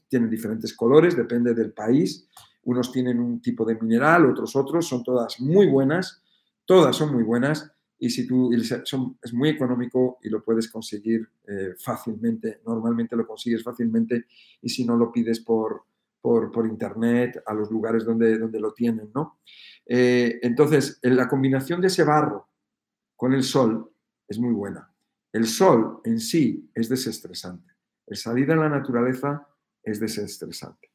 tienen 0.07 0.30
diferentes 0.30 0.76
colores, 0.76 1.15
depende 1.15 1.53
del 1.53 1.72
país. 1.72 2.30
Unos 2.64 2.91
tienen 2.91 3.19
un 3.19 3.41
tipo 3.41 3.65
de 3.65 3.76
mineral, 3.76 4.26
otros 4.26 4.56
otros, 4.56 4.88
son 4.88 5.03
todas 5.03 5.40
muy 5.40 5.68
buenas, 5.68 6.22
todas 6.65 6.95
son 6.95 7.14
muy 7.14 7.23
buenas 7.23 7.72
y 7.99 8.10
si 8.10 8.27
tú 8.27 8.52
es 8.53 9.34
muy 9.34 9.49
económico 9.49 10.19
y 10.22 10.30
lo 10.30 10.44
puedes 10.44 10.69
conseguir 10.69 11.26
eh, 11.48 11.73
fácilmente. 11.77 12.60
Normalmente 12.65 13.15
lo 13.15 13.26
consigues 13.26 13.64
fácilmente 13.64 14.26
y 14.61 14.69
si 14.69 14.84
no 14.85 14.98
lo 14.98 15.11
pides 15.11 15.40
por, 15.40 15.84
por, 16.22 16.65
internet 16.68 17.41
a 17.45 17.53
los 17.53 17.72
lugares 17.72 18.06
donde, 18.06 18.38
donde 18.38 18.60
lo 18.60 18.73
tienen, 18.73 19.10
¿no? 19.14 19.40
Eh, 19.85 20.40
entonces, 20.41 20.99
la 21.03 21.27
combinación 21.27 21.81
de 21.81 21.88
ese 21.88 22.03
barro 22.03 22.49
con 23.15 23.34
el 23.34 23.44
sol 23.44 23.90
es 24.27 24.40
muy 24.40 24.53
buena. 24.53 24.94
El 25.31 25.48
sol 25.48 26.02
en 26.03 26.19
sí 26.19 26.69
es 26.73 26.90
desestresante. 26.90 27.73
El 28.06 28.18
salir 28.18 28.52
a 28.52 28.56
la 28.56 28.69
naturaleza 28.69 29.48
es 29.81 29.99
desestresante. 29.99 30.93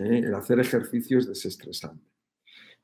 ¿Eh? 0.00 0.18
el 0.18 0.34
hacer 0.34 0.60
ejercicio 0.60 1.18
es 1.18 1.26
desestresante. 1.26 2.04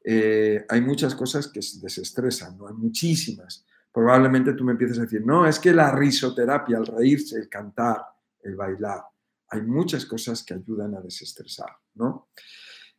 Eh, 0.04 0.64
hay 0.68 0.80
muchas 0.82 1.14
cosas 1.14 1.48
que 1.48 1.60
desestresan, 1.80 2.58
¿no? 2.58 2.68
Hay 2.68 2.74
muchísimas. 2.74 3.64
Probablemente 3.92 4.52
tú 4.52 4.64
me 4.64 4.72
empieces 4.72 4.98
a 4.98 5.02
decir, 5.02 5.24
no, 5.24 5.46
es 5.46 5.58
que 5.58 5.72
la 5.72 5.90
risoterapia, 5.92 6.78
el 6.78 6.86
reírse, 6.86 7.38
el 7.38 7.48
cantar, 7.48 8.02
el 8.42 8.54
bailar, 8.56 9.02
hay 9.48 9.62
muchas 9.62 10.04
cosas 10.04 10.42
que 10.42 10.54
ayudan 10.54 10.94
a 10.94 11.00
desestresar, 11.00 11.70
¿no? 11.94 12.28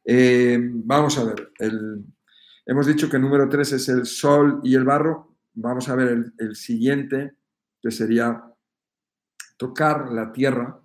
Eh, 0.04 0.58
vamos 0.62 1.18
a 1.18 1.26
ver, 1.26 1.52
hemos 2.66 2.88
dicho 2.88 3.10
que 3.10 3.18
el 3.18 3.22
número 3.22 3.50
tres 3.50 3.74
es 3.74 3.90
el 3.90 4.06
sol 4.06 4.62
y 4.64 4.76
el 4.76 4.84
barro. 4.84 5.36
Vamos 5.54 5.90
a 5.90 5.96
ver 5.96 6.10
el, 6.10 6.34
el 6.38 6.56
siguiente, 6.56 7.34
que 7.82 7.92
sería 7.92 8.44
tocar 9.58 10.12
la 10.12 10.32
tierra 10.32 10.80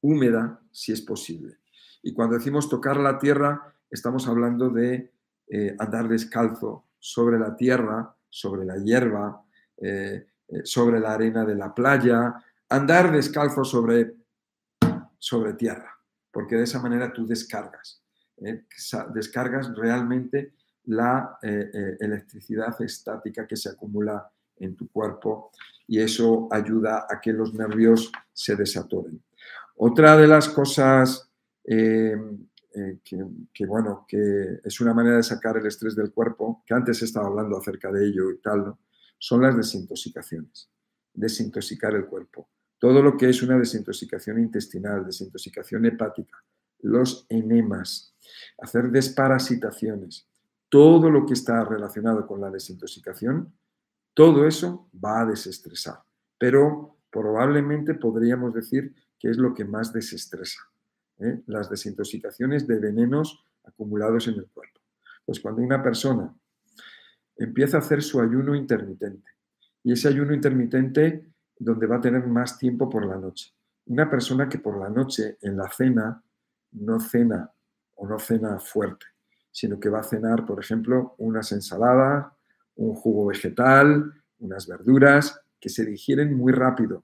húmeda 0.00 0.60
si 0.70 0.92
es 0.92 1.00
posible. 1.00 1.58
Y 2.02 2.12
cuando 2.12 2.36
decimos 2.36 2.68
tocar 2.68 2.96
la 2.96 3.18
tierra, 3.18 3.74
estamos 3.90 4.28
hablando 4.28 4.70
de 4.70 5.12
eh, 5.48 5.76
andar 5.78 6.08
descalzo 6.08 6.84
sobre 6.98 7.38
la 7.38 7.56
tierra, 7.56 8.14
sobre 8.28 8.64
la 8.64 8.76
hierba, 8.76 9.42
eh, 9.78 10.26
sobre 10.64 11.00
la 11.00 11.12
arena 11.12 11.44
de 11.44 11.54
la 11.54 11.74
playa, 11.74 12.34
andar 12.68 13.12
descalzo 13.12 13.64
sobre 13.64 14.18
sobre 15.18 15.54
tierra, 15.54 15.98
porque 16.30 16.56
de 16.56 16.64
esa 16.64 16.80
manera 16.80 17.12
tú 17.12 17.26
descargas, 17.26 18.02
¿eh? 18.38 18.64
descargas 19.12 19.74
realmente 19.74 20.54
la 20.84 21.38
eh, 21.42 21.70
eh, 21.72 21.96
electricidad 22.00 22.80
estática 22.80 23.46
que 23.46 23.56
se 23.56 23.70
acumula 23.70 24.30
en 24.56 24.74
tu 24.74 24.88
cuerpo 24.90 25.50
y 25.86 26.00
eso 26.00 26.48
ayuda 26.50 27.06
a 27.08 27.20
que 27.20 27.32
los 27.32 27.52
nervios 27.52 28.10
se 28.32 28.56
desatoren. 28.56 29.22
Otra 29.76 30.16
de 30.16 30.26
las 30.26 30.48
cosas 30.48 31.27
eh, 31.70 32.16
que, 33.52 33.66
bueno, 33.66 34.06
que 34.08 34.60
es 34.64 34.80
una 34.80 34.94
manera 34.94 35.16
de 35.16 35.22
sacar 35.22 35.56
el 35.56 35.66
estrés 35.66 35.94
del 35.94 36.12
cuerpo, 36.12 36.62
que 36.66 36.74
antes 36.74 37.02
estaba 37.02 37.26
hablando 37.26 37.58
acerca 37.58 37.92
de 37.92 38.06
ello 38.06 38.30
y 38.30 38.38
tal, 38.38 38.74
son 39.18 39.42
las 39.42 39.56
desintoxicaciones. 39.56 40.70
Desintoxicar 41.12 41.94
el 41.94 42.06
cuerpo. 42.06 42.48
Todo 42.78 43.02
lo 43.02 43.16
que 43.16 43.28
es 43.28 43.42
una 43.42 43.58
desintoxicación 43.58 44.38
intestinal, 44.38 45.04
desintoxicación 45.04 45.84
hepática, 45.86 46.36
los 46.80 47.26
enemas, 47.28 48.14
hacer 48.58 48.90
desparasitaciones, 48.90 50.28
todo 50.68 51.10
lo 51.10 51.26
que 51.26 51.34
está 51.34 51.64
relacionado 51.64 52.26
con 52.26 52.40
la 52.40 52.50
desintoxicación, 52.50 53.52
todo 54.14 54.46
eso 54.46 54.88
va 55.04 55.22
a 55.22 55.26
desestresar. 55.26 56.02
Pero 56.38 56.98
probablemente 57.10 57.94
podríamos 57.94 58.54
decir 58.54 58.94
que 59.18 59.30
es 59.30 59.36
lo 59.36 59.54
que 59.54 59.64
más 59.64 59.92
desestresa, 59.92 60.60
¿eh? 61.20 61.42
las 61.46 61.70
desintoxicaciones 61.70 62.66
de 62.66 62.78
venenos 62.78 63.44
acumulados 63.64 64.28
en 64.28 64.34
el 64.34 64.46
cuerpo. 64.46 64.80
Pues 65.24 65.40
cuando 65.40 65.62
una 65.62 65.82
persona 65.82 66.34
empieza 67.36 67.76
a 67.76 67.80
hacer 67.80 68.02
su 68.02 68.20
ayuno 68.20 68.54
intermitente, 68.54 69.30
y 69.82 69.92
ese 69.92 70.08
ayuno 70.08 70.34
intermitente 70.34 71.24
donde 71.58 71.86
va 71.86 71.96
a 71.96 72.00
tener 72.00 72.26
más 72.26 72.58
tiempo 72.58 72.88
por 72.88 73.06
la 73.06 73.16
noche. 73.16 73.54
Una 73.86 74.10
persona 74.10 74.48
que 74.48 74.58
por 74.58 74.78
la 74.78 74.88
noche 74.88 75.38
en 75.40 75.56
la 75.56 75.68
cena 75.70 76.22
no 76.72 77.00
cena 77.00 77.50
o 77.94 78.06
no 78.06 78.18
cena 78.18 78.58
fuerte, 78.58 79.06
sino 79.50 79.80
que 79.80 79.88
va 79.88 80.00
a 80.00 80.04
cenar, 80.04 80.44
por 80.44 80.60
ejemplo, 80.60 81.14
unas 81.18 81.52
ensaladas, 81.52 82.26
un 82.76 82.94
jugo 82.94 83.26
vegetal, 83.26 84.12
unas 84.40 84.66
verduras 84.66 85.40
que 85.60 85.68
se 85.68 85.84
digieren 85.84 86.34
muy 86.34 86.52
rápido. 86.52 87.02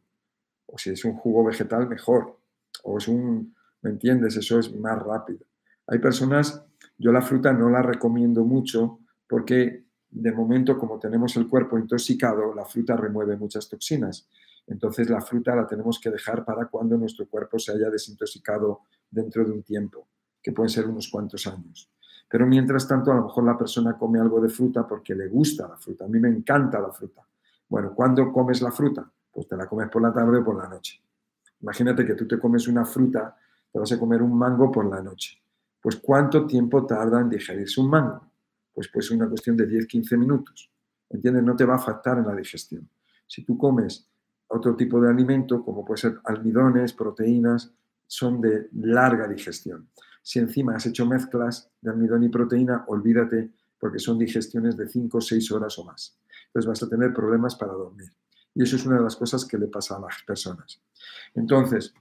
O 0.66 0.78
si 0.78 0.90
es 0.90 1.04
un 1.04 1.14
jugo 1.14 1.44
vegetal, 1.44 1.88
mejor. 1.88 2.38
O 2.82 2.98
es 2.98 3.08
un, 3.08 3.53
¿me 3.84 3.90
entiendes? 3.90 4.36
Eso 4.36 4.58
es 4.58 4.74
más 4.74 5.00
rápido. 5.00 5.46
Hay 5.86 5.98
personas, 5.98 6.64
yo 6.98 7.12
la 7.12 7.22
fruta 7.22 7.52
no 7.52 7.70
la 7.70 7.82
recomiendo 7.82 8.44
mucho 8.44 8.98
porque 9.28 9.84
de 10.10 10.32
momento, 10.32 10.78
como 10.78 10.98
tenemos 10.98 11.36
el 11.36 11.48
cuerpo 11.48 11.78
intoxicado, 11.78 12.54
la 12.54 12.64
fruta 12.64 12.96
remueve 12.96 13.36
muchas 13.36 13.68
toxinas. 13.68 14.28
Entonces 14.66 15.10
la 15.10 15.20
fruta 15.20 15.54
la 15.54 15.66
tenemos 15.66 16.00
que 16.00 16.10
dejar 16.10 16.44
para 16.44 16.66
cuando 16.66 16.96
nuestro 16.96 17.28
cuerpo 17.28 17.58
se 17.58 17.72
haya 17.72 17.90
desintoxicado 17.90 18.80
dentro 19.10 19.44
de 19.44 19.52
un 19.52 19.62
tiempo, 19.62 20.08
que 20.42 20.52
pueden 20.52 20.70
ser 20.70 20.86
unos 20.86 21.08
cuantos 21.08 21.46
años. 21.46 21.90
Pero 22.28 22.46
mientras 22.46 22.88
tanto, 22.88 23.12
a 23.12 23.16
lo 23.16 23.24
mejor 23.24 23.44
la 23.44 23.58
persona 23.58 23.98
come 23.98 24.18
algo 24.18 24.40
de 24.40 24.48
fruta 24.48 24.86
porque 24.86 25.14
le 25.14 25.28
gusta 25.28 25.68
la 25.68 25.76
fruta. 25.76 26.06
A 26.06 26.08
mí 26.08 26.18
me 26.18 26.28
encanta 26.28 26.80
la 26.80 26.90
fruta. 26.90 27.22
Bueno, 27.68 27.94
¿cuándo 27.94 28.32
comes 28.32 28.62
la 28.62 28.72
fruta? 28.72 29.10
Pues 29.30 29.46
te 29.46 29.56
la 29.56 29.66
comes 29.66 29.90
por 29.90 30.00
la 30.00 30.12
tarde 30.12 30.38
o 30.38 30.44
por 30.44 30.56
la 30.56 30.68
noche. 30.68 31.02
Imagínate 31.60 32.06
que 32.06 32.14
tú 32.14 32.26
te 32.26 32.38
comes 32.38 32.66
una 32.66 32.84
fruta, 32.84 33.36
te 33.74 33.80
vas 33.80 33.90
a 33.90 33.98
comer 33.98 34.22
un 34.22 34.38
mango 34.38 34.70
por 34.70 34.88
la 34.88 35.02
noche. 35.02 35.42
Pues 35.80 35.96
¿cuánto 35.96 36.46
tiempo 36.46 36.86
tarda 36.86 37.20
en 37.20 37.28
digerirse 37.28 37.80
un 37.80 37.90
mango? 37.90 38.30
Pues 38.72 38.86
pues 38.86 39.10
una 39.10 39.28
cuestión 39.28 39.56
de 39.56 39.68
10-15 39.68 40.16
minutos. 40.16 40.70
¿Entiendes? 41.10 41.42
No 41.42 41.56
te 41.56 41.64
va 41.64 41.74
a 41.74 41.78
afectar 41.78 42.16
en 42.18 42.26
la 42.28 42.36
digestión. 42.36 42.88
Si 43.26 43.44
tú 43.44 43.58
comes 43.58 44.08
otro 44.46 44.76
tipo 44.76 45.00
de 45.00 45.10
alimento, 45.10 45.64
como 45.64 45.84
puede 45.84 46.02
ser 46.02 46.20
almidones, 46.22 46.92
proteínas, 46.92 47.74
son 48.06 48.40
de 48.40 48.68
larga 48.74 49.26
digestión. 49.26 49.88
Si 50.22 50.38
encima 50.38 50.76
has 50.76 50.86
hecho 50.86 51.04
mezclas 51.04 51.68
de 51.80 51.90
almidón 51.90 52.22
y 52.22 52.28
proteína, 52.28 52.84
olvídate 52.86 53.50
porque 53.76 53.98
son 53.98 54.20
digestiones 54.20 54.76
de 54.76 54.86
5 54.88 55.18
o 55.18 55.20
6 55.20 55.50
horas 55.50 55.76
o 55.80 55.84
más. 55.84 56.16
Entonces 56.46 56.68
vas 56.68 56.82
a 56.84 56.88
tener 56.88 57.12
problemas 57.12 57.56
para 57.56 57.72
dormir. 57.72 58.12
Y 58.54 58.62
eso 58.62 58.76
es 58.76 58.86
una 58.86 58.98
de 58.98 59.02
las 59.02 59.16
cosas 59.16 59.44
que 59.44 59.58
le 59.58 59.66
pasa 59.66 59.96
a 59.96 60.00
las 60.00 60.22
personas. 60.24 60.80
Entonces, 61.34 61.92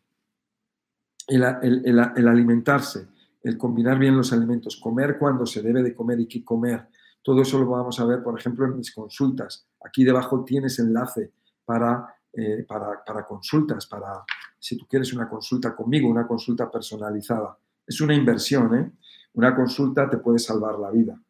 el, 1.28 2.28
alimentarse, 2.28 3.08
el 3.42 3.58
combinar 3.58 3.98
bien 3.98 4.18
los 4.18 4.34
alimentos, 4.34 4.78
comer 4.78 5.18
cuando 5.18 5.46
se 5.46 5.62
debe 5.62 5.84
de 5.84 5.96
comer 5.96 6.20
y 6.20 6.28
qué 6.28 6.44
comer, 6.44 6.88
todo 7.22 7.42
eso 7.42 7.58
lo 7.60 7.68
vamos 7.68 8.00
a 8.00 8.06
ver, 8.06 8.22
por 8.22 8.38
ejemplo, 8.38 8.66
en 8.66 8.76
mis 8.76 8.94
consultas. 8.94 9.66
Aquí 9.86 10.04
debajo 10.04 10.44
tienes 10.44 10.80
enlace 10.80 11.32
para 11.64 12.14
eh, 12.36 12.66
para, 12.68 13.24
consultas, 13.28 13.86
para 13.86 14.24
si 14.58 14.76
tú 14.76 14.88
quieres 14.88 15.14
una 15.14 15.30
consulta 15.30 15.76
conmigo, 15.76 16.10
una 16.10 16.26
consulta 16.26 16.70
personalizada. 16.72 17.56
Es 17.86 18.02
una 18.02 18.16
inversión, 18.16 18.76
¿eh? 18.76 18.92
Una 19.34 19.56
consulta 19.56 20.10
te 20.10 20.18
puede 20.18 20.40
salvar 20.40 20.80
la 20.80 20.90
vida. 20.90 21.22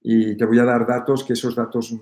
Y 0.00 0.36
te 0.36 0.44
voy 0.44 0.60
a 0.60 0.64
dar 0.64 0.86
datos 0.86 1.24
que 1.24 1.32
esos 1.32 1.56
datos 1.56 1.92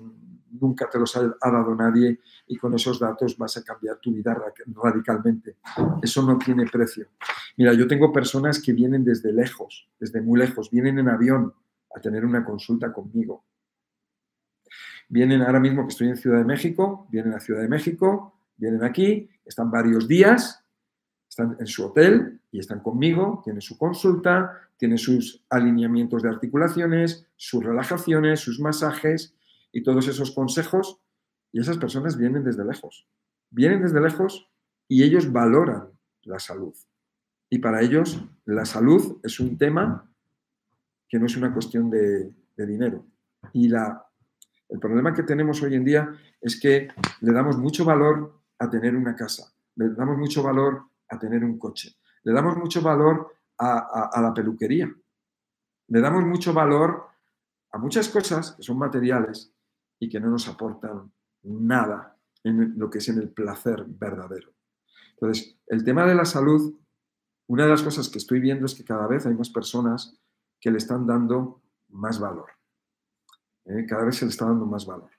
nunca 0.59 0.89
te 0.89 0.99
los 0.99 1.15
ha, 1.15 1.35
dado 1.41 1.75
nadie 1.75 2.19
y 2.47 2.57
con 2.57 2.73
esos 2.73 2.99
datos 2.99 3.37
vas 3.37 3.57
a 3.57 3.63
cambiar 3.63 3.97
tu 3.97 4.13
vida 4.13 4.35
radicalmente. 4.67 5.57
Eso 6.01 6.23
no 6.23 6.37
tiene 6.37 6.65
precio. 6.65 7.07
Mira, 7.57 7.73
yo 7.73 7.87
tengo 7.87 8.11
personas 8.11 8.61
que 8.61 8.73
vienen 8.73 9.03
desde 9.03 9.31
lejos, 9.31 9.89
desde 9.99 10.21
muy 10.21 10.39
lejos, 10.39 10.69
vienen 10.69 10.99
en 10.99 11.09
avión 11.09 11.53
a 11.95 11.99
tener 11.99 12.25
una 12.25 12.43
consulta 12.43 12.91
conmigo. 12.91 13.45
Vienen 15.09 15.41
ahora 15.41 15.59
mismo 15.59 15.83
que 15.83 15.89
estoy 15.89 16.07
en 16.07 16.17
Ciudad 16.17 16.39
de 16.39 16.45
México, 16.45 17.07
vienen 17.11 17.33
a 17.33 17.39
Ciudad 17.39 17.61
de 17.61 17.67
México, 17.67 18.33
Vienen 18.57 18.83
aquí, 18.83 19.29
están 19.45 19.71
varios 19.71 20.07
días, 20.07 20.63
están 21.27 21.57
en 21.59 21.67
su 21.67 21.85
hotel 21.85 22.39
y 22.51 22.59
están 22.59 22.79
conmigo, 22.79 23.41
tienen 23.43 23.61
su 23.61 23.77
consulta, 23.77 24.69
tienen 24.77 24.97
sus 24.97 25.43
alineamientos 25.49 26.21
de 26.23 26.29
articulaciones, 26.29 27.27
sus 27.35 27.63
relajaciones, 27.63 28.39
sus 28.39 28.59
masajes 28.59 29.35
y 29.73 29.83
todos 29.83 30.07
esos 30.07 30.31
consejos. 30.31 31.01
Y 31.51 31.59
esas 31.59 31.77
personas 31.77 32.17
vienen 32.17 32.45
desde 32.45 32.63
lejos. 32.63 33.05
Vienen 33.49 33.81
desde 33.81 33.99
lejos 33.99 34.49
y 34.87 35.03
ellos 35.03 35.31
valoran 35.31 35.89
la 36.21 36.39
salud. 36.39 36.73
Y 37.49 37.59
para 37.59 37.81
ellos 37.81 38.23
la 38.45 38.65
salud 38.65 39.19
es 39.23 39.39
un 39.39 39.57
tema 39.57 40.09
que 41.07 41.19
no 41.19 41.27
es 41.27 41.37
una 41.37 41.53
cuestión 41.53 41.91
de, 41.91 42.33
dinero. 42.57 43.05
Y 43.51 43.67
la, 43.67 44.03
el 44.69 44.79
problema 44.79 45.13
que 45.13 45.21
tenemos 45.21 45.61
hoy 45.61 45.75
en 45.75 45.85
día 45.85 46.11
es 46.41 46.59
que 46.59 46.87
le 47.21 47.31
damos 47.31 47.57
mucho 47.59 47.85
valor 47.85 48.41
a 48.57 48.67
tener 48.67 48.95
una 48.95 49.15
casa, 49.15 49.53
le 49.75 49.89
damos 49.89 50.17
mucho 50.17 50.41
valor 50.41 50.85
a 51.09 51.19
tener 51.19 51.43
un 51.43 51.59
coche, 51.59 51.95
le 52.23 52.33
damos 52.33 52.57
mucho 52.57 52.81
valor 52.81 53.35
a, 53.59 54.19
la 54.19 54.33
peluquería, 54.33 54.91
le 55.89 56.01
damos 56.01 56.25
mucho 56.25 56.51
valor 56.51 57.07
a 57.71 57.77
muchas 57.77 58.09
cosas 58.09 58.53
que 58.53 58.63
son 58.63 58.79
materiales 58.79 59.52
y 60.03 60.09
que 60.09 60.19
no 60.19 60.29
nos 60.29 60.49
aportan 60.49 61.13
nada 61.43 62.17
en 62.43 62.77
lo 62.77 62.89
que 62.89 62.97
es 62.97 63.07
en 63.07 63.19
el 63.19 63.29
placer 63.29 63.85
verdadero. 63.87 64.51
Entonces, 65.11 65.57
el 65.67 65.85
tema 65.85 66.05
de 66.05 66.13
la 66.13 66.25
salud, 66.25 66.75
una 67.47 67.63
de 67.63 67.69
las 67.69 67.83
cosas 67.83 68.09
que 68.09 68.17
estoy 68.17 68.41
viendo 68.41 68.65
es 68.65 68.75
que 68.75 68.83
cada 68.83 69.07
vez 69.07 69.25
hay 69.25 69.33
más 69.33 69.49
personas 69.49 70.19
que 70.59 70.71
le 70.71 70.77
están 70.77 71.07
dando 71.07 71.61
más 71.87 72.19
valor. 72.19 72.49
¿eh? 73.63 73.85
Cada 73.87 74.03
vez 74.03 74.17
se 74.17 74.25
le 74.25 74.31
está 74.31 74.45
dando 74.45 74.65
más 74.65 74.85
valor. 74.85 75.09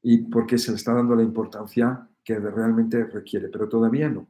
Y 0.00 0.22
porque 0.30 0.56
se 0.56 0.70
le 0.70 0.78
está 0.78 0.94
dando 0.94 1.14
la 1.14 1.22
importancia 1.22 2.08
que 2.24 2.38
realmente 2.38 3.04
requiere, 3.04 3.48
pero 3.48 3.68
todavía 3.68 4.08
no, 4.08 4.26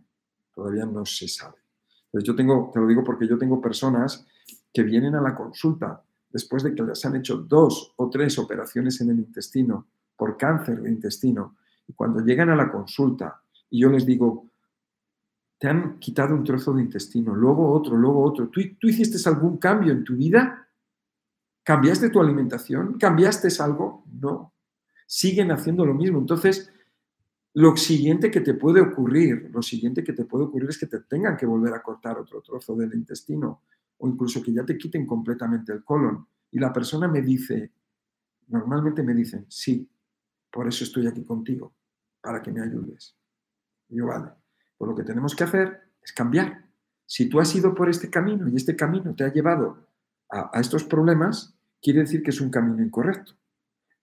todavía 0.52 0.86
no 0.86 1.06
se 1.06 1.28
sabe. 1.28 1.58
Entonces 2.06 2.26
yo 2.26 2.34
tengo, 2.34 2.72
te 2.74 2.80
lo 2.80 2.88
digo 2.88 3.04
porque 3.04 3.28
yo 3.28 3.38
tengo 3.38 3.60
personas 3.60 4.26
que 4.72 4.82
vienen 4.82 5.14
a 5.14 5.20
la 5.20 5.36
consulta 5.36 6.02
después 6.30 6.62
de 6.62 6.74
que 6.74 6.82
les 6.82 7.04
han 7.04 7.16
hecho 7.16 7.36
dos 7.36 7.94
o 7.96 8.10
tres 8.10 8.38
operaciones 8.38 9.00
en 9.00 9.10
el 9.10 9.18
intestino 9.18 9.86
por 10.16 10.36
cáncer 10.36 10.82
de 10.82 10.90
intestino, 10.90 11.56
y 11.86 11.92
cuando 11.92 12.20
llegan 12.20 12.50
a 12.50 12.56
la 12.56 12.70
consulta 12.70 13.42
y 13.70 13.80
yo 13.80 13.88
les 13.88 14.04
digo, 14.04 14.50
te 15.58 15.68
han 15.68 15.98
quitado 15.98 16.34
un 16.34 16.44
trozo 16.44 16.72
de 16.72 16.82
intestino, 16.82 17.34
luego 17.34 17.72
otro, 17.72 17.96
luego 17.96 18.22
otro, 18.22 18.48
¿tú, 18.48 18.60
tú 18.78 18.88
hiciste 18.88 19.16
algún 19.28 19.58
cambio 19.58 19.92
en 19.92 20.04
tu 20.04 20.14
vida? 20.14 20.68
¿Cambiaste 21.64 22.10
tu 22.10 22.20
alimentación? 22.20 22.98
¿Cambiaste 22.98 23.48
algo? 23.60 24.04
No. 24.06 24.54
Siguen 25.06 25.50
haciendo 25.50 25.84
lo 25.84 25.94
mismo. 25.94 26.18
Entonces, 26.18 26.72
lo 27.54 27.76
siguiente 27.76 28.30
que 28.30 28.40
te 28.40 28.54
puede 28.54 28.80
ocurrir, 28.80 29.50
lo 29.52 29.62
siguiente 29.62 30.04
que 30.04 30.12
te 30.12 30.24
puede 30.24 30.44
ocurrir 30.44 30.70
es 30.70 30.78
que 30.78 30.86
te 30.86 31.00
tengan 31.00 31.36
que 31.36 31.44
volver 31.44 31.74
a 31.74 31.82
cortar 31.82 32.18
otro 32.18 32.40
trozo 32.40 32.76
del 32.76 32.94
intestino 32.94 33.62
o 33.98 34.08
incluso 34.08 34.42
que 34.42 34.52
ya 34.52 34.64
te 34.64 34.78
quiten 34.78 35.06
completamente 35.06 35.72
el 35.72 35.84
colon. 35.84 36.26
Y 36.50 36.58
la 36.58 36.72
persona 36.72 37.08
me 37.08 37.22
dice, 37.22 37.72
normalmente 38.48 39.02
me 39.02 39.14
dicen, 39.14 39.46
sí, 39.48 39.88
por 40.50 40.66
eso 40.66 40.84
estoy 40.84 41.06
aquí 41.06 41.24
contigo, 41.24 41.72
para 42.20 42.42
que 42.42 42.50
me 42.50 42.62
ayudes. 42.62 43.14
Yo, 43.88 44.06
vale, 44.06 44.30
pues 44.76 44.88
lo 44.88 44.96
que 44.96 45.04
tenemos 45.04 45.34
que 45.34 45.44
hacer 45.44 45.82
es 46.02 46.12
cambiar. 46.12 46.64
Si 47.04 47.28
tú 47.28 47.40
has 47.40 47.54
ido 47.54 47.74
por 47.74 47.88
este 47.88 48.10
camino 48.10 48.48
y 48.48 48.56
este 48.56 48.76
camino 48.76 49.14
te 49.14 49.24
ha 49.24 49.32
llevado 49.32 49.86
a, 50.30 50.50
a 50.56 50.60
estos 50.60 50.84
problemas, 50.84 51.54
quiere 51.80 52.00
decir 52.00 52.22
que 52.22 52.30
es 52.30 52.40
un 52.40 52.50
camino 52.50 52.82
incorrecto. 52.82 53.32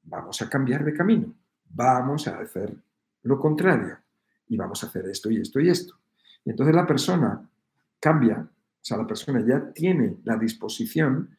Vamos 0.03 0.41
a 0.41 0.49
cambiar 0.49 0.83
de 0.83 0.93
camino. 0.93 1.33
Vamos 1.69 2.27
a 2.27 2.39
hacer 2.39 2.75
lo 3.23 3.39
contrario. 3.39 3.97
Y 4.47 4.57
vamos 4.57 4.83
a 4.83 4.87
hacer 4.87 5.05
esto 5.07 5.31
y 5.31 5.37
esto 5.37 5.59
y 5.59 5.69
esto. 5.69 5.95
Y 6.43 6.51
entonces 6.51 6.75
la 6.75 6.85
persona 6.85 7.49
cambia, 7.99 8.47
o 8.85 8.87
sea, 8.87 8.97
la 8.97 9.07
persona 9.07 9.43
ya 9.43 9.73
tiene 9.73 10.19
la 10.25 10.37
disposición 10.37 11.35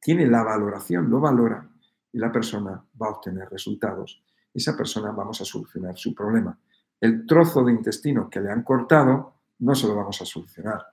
tiene 0.00 0.26
la 0.26 0.42
valoración, 0.42 1.10
lo 1.10 1.20
valora 1.20 1.68
y 2.12 2.18
la 2.18 2.32
persona 2.32 2.82
va 3.00 3.06
a 3.06 3.10
obtener 3.10 3.48
resultados. 3.48 4.24
Esa 4.52 4.76
persona 4.76 5.12
vamos 5.12 5.40
a 5.40 5.44
solucionar 5.44 5.96
su 5.96 6.14
problema. 6.14 6.58
El 7.00 7.26
trozo 7.26 7.62
de 7.62 7.72
intestino 7.72 8.28
que 8.28 8.40
le 8.40 8.50
han 8.50 8.64
cortado 8.64 9.34
no 9.60 9.74
se 9.74 9.86
lo 9.86 9.94
vamos 9.94 10.20
a 10.20 10.24
solucionar, 10.24 10.86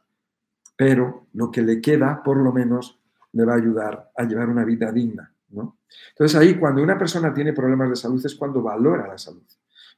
pero 0.76 1.28
lo 1.34 1.49
que 1.49 1.61
le 1.61 1.82
queda 1.82 2.22
por 2.22 2.38
lo 2.38 2.52
menos 2.52 2.99
le 3.32 3.45
va 3.45 3.53
a 3.53 3.57
ayudar 3.57 4.11
a 4.15 4.24
llevar 4.24 4.49
una 4.49 4.65
vida 4.65 4.91
digna. 4.91 5.34
¿no? 5.49 5.80
Entonces 6.10 6.38
ahí 6.38 6.60
cuando 6.60 6.84
una 6.84 6.98
persona 6.98 7.34
tiene 7.34 7.53
problemas 7.53 7.90
de 7.90 7.95
salud 7.95 8.24
es 8.24 8.36
cuando 8.36 8.61
valora 8.61 9.07
la 9.07 9.18
salud. 9.18 9.44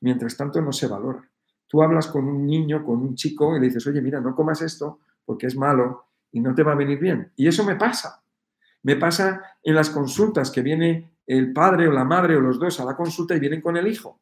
Mientras 0.02 0.38
tanto 0.38 0.62
no 0.62 0.72
se 0.72 0.88
valora. 0.88 1.28
Tú 1.68 1.84
hablas 1.84 2.08
con 2.08 2.26
un 2.26 2.46
niño, 2.46 2.86
con 2.86 3.00
un 3.00 3.16
chico 3.16 3.58
y 3.58 3.60
le 3.60 3.68
dices, 3.68 3.86
oye, 3.88 4.02
mira, 4.02 4.22
no 4.22 4.34
comas 4.34 4.62
esto 4.62 5.02
porque 5.30 5.46
es 5.46 5.56
malo 5.56 6.08
y 6.32 6.40
no 6.40 6.56
te 6.56 6.64
va 6.64 6.72
a 6.72 6.76
venir 6.76 6.98
bien. 6.98 7.32
Y 7.36 7.48
eso 7.48 7.64
me 7.64 7.76
pasa. 7.76 8.24
Me 8.82 8.96
pasa 8.96 9.44
en 9.62 9.76
las 9.76 9.92
consultas 9.92 10.50
que 10.50 10.64
viene 10.64 11.20
el 11.28 11.54
padre 11.54 11.88
o 11.88 11.92
la 11.92 12.04
madre 12.04 12.36
o 12.36 12.42
los 12.42 12.58
dos 12.60 12.80
a 12.80 12.86
la 12.86 12.96
consulta 12.96 13.36
y 13.36 13.40
vienen 13.40 13.62
con 13.62 13.78
el 13.78 13.86
hijo. 13.86 14.20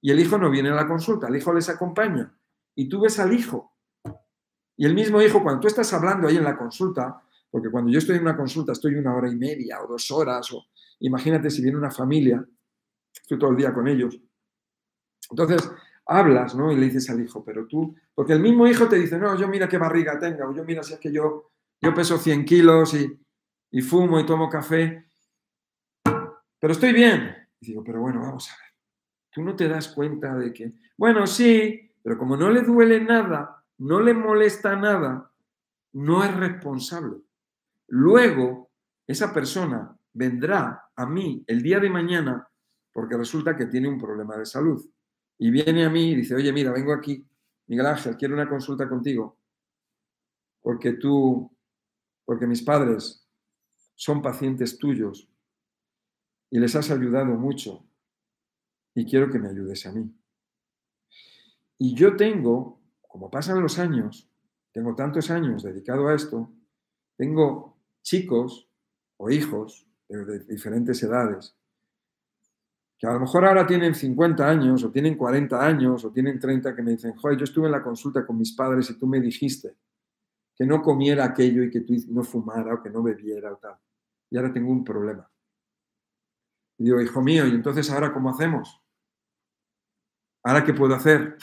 Y 0.00 0.10
el 0.10 0.18
hijo 0.18 0.36
no 0.36 0.50
viene 0.50 0.70
a 0.70 0.74
la 0.74 0.88
consulta, 0.88 1.28
el 1.28 1.36
hijo 1.36 1.54
les 1.54 1.68
acompaña. 1.68 2.36
Y 2.74 2.88
tú 2.88 3.02
ves 3.02 3.20
al 3.20 3.32
hijo. 3.32 3.72
Y 4.76 4.84
el 4.84 4.96
mismo 4.96 5.22
hijo, 5.22 5.44
cuando 5.44 5.60
tú 5.60 5.68
estás 5.68 5.92
hablando 5.92 6.26
ahí 6.26 6.36
en 6.36 6.42
la 6.42 6.58
consulta, 6.58 7.22
porque 7.52 7.70
cuando 7.70 7.92
yo 7.92 8.00
estoy 8.00 8.16
en 8.16 8.22
una 8.22 8.36
consulta 8.36 8.72
estoy 8.72 8.96
una 8.96 9.14
hora 9.14 9.30
y 9.30 9.36
media 9.36 9.80
o 9.80 9.86
dos 9.86 10.10
horas, 10.10 10.52
o 10.52 10.66
imagínate 10.98 11.50
si 11.50 11.62
viene 11.62 11.78
una 11.78 11.92
familia, 11.92 12.44
estoy 13.12 13.38
todo 13.38 13.50
el 13.50 13.56
día 13.58 13.72
con 13.72 13.86
ellos. 13.86 14.20
Entonces, 15.30 15.70
hablas, 16.08 16.54
¿no? 16.54 16.72
Y 16.72 16.76
le 16.76 16.86
dices 16.86 17.08
al 17.10 17.22
hijo, 17.22 17.44
pero 17.44 17.66
tú, 17.66 17.94
porque 18.14 18.32
el 18.32 18.40
mismo 18.40 18.66
hijo 18.66 18.88
te 18.88 18.96
dice, 18.96 19.18
no, 19.18 19.38
yo 19.38 19.46
mira 19.46 19.68
qué 19.68 19.76
barriga 19.76 20.18
tenga, 20.18 20.48
o 20.48 20.54
yo 20.54 20.64
mira 20.64 20.82
si 20.82 20.94
es 20.94 20.98
que 20.98 21.12
yo, 21.12 21.50
yo 21.80 21.94
peso 21.94 22.16
100 22.16 22.44
kilos 22.46 22.94
y, 22.94 23.20
y 23.70 23.82
fumo 23.82 24.18
y 24.18 24.26
tomo 24.26 24.48
café, 24.48 25.06
pero 26.58 26.72
estoy 26.72 26.92
bien. 26.92 27.36
Y 27.60 27.66
digo, 27.66 27.84
pero 27.84 28.00
bueno, 28.00 28.20
vamos 28.20 28.48
a 28.50 28.56
ver, 28.56 28.74
tú 29.30 29.42
no 29.42 29.54
te 29.54 29.68
das 29.68 29.88
cuenta 29.88 30.34
de 30.34 30.52
que, 30.52 30.72
bueno, 30.96 31.26
sí, 31.26 31.92
pero 32.02 32.16
como 32.16 32.36
no 32.36 32.50
le 32.50 32.62
duele 32.62 33.00
nada, 33.00 33.62
no 33.78 34.00
le 34.00 34.14
molesta 34.14 34.74
nada, 34.76 35.30
no 35.92 36.24
es 36.24 36.34
responsable. 36.34 37.18
Luego, 37.88 38.70
esa 39.06 39.32
persona 39.32 39.94
vendrá 40.14 40.90
a 40.96 41.06
mí 41.06 41.44
el 41.46 41.62
día 41.62 41.80
de 41.80 41.90
mañana 41.90 42.48
porque 42.92 43.16
resulta 43.16 43.56
que 43.56 43.66
tiene 43.66 43.88
un 43.88 44.00
problema 44.00 44.36
de 44.36 44.46
salud 44.46 44.84
y 45.38 45.50
viene 45.50 45.84
a 45.84 45.90
mí 45.90 46.10
y 46.10 46.16
dice, 46.16 46.34
oye, 46.34 46.52
mira, 46.52 46.72
vengo 46.72 46.92
aquí, 46.92 47.24
Miguel 47.68 47.86
Ángel, 47.86 48.16
quiero 48.16 48.34
una 48.34 48.48
consulta 48.48 48.88
contigo, 48.88 49.38
porque 50.60 50.94
tú, 50.94 51.50
porque 52.24 52.46
mis 52.46 52.62
padres 52.62 53.26
son 53.94 54.20
pacientes 54.20 54.78
tuyos 54.78 55.28
y 56.50 56.58
les 56.58 56.74
has 56.74 56.90
ayudado 56.90 57.36
mucho 57.36 57.86
y 58.94 59.04
quiero 59.04 59.30
que 59.30 59.38
me 59.38 59.48
ayudes 59.48 59.86
a 59.86 59.92
mí. 59.92 60.12
Y 61.78 61.94
yo 61.94 62.16
tengo, 62.16 62.80
como 63.06 63.30
pasan 63.30 63.62
los 63.62 63.78
años, 63.78 64.28
tengo 64.72 64.96
tantos 64.96 65.30
años 65.30 65.62
dedicado 65.62 66.08
a 66.08 66.14
esto, 66.14 66.52
tengo 67.16 67.78
chicos 68.02 68.68
o 69.16 69.30
hijos 69.30 69.86
de 70.08 70.40
diferentes 70.40 71.02
edades 71.02 71.56
que 72.98 73.06
a 73.06 73.12
lo 73.12 73.20
mejor 73.20 73.44
ahora 73.44 73.64
tienen 73.64 73.94
50 73.94 74.48
años 74.48 74.82
o 74.82 74.90
tienen 74.90 75.16
40 75.16 75.64
años 75.64 76.04
o 76.04 76.10
tienen 76.10 76.40
30 76.40 76.74
que 76.74 76.82
me 76.82 76.90
dicen, 76.90 77.14
joder, 77.14 77.38
yo 77.38 77.44
estuve 77.44 77.66
en 77.66 77.72
la 77.72 77.82
consulta 77.82 78.26
con 78.26 78.36
mis 78.36 78.52
padres 78.52 78.90
y 78.90 78.98
tú 78.98 79.06
me 79.06 79.20
dijiste 79.20 79.76
que 80.56 80.66
no 80.66 80.82
comiera 80.82 81.24
aquello 81.24 81.62
y 81.62 81.70
que 81.70 81.82
tú 81.82 81.94
no 82.08 82.24
fumara 82.24 82.74
o 82.74 82.82
que 82.82 82.90
no 82.90 83.00
bebiera 83.00 83.52
o 83.52 83.56
tal. 83.56 83.76
Y 84.28 84.36
ahora 84.36 84.52
tengo 84.52 84.72
un 84.72 84.82
problema. 84.82 85.30
Y 86.76 86.84
digo, 86.84 87.00
hijo 87.00 87.22
mío, 87.22 87.46
¿y 87.46 87.50
entonces 87.50 87.88
ahora 87.90 88.12
cómo 88.12 88.30
hacemos? 88.30 88.82
¿Ahora 90.42 90.64
qué 90.64 90.74
puedo 90.74 90.94
hacer? 90.96 91.38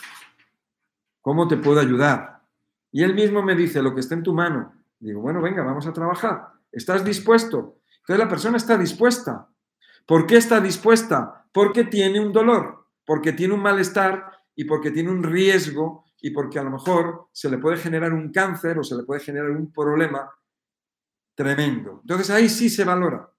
¿Cómo 1.22 1.48
te 1.48 1.56
puedo 1.56 1.80
ayudar? 1.80 2.42
Y 2.92 3.04
él 3.04 3.16
mismo 3.16 3.42
me 3.42 3.56
dice, 3.56 3.82
lo 3.82 3.94
que 3.94 4.02
está 4.02 4.16
en 4.16 4.24
tu 4.24 4.34
mano. 4.34 4.74
digo, 5.00 5.22
bueno, 5.22 5.42
venga, 5.42 5.64
vamos 5.64 5.88
a 5.88 5.94
trabajar. 5.94 6.50
¿Estás 6.72 7.06
dispuesto? 7.06 7.80
Entonces 8.00 8.20
la 8.26 8.30
persona 8.30 8.58
está 8.58 8.78
dispuesta. 8.78 9.50
¿Por 10.06 10.28
qué 10.28 10.38
está 10.38 10.60
dispuesta? 10.60 11.46
porque 11.56 11.86
tiene 11.86 12.20
un 12.20 12.34
dolor, 12.34 12.90
porque 13.06 13.32
tiene 13.32 13.54
un 13.54 13.62
malestar 13.62 14.30
y 14.58 14.66
porque 14.66 14.92
tiene 14.92 15.10
un 15.10 15.24
riesgo 15.24 16.04
y 16.20 16.32
porque 16.32 16.60
a 16.60 16.64
lo 16.64 16.72
mejor 16.72 17.30
se 17.32 17.50
le 17.50 17.60
puede 17.60 17.78
generar 17.78 18.12
un 18.12 18.30
cáncer 18.30 18.78
o 18.78 18.84
se 18.84 18.94
le 18.98 19.04
puede 19.04 19.22
generar 19.22 19.52
un 19.52 19.72
problema 19.72 20.30
tremendo. 21.34 22.02
Entonces 22.02 22.30
ahí 22.30 22.50
sí 22.50 22.70
se 22.70 22.84
valora, 22.84 23.32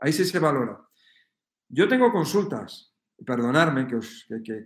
ahí 0.00 0.12
sí 0.12 0.24
se 0.24 0.40
valora. 0.40 0.84
Yo 1.68 1.86
tengo 1.86 2.10
consultas, 2.10 2.92
perdonadme 3.24 3.86
que, 3.86 4.00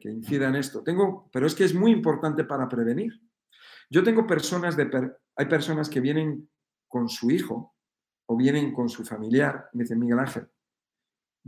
que, 0.00 0.08
incida 0.08 0.48
en 0.48 0.56
esto, 0.56 0.82
tengo, 0.82 1.28
pero 1.30 1.46
es 1.46 1.54
que 1.54 1.64
es 1.64 1.74
muy 1.74 1.90
importante 1.90 2.44
para 2.44 2.70
prevenir. 2.70 3.12
Yo 3.90 4.02
tengo 4.02 4.26
personas 4.26 4.78
de, 4.78 5.12
hay 5.36 5.46
personas 5.46 5.90
que 5.90 6.00
vienen 6.00 6.48
con 6.86 7.06
su 7.10 7.30
hijo 7.30 7.74
o 8.24 8.34
vienen 8.34 8.72
con 8.72 8.88
su 8.88 9.04
familiar, 9.04 9.68
me 9.74 9.84
dicen 9.84 9.98
Miguel 9.98 10.20
Ángel, 10.20 10.48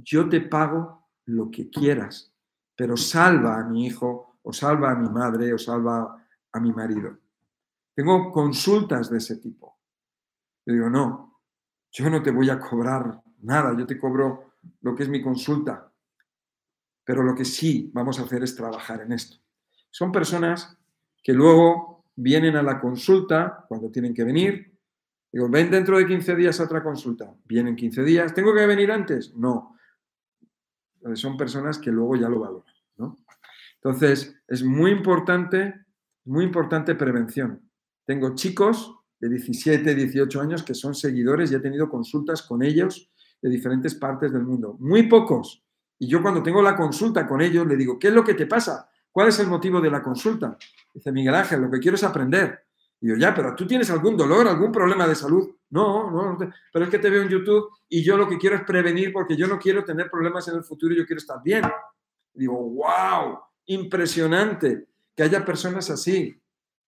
yo 0.02 0.28
te 0.28 0.40
pago 0.40 1.08
lo 1.26 1.50
que 1.50 1.68
quieras, 1.70 2.32
pero 2.76 2.96
salva 2.96 3.58
a 3.58 3.64
mi 3.64 3.86
hijo 3.86 4.38
o 4.42 4.52
salva 4.52 4.92
a 4.92 4.94
mi 4.94 5.08
madre 5.08 5.52
o 5.52 5.58
salva 5.58 6.26
a 6.52 6.60
mi 6.60 6.72
marido. 6.72 7.18
Tengo 7.94 8.30
consultas 8.30 9.10
de 9.10 9.18
ese 9.18 9.36
tipo. 9.36 9.78
Yo 10.64 10.74
digo, 10.74 10.90
no, 10.90 11.40
yo 11.90 12.08
no 12.10 12.22
te 12.22 12.30
voy 12.30 12.50
a 12.50 12.58
cobrar 12.58 13.22
nada, 13.42 13.76
yo 13.76 13.86
te 13.86 13.98
cobro 13.98 14.54
lo 14.82 14.94
que 14.94 15.04
es 15.04 15.08
mi 15.08 15.22
consulta, 15.22 15.92
pero 17.04 17.22
lo 17.22 17.34
que 17.34 17.44
sí 17.44 17.90
vamos 17.92 18.18
a 18.18 18.22
hacer 18.22 18.42
es 18.42 18.54
trabajar 18.54 19.02
en 19.02 19.12
esto. 19.12 19.38
Son 19.90 20.12
personas 20.12 20.78
que 21.22 21.32
luego 21.32 22.04
vienen 22.14 22.56
a 22.56 22.62
la 22.62 22.80
consulta 22.80 23.64
cuando 23.68 23.90
tienen 23.90 24.14
que 24.14 24.24
venir. 24.24 24.78
Digo, 25.32 25.48
ven 25.48 25.70
dentro 25.70 25.98
de 25.98 26.06
15 26.06 26.36
días 26.36 26.60
a 26.60 26.64
otra 26.64 26.82
consulta. 26.82 27.34
Vienen 27.44 27.76
15 27.76 28.02
días. 28.04 28.34
¿Tengo 28.34 28.54
que 28.54 28.66
venir 28.66 28.90
antes? 28.90 29.34
No 29.34 29.76
son 31.14 31.36
personas 31.36 31.78
que 31.78 31.90
luego 31.90 32.16
ya 32.16 32.28
lo 32.28 32.40
valoran. 32.40 32.74
¿no? 32.96 33.16
Entonces, 33.76 34.36
es 34.46 34.62
muy 34.62 34.90
importante, 34.90 35.86
muy 36.24 36.44
importante 36.44 36.94
prevención. 36.94 37.62
Tengo 38.04 38.34
chicos 38.34 38.94
de 39.18 39.28
17, 39.28 39.94
18 39.94 40.40
años 40.40 40.62
que 40.62 40.74
son 40.74 40.94
seguidores 40.94 41.50
y 41.50 41.54
he 41.54 41.60
tenido 41.60 41.88
consultas 41.88 42.42
con 42.42 42.62
ellos 42.62 43.10
de 43.40 43.48
diferentes 43.48 43.94
partes 43.94 44.32
del 44.32 44.42
mundo. 44.42 44.76
Muy 44.80 45.04
pocos. 45.04 45.64
Y 45.98 46.08
yo 46.08 46.22
cuando 46.22 46.42
tengo 46.42 46.62
la 46.62 46.76
consulta 46.76 47.26
con 47.26 47.40
ellos 47.40 47.66
le 47.66 47.76
digo, 47.76 47.98
¿qué 47.98 48.08
es 48.08 48.14
lo 48.14 48.24
que 48.24 48.34
te 48.34 48.46
pasa? 48.46 48.88
¿Cuál 49.10 49.28
es 49.28 49.38
el 49.40 49.48
motivo 49.48 49.80
de 49.80 49.90
la 49.90 50.02
consulta? 50.02 50.56
Dice 50.94 51.12
Miguel 51.12 51.34
Ángel, 51.34 51.60
lo 51.60 51.70
que 51.70 51.78
quiero 51.78 51.96
es 51.96 52.04
aprender. 52.04 52.66
Y 53.00 53.08
yo, 53.08 53.16
ya, 53.16 53.34
pero 53.34 53.54
tú 53.54 53.66
tienes 53.66 53.90
algún 53.90 54.16
dolor, 54.16 54.46
algún 54.46 54.70
problema 54.70 55.06
de 55.06 55.14
salud. 55.14 55.50
No, 55.70 56.10
no, 56.10 56.38
pero 56.72 56.84
es 56.84 56.90
que 56.90 56.98
te 56.98 57.08
veo 57.08 57.22
en 57.22 57.28
YouTube 57.28 57.70
y 57.88 58.02
yo 58.02 58.16
lo 58.16 58.28
que 58.28 58.36
quiero 58.36 58.56
es 58.56 58.62
prevenir 58.62 59.12
porque 59.12 59.36
yo 59.36 59.46
no 59.46 59.58
quiero 59.58 59.84
tener 59.84 60.10
problemas 60.10 60.46
en 60.48 60.56
el 60.56 60.64
futuro 60.64 60.92
y 60.92 60.98
yo 60.98 61.06
quiero 61.06 61.20
estar 61.20 61.42
bien. 61.42 61.64
digo, 62.34 62.56
wow, 62.56 63.38
impresionante 63.66 64.88
que 65.14 65.22
haya 65.22 65.44
personas 65.44 65.88
así. 65.90 66.36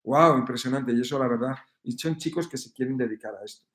Wow, 0.05 0.37
impresionante. 0.39 0.93
Y 0.93 1.01
eso 1.01 1.19
la 1.19 1.29
verdad. 1.29 1.57
Y 1.83 1.93
son 1.93 2.17
chicos 2.17 2.49
que 2.49 2.59
se 2.59 2.73
quieren 2.73 2.97
dedicar 2.97 3.35
a 3.35 3.45
esto. 3.45 3.67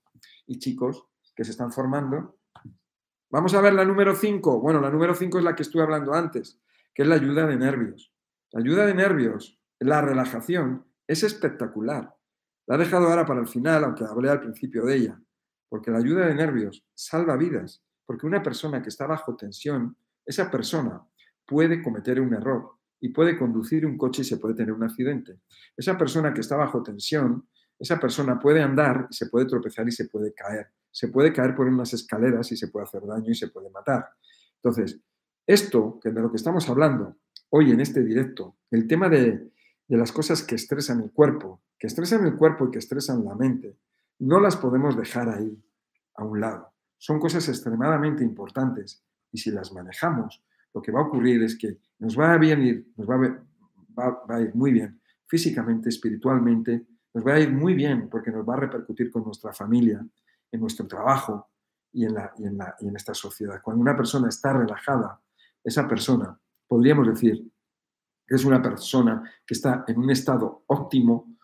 Y 0.46 0.60
chicos 0.60 1.06
que 1.36 1.44
se 1.44 1.52
están 1.52 1.72
formando. 1.72 2.38
Vamos 3.30 3.54
a 3.54 3.62
ver 3.62 3.74
la 3.74 3.86
número 3.86 4.16
5. 4.16 4.60
Bueno, 4.60 4.82
la 4.82 4.90
número 4.90 5.14
5 5.14 5.38
es 5.38 5.44
la 5.44 5.56
que 5.56 5.64
estuve 5.64 5.84
hablando 5.84 6.14
antes, 6.14 6.60
que 6.94 7.04
es 7.04 7.08
la 7.08 7.16
ayuda 7.16 7.46
de 7.46 7.58
nervios. 7.58 8.14
La 8.52 8.62
ayuda 8.62 8.86
de 8.86 8.94
nervios, 8.94 9.60
la 9.80 10.02
relajación, 10.02 10.86
es 11.06 11.24
espectacular. 11.24 12.17
La 12.68 12.76
he 12.76 12.80
dejado 12.80 13.08
ahora 13.08 13.26
para 13.26 13.40
el 13.40 13.48
final, 13.48 13.84
aunque 13.86 14.04
hablé 14.04 14.30
al 14.30 14.42
principio 14.42 14.86
de 14.86 14.96
ella, 14.96 15.22
porque 15.70 15.90
la 15.90 16.00
ayuda 16.00 16.28
de 16.28 16.36
nervios 16.36 16.86
salva 16.94 17.38
vidas, 17.38 17.82
porque 18.06 18.28
una 18.28 18.44
persona 18.44 18.82
que 18.82 18.90
está 18.90 19.08
bajo 19.08 19.36
tensión, 19.38 19.96
esa 20.26 20.52
persona 20.52 21.02
puede 21.46 21.82
cometer 21.82 22.20
un 22.20 22.34
error 22.34 22.74
y 23.00 23.10
puede 23.10 23.38
conducir 23.38 23.86
un 23.86 23.98
coche 23.98 24.22
y 24.22 24.26
se 24.26 24.38
puede 24.38 24.56
tener 24.56 24.74
un 24.74 24.84
accidente. 24.84 25.40
Esa 25.78 25.98
persona 25.98 26.34
que 26.34 26.42
está 26.42 26.58
bajo 26.58 26.84
tensión, 26.84 27.48
esa 27.80 28.00
persona 28.00 28.38
puede 28.38 28.62
andar 28.62 29.08
y 29.10 29.16
se 29.16 29.28
puede 29.28 29.46
tropezar 29.46 29.88
y 29.88 29.92
se 29.92 30.10
puede 30.10 30.34
caer. 30.34 30.68
Se 30.92 31.08
puede 31.08 31.32
caer 31.32 31.56
por 31.56 31.68
unas 31.68 31.94
escaleras 31.94 32.52
y 32.52 32.58
se 32.58 32.68
puede 32.68 32.86
hacer 32.86 33.06
daño 33.06 33.32
y 33.32 33.36
se 33.36 33.48
puede 33.48 33.70
matar. 33.70 34.10
Entonces, 34.56 35.00
esto, 35.46 36.00
que 36.02 36.10
de 36.10 36.22
lo 36.22 36.30
que 36.30 36.38
estamos 36.38 36.68
hablando 36.70 37.16
hoy 37.50 37.72
en 37.72 37.80
este 37.80 38.04
directo, 38.04 38.58
el 38.72 38.88
tema 38.88 39.08
de 39.08 39.52
de 39.88 39.98
las 39.98 40.12
cosas 40.12 40.44
que 40.44 40.56
estresan 40.56 41.02
el 41.02 41.12
cuerpo, 41.12 41.62
que 41.78 41.88
estresan 41.88 42.26
el 42.26 42.36
cuerpo 42.36 42.68
y 42.68 42.72
que 42.72 42.80
estresan 42.80 43.24
la 43.24 43.36
mente, 43.36 43.78
no 44.20 44.40
las 44.40 44.58
podemos 44.58 44.98
dejar 44.98 45.30
ahí, 45.30 45.64
a 46.16 46.24
un 46.24 46.42
lado. 46.42 46.74
Son 46.98 47.20
cosas 47.20 47.48
extremadamente 47.48 48.24
importantes 48.24 49.04
y 49.32 49.38
si 49.38 49.52
las 49.52 49.72
manejamos, 49.72 50.44
lo 50.74 50.82
que 50.82 50.92
va 50.92 51.02
a 51.02 51.04
ocurrir 51.04 51.44
es 51.44 51.58
que 51.58 51.78
nos 52.00 52.18
va 52.20 52.34
a, 52.34 52.38
bien 52.38 52.92
nos 52.96 53.08
va 53.08 53.16
a, 53.98 54.10
va 54.26 54.36
a 54.36 54.42
ir 54.42 54.56
muy 54.56 54.72
bien 54.72 55.00
físicamente, 55.28 55.90
espiritualmente, 55.90 56.88
nos 57.14 57.26
va 57.26 57.34
a 57.34 57.40
ir 57.40 57.52
muy 57.52 57.74
bien 57.74 58.10
porque 58.10 58.32
nos 58.32 58.48
va 58.48 58.56
a 58.56 58.62
repercutir 58.62 59.12
con 59.12 59.24
nuestra 59.24 59.54
familia, 59.54 60.06
en 60.52 60.60
nuestro 60.60 60.88
trabajo, 60.88 61.50
y 61.92 62.06
en, 62.06 62.14
la, 62.14 62.32
y 62.38 62.46
en, 62.46 62.58
la, 62.58 62.76
y 62.80 62.88
en 62.88 62.96
esta 62.96 63.14
sociedad. 63.14 63.62
Cuando 63.62 63.82
una 63.82 63.96
persona 63.96 64.30
está 64.30 64.54
relajada, 64.54 65.20
esa 65.64 65.88
persona, 65.88 66.40
podríamos 66.68 67.08
decir, 67.08 67.44
es 68.36 68.46
una 68.46 68.62
persona 68.62 69.24
que 69.46 69.54
está 69.54 69.86
en 69.88 70.00
un 70.00 70.10
estado 70.10 70.64
óptimo 70.68 71.38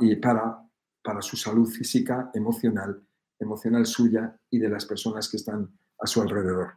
y 0.00 0.16
para, 0.16 0.58
para 1.02 1.22
su 1.22 1.36
salud 1.36 1.68
física, 1.68 2.30
emocional, 2.34 3.02
emocional 3.38 3.86
suya 3.86 4.36
y 4.50 4.58
de 4.58 4.68
las 4.68 4.84
personas 4.84 5.28
que 5.28 5.38
están 5.38 5.68
a 5.98 6.06
su 6.06 6.20
alrededor. 6.22 6.74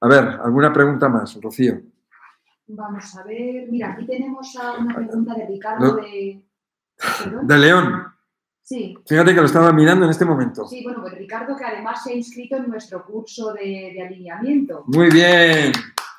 A 0.00 0.08
ver, 0.08 0.24
¿alguna 0.42 0.72
pregunta 0.72 1.08
más, 1.08 1.38
Rocío? 1.40 1.80
Vamos 2.66 3.14
a 3.16 3.24
ver, 3.24 3.68
mira, 3.70 3.92
aquí 3.92 4.06
tenemos 4.06 4.54
una 4.78 4.94
pregunta 4.94 5.34
de 5.34 5.46
Ricardo 5.46 5.96
de... 5.96 6.42
De 7.42 7.58
León. 7.58 8.04
Sí. 8.62 8.96
Fíjate 9.06 9.34
que 9.34 9.40
lo 9.40 9.46
estaba 9.46 9.72
mirando 9.72 10.04
en 10.04 10.10
este 10.10 10.24
momento. 10.24 10.66
Sí, 10.66 10.82
bueno, 10.82 11.02
pues 11.02 11.14
Ricardo 11.14 11.54
que 11.56 11.64
además 11.64 12.02
se 12.02 12.12
ha 12.12 12.16
inscrito 12.16 12.56
en 12.56 12.68
nuestro 12.68 13.04
curso 13.04 13.52
de, 13.52 13.92
de 13.94 14.06
alineamiento. 14.06 14.84
Muy 14.86 15.10
bien, 15.10 15.72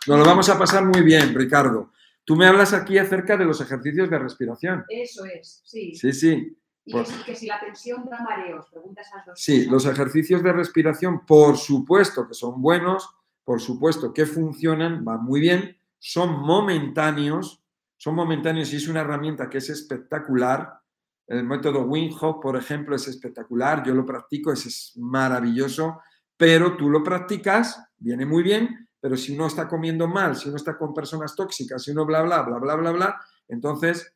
nos 0.07 0.19
lo 0.19 0.25
vamos 0.25 0.47
a 0.49 0.59
pasar 0.59 0.85
muy 0.85 1.01
bien, 1.01 1.33
Ricardo. 1.33 1.91
Tú 2.25 2.35
me 2.35 2.47
hablas 2.47 2.73
aquí 2.73 2.97
acerca 2.97 3.37
de 3.37 3.45
los 3.45 3.61
ejercicios 3.61 4.09
de 4.09 4.19
respiración. 4.19 4.83
Eso 4.89 5.25
es, 5.25 5.61
sí. 5.63 5.93
Sí, 5.95 6.11
sí. 6.11 6.57
Y 6.83 6.93
que, 6.93 7.05
si, 7.05 7.23
que 7.23 7.35
si 7.35 7.45
la 7.47 7.59
tensión 7.59 8.05
da 8.09 8.21
mareos, 8.21 8.67
pregunta 8.69 9.01
esas 9.01 9.25
dos 9.25 9.39
Sí, 9.39 9.65
los 9.65 9.85
ejercicios 9.85 10.43
de 10.43 10.51
respiración, 10.51 11.25
por 11.25 11.57
supuesto 11.57 12.27
que 12.27 12.33
son 12.33 12.61
buenos, 12.61 13.09
por 13.43 13.61
supuesto 13.61 14.11
que 14.11 14.25
funcionan, 14.25 15.05
van 15.05 15.23
muy 15.23 15.39
bien, 15.39 15.77
son 15.99 16.41
momentáneos, 16.41 17.63
son 17.97 18.15
momentáneos 18.15 18.73
y 18.73 18.77
es 18.77 18.87
una 18.87 19.01
herramienta 19.01 19.49
que 19.49 19.59
es 19.59 19.69
espectacular. 19.69 20.79
El 21.27 21.43
método 21.43 21.81
Wim 21.83 22.13
Hof, 22.19 22.37
por 22.41 22.57
ejemplo, 22.57 22.95
es 22.95 23.07
espectacular, 23.07 23.83
yo 23.83 23.93
lo 23.95 24.05
practico, 24.05 24.51
es 24.51 24.93
maravilloso, 24.97 26.01
pero 26.37 26.75
tú 26.75 26.89
lo 26.89 27.03
practicas, 27.03 27.83
viene 27.97 28.25
muy 28.25 28.43
bien, 28.43 28.89
pero 29.05 29.17
si 29.17 29.35
uno 29.35 29.45
está 29.45 29.67
comiendo 29.67 30.07
mal, 30.07 30.35
si 30.35 30.47
uno 30.47 30.57
está 30.57 30.75
con 30.75 30.91
personas 30.91 31.35
tóxicas, 31.35 31.83
si 31.83 31.91
uno 31.91 32.07
bla, 32.07 32.23
bla, 32.23 32.41
bla, 32.41 32.57
bla, 32.57 32.73
bla, 32.73 32.91
bla, 32.91 33.21
entonces, 33.47 34.15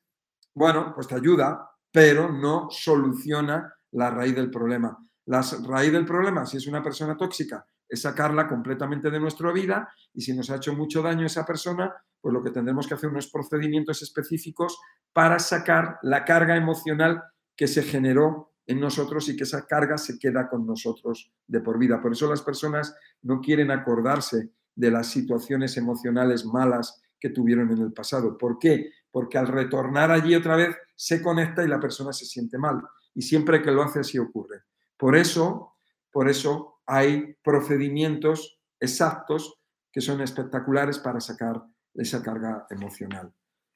bueno, 0.56 0.94
pues 0.96 1.06
te 1.06 1.14
ayuda, 1.14 1.70
pero 1.92 2.32
no 2.32 2.70
soluciona 2.72 3.72
la 3.92 4.10
raíz 4.10 4.34
del 4.34 4.50
problema. 4.50 4.98
La 5.28 5.46
raíz 5.68 5.92
del 5.92 6.08
problema, 6.08 6.44
si 6.48 6.58
es 6.58 6.66
una 6.66 6.82
persona 6.82 7.16
tóxica, 7.16 7.64
es 7.88 8.02
sacarla 8.02 8.48
completamente 8.48 9.12
de 9.12 9.20
nuestra 9.20 9.52
vida 9.52 9.94
y 10.12 10.22
si 10.22 10.36
nos 10.36 10.50
ha 10.50 10.56
hecho 10.56 10.74
mucho 10.74 11.04
daño 11.04 11.28
esa 11.28 11.46
persona, 11.46 11.94
pues 12.20 12.34
lo 12.34 12.42
que 12.42 12.50
tendremos 12.50 12.88
que 12.88 12.96
hacer 12.96 13.12
unos 13.12 13.30
procedimientos 13.30 14.02
específicos 14.02 14.80
para 15.14 15.38
sacar 15.38 16.00
la 16.02 16.26
carga 16.26 16.58
emocional 16.58 17.22
que 17.56 17.68
se 17.68 17.84
generó 17.84 18.54
en 18.66 18.80
nosotros 18.80 19.30
y 19.30 19.36
que 19.36 19.44
esa 19.44 19.68
carga 19.68 20.00
se 20.00 20.18
queda 20.18 20.50
con 20.50 20.66
nosotros 20.66 21.32
de 21.46 21.60
por 21.60 21.78
vida. 21.78 22.02
Por 22.02 22.14
eso 22.14 22.28
las 22.28 22.42
personas 22.42 22.96
no 23.22 23.40
quieren 23.40 23.70
acordarse 23.70 24.50
de 24.80 24.92
las 24.92 25.08
situaciones 25.08 25.76
emocionales 25.76 26.46
malas 26.46 27.02
que 27.20 27.32
tuvieron 27.32 27.70
en 27.72 27.80
el 27.80 27.92
pasado. 27.92 28.38
¿Por 28.38 28.58
qué? 28.58 28.94
Porque 29.12 29.38
al 29.38 29.48
retornar 29.48 30.10
allí 30.10 30.34
otra 30.36 30.56
vez 30.56 30.74
se 30.96 31.22
conecta 31.22 31.66
y 31.66 31.68
la 31.68 31.82
persona 31.82 32.14
se 32.14 32.26
siente 32.26 32.58
mal. 32.58 32.82
Y 33.14 33.22
siempre 33.22 33.62
que 33.62 33.72
lo 33.72 33.84
hace 33.84 34.00
así 34.00 34.18
ocurre. 34.18 34.62
Por 34.96 35.18
eso, 35.18 35.76
por 36.14 36.30
eso 36.30 36.80
hay 36.86 37.36
procedimientos 37.44 38.62
exactos 38.80 39.60
que 39.92 40.00
son 40.00 40.22
espectaculares 40.22 40.98
para 40.98 41.20
sacar 41.20 41.62
esa 41.94 42.24
carga 42.24 42.66
emocional. 42.70 43.34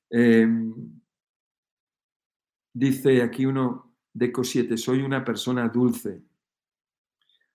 Eh, 0.09 0.47
dice 2.73 3.21
aquí 3.21 3.45
uno 3.45 3.93
de 4.13 4.31
Co7, 4.31 4.77
soy 4.77 5.01
una 5.01 5.25
persona 5.25 5.67
dulce. 5.67 6.23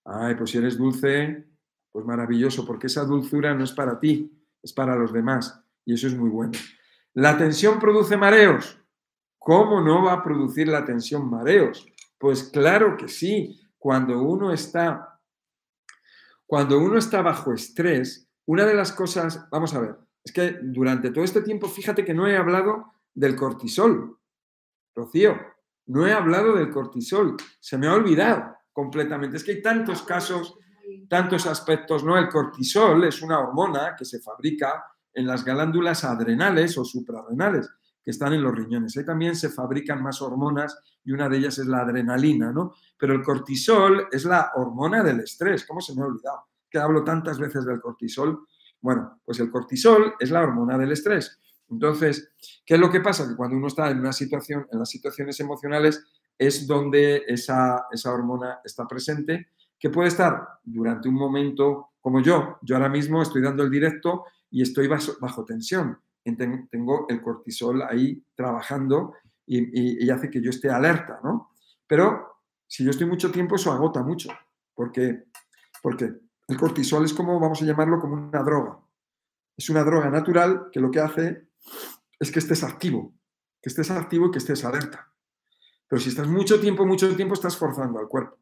Ay, 0.05 0.35
pues 0.35 0.51
si 0.51 0.59
eres 0.59 0.77
dulce, 0.77 1.49
pues 1.99 2.07
maravilloso, 2.07 2.65
porque 2.65 2.87
esa 2.87 3.05
dulzura 3.05 3.53
no 3.55 3.65
es 3.65 3.73
para 3.73 3.99
ti, 3.99 4.33
es 4.63 4.73
para 4.73 4.95
los 4.95 5.13
demás. 5.13 5.61
Y 5.85 5.95
eso 5.95 6.07
es 6.07 6.15
muy 6.15 6.31
bueno. 6.31 6.53
¿La 7.15 7.37
tensión 7.37 7.81
produce 7.81 8.17
mareos? 8.17 8.79
¿Cómo 9.37 9.81
no 9.81 10.05
va 10.05 10.13
a 10.13 10.23
producir 10.23 10.69
la 10.69 10.85
tensión 10.85 11.29
mareos? 11.29 11.89
Pues 12.17 12.45
claro 12.45 12.97
que 12.97 13.09
sí. 13.09 13.61
Cuando 13.77 14.23
uno 14.23 14.53
está, 14.53 15.21
cuando 16.47 16.79
uno 16.79 16.99
está 16.99 17.21
bajo 17.21 17.53
estrés, 17.53 18.31
una 18.47 18.65
de 18.65 18.75
las 18.75 18.93
cosas, 18.93 19.49
vamos 19.51 19.75
a 19.75 19.81
ver, 19.81 19.97
es 20.23 20.31
que 20.31 20.57
durante 20.63 21.11
todo 21.11 21.25
este 21.25 21.43
tiempo, 21.43 21.67
fíjate 21.67 22.05
que 22.05 22.15
no 22.15 22.29
he 22.29 22.37
hablado 22.37 22.93
del 23.13 23.35
cortisol. 23.35 24.17
Rocío, 24.95 25.37
no 25.87 26.07
he 26.07 26.13
hablado 26.13 26.55
del 26.55 26.71
cortisol. 26.71 27.37
Se 27.59 27.77
me 27.77 27.89
ha 27.89 27.95
olvidado 27.95 28.55
completamente. 28.73 29.37
Es 29.37 29.43
que 29.43 29.51
hay 29.51 29.63
tantos 29.63 30.03
casos, 30.03 30.57
tantos 31.09 31.47
aspectos, 31.47 32.05
¿no? 32.05 32.17
El 32.17 32.29
cortisol 32.29 33.05
es 33.05 33.23
una 33.23 33.39
hormona 33.39 33.95
que 33.97 34.05
se 34.05 34.21
fabrica 34.21 34.85
en 35.13 35.27
las 35.27 35.45
glándulas 35.45 36.05
adrenales 36.05 36.79
o 36.79 36.85
suprarrenales 36.85 37.69
que 38.03 38.11
están 38.11 38.33
en 38.33 38.43
los 38.43 38.55
riñones. 38.55 38.97
Ahí 38.97 39.05
también 39.05 39.37
se 39.37 39.51
fabrican 39.51 40.03
más 40.03 40.23
hormonas 40.23 40.79
y 41.05 41.13
una 41.13 41.29
de 41.29 41.39
ellas 41.39 41.59
es 41.59 41.67
la 41.67 41.81
adrenalina, 41.81 42.53
¿no? 42.53 42.75
Pero 42.99 43.15
el 43.15 43.23
cortisol 43.23 44.09
es 44.11 44.25
la 44.25 44.53
hormona 44.55 45.03
del 45.03 45.21
estrés. 45.21 45.67
¿Cómo 45.67 45.81
se 45.81 45.95
me 45.95 46.03
ha 46.03 46.07
olvidado? 46.07 46.45
Que 46.71 46.79
hablo 46.79 47.05
tantas 47.05 47.39
veces 47.39 47.65
del 47.65 47.81
cortisol. 47.81 48.47
Bueno, 48.81 49.21
pues 49.25 49.41
el 49.41 49.51
cortisol 49.51 50.15
es 50.19 50.31
la 50.31 50.43
hormona 50.43 50.79
del 50.79 50.93
estrés. 50.93 51.39
Entonces, 51.71 52.33
¿qué 52.65 52.75
es 52.75 52.81
lo 52.81 52.91
que 52.91 53.01
pasa? 53.01 53.29
Que 53.29 53.37
cuando 53.37 53.57
uno 53.57 53.67
está 53.67 53.91
en 53.91 54.01
una 54.01 54.13
situación, 54.13 54.67
en 54.73 54.79
las 54.79 54.89
situaciones 54.89 55.39
emocionales, 55.41 56.03
es 56.39 56.67
donde 56.67 57.25
esa, 57.27 57.87
esa 57.91 58.13
hormona 58.13 58.61
está 58.65 58.87
presente, 58.87 59.49
que 59.79 59.91
puede 59.91 60.09
estar 60.09 60.61
durante 60.65 61.09
un 61.09 61.15
momento 61.15 61.91
como 62.01 62.21
yo. 62.21 62.59
Yo 62.63 62.77
ahora 62.77 62.89
mismo 62.89 63.23
estoy 63.23 63.43
dando 63.43 63.63
el 63.63 63.71
directo 63.71 64.25
y 64.51 64.63
estoy 64.63 64.89
bajo, 64.89 65.45
tensión. 65.45 65.99
Tengo 66.25 67.07
el 67.09 67.23
cortisol 67.23 67.83
ahí 67.83 68.23
trabajando 68.35 69.15
y, 69.47 69.59
y, 69.59 70.05
y, 70.05 70.11
hace 70.11 70.31
que 70.31 70.43
yo 70.43 70.51
esté 70.51 70.69
alerta, 70.69 71.21
¿no? 71.25 71.53
Pero 71.87 72.43
si 72.67 72.85
yo 72.85 72.91
estoy 72.91 73.07
mucho 73.07 73.31
tiempo, 73.31 73.57
eso 73.57 73.73
agota 73.73 74.03
mucho, 74.03 74.29
porque, 74.75 75.25
porque 75.83 76.13
el 76.49 76.57
cortisol 76.57 77.05
es 77.05 77.15
como, 77.15 77.41
vamos 77.41 77.63
a 77.63 77.65
llamarlo, 77.65 77.99
como 77.99 78.15
una 78.15 78.43
droga. 78.43 78.79
Es 79.57 79.71
una 79.71 79.83
droga 79.85 80.11
natural 80.11 80.69
que 80.71 80.81
lo 80.81 80.91
que 80.91 81.01
hace 81.01 81.49
es 82.21 82.31
que 82.31 82.39
estés 82.39 82.63
activo, 82.63 83.15
que 83.63 83.71
estés 83.71 83.91
activo 83.91 84.27
y 84.27 84.31
que 84.31 84.39
estés 84.39 84.65
alerta. 84.65 85.11
Pero 85.89 86.01
si 86.01 86.11
estás 86.11 86.29
mucho 86.29 86.61
tiempo, 86.61 86.85
mucho 86.85 87.15
tiempo, 87.17 87.35
estás 87.35 87.57
forzando 87.57 87.99
al 87.99 88.09
cuerpo. 88.09 88.37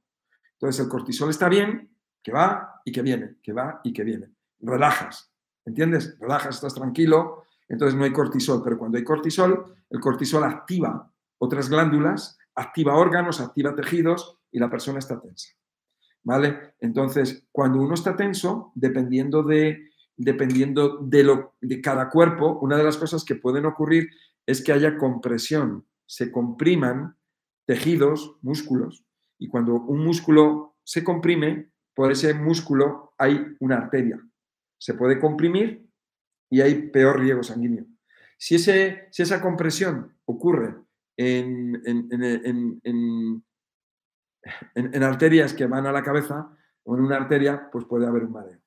Entonces 0.58 0.84
el 0.84 0.90
cortisol 0.90 1.30
está 1.30 1.48
bien, 1.48 1.90
que 2.22 2.32
va 2.32 2.80
y 2.84 2.92
que 2.92 3.02
viene, 3.02 3.36
que 3.42 3.52
va 3.52 3.80
y 3.84 3.92
que 3.92 4.04
viene. 4.04 4.30
Relajas, 4.60 5.30
¿entiendes? 5.64 6.18
Relajas, 6.18 6.56
estás 6.56 6.74
tranquilo, 6.74 7.44
entonces 7.68 7.96
no 7.96 8.04
hay 8.04 8.12
cortisol. 8.12 8.62
Pero 8.64 8.78
cuando 8.78 8.98
hay 8.98 9.04
cortisol, 9.04 9.76
el 9.90 10.00
cortisol 10.00 10.44
activa 10.44 11.12
otras 11.38 11.68
glándulas, 11.68 12.38
activa 12.54 12.96
órganos, 12.96 13.40
activa 13.40 13.74
tejidos 13.74 14.38
y 14.50 14.58
la 14.58 14.70
persona 14.70 14.98
está 14.98 15.20
tensa. 15.20 15.50
¿Vale? 16.22 16.74
Entonces, 16.80 17.46
cuando 17.52 17.80
uno 17.80 17.94
está 17.94 18.16
tenso, 18.16 18.72
dependiendo 18.74 19.42
de, 19.42 19.90
dependiendo 20.16 20.98
de, 20.98 21.22
lo, 21.22 21.54
de 21.60 21.80
cada 21.80 22.10
cuerpo, 22.10 22.58
una 22.60 22.76
de 22.76 22.82
las 22.82 22.96
cosas 22.96 23.24
que 23.24 23.36
pueden 23.36 23.66
ocurrir 23.66 24.10
es 24.44 24.62
que 24.62 24.72
haya 24.72 24.96
compresión, 24.96 25.86
se 26.06 26.32
compriman 26.32 27.16
tejidos, 27.64 28.36
músculos, 28.42 29.05
y 29.38 29.48
cuando 29.48 29.74
un 29.74 30.04
músculo 30.04 30.76
se 30.82 31.02
comprime, 31.04 31.70
por 31.94 32.12
ese 32.12 32.34
músculo 32.34 33.14
hay 33.18 33.56
una 33.60 33.76
arteria. 33.78 34.20
Se 34.78 34.94
puede 34.94 35.18
comprimir 35.18 35.88
y 36.50 36.60
hay 36.60 36.88
peor 36.90 37.20
riego 37.20 37.42
sanguíneo. 37.42 37.86
Si, 38.38 38.56
ese, 38.56 39.08
si 39.10 39.22
esa 39.22 39.40
compresión 39.40 40.16
ocurre 40.26 40.76
en, 41.16 41.82
en, 41.86 42.08
en, 42.84 43.42
en, 44.74 45.02
arterias 45.02 45.54
que 45.54 45.66
van 45.66 45.86
a 45.86 45.92
la 45.92 46.02
cabeza 46.02 46.50
o 46.84 46.96
en 46.96 47.02
una 47.02 47.16
arteria, 47.16 47.68
pues 47.72 47.86
puede 47.86 48.06
haber 48.06 48.24
un 48.24 48.32
mareo. 48.32 48.60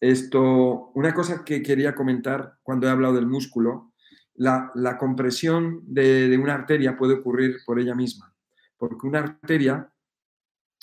Esto, 0.00 0.90
una 0.94 1.14
cosa 1.14 1.44
que 1.44 1.62
quería 1.62 1.94
comentar 1.94 2.58
cuando 2.62 2.86
he 2.86 2.90
hablado 2.90 3.14
del 3.14 3.26
músculo, 3.26 3.94
la, 4.34 4.70
la 4.74 4.98
compresión 4.98 5.80
de, 5.86 6.28
de, 6.28 6.36
una 6.36 6.54
arteria 6.54 6.96
puede 6.96 7.14
ocurrir 7.14 7.58
por 7.64 7.80
ella 7.80 7.94
misma, 7.94 8.34
porque 8.76 9.06
una 9.06 9.20
arteria, 9.20 9.90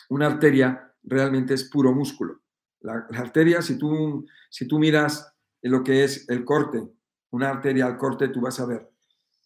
una 0.10 0.28
arteria 0.28 0.94
realmente 1.04 1.54
es 1.54 1.70
puro 1.70 1.94
músculo. 1.94 2.42
La, 2.82 3.08
arteria, 3.16 3.62
si 3.62 3.78
tú, 3.78 4.26
si 4.50 4.68
tú 4.68 4.80
miras 4.80 5.34
lo 5.62 5.84
que 5.84 6.04
es 6.04 6.30
el 6.30 6.44
corte, 6.44 6.84
una 7.32 7.50
arteria 7.50 7.86
al 7.86 7.98
corte, 7.98 8.28
tú 8.28 8.42
vas 8.42 8.60
a 8.60 8.66
ver 8.66 8.94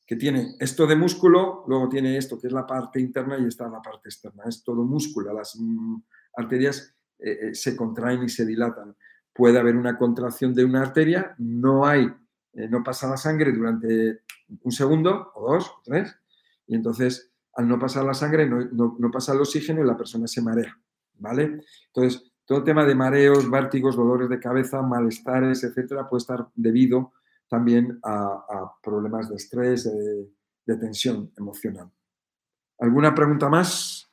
que 0.08 0.16
tiene 0.16 0.56
esto 0.60 0.88
de 0.88 0.96
músculo, 0.96 1.66
luego 1.68 1.90
tiene 1.90 2.18
esto 2.18 2.40
que 2.40 2.48
es 2.48 2.54
la 2.54 2.66
parte 2.66 3.00
interna 3.00 3.38
y 3.38 3.46
esta 3.46 3.68
la 3.68 3.82
parte 3.82 4.08
externa. 4.08 4.44
Es 4.48 4.64
todo 4.64 4.86
músculo. 4.86 5.34
Las 5.34 5.58
mm, 5.60 5.98
arterias 6.38 6.96
eh, 7.20 7.54
se 7.54 7.76
contraen 7.76 8.24
y 8.24 8.30
se 8.30 8.46
dilatan. 8.46 8.96
Puede 9.34 9.60
haber 9.60 9.76
una 9.76 9.98
contracción 9.98 10.54
de 10.54 10.64
una 10.64 10.82
arteria, 10.82 11.36
no 11.38 11.86
hay, 11.86 12.06
eh, 12.54 12.70
no 12.70 12.84
pasa 12.84 13.10
la 13.10 13.18
sangre 13.18 13.52
durante 13.52 14.22
un 14.62 14.72
segundo 14.72 15.32
o 15.36 15.54
dos 15.54 15.68
o 15.68 15.82
tres, 15.84 16.16
y 16.66 16.76
entonces 16.76 17.34
al 17.58 17.68
no 17.68 17.80
pasar 17.80 18.06
la 18.06 18.14
sangre 18.14 18.48
no, 18.48 18.60
no, 18.72 18.96
no, 18.98 19.12
pasa 19.12 19.34
el 19.34 19.42
oxígeno 19.42 19.82
y 19.82 19.88
la 19.88 19.98
persona 19.98 20.28
se 20.28 20.42
marea, 20.42 20.80
¿vale? 21.16 21.62
Entonces, 21.88 22.32
todo 22.46 22.60
el 22.60 22.64
tema 22.64 22.86
de 22.86 22.96
mareos, 22.96 23.50
vértigos, 23.50 23.96
dolores 23.96 24.30
de 24.30 24.40
cabeza, 24.40 24.82
malestares, 24.82 25.64
etcétera, 25.64 26.08
puede 26.08 26.20
estar 26.20 26.48
debido 26.56 27.14
también 27.50 28.00
a, 28.04 28.72
problemas 28.82 29.30
de 29.30 29.36
estrés, 29.36 29.84
de, 29.84 30.78
tensión 30.78 31.32
emocional. 31.38 31.90
¿Alguna 32.80 33.16
pregunta 33.16 33.50
más? 33.50 34.08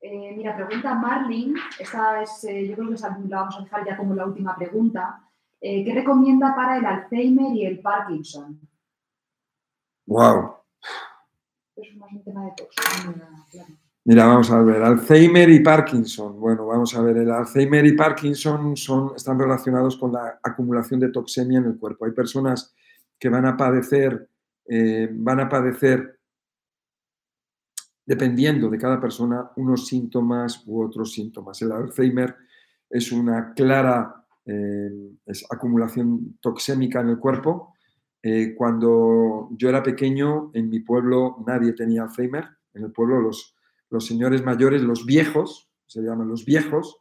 Eh, 0.00 0.32
mira, 0.34 0.56
pregunta 0.56 0.94
Marlin, 0.94 1.56
esta 1.78 2.22
es, 2.22 2.44
eh, 2.44 2.68
yo 2.68 2.76
creo 2.76 2.90
que 2.90 3.28
la 3.28 3.38
vamos 3.40 3.58
a 3.58 3.62
dejar 3.62 3.84
ya 3.84 3.96
como 3.96 4.14
la 4.14 4.24
última 4.24 4.56
pregunta. 4.56 5.20
Eh, 5.60 5.84
¿Qué 5.84 5.92
recomienda 5.92 6.54
para 6.54 6.78
el 6.78 6.86
Alzheimer 6.86 7.54
y 7.54 7.66
el 7.66 7.80
Parkinson? 7.80 8.60
Wow. 10.06 10.55
Es 11.76 11.94
más 11.96 12.10
un 12.10 12.24
tema 12.24 12.44
de 12.44 12.52
Mira, 14.04 14.26
vamos 14.26 14.50
a 14.50 14.62
ver, 14.62 14.82
Alzheimer 14.82 15.50
y 15.50 15.60
Parkinson. 15.60 16.40
Bueno, 16.40 16.66
vamos 16.66 16.94
a 16.94 17.02
ver, 17.02 17.18
el 17.18 17.30
Alzheimer 17.30 17.84
y 17.84 17.92
Parkinson 17.92 18.76
son, 18.76 19.12
están 19.14 19.38
relacionados 19.38 19.98
con 19.98 20.12
la 20.12 20.38
acumulación 20.42 21.00
de 21.00 21.10
toxemia 21.10 21.58
en 21.58 21.66
el 21.66 21.78
cuerpo. 21.78 22.06
Hay 22.06 22.12
personas 22.12 22.74
que 23.18 23.28
van 23.28 23.44
a 23.44 23.56
padecer, 23.56 24.30
eh, 24.64 25.10
van 25.12 25.40
a 25.40 25.48
padecer, 25.48 26.18
dependiendo 28.06 28.70
de 28.70 28.78
cada 28.78 28.98
persona, 28.98 29.50
unos 29.56 29.86
síntomas 29.86 30.62
u 30.66 30.82
otros 30.82 31.12
síntomas. 31.12 31.60
El 31.60 31.72
Alzheimer 31.72 32.36
es 32.88 33.12
una 33.12 33.52
clara 33.52 34.24
eh, 34.46 35.10
acumulación 35.50 36.38
toxémica 36.40 37.00
en 37.00 37.08
el 37.08 37.18
cuerpo. 37.18 37.75
Eh, 38.28 38.56
cuando 38.56 39.50
yo 39.52 39.68
era 39.68 39.84
pequeño, 39.84 40.50
en 40.52 40.68
mi 40.68 40.80
pueblo 40.80 41.44
nadie 41.46 41.74
tenía 41.74 42.02
Alzheimer. 42.02 42.44
En 42.74 42.82
el 42.82 42.90
pueblo 42.90 43.20
los 43.20 44.04
señores 44.04 44.44
mayores, 44.44 44.82
los 44.82 45.06
viejos, 45.06 45.70
se 45.86 46.02
llaman 46.02 46.26
los 46.26 46.44
viejos, 46.44 46.98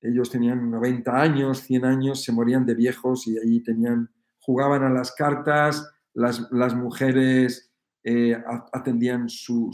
ellos 0.00 0.30
tenían 0.30 0.70
90 0.70 1.20
años, 1.20 1.62
100 1.62 1.84
años, 1.84 2.22
se 2.22 2.30
morían 2.30 2.64
de 2.64 2.76
viejos 2.76 3.26
y 3.26 3.36
ahí 3.36 3.64
tenían, 3.64 4.12
jugaban 4.38 4.84
a 4.84 4.90
las 4.90 5.12
cartas, 5.16 5.90
las, 6.12 6.76
mujeres 6.76 7.72
eh, 8.04 8.40
atendían 8.72 9.28
su, 9.28 9.72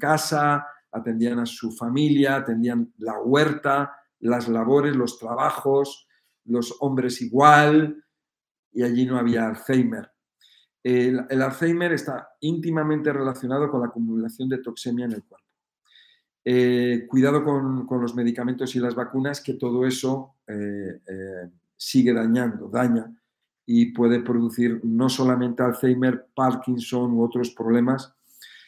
casa, 0.00 0.66
atendían 0.90 1.38
a 1.38 1.46
su 1.46 1.70
familia, 1.70 2.34
atendían 2.34 2.92
la 2.98 3.20
huerta, 3.20 3.94
las 4.18 4.48
labores, 4.48 4.96
los 4.96 5.16
trabajos, 5.16 6.08
los 6.44 6.76
hombres 6.80 7.22
igual, 7.22 8.02
y 8.72 8.82
allí 8.82 9.06
no 9.06 9.18
había 9.18 9.46
Alzheimer. 9.46 10.10
El, 10.82 11.20
Alzheimer 11.42 11.92
está 11.92 12.30
íntimamente 12.40 13.12
relacionado 13.12 13.70
con 13.70 13.80
la 13.80 13.86
acumulación 13.86 14.48
de 14.48 14.58
toxemia 14.58 15.04
en 15.04 15.12
el 15.12 15.24
cuerpo. 15.24 15.46
Eh, 16.44 17.06
cuidado 17.08 17.44
con, 17.44 17.86
los 18.00 18.14
medicamentos 18.16 18.74
y 18.74 18.80
las 18.80 18.94
vacunas, 18.94 19.40
que 19.40 19.54
todo 19.54 19.86
eso 19.86 20.36
eh, 20.48 21.00
eh, 21.06 21.50
sigue 21.76 22.12
dañando, 22.12 22.68
daña 22.68 23.14
y 23.64 23.92
puede 23.92 24.20
producir 24.20 24.80
no 24.82 25.08
solamente 25.08 25.62
Alzheimer, 25.62 26.26
Parkinson 26.34 27.12
u 27.12 27.22
otros 27.22 27.50
problemas, 27.50 28.12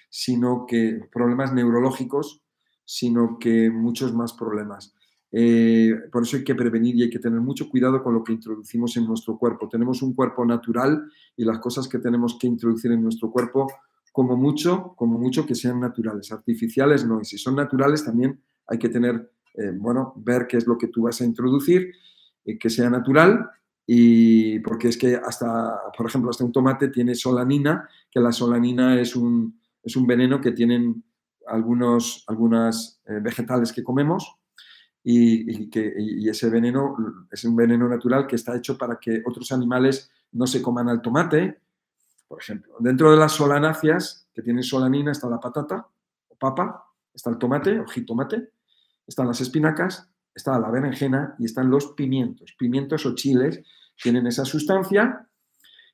sino 0.09 0.67
que 0.67 1.09
problemas 1.13 1.53
neurológicos, 1.53 2.43
sino 2.85 3.39
que 3.41 3.71
muchos 3.71 4.15
más 4.15 4.33
problemas. 4.35 4.95
Por 6.13 6.23
eso 6.23 6.37
hay 6.37 6.45
que 6.45 6.55
prevenir 6.55 6.95
y 6.95 7.03
hay 7.03 7.11
que 7.11 7.19
tener 7.19 7.41
mucho 7.41 7.69
cuidado 7.69 8.03
con 8.03 8.15
lo 8.15 8.23
que 8.23 8.33
introducimos 8.33 8.97
en 8.97 9.07
nuestro 9.07 9.37
cuerpo. 9.37 9.69
Tenemos 9.69 10.01
un 10.03 10.15
cuerpo 10.15 10.45
natural 10.45 11.11
y 11.37 11.45
las 11.45 11.59
cosas 11.59 11.89
que 11.89 11.99
tenemos 11.99 12.39
que 12.39 12.47
introducir 12.47 12.93
en 12.93 13.03
nuestro 13.03 13.33
cuerpo 13.33 13.67
como 14.13 14.37
mucho, 14.37 14.95
como 14.97 15.19
mucho 15.19 15.45
que 15.45 15.57
sean 15.57 15.81
naturales, 15.81 16.31
artificiales 16.31 17.05
no. 17.05 17.21
Y 17.21 17.25
si 17.25 17.37
son 17.37 17.57
naturales 17.57 18.05
también 18.05 18.41
hay 18.69 18.79
que 18.79 18.89
tener, 18.89 19.29
eh, 19.55 19.73
bueno, 19.75 20.13
ver 20.17 20.47
qué 20.47 20.57
es 20.57 20.69
lo 20.69 20.79
que 20.79 20.87
tú 20.87 21.03
vas 21.03 21.21
a 21.21 21.25
introducir, 21.25 21.93
eh, 22.45 22.57
que 22.57 22.71
sea 22.71 22.89
natural, 22.89 23.51
y 23.85 24.61
porque 24.61 24.87
es 24.87 24.97
que 24.97 25.17
hasta, 25.17 25.81
por 25.97 26.07
ejemplo, 26.07 26.31
hasta 26.31 26.45
un 26.45 26.53
tomate 26.53 26.91
tiene 26.91 27.17
solanina, 27.17 27.89
que 28.09 28.21
la 28.21 28.31
solanina 28.31 29.01
es 29.01 29.17
un, 29.17 29.59
es 29.83 29.97
un 29.97 30.07
veneno 30.07 30.41
que 30.41 30.53
tienen 30.53 31.03
algunos 31.49 32.25
algunas, 32.29 33.03
eh, 33.07 33.19
vegetales 33.21 33.73
que 33.73 33.83
comemos 33.83 34.37
y, 35.05 35.69
que, 35.69 35.93
y 35.99 36.29
ese 36.29 36.49
veneno 36.49 36.97
es 37.31 37.45
un 37.45 37.55
veneno 37.55 37.87
natural 37.89 38.27
que 38.27 38.37
está 38.37 38.57
hecho 38.57 38.79
para 38.79 38.99
que 38.99 39.23
otros 39.27 39.53
animales 39.53 40.11
no 40.33 40.47
se 40.47 40.63
coman 40.63 40.89
al 40.89 41.03
tomate 41.03 41.61
por 42.35 42.43
ejemplo. 42.43 42.75
Dentro 42.81 43.11
de 43.11 43.17
las 43.17 43.33
solanáceas, 43.33 44.27
que 44.35 44.43
tienen 44.43 44.63
solanina, 44.63 45.13
está 45.13 45.29
la 45.29 45.39
patata 45.39 45.87
o 46.29 46.35
papa, 46.37 46.85
está 47.13 47.31
el 47.31 47.39
tomate 47.39 47.79
o 47.79 47.87
jitomate, 47.87 48.51
están 49.07 49.29
las 49.29 49.41
espinacas, 49.41 50.11
está 50.35 50.59
la 50.59 50.71
berenjena 50.71 51.37
y 51.39 51.45
están 51.45 51.71
los 51.71 51.93
pimientos. 51.93 52.55
Pimientos 52.59 53.07
o 53.07 53.15
chiles 53.15 53.63
tienen 54.03 54.27
esa 54.27 54.45
sustancia 54.45 55.29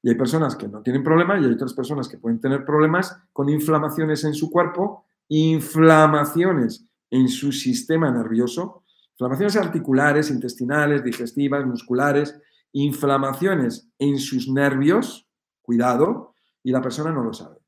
y 0.02 0.08
hay 0.08 0.14
personas 0.14 0.56
que 0.56 0.66
no 0.66 0.80
tienen 0.80 1.02
problema 1.02 1.38
y 1.38 1.44
hay 1.44 1.52
otras 1.52 1.74
personas 1.74 2.08
que 2.08 2.16
pueden 2.16 2.40
tener 2.40 2.64
problemas 2.64 3.18
con 3.34 3.50
inflamaciones 3.50 4.24
en 4.24 4.32
su 4.32 4.50
cuerpo, 4.50 5.04
inflamaciones 5.28 6.86
en 7.10 7.28
su 7.28 7.52
sistema 7.52 8.10
nervioso, 8.10 8.84
inflamaciones 9.20 9.56
articulares, 9.56 10.30
intestinales, 10.30 11.04
digestivas, 11.04 11.66
musculares, 11.66 12.40
inflamaciones 12.72 13.90
en 13.98 14.18
sus 14.18 14.48
nervios, 14.48 15.28
cuidado, 15.60 16.34
y 16.62 16.72
la 16.72 16.80
persona 16.80 17.12
no 17.12 17.22
lo 17.22 17.34
sabe. 17.34 17.58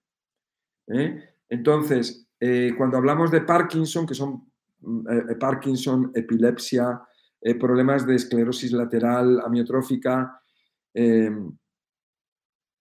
¿eh? 0.89 1.23
Entonces, 1.51 2.27
eh, 2.41 2.73
cuando 2.77 2.97
hablamos 2.97 3.31
de 3.31 3.43
Parkinson, 3.43 4.07
que 4.07 4.15
son 4.15 4.51
mm, 4.81 5.09
eh, 5.11 5.37
Parkinson, 5.39 6.11
epilepsia, 6.15 7.03
problemas 7.59 8.07
de 8.07 8.15
esclerosis 8.15 8.71
lateral 8.71 9.41
amiotrófica, 9.41 10.41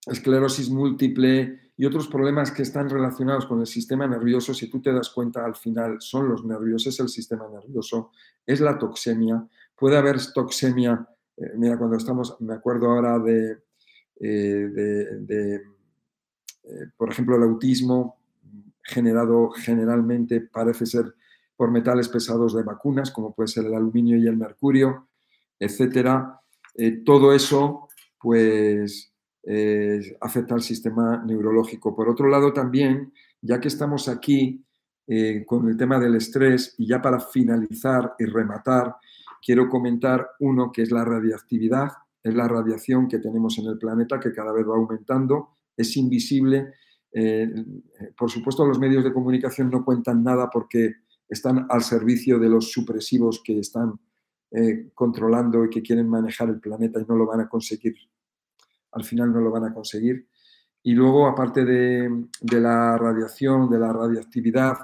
esclerosis 0.06 0.70
múltiple 0.70 1.71
y 1.82 1.86
otros 1.86 2.08
problemas 2.08 2.52
que 2.52 2.62
están 2.62 2.92
relacionados 2.92 3.48
con 3.48 3.60
el 3.60 3.66
sistema 3.66 4.06
nervioso, 4.06 4.54
si 4.54 4.70
tú 4.70 4.80
te 4.80 4.94
das 4.94 5.10
cuenta 5.10 5.44
al 5.44 5.56
final 5.56 5.98
son 6.00 6.30
los 6.30 6.46
nervios, 6.46 6.86
es 6.86 7.00
el 7.00 7.10
sistema 7.10 7.48
nervioso, 7.50 8.12
es 8.46 8.62
la 8.62 8.78
toxemia, 8.78 9.48
puede 9.76 9.98
haber 9.98 10.18
toxemia, 10.32 11.08
mira, 11.56 11.80
cuando 11.80 11.98
estamos, 11.98 12.38
me 12.40 12.54
acuerdo 12.54 12.92
ahora 12.92 13.18
de, 13.18 13.64
de 14.20 15.62
eh, 16.64 16.86
por 16.96 17.12
ejemplo, 17.12 17.36
el 17.36 17.42
autismo 17.42 18.20
generado 18.84 19.50
generalmente 19.50 20.40
parece 20.42 20.86
ser 20.86 21.16
por 21.56 21.72
metales 21.72 22.10
pesados 22.10 22.56
de 22.56 22.62
vacunas, 22.62 23.10
como 23.10 23.34
puede 23.34 23.48
ser 23.48 23.66
el 23.66 23.74
aluminio 23.74 24.18
y 24.18 24.28
el 24.28 24.38
mercurio, 24.38 25.08
etcétera. 25.60 26.42
Eh, 26.76 27.02
todo 27.04 27.34
eso, 27.34 27.90
pues, 28.20 29.11
eh, 29.44 30.18
afecta 30.22 30.56
al 30.56 30.62
sistema 30.62 31.24
neurológico. 31.26 31.96
Por 31.96 32.10
otro 32.10 32.30
lado, 32.30 32.54
también, 32.54 33.14
ya 33.42 33.60
que 33.60 33.68
estamos 33.68 34.08
aquí 34.08 34.66
con 35.46 35.68
el 35.68 35.76
tema 35.76 36.00
del 36.00 36.16
estrés, 36.16 36.74
y 36.78 36.88
ya 36.88 37.02
para 37.02 37.20
finalizar 37.20 38.14
y 38.18 38.24
rematar, 38.24 38.96
quiero 39.46 39.68
comentar 39.68 40.26
uno 40.40 40.72
que 40.72 40.84
es 40.84 40.92
la 40.92 41.04
radiactividad, 41.04 41.90
es 42.24 42.34
la 42.34 42.48
radiación 42.48 43.10
que 43.10 43.20
tenemos 43.20 43.58
en 43.58 43.66
el 43.66 43.78
planeta 43.78 44.22
que 44.22 44.32
cada 44.32 44.54
vez 44.54 44.66
va 44.66 44.76
aumentando 44.76 45.58
es 45.76 45.98
invisible. 45.98 46.74
Eh, 47.14 47.50
por 48.18 48.30
supuesto, 48.30 48.66
los 48.66 48.80
medios 48.80 49.04
de 49.04 49.14
comunicación 49.14 49.70
no 49.70 49.84
cuentan 49.84 50.24
nada 50.24 50.50
porque 50.50 50.96
están 51.28 51.66
al 51.70 51.82
servicio 51.82 52.40
de 52.40 52.50
los 52.50 52.72
supresivos 52.72 53.42
que 53.44 53.60
están 53.60 54.00
eh, 54.52 54.90
controlando 54.94 55.64
y 55.66 55.70
que 55.70 55.82
quieren 55.82 56.10
manejar 56.10 56.50
el 56.50 56.60
planeta 56.60 57.00
y 57.00 57.06
no 57.06 57.16
lo 57.16 57.26
van 57.26 57.42
a 57.42 57.50
conseguir. 57.50 57.96
Al 58.92 59.04
final 59.04 59.32
no 59.32 59.40
lo 59.42 59.52
van 59.52 59.66
a 59.66 59.74
conseguir. 59.74 60.28
Y 60.84 60.94
luego, 60.94 61.28
aparte 61.28 61.64
de, 61.64 62.10
la 62.60 62.98
radiación, 62.98 63.70
de 63.70 63.80
la 63.80 63.94
radiactividad, 63.94 64.78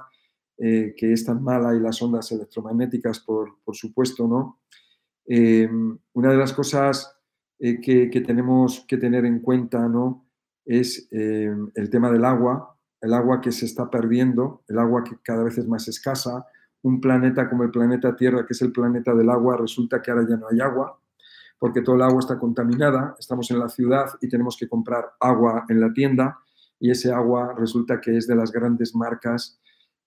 eh, 0.57 0.93
que 0.95 1.13
es 1.13 1.25
tan 1.25 1.43
mala, 1.43 1.75
y 1.75 1.79
las 1.79 2.01
ondas 2.01 2.31
electromagnéticas, 2.31 3.19
por, 3.19 3.57
supuesto, 3.73 4.27
¿no? 4.27 4.61
una 6.13 6.31
de 6.31 6.37
las 6.37 6.53
cosas 6.53 7.17
que, 7.59 8.09
que, 8.09 8.21
tenemos 8.21 8.85
que 8.87 8.95
tener 8.95 9.25
en 9.25 9.39
cuenta, 9.39 9.87
¿no? 9.89 10.27
es 10.67 11.07
eh, 11.11 11.49
el 11.75 11.89
tema 11.89 12.11
del 12.11 12.25
agua, 12.25 12.77
el 13.01 13.13
agua 13.13 13.41
que 13.41 13.51
se 13.51 13.65
está 13.65 13.89
perdiendo, 13.89 14.63
el 14.67 14.77
agua 14.77 15.03
que 15.03 15.17
cada 15.23 15.43
vez 15.43 15.57
es 15.57 15.67
más 15.67 15.87
escasa. 15.87 16.45
Un 16.81 16.99
planeta 16.99 17.49
como 17.49 17.63
el 17.63 17.71
planeta 17.71 18.15
Tierra, 18.15 18.45
que 18.45 18.53
es 18.53 18.61
el 18.61 18.71
planeta 18.71 19.15
del 19.15 19.29
agua, 19.29 19.57
resulta 19.57 20.01
que 20.01 20.11
ahora 20.11 20.27
ya 20.29 20.35
no 20.35 20.47
hay 20.51 20.59
agua, 20.59 20.99
porque 21.59 21.81
todo 21.81 21.95
el 21.95 22.01
agua 22.01 22.19
está 22.19 22.37
contaminada, 22.37 23.15
estamos 23.19 23.49
en 23.51 23.59
la 23.59 23.69
ciudad 23.69 24.05
y 24.21 24.29
tenemos 24.29 24.57
que 24.57 24.67
comprar 24.67 25.13
agua 25.19 25.65
en 25.69 25.81
la 25.81 25.91
tienda 25.91 26.39
y 26.79 26.91
ese 26.91 27.11
agua 27.11 27.55
resulta 27.57 27.99
que 27.99 28.17
es 28.17 28.27
de 28.27 28.35
las 28.35 28.51
grandes 28.51 28.95
marcas 28.95 29.59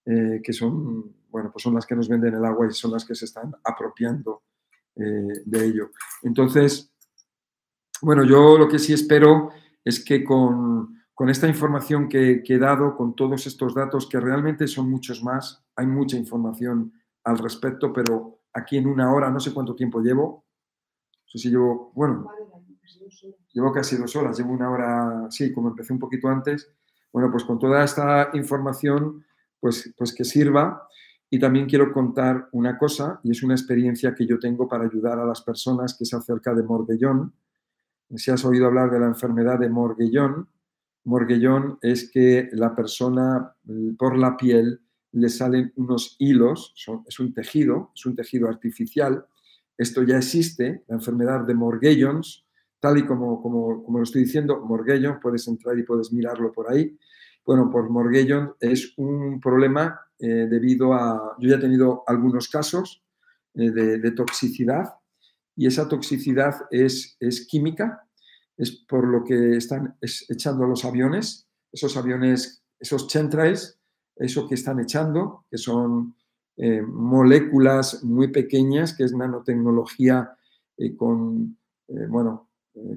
eh, 0.04 0.40
que 0.42 0.52
son, 0.52 1.14
bueno, 1.28 1.50
pues 1.52 1.62
son 1.62 1.74
las 1.74 1.86
que 1.86 1.94
nos 1.94 2.08
venden 2.08 2.34
el 2.34 2.44
agua 2.44 2.66
y 2.66 2.72
son 2.72 2.92
las 2.92 3.04
que 3.04 3.14
se 3.14 3.24
están 3.24 3.52
apropiando 3.64 4.42
eh, 4.96 5.42
de 5.44 5.64
ello. 5.64 5.90
Entonces, 6.22 6.92
bueno, 8.02 8.24
yo 8.24 8.56
lo 8.56 8.68
que 8.68 8.78
sí 8.78 8.92
espero 8.92 9.50
es 9.84 10.04
que 10.04 10.24
con, 10.24 10.96
esta 11.28 11.46
información 11.46 12.08
que, 12.08 12.42
he 12.46 12.58
dado, 12.58 12.96
con 12.96 13.14
todos 13.14 13.46
estos 13.46 13.74
datos, 13.74 14.08
que 14.08 14.18
realmente 14.18 14.66
son 14.66 14.90
muchos 14.90 15.22
más, 15.22 15.62
hay 15.76 15.86
mucha 15.86 16.16
información 16.16 16.94
al 17.24 17.38
respecto, 17.38 17.92
pero 17.92 18.40
aquí 18.54 18.78
en 18.78 18.86
una 18.86 19.12
hora, 19.12 19.30
no 19.30 19.38
sé 19.38 19.52
cuánto 19.52 19.74
tiempo 19.74 20.00
llevo. 20.00 20.46
Sé 21.30 21.38
si 21.38 21.50
llevo, 21.50 21.92
bueno, 21.94 22.28
llevo 23.52 23.72
casi 23.72 23.96
dos 23.96 24.16
horas, 24.16 24.36
llevo 24.36 24.52
una 24.52 24.68
hora, 24.68 25.26
sí, 25.30 25.52
como 25.52 25.68
empecé 25.68 25.92
un 25.92 26.00
poquito 26.00 26.26
antes. 26.26 26.68
Bueno, 27.12 27.30
pues 27.30 27.44
con 27.44 27.58
toda 27.60 27.84
esta 27.84 28.30
información, 28.34 29.24
pues, 29.60 29.94
pues 29.96 30.12
que 30.12 30.24
sirva. 30.24 30.88
Y 31.30 31.38
también 31.38 31.66
quiero 31.66 31.92
contar 31.92 32.48
una 32.50 32.76
cosa, 32.76 33.20
y 33.22 33.30
es 33.30 33.44
una 33.44 33.54
experiencia 33.54 34.12
que 34.16 34.26
yo 34.26 34.40
tengo 34.40 34.66
para 34.66 34.86
ayudar 34.86 35.20
a 35.20 35.24
las 35.24 35.42
personas, 35.42 35.96
que 35.96 36.02
es 36.02 36.12
acerca 36.12 36.52
de 36.52 36.64
Morguellón. 36.64 37.32
Si 38.16 38.32
has 38.32 38.44
oído 38.44 38.66
hablar 38.66 38.90
de 38.90 38.98
la 38.98 39.06
enfermedad 39.06 39.60
de 39.60 39.68
Morguellón, 39.68 40.48
Morguellón 41.04 41.78
es 41.80 42.10
que 42.10 42.48
la 42.52 42.74
persona 42.74 43.54
por 43.96 44.18
la 44.18 44.36
piel 44.36 44.80
le 45.12 45.28
salen 45.28 45.72
unos 45.76 46.16
hilos, 46.18 46.74
es 47.06 47.20
un 47.20 47.32
tejido, 47.32 47.92
es 47.94 48.04
un 48.06 48.16
tejido 48.16 48.48
artificial. 48.48 49.24
Esto 49.80 50.02
ya 50.02 50.18
existe, 50.18 50.84
la 50.88 50.96
enfermedad 50.96 51.46
de 51.46 51.54
Morgellons, 51.54 52.44
tal 52.80 52.98
y 52.98 53.06
como, 53.06 53.40
como, 53.40 53.82
como 53.82 53.96
lo 53.96 54.04
estoy 54.04 54.24
diciendo, 54.24 54.60
Morgellons, 54.60 55.20
puedes 55.22 55.48
entrar 55.48 55.78
y 55.78 55.84
puedes 55.84 56.12
mirarlo 56.12 56.52
por 56.52 56.70
ahí. 56.70 56.98
Bueno, 57.46 57.70
por 57.70 57.88
Morgellons 57.88 58.50
es 58.60 58.92
un 58.98 59.40
problema 59.40 59.98
eh, 60.18 60.46
debido 60.50 60.92
a, 60.92 61.34
yo 61.38 61.48
ya 61.48 61.56
he 61.56 61.60
tenido 61.60 62.04
algunos 62.06 62.50
casos 62.50 63.02
eh, 63.54 63.70
de, 63.70 64.10
toxicidad 64.10 64.96
y 65.56 65.66
esa 65.66 65.88
toxicidad 65.88 66.56
es, 66.70 67.16
es 67.18 67.46
química, 67.46 68.06
es 68.58 68.84
por 68.86 69.08
lo 69.08 69.24
que 69.24 69.56
están 69.56 69.96
echando 70.28 70.66
los 70.66 70.84
aviones, 70.84 71.48
esos 71.72 71.96
aviones, 71.96 72.62
esos 72.78 73.06
chemtrails, 73.06 73.80
eso 74.14 74.46
que 74.46 74.56
están 74.56 74.78
echando, 74.78 75.46
que 75.50 75.56
son 75.56 76.16
eh, 76.62 76.82
moléculas 76.82 78.04
muy 78.04 78.28
pequeñas, 78.28 78.92
que 78.92 79.04
es 79.04 79.14
nanotecnología 79.14 80.36
eh, 80.76 80.94
con, 80.94 81.56
eh, 81.88 82.06
bueno, 82.06 82.50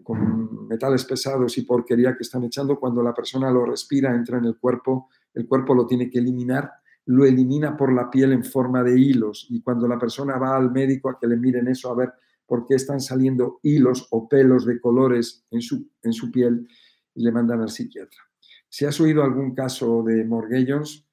con 0.04 0.68
metales 0.68 1.06
pesados 1.06 1.58
y 1.58 1.62
porquería 1.62 2.14
que 2.18 2.24
están 2.24 2.44
echando, 2.44 2.78
cuando 2.78 3.02
la 3.02 3.14
persona 3.14 3.50
lo 3.50 3.66
respira, 3.66 4.14
entra 4.14 4.38
en 4.38 4.46
el 4.46 4.58
cuerpo, 4.58 5.08
el 5.34 5.48
cuerpo 5.48 5.74
lo 5.74 5.88
tiene 5.88 6.10
que 6.10 6.20
eliminar, 6.20 6.74
lo 7.06 7.24
elimina 7.24 7.78
por 7.78 7.94
la 7.94 8.10
piel 8.10 8.34
en 8.34 8.44
forma 8.44 8.84
de 8.84 9.00
hilos 9.00 9.48
y 9.50 9.62
cuando 9.62 9.88
la 9.88 9.98
persona 9.98 10.38
va 10.38 10.58
al 10.58 10.70
médico 10.70 11.10
a 11.10 11.18
que 11.18 11.28
le 11.28 11.38
miren 11.38 11.70
eso, 11.70 11.90
a 11.90 11.96
ver 11.96 12.14
por 12.46 12.66
qué 12.66 12.76
están 12.76 13.00
saliendo 13.00 13.60
hilos 13.64 14.08
o 14.12 14.28
pelos 14.28 14.66
de 14.66 14.82
colores 14.82 15.46
en 15.52 15.62
su, 15.62 15.90
en 16.04 16.12
su 16.12 16.32
piel 16.32 16.68
y 17.16 17.24
le 17.24 17.32
mandan 17.32 17.62
al 17.62 17.70
psiquiatra. 17.70 18.20
Si 18.68 18.84
has 18.84 19.00
oído 19.00 19.24
algún 19.24 19.56
caso 19.56 20.04
de 20.04 20.26
Morgellons, 20.26 21.08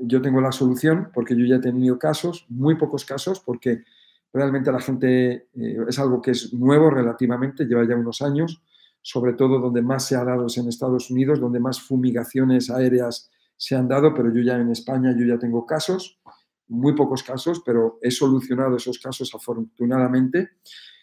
yo 0.00 0.20
tengo 0.20 0.40
la 0.40 0.52
solución 0.52 1.10
porque 1.12 1.36
yo 1.36 1.44
ya 1.44 1.56
he 1.56 1.60
tenido 1.60 1.98
casos, 1.98 2.46
muy 2.48 2.76
pocos 2.76 3.04
casos, 3.04 3.40
porque 3.40 3.84
realmente 4.32 4.72
la 4.72 4.80
gente 4.80 5.48
eh, 5.54 5.76
es 5.88 5.98
algo 5.98 6.20
que 6.20 6.32
es 6.32 6.52
nuevo 6.52 6.90
relativamente, 6.90 7.64
lleva 7.64 7.86
ya 7.86 7.96
unos 7.96 8.22
años, 8.22 8.62
sobre 9.00 9.34
todo 9.34 9.58
donde 9.58 9.82
más 9.82 10.06
se 10.06 10.16
ha 10.16 10.24
dado 10.24 10.46
es 10.46 10.56
en 10.56 10.68
Estados 10.68 11.10
Unidos, 11.10 11.40
donde 11.40 11.60
más 11.60 11.80
fumigaciones 11.80 12.70
aéreas 12.70 13.30
se 13.56 13.76
han 13.76 13.86
dado, 13.86 14.14
pero 14.14 14.32
yo 14.32 14.42
ya 14.42 14.56
en 14.56 14.70
España 14.70 15.14
yo 15.16 15.24
ya 15.24 15.38
tengo 15.38 15.66
casos, 15.66 16.18
muy 16.66 16.94
pocos 16.94 17.22
casos, 17.22 17.62
pero 17.64 17.98
he 18.02 18.10
solucionado 18.10 18.76
esos 18.76 18.98
casos 18.98 19.34
afortunadamente 19.34 20.50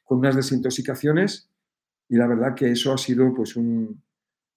con 0.04 0.20
unas 0.20 0.36
desintoxicaciones 0.36 1.50
y 2.10 2.18
la 2.18 2.28
verdad 2.28 2.56
que 2.56 2.72
eso 2.72 2.92
ha 2.92 2.98
sido 2.98 3.34
pues 3.34 3.56
un, 3.56 4.02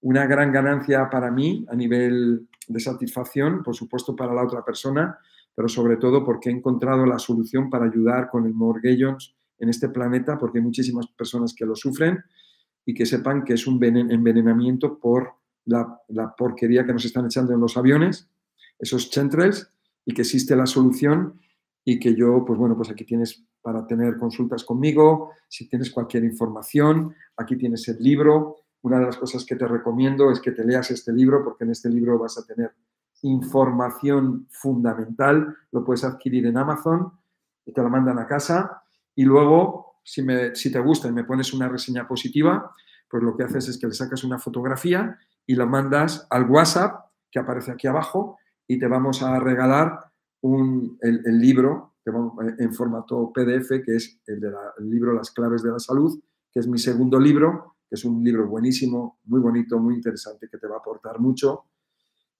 una 0.00 0.26
gran 0.26 0.50
ganancia 0.50 1.08
para 1.08 1.30
mí 1.30 1.64
a 1.68 1.76
nivel 1.76 2.48
de 2.68 2.80
satisfacción, 2.80 3.62
por 3.62 3.74
supuesto 3.74 4.14
para 4.16 4.34
la 4.34 4.44
otra 4.44 4.64
persona, 4.64 5.18
pero 5.54 5.68
sobre 5.68 5.96
todo 5.96 6.24
porque 6.24 6.50
he 6.50 6.52
encontrado 6.52 7.06
la 7.06 7.18
solución 7.18 7.70
para 7.70 7.86
ayudar 7.86 8.28
con 8.30 8.46
el 8.46 8.54
Morgellons 8.54 9.36
en 9.58 9.68
este 9.68 9.88
planeta, 9.88 10.38
porque 10.38 10.58
hay 10.58 10.64
muchísimas 10.64 11.06
personas 11.08 11.54
que 11.54 11.64
lo 11.64 11.76
sufren 11.76 12.18
y 12.84 12.94
que 12.94 13.06
sepan 13.06 13.44
que 13.44 13.54
es 13.54 13.66
un 13.66 13.82
envenenamiento 13.82 14.98
por 14.98 15.34
la, 15.64 16.00
porquería 16.36 16.84
que 16.84 16.92
nos 16.92 17.04
están 17.04 17.26
echando 17.26 17.54
en 17.54 17.60
los 17.60 17.76
aviones, 17.76 18.28
esos 18.78 19.10
chemtrails, 19.10 19.70
y 20.04 20.12
que 20.12 20.22
existe 20.22 20.54
la 20.54 20.66
solución 20.66 21.40
y 21.84 21.98
que 21.98 22.14
yo, 22.14 22.44
pues 22.44 22.58
bueno, 22.58 22.76
pues 22.76 22.90
aquí 22.90 23.04
tienes 23.04 23.44
para 23.62 23.86
tener 23.86 24.18
consultas 24.18 24.64
conmigo, 24.64 25.30
si 25.48 25.66
tienes 25.68 25.90
cualquier 25.90 26.24
información, 26.24 27.14
aquí 27.36 27.56
tienes 27.56 27.88
el 27.88 27.98
libro, 27.98 28.63
una 28.84 28.98
de 28.98 29.06
las 29.06 29.16
cosas 29.16 29.46
que 29.46 29.56
te 29.56 29.66
recomiendo 29.66 30.30
es 30.30 30.40
que 30.40 30.52
te 30.52 30.62
leas 30.62 30.90
este 30.90 31.10
libro 31.10 31.42
porque 31.42 31.64
en 31.64 31.70
este 31.70 31.88
libro 31.88 32.18
vas 32.18 32.36
a 32.36 32.44
tener 32.44 32.74
información 33.22 34.46
fundamental, 34.50 35.56
lo 35.72 35.82
puedes 35.82 36.04
adquirir 36.04 36.46
en 36.46 36.58
Amazon 36.58 37.10
y 37.64 37.72
te 37.72 37.82
lo 37.82 37.88
mandan 37.88 38.18
a 38.18 38.26
casa. 38.26 38.82
Y 39.14 39.24
luego, 39.24 40.00
si, 40.04 40.22
te 40.70 40.80
gusta 40.80 41.08
y 41.08 41.12
me 41.12 41.24
pones 41.24 41.54
una 41.54 41.66
reseña 41.66 42.06
positiva, 42.06 42.74
pues 43.08 43.22
lo 43.22 43.34
que 43.34 43.44
haces 43.44 43.68
es 43.68 43.78
que 43.78 43.86
le 43.86 43.94
sacas 43.94 44.22
una 44.22 44.38
fotografía 44.38 45.18
y 45.46 45.54
la 45.54 45.64
mandas 45.64 46.26
al 46.28 46.44
WhatsApp 46.50 47.06
que 47.30 47.38
aparece 47.38 47.72
aquí 47.72 47.86
abajo 47.86 48.36
y 48.68 48.78
te 48.78 48.86
vamos 48.86 49.22
a 49.22 49.40
regalar 49.40 50.12
el, 50.42 51.40
libro 51.40 51.94
en 52.04 52.74
formato 52.74 53.32
PDF, 53.32 53.82
que 53.82 53.96
es 53.96 54.20
el, 54.26 54.44
el 54.78 54.90
libro 54.90 55.14
Las 55.14 55.30
claves 55.30 55.62
de 55.62 55.70
la 55.70 55.78
salud, 55.78 56.22
que 56.52 56.60
es 56.60 56.68
mi 56.68 56.76
segundo 56.76 57.18
libro, 57.18 57.73
es 57.94 58.04
un 58.04 58.22
libro 58.22 58.46
buenísimo, 58.46 59.20
muy 59.24 59.40
bonito, 59.40 59.78
muy 59.78 59.94
interesante, 59.94 60.48
que 60.50 60.58
te 60.58 60.66
va 60.66 60.76
a 60.76 60.78
aportar 60.78 61.18
mucho. 61.20 61.66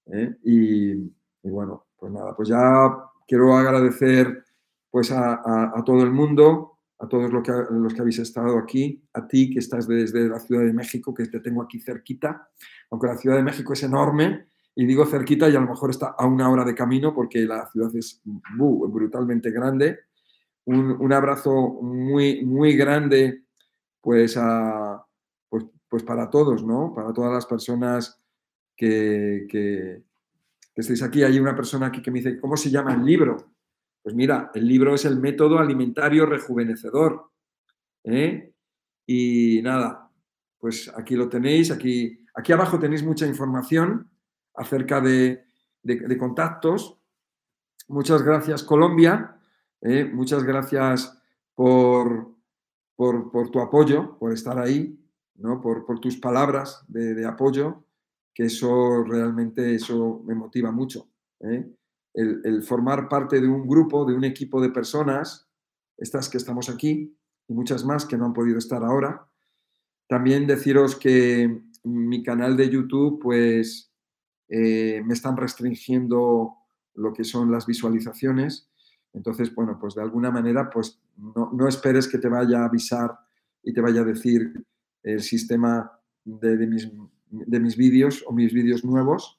¿eh? 0.07 0.37
Y, 0.45 0.95
bueno, 1.49 1.87
pues 1.97 2.13
nada, 2.13 2.35
pues 2.35 2.49
ya 2.49 2.97
quiero 3.27 3.57
agradecer 3.57 4.45
pues 4.91 5.11
a, 5.11 5.83
todo 5.85 6.03
el 6.03 6.13
mundo, 6.13 6.79
a 6.99 7.09
todos 7.09 7.33
los 7.33 7.43
que, 7.43 7.53
los 7.71 7.93
que 7.95 8.01
habéis 8.01 8.19
estado 8.19 8.59
aquí, 8.59 9.03
a 9.13 9.27
ti 9.27 9.51
que 9.51 9.59
estás 9.59 9.89
desde 9.89 10.29
la 10.29 10.39
Ciudad 10.39 10.63
de 10.63 10.73
México, 10.73 11.13
que 11.13 11.27
te 11.27 11.41
tengo 11.41 11.63
aquí 11.63 11.81
cerquita, 11.81 12.49
aunque 12.91 13.09
la 13.09 13.17
Ciudad 13.17 13.37
de 13.37 13.43
México 13.43 13.73
es 13.73 13.83
enorme, 13.83 14.47
y 14.77 14.87
digo 14.87 15.07
cerquita 15.07 15.49
y 15.49 15.57
a 15.57 15.61
lo 15.61 15.69
mejor 15.69 15.91
está 15.91 16.15
a 16.19 16.27
una 16.27 16.51
hora 16.51 16.65
de 16.65 16.75
camino 16.75 17.15
porque 17.15 17.45
la 17.45 17.67
ciudad 17.71 17.95
es 17.95 18.21
brutalmente 18.25 19.51
grande. 19.53 20.01
Un, 20.65 20.91
un, 21.01 21.13
abrazo 21.13 21.79
muy, 21.81 22.45
muy 22.45 22.75
grande 22.77 23.45
pues 24.05 24.37
a, 24.37 25.04
pues 25.95 26.03
para 26.03 26.29
todos, 26.29 26.65
¿no? 26.65 26.93
Para 26.93 27.13
todas 27.13 27.33
las 27.33 27.47
personas 27.47 28.21
que, 28.77 30.03
estéis 30.75 31.05
aquí. 31.05 31.23
Hay 31.23 31.39
una 31.39 31.55
persona 31.55 31.87
aquí 31.87 32.03
que 32.03 32.11
me 32.11 32.19
dice, 32.19 32.41
¿cómo 32.41 32.57
se 32.57 32.69
llama 32.69 32.95
el 32.95 33.05
libro? 33.05 33.53
Pues 34.03 34.13
mira, 34.13 34.51
el 34.55 34.67
libro 34.67 34.97
es 34.97 35.05
el 35.05 35.21
método 35.21 35.57
alimentario 35.57 36.27
rejuvenecedor. 36.27 37.31
¿eh? 38.03 38.53
Y 39.07 39.61
nada, 39.63 40.11
pues 40.59 40.93
aquí 40.97 41.15
lo 41.15 41.29
tenéis, 41.29 41.71
aquí, 41.71 42.27
aquí 42.35 42.51
abajo 42.51 42.77
tenéis 42.81 43.05
mucha 43.05 43.29
información 43.29 44.11
acerca 44.55 45.01
de, 45.01 45.47
contactos. 46.19 46.99
Muchas 47.87 48.21
gracias 48.23 48.65
Colombia, 48.65 49.37
¿eh? 49.81 50.05
muchas 50.13 50.43
gracias 50.43 51.17
por, 51.55 52.35
por, 52.97 53.31
tu 53.53 53.61
apoyo, 53.61 54.19
por 54.19 54.33
estar 54.33 54.59
ahí 54.59 54.99
por, 55.63 56.01
tus 56.01 56.17
palabras 56.17 56.85
de, 56.89 57.25
apoyo, 57.27 57.85
que 58.33 58.45
eso 58.45 59.03
realmente 59.05 59.75
eso 59.75 60.23
me 60.25 60.35
motiva 60.35 60.71
mucho. 60.71 61.09
¿eh? 61.41 61.67
El, 62.13 62.63
formar 62.63 63.09
parte 63.09 63.41
de 63.41 63.49
un 63.49 63.67
grupo, 63.67 64.05
de 64.05 64.15
un 64.15 64.25
equipo 64.25 64.61
de 64.61 64.71
personas, 64.71 65.49
estas 65.97 66.29
que 66.29 66.39
estamos 66.39 66.69
aquí 66.69 67.17
y 67.49 67.53
muchas 67.53 67.85
más 67.85 68.07
que 68.07 68.17
no 68.17 68.27
han 68.27 68.33
podido 68.33 68.59
estar 68.59 68.83
ahora. 68.83 69.27
También 70.09 70.47
deciros 70.47 70.97
que 70.97 71.63
mi 71.83 72.23
canal 72.23 72.57
de 72.57 72.71
YouTube, 72.71 73.21
pues 73.21 73.93
eh, 74.49 75.03
me 75.05 75.15
están 75.15 75.37
restringiendo 75.37 76.55
lo 76.95 77.13
que 77.13 77.25
son 77.25 77.51
las 77.51 77.67
visualizaciones. 77.67 78.71
Entonces, 79.13 79.55
bueno, 79.55 79.79
pues 79.81 79.95
de 79.95 80.03
alguna 80.03 80.31
manera, 80.31 80.71
pues 80.71 81.01
no, 81.17 81.51
no 81.53 81.69
esperes 81.69 82.09
que 82.09 82.19
te 82.19 82.29
vaya 82.29 82.61
a 82.61 82.67
avisar 82.67 83.19
y 83.63 83.73
te 83.73 83.81
vaya 83.81 84.03
a 84.03 84.05
decir 84.05 84.65
el 85.05 85.23
sistema 85.23 85.93
de, 86.25 86.67
mis, 86.67 86.91
de 87.31 87.61
mis 87.61 87.77
vídeos 87.77 88.25
o 88.27 88.33
mis 88.33 88.53
vídeos 88.53 88.85
nuevos, 88.85 89.39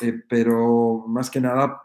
eh, 0.00 0.22
pero 0.28 1.04
más 1.08 1.30
que 1.30 1.40
nada 1.40 1.82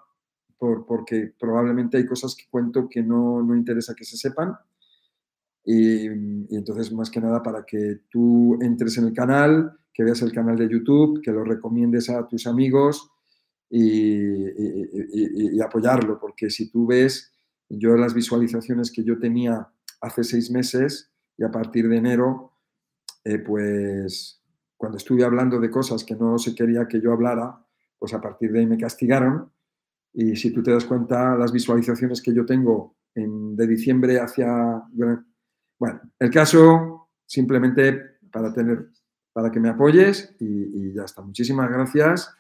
por, 0.57 0.85
porque 0.85 1.33
probablemente 1.39 1.97
hay 1.97 2.05
cosas 2.05 2.35
que 2.35 2.49
cuento 2.49 2.87
que 2.89 3.01
no, 3.01 3.41
no 3.41 3.55
interesa 3.55 3.95
que 3.95 4.05
se 4.05 4.17
sepan. 4.17 4.55
Y, 5.63 6.05
entonces, 6.55 6.91
más 6.93 7.09
que 7.09 7.19
nada, 7.19 7.43
para 7.43 7.65
que 7.65 8.01
tú 8.09 8.57
entres 8.61 8.97
en 8.97 9.05
el 9.05 9.13
canal, 9.13 9.77
que 9.93 10.03
veas 10.03 10.21
el 10.21 10.31
canal 10.31 10.57
de 10.57 10.69
YouTube, 10.69 11.21
que 11.21 11.31
lo 11.31 11.43
recomiendes 11.43 12.09
a 12.09 12.27
tus 12.27 12.47
amigos 12.47 13.11
y, 13.69 14.15
y, 15.53 15.59
apoyarlo, 15.61 16.19
porque 16.19 16.49
si 16.49 16.69
tú 16.69 16.87
ves, 16.87 17.33
yo 17.69 17.97
las 17.97 18.13
visualizaciones 18.13 18.91
que 18.91 19.03
yo 19.03 19.19
tenía 19.19 19.67
hace 19.99 20.23
seis 20.23 20.49
meses 20.51 21.11
y 21.37 21.43
a 21.43 21.51
partir 21.51 21.89
de 21.89 21.97
enero, 21.97 22.53
eh, 23.27 23.39
pues 23.39 24.41
cuando 24.75 24.97
estuve 24.97 25.23
hablando 25.23 25.59
de 25.59 25.69
cosas 25.69 26.03
que 26.03 26.15
no 26.15 26.37
se 26.37 26.53
quería 26.53 26.87
que 26.87 27.01
yo 27.01 27.11
hablara, 27.11 27.65
pues 27.97 28.13
a 28.13 28.21
partir 28.21 28.51
de 28.51 28.59
ahí 28.59 28.65
me 28.67 28.77
castigaron 28.77 29.51
Y 30.13 30.35
si 30.35 30.51
tú 30.51 30.61
te 30.61 30.71
das 30.71 30.85
cuenta, 30.85 31.35
las 31.35 31.51
visualizaciones 31.51 32.21
que 32.21 32.33
yo 32.33 32.45
tengo 32.45 32.95
de 33.15 33.67
diciembre 33.67 34.19
hacia... 34.19 34.83
Bueno, 35.79 36.01
el 36.19 36.29
caso 36.29 37.09
simplemente 37.25 38.19
para 38.31 38.53
tener 38.53 38.89
para 39.37 39.51
que 39.51 39.59
me 39.59 39.69
apoyes 39.69 40.35
y, 40.39 40.93
ya 40.93 41.03
está. 41.03 41.21
Muchísimas 41.21 41.69
gracias. 41.69 42.35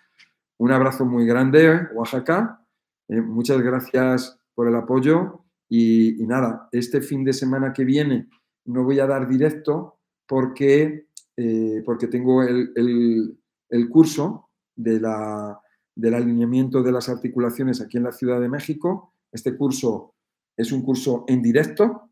Un 0.57 0.71
abrazo 0.71 1.05
muy 1.05 1.27
grande, 1.27 1.89
Oaxaca. 1.93 2.65
Eh, 3.07 3.21
muchas 3.21 3.61
gracias 3.61 4.39
por 4.55 4.67
el 4.67 4.73
apoyo 4.73 5.43
y, 5.69 6.15
nada, 6.25 6.67
este 6.71 7.01
fin 7.01 7.23
de 7.23 7.33
semana 7.33 7.71
que 7.71 7.85
viene 7.85 8.27
no 8.65 8.83
voy 8.83 8.99
a 8.99 9.05
dar 9.05 9.27
directo 9.27 9.96
porque, 10.27 11.07
eh, 11.35 11.81
porque 11.85 12.07
tengo 12.07 12.43
el, 12.43 13.37
curso 13.89 14.49
de 14.75 14.99
la, 14.99 15.59
del 15.95 16.13
alineamiento 16.13 16.83
de 16.83 16.91
las 16.91 17.09
articulaciones 17.09 17.81
aquí 17.81 17.97
en 17.97 18.03
la 18.03 18.11
Ciudad 18.11 18.39
de 18.39 18.49
México. 18.49 19.13
Este 19.31 19.55
curso 19.55 20.15
es 20.55 20.71
un 20.71 20.81
curso 20.83 21.25
en 21.27 21.41
directo, 21.41 22.11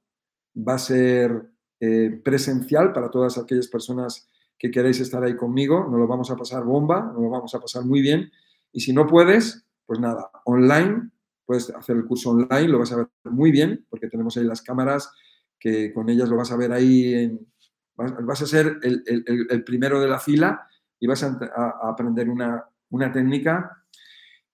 va 0.56 0.76
a 0.76 0.80
ser 0.80 1.50
eh, 1.80 2.22
presencial 2.24 2.94
para 2.94 3.12
todas 3.12 3.38
aquellas 3.38 3.68
personas 3.68 4.28
que 4.58 4.72
queréis 4.72 5.00
estar 5.02 5.24
ahí 5.24 5.36
conmigo, 5.36 5.88
nos 5.90 6.00
lo 6.00 6.08
vamos 6.08 6.32
a 6.32 6.38
pasar 6.38 6.64
bomba, 6.64 7.12
nos 7.14 7.22
lo 7.22 7.30
vamos 7.30 7.54
a 7.54 7.60
pasar 7.60 7.84
muy 7.84 8.02
bien. 8.02 8.32
Y 8.72 8.80
si 8.80 8.94
no 8.94 9.06
puedes, 9.06 9.66
pues 9.86 10.00
nada, 10.00 10.32
online, 10.46 11.10
puedes 11.46 11.70
hacer 11.72 11.98
el 11.98 12.06
curso 12.06 12.32
online, 12.32 12.70
lo 12.70 12.80
vas 12.80 12.92
a 12.94 12.98
ver 12.98 13.08
muy 13.26 13.52
bien, 13.52 13.86
porque 13.90 14.08
tenemos 14.08 14.38
ahí 14.38 14.46
las 14.46 14.62
cámaras, 14.62 15.12
que 15.60 15.94
con 15.94 16.10
ellas 16.10 16.30
lo 16.30 16.38
vas 16.38 16.52
a 16.52 16.58
ver 16.58 16.72
ahí, 16.72 17.14
en, 17.14 17.48
vas, 17.96 18.42
a 18.42 18.46
ser 18.46 18.80
el, 18.82 19.64
primero 19.64 20.00
de 20.00 20.08
la 20.08 20.20
fila 20.20 20.68
y 21.00 21.08
vas 21.08 21.24
a, 21.24 21.80
aprender 21.84 22.30
una, 22.30 22.66
técnica 23.12 23.86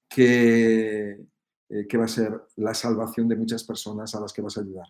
que, 0.07 1.25
eh, 1.69 1.87
que 1.87 1.97
va 1.97 2.05
a 2.05 2.09
ser 2.09 2.47
la 2.57 2.73
salvación 2.73 3.27
de 3.27 3.35
muchas 3.35 3.63
personas 3.63 4.13
a 4.15 4.19
las 4.19 4.33
que 4.33 4.41
vas 4.41 4.57
a 4.57 4.61
ayudar. 4.61 4.87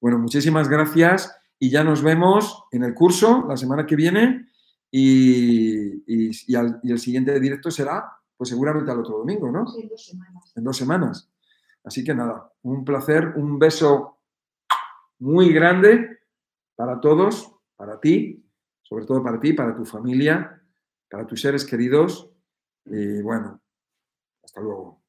Bueno, 0.00 0.18
muchísimas 0.18 0.68
gracias 0.68 1.34
y 1.58 1.70
ya 1.70 1.84
nos 1.84 2.02
vemos 2.02 2.64
en 2.72 2.84
el 2.84 2.94
curso 2.94 3.46
la 3.48 3.56
semana 3.56 3.86
que 3.86 3.96
viene 3.96 4.48
y, 4.90 6.04
y, 6.06 6.30
el 6.54 6.98
siguiente 6.98 7.38
directo 7.40 7.70
será, 7.70 8.04
pues 8.36 8.50
seguramente 8.50 8.90
al 8.90 9.00
otro 9.00 9.18
domingo, 9.18 9.50
¿no? 9.50 9.66
Sí, 9.66 9.82
en 9.82 9.88
dos 9.88 10.06
semanas. 10.06 10.52
En 10.54 10.64
dos 10.64 10.76
semanas. 10.76 11.30
Así 11.84 12.04
que 12.04 12.14
nada, 12.14 12.52
un 12.62 12.84
placer, 12.84 13.34
un 13.36 13.58
beso 13.58 14.18
muy 15.18 15.52
grande 15.52 16.18
para 16.76 17.00
todos, 17.00 17.53
para 17.76 18.00
ti, 18.00 18.44
sobre 18.82 19.06
todo 19.06 19.22
para 19.22 19.40
ti, 19.40 19.52
para 19.52 19.74
tu 19.74 19.84
familia, 19.84 20.62
para 21.08 21.26
tus 21.26 21.40
seres 21.40 21.64
queridos. 21.64 22.30
Y 22.84 23.22
bueno, 23.22 23.60
hasta 24.42 24.60
luego. 24.60 25.03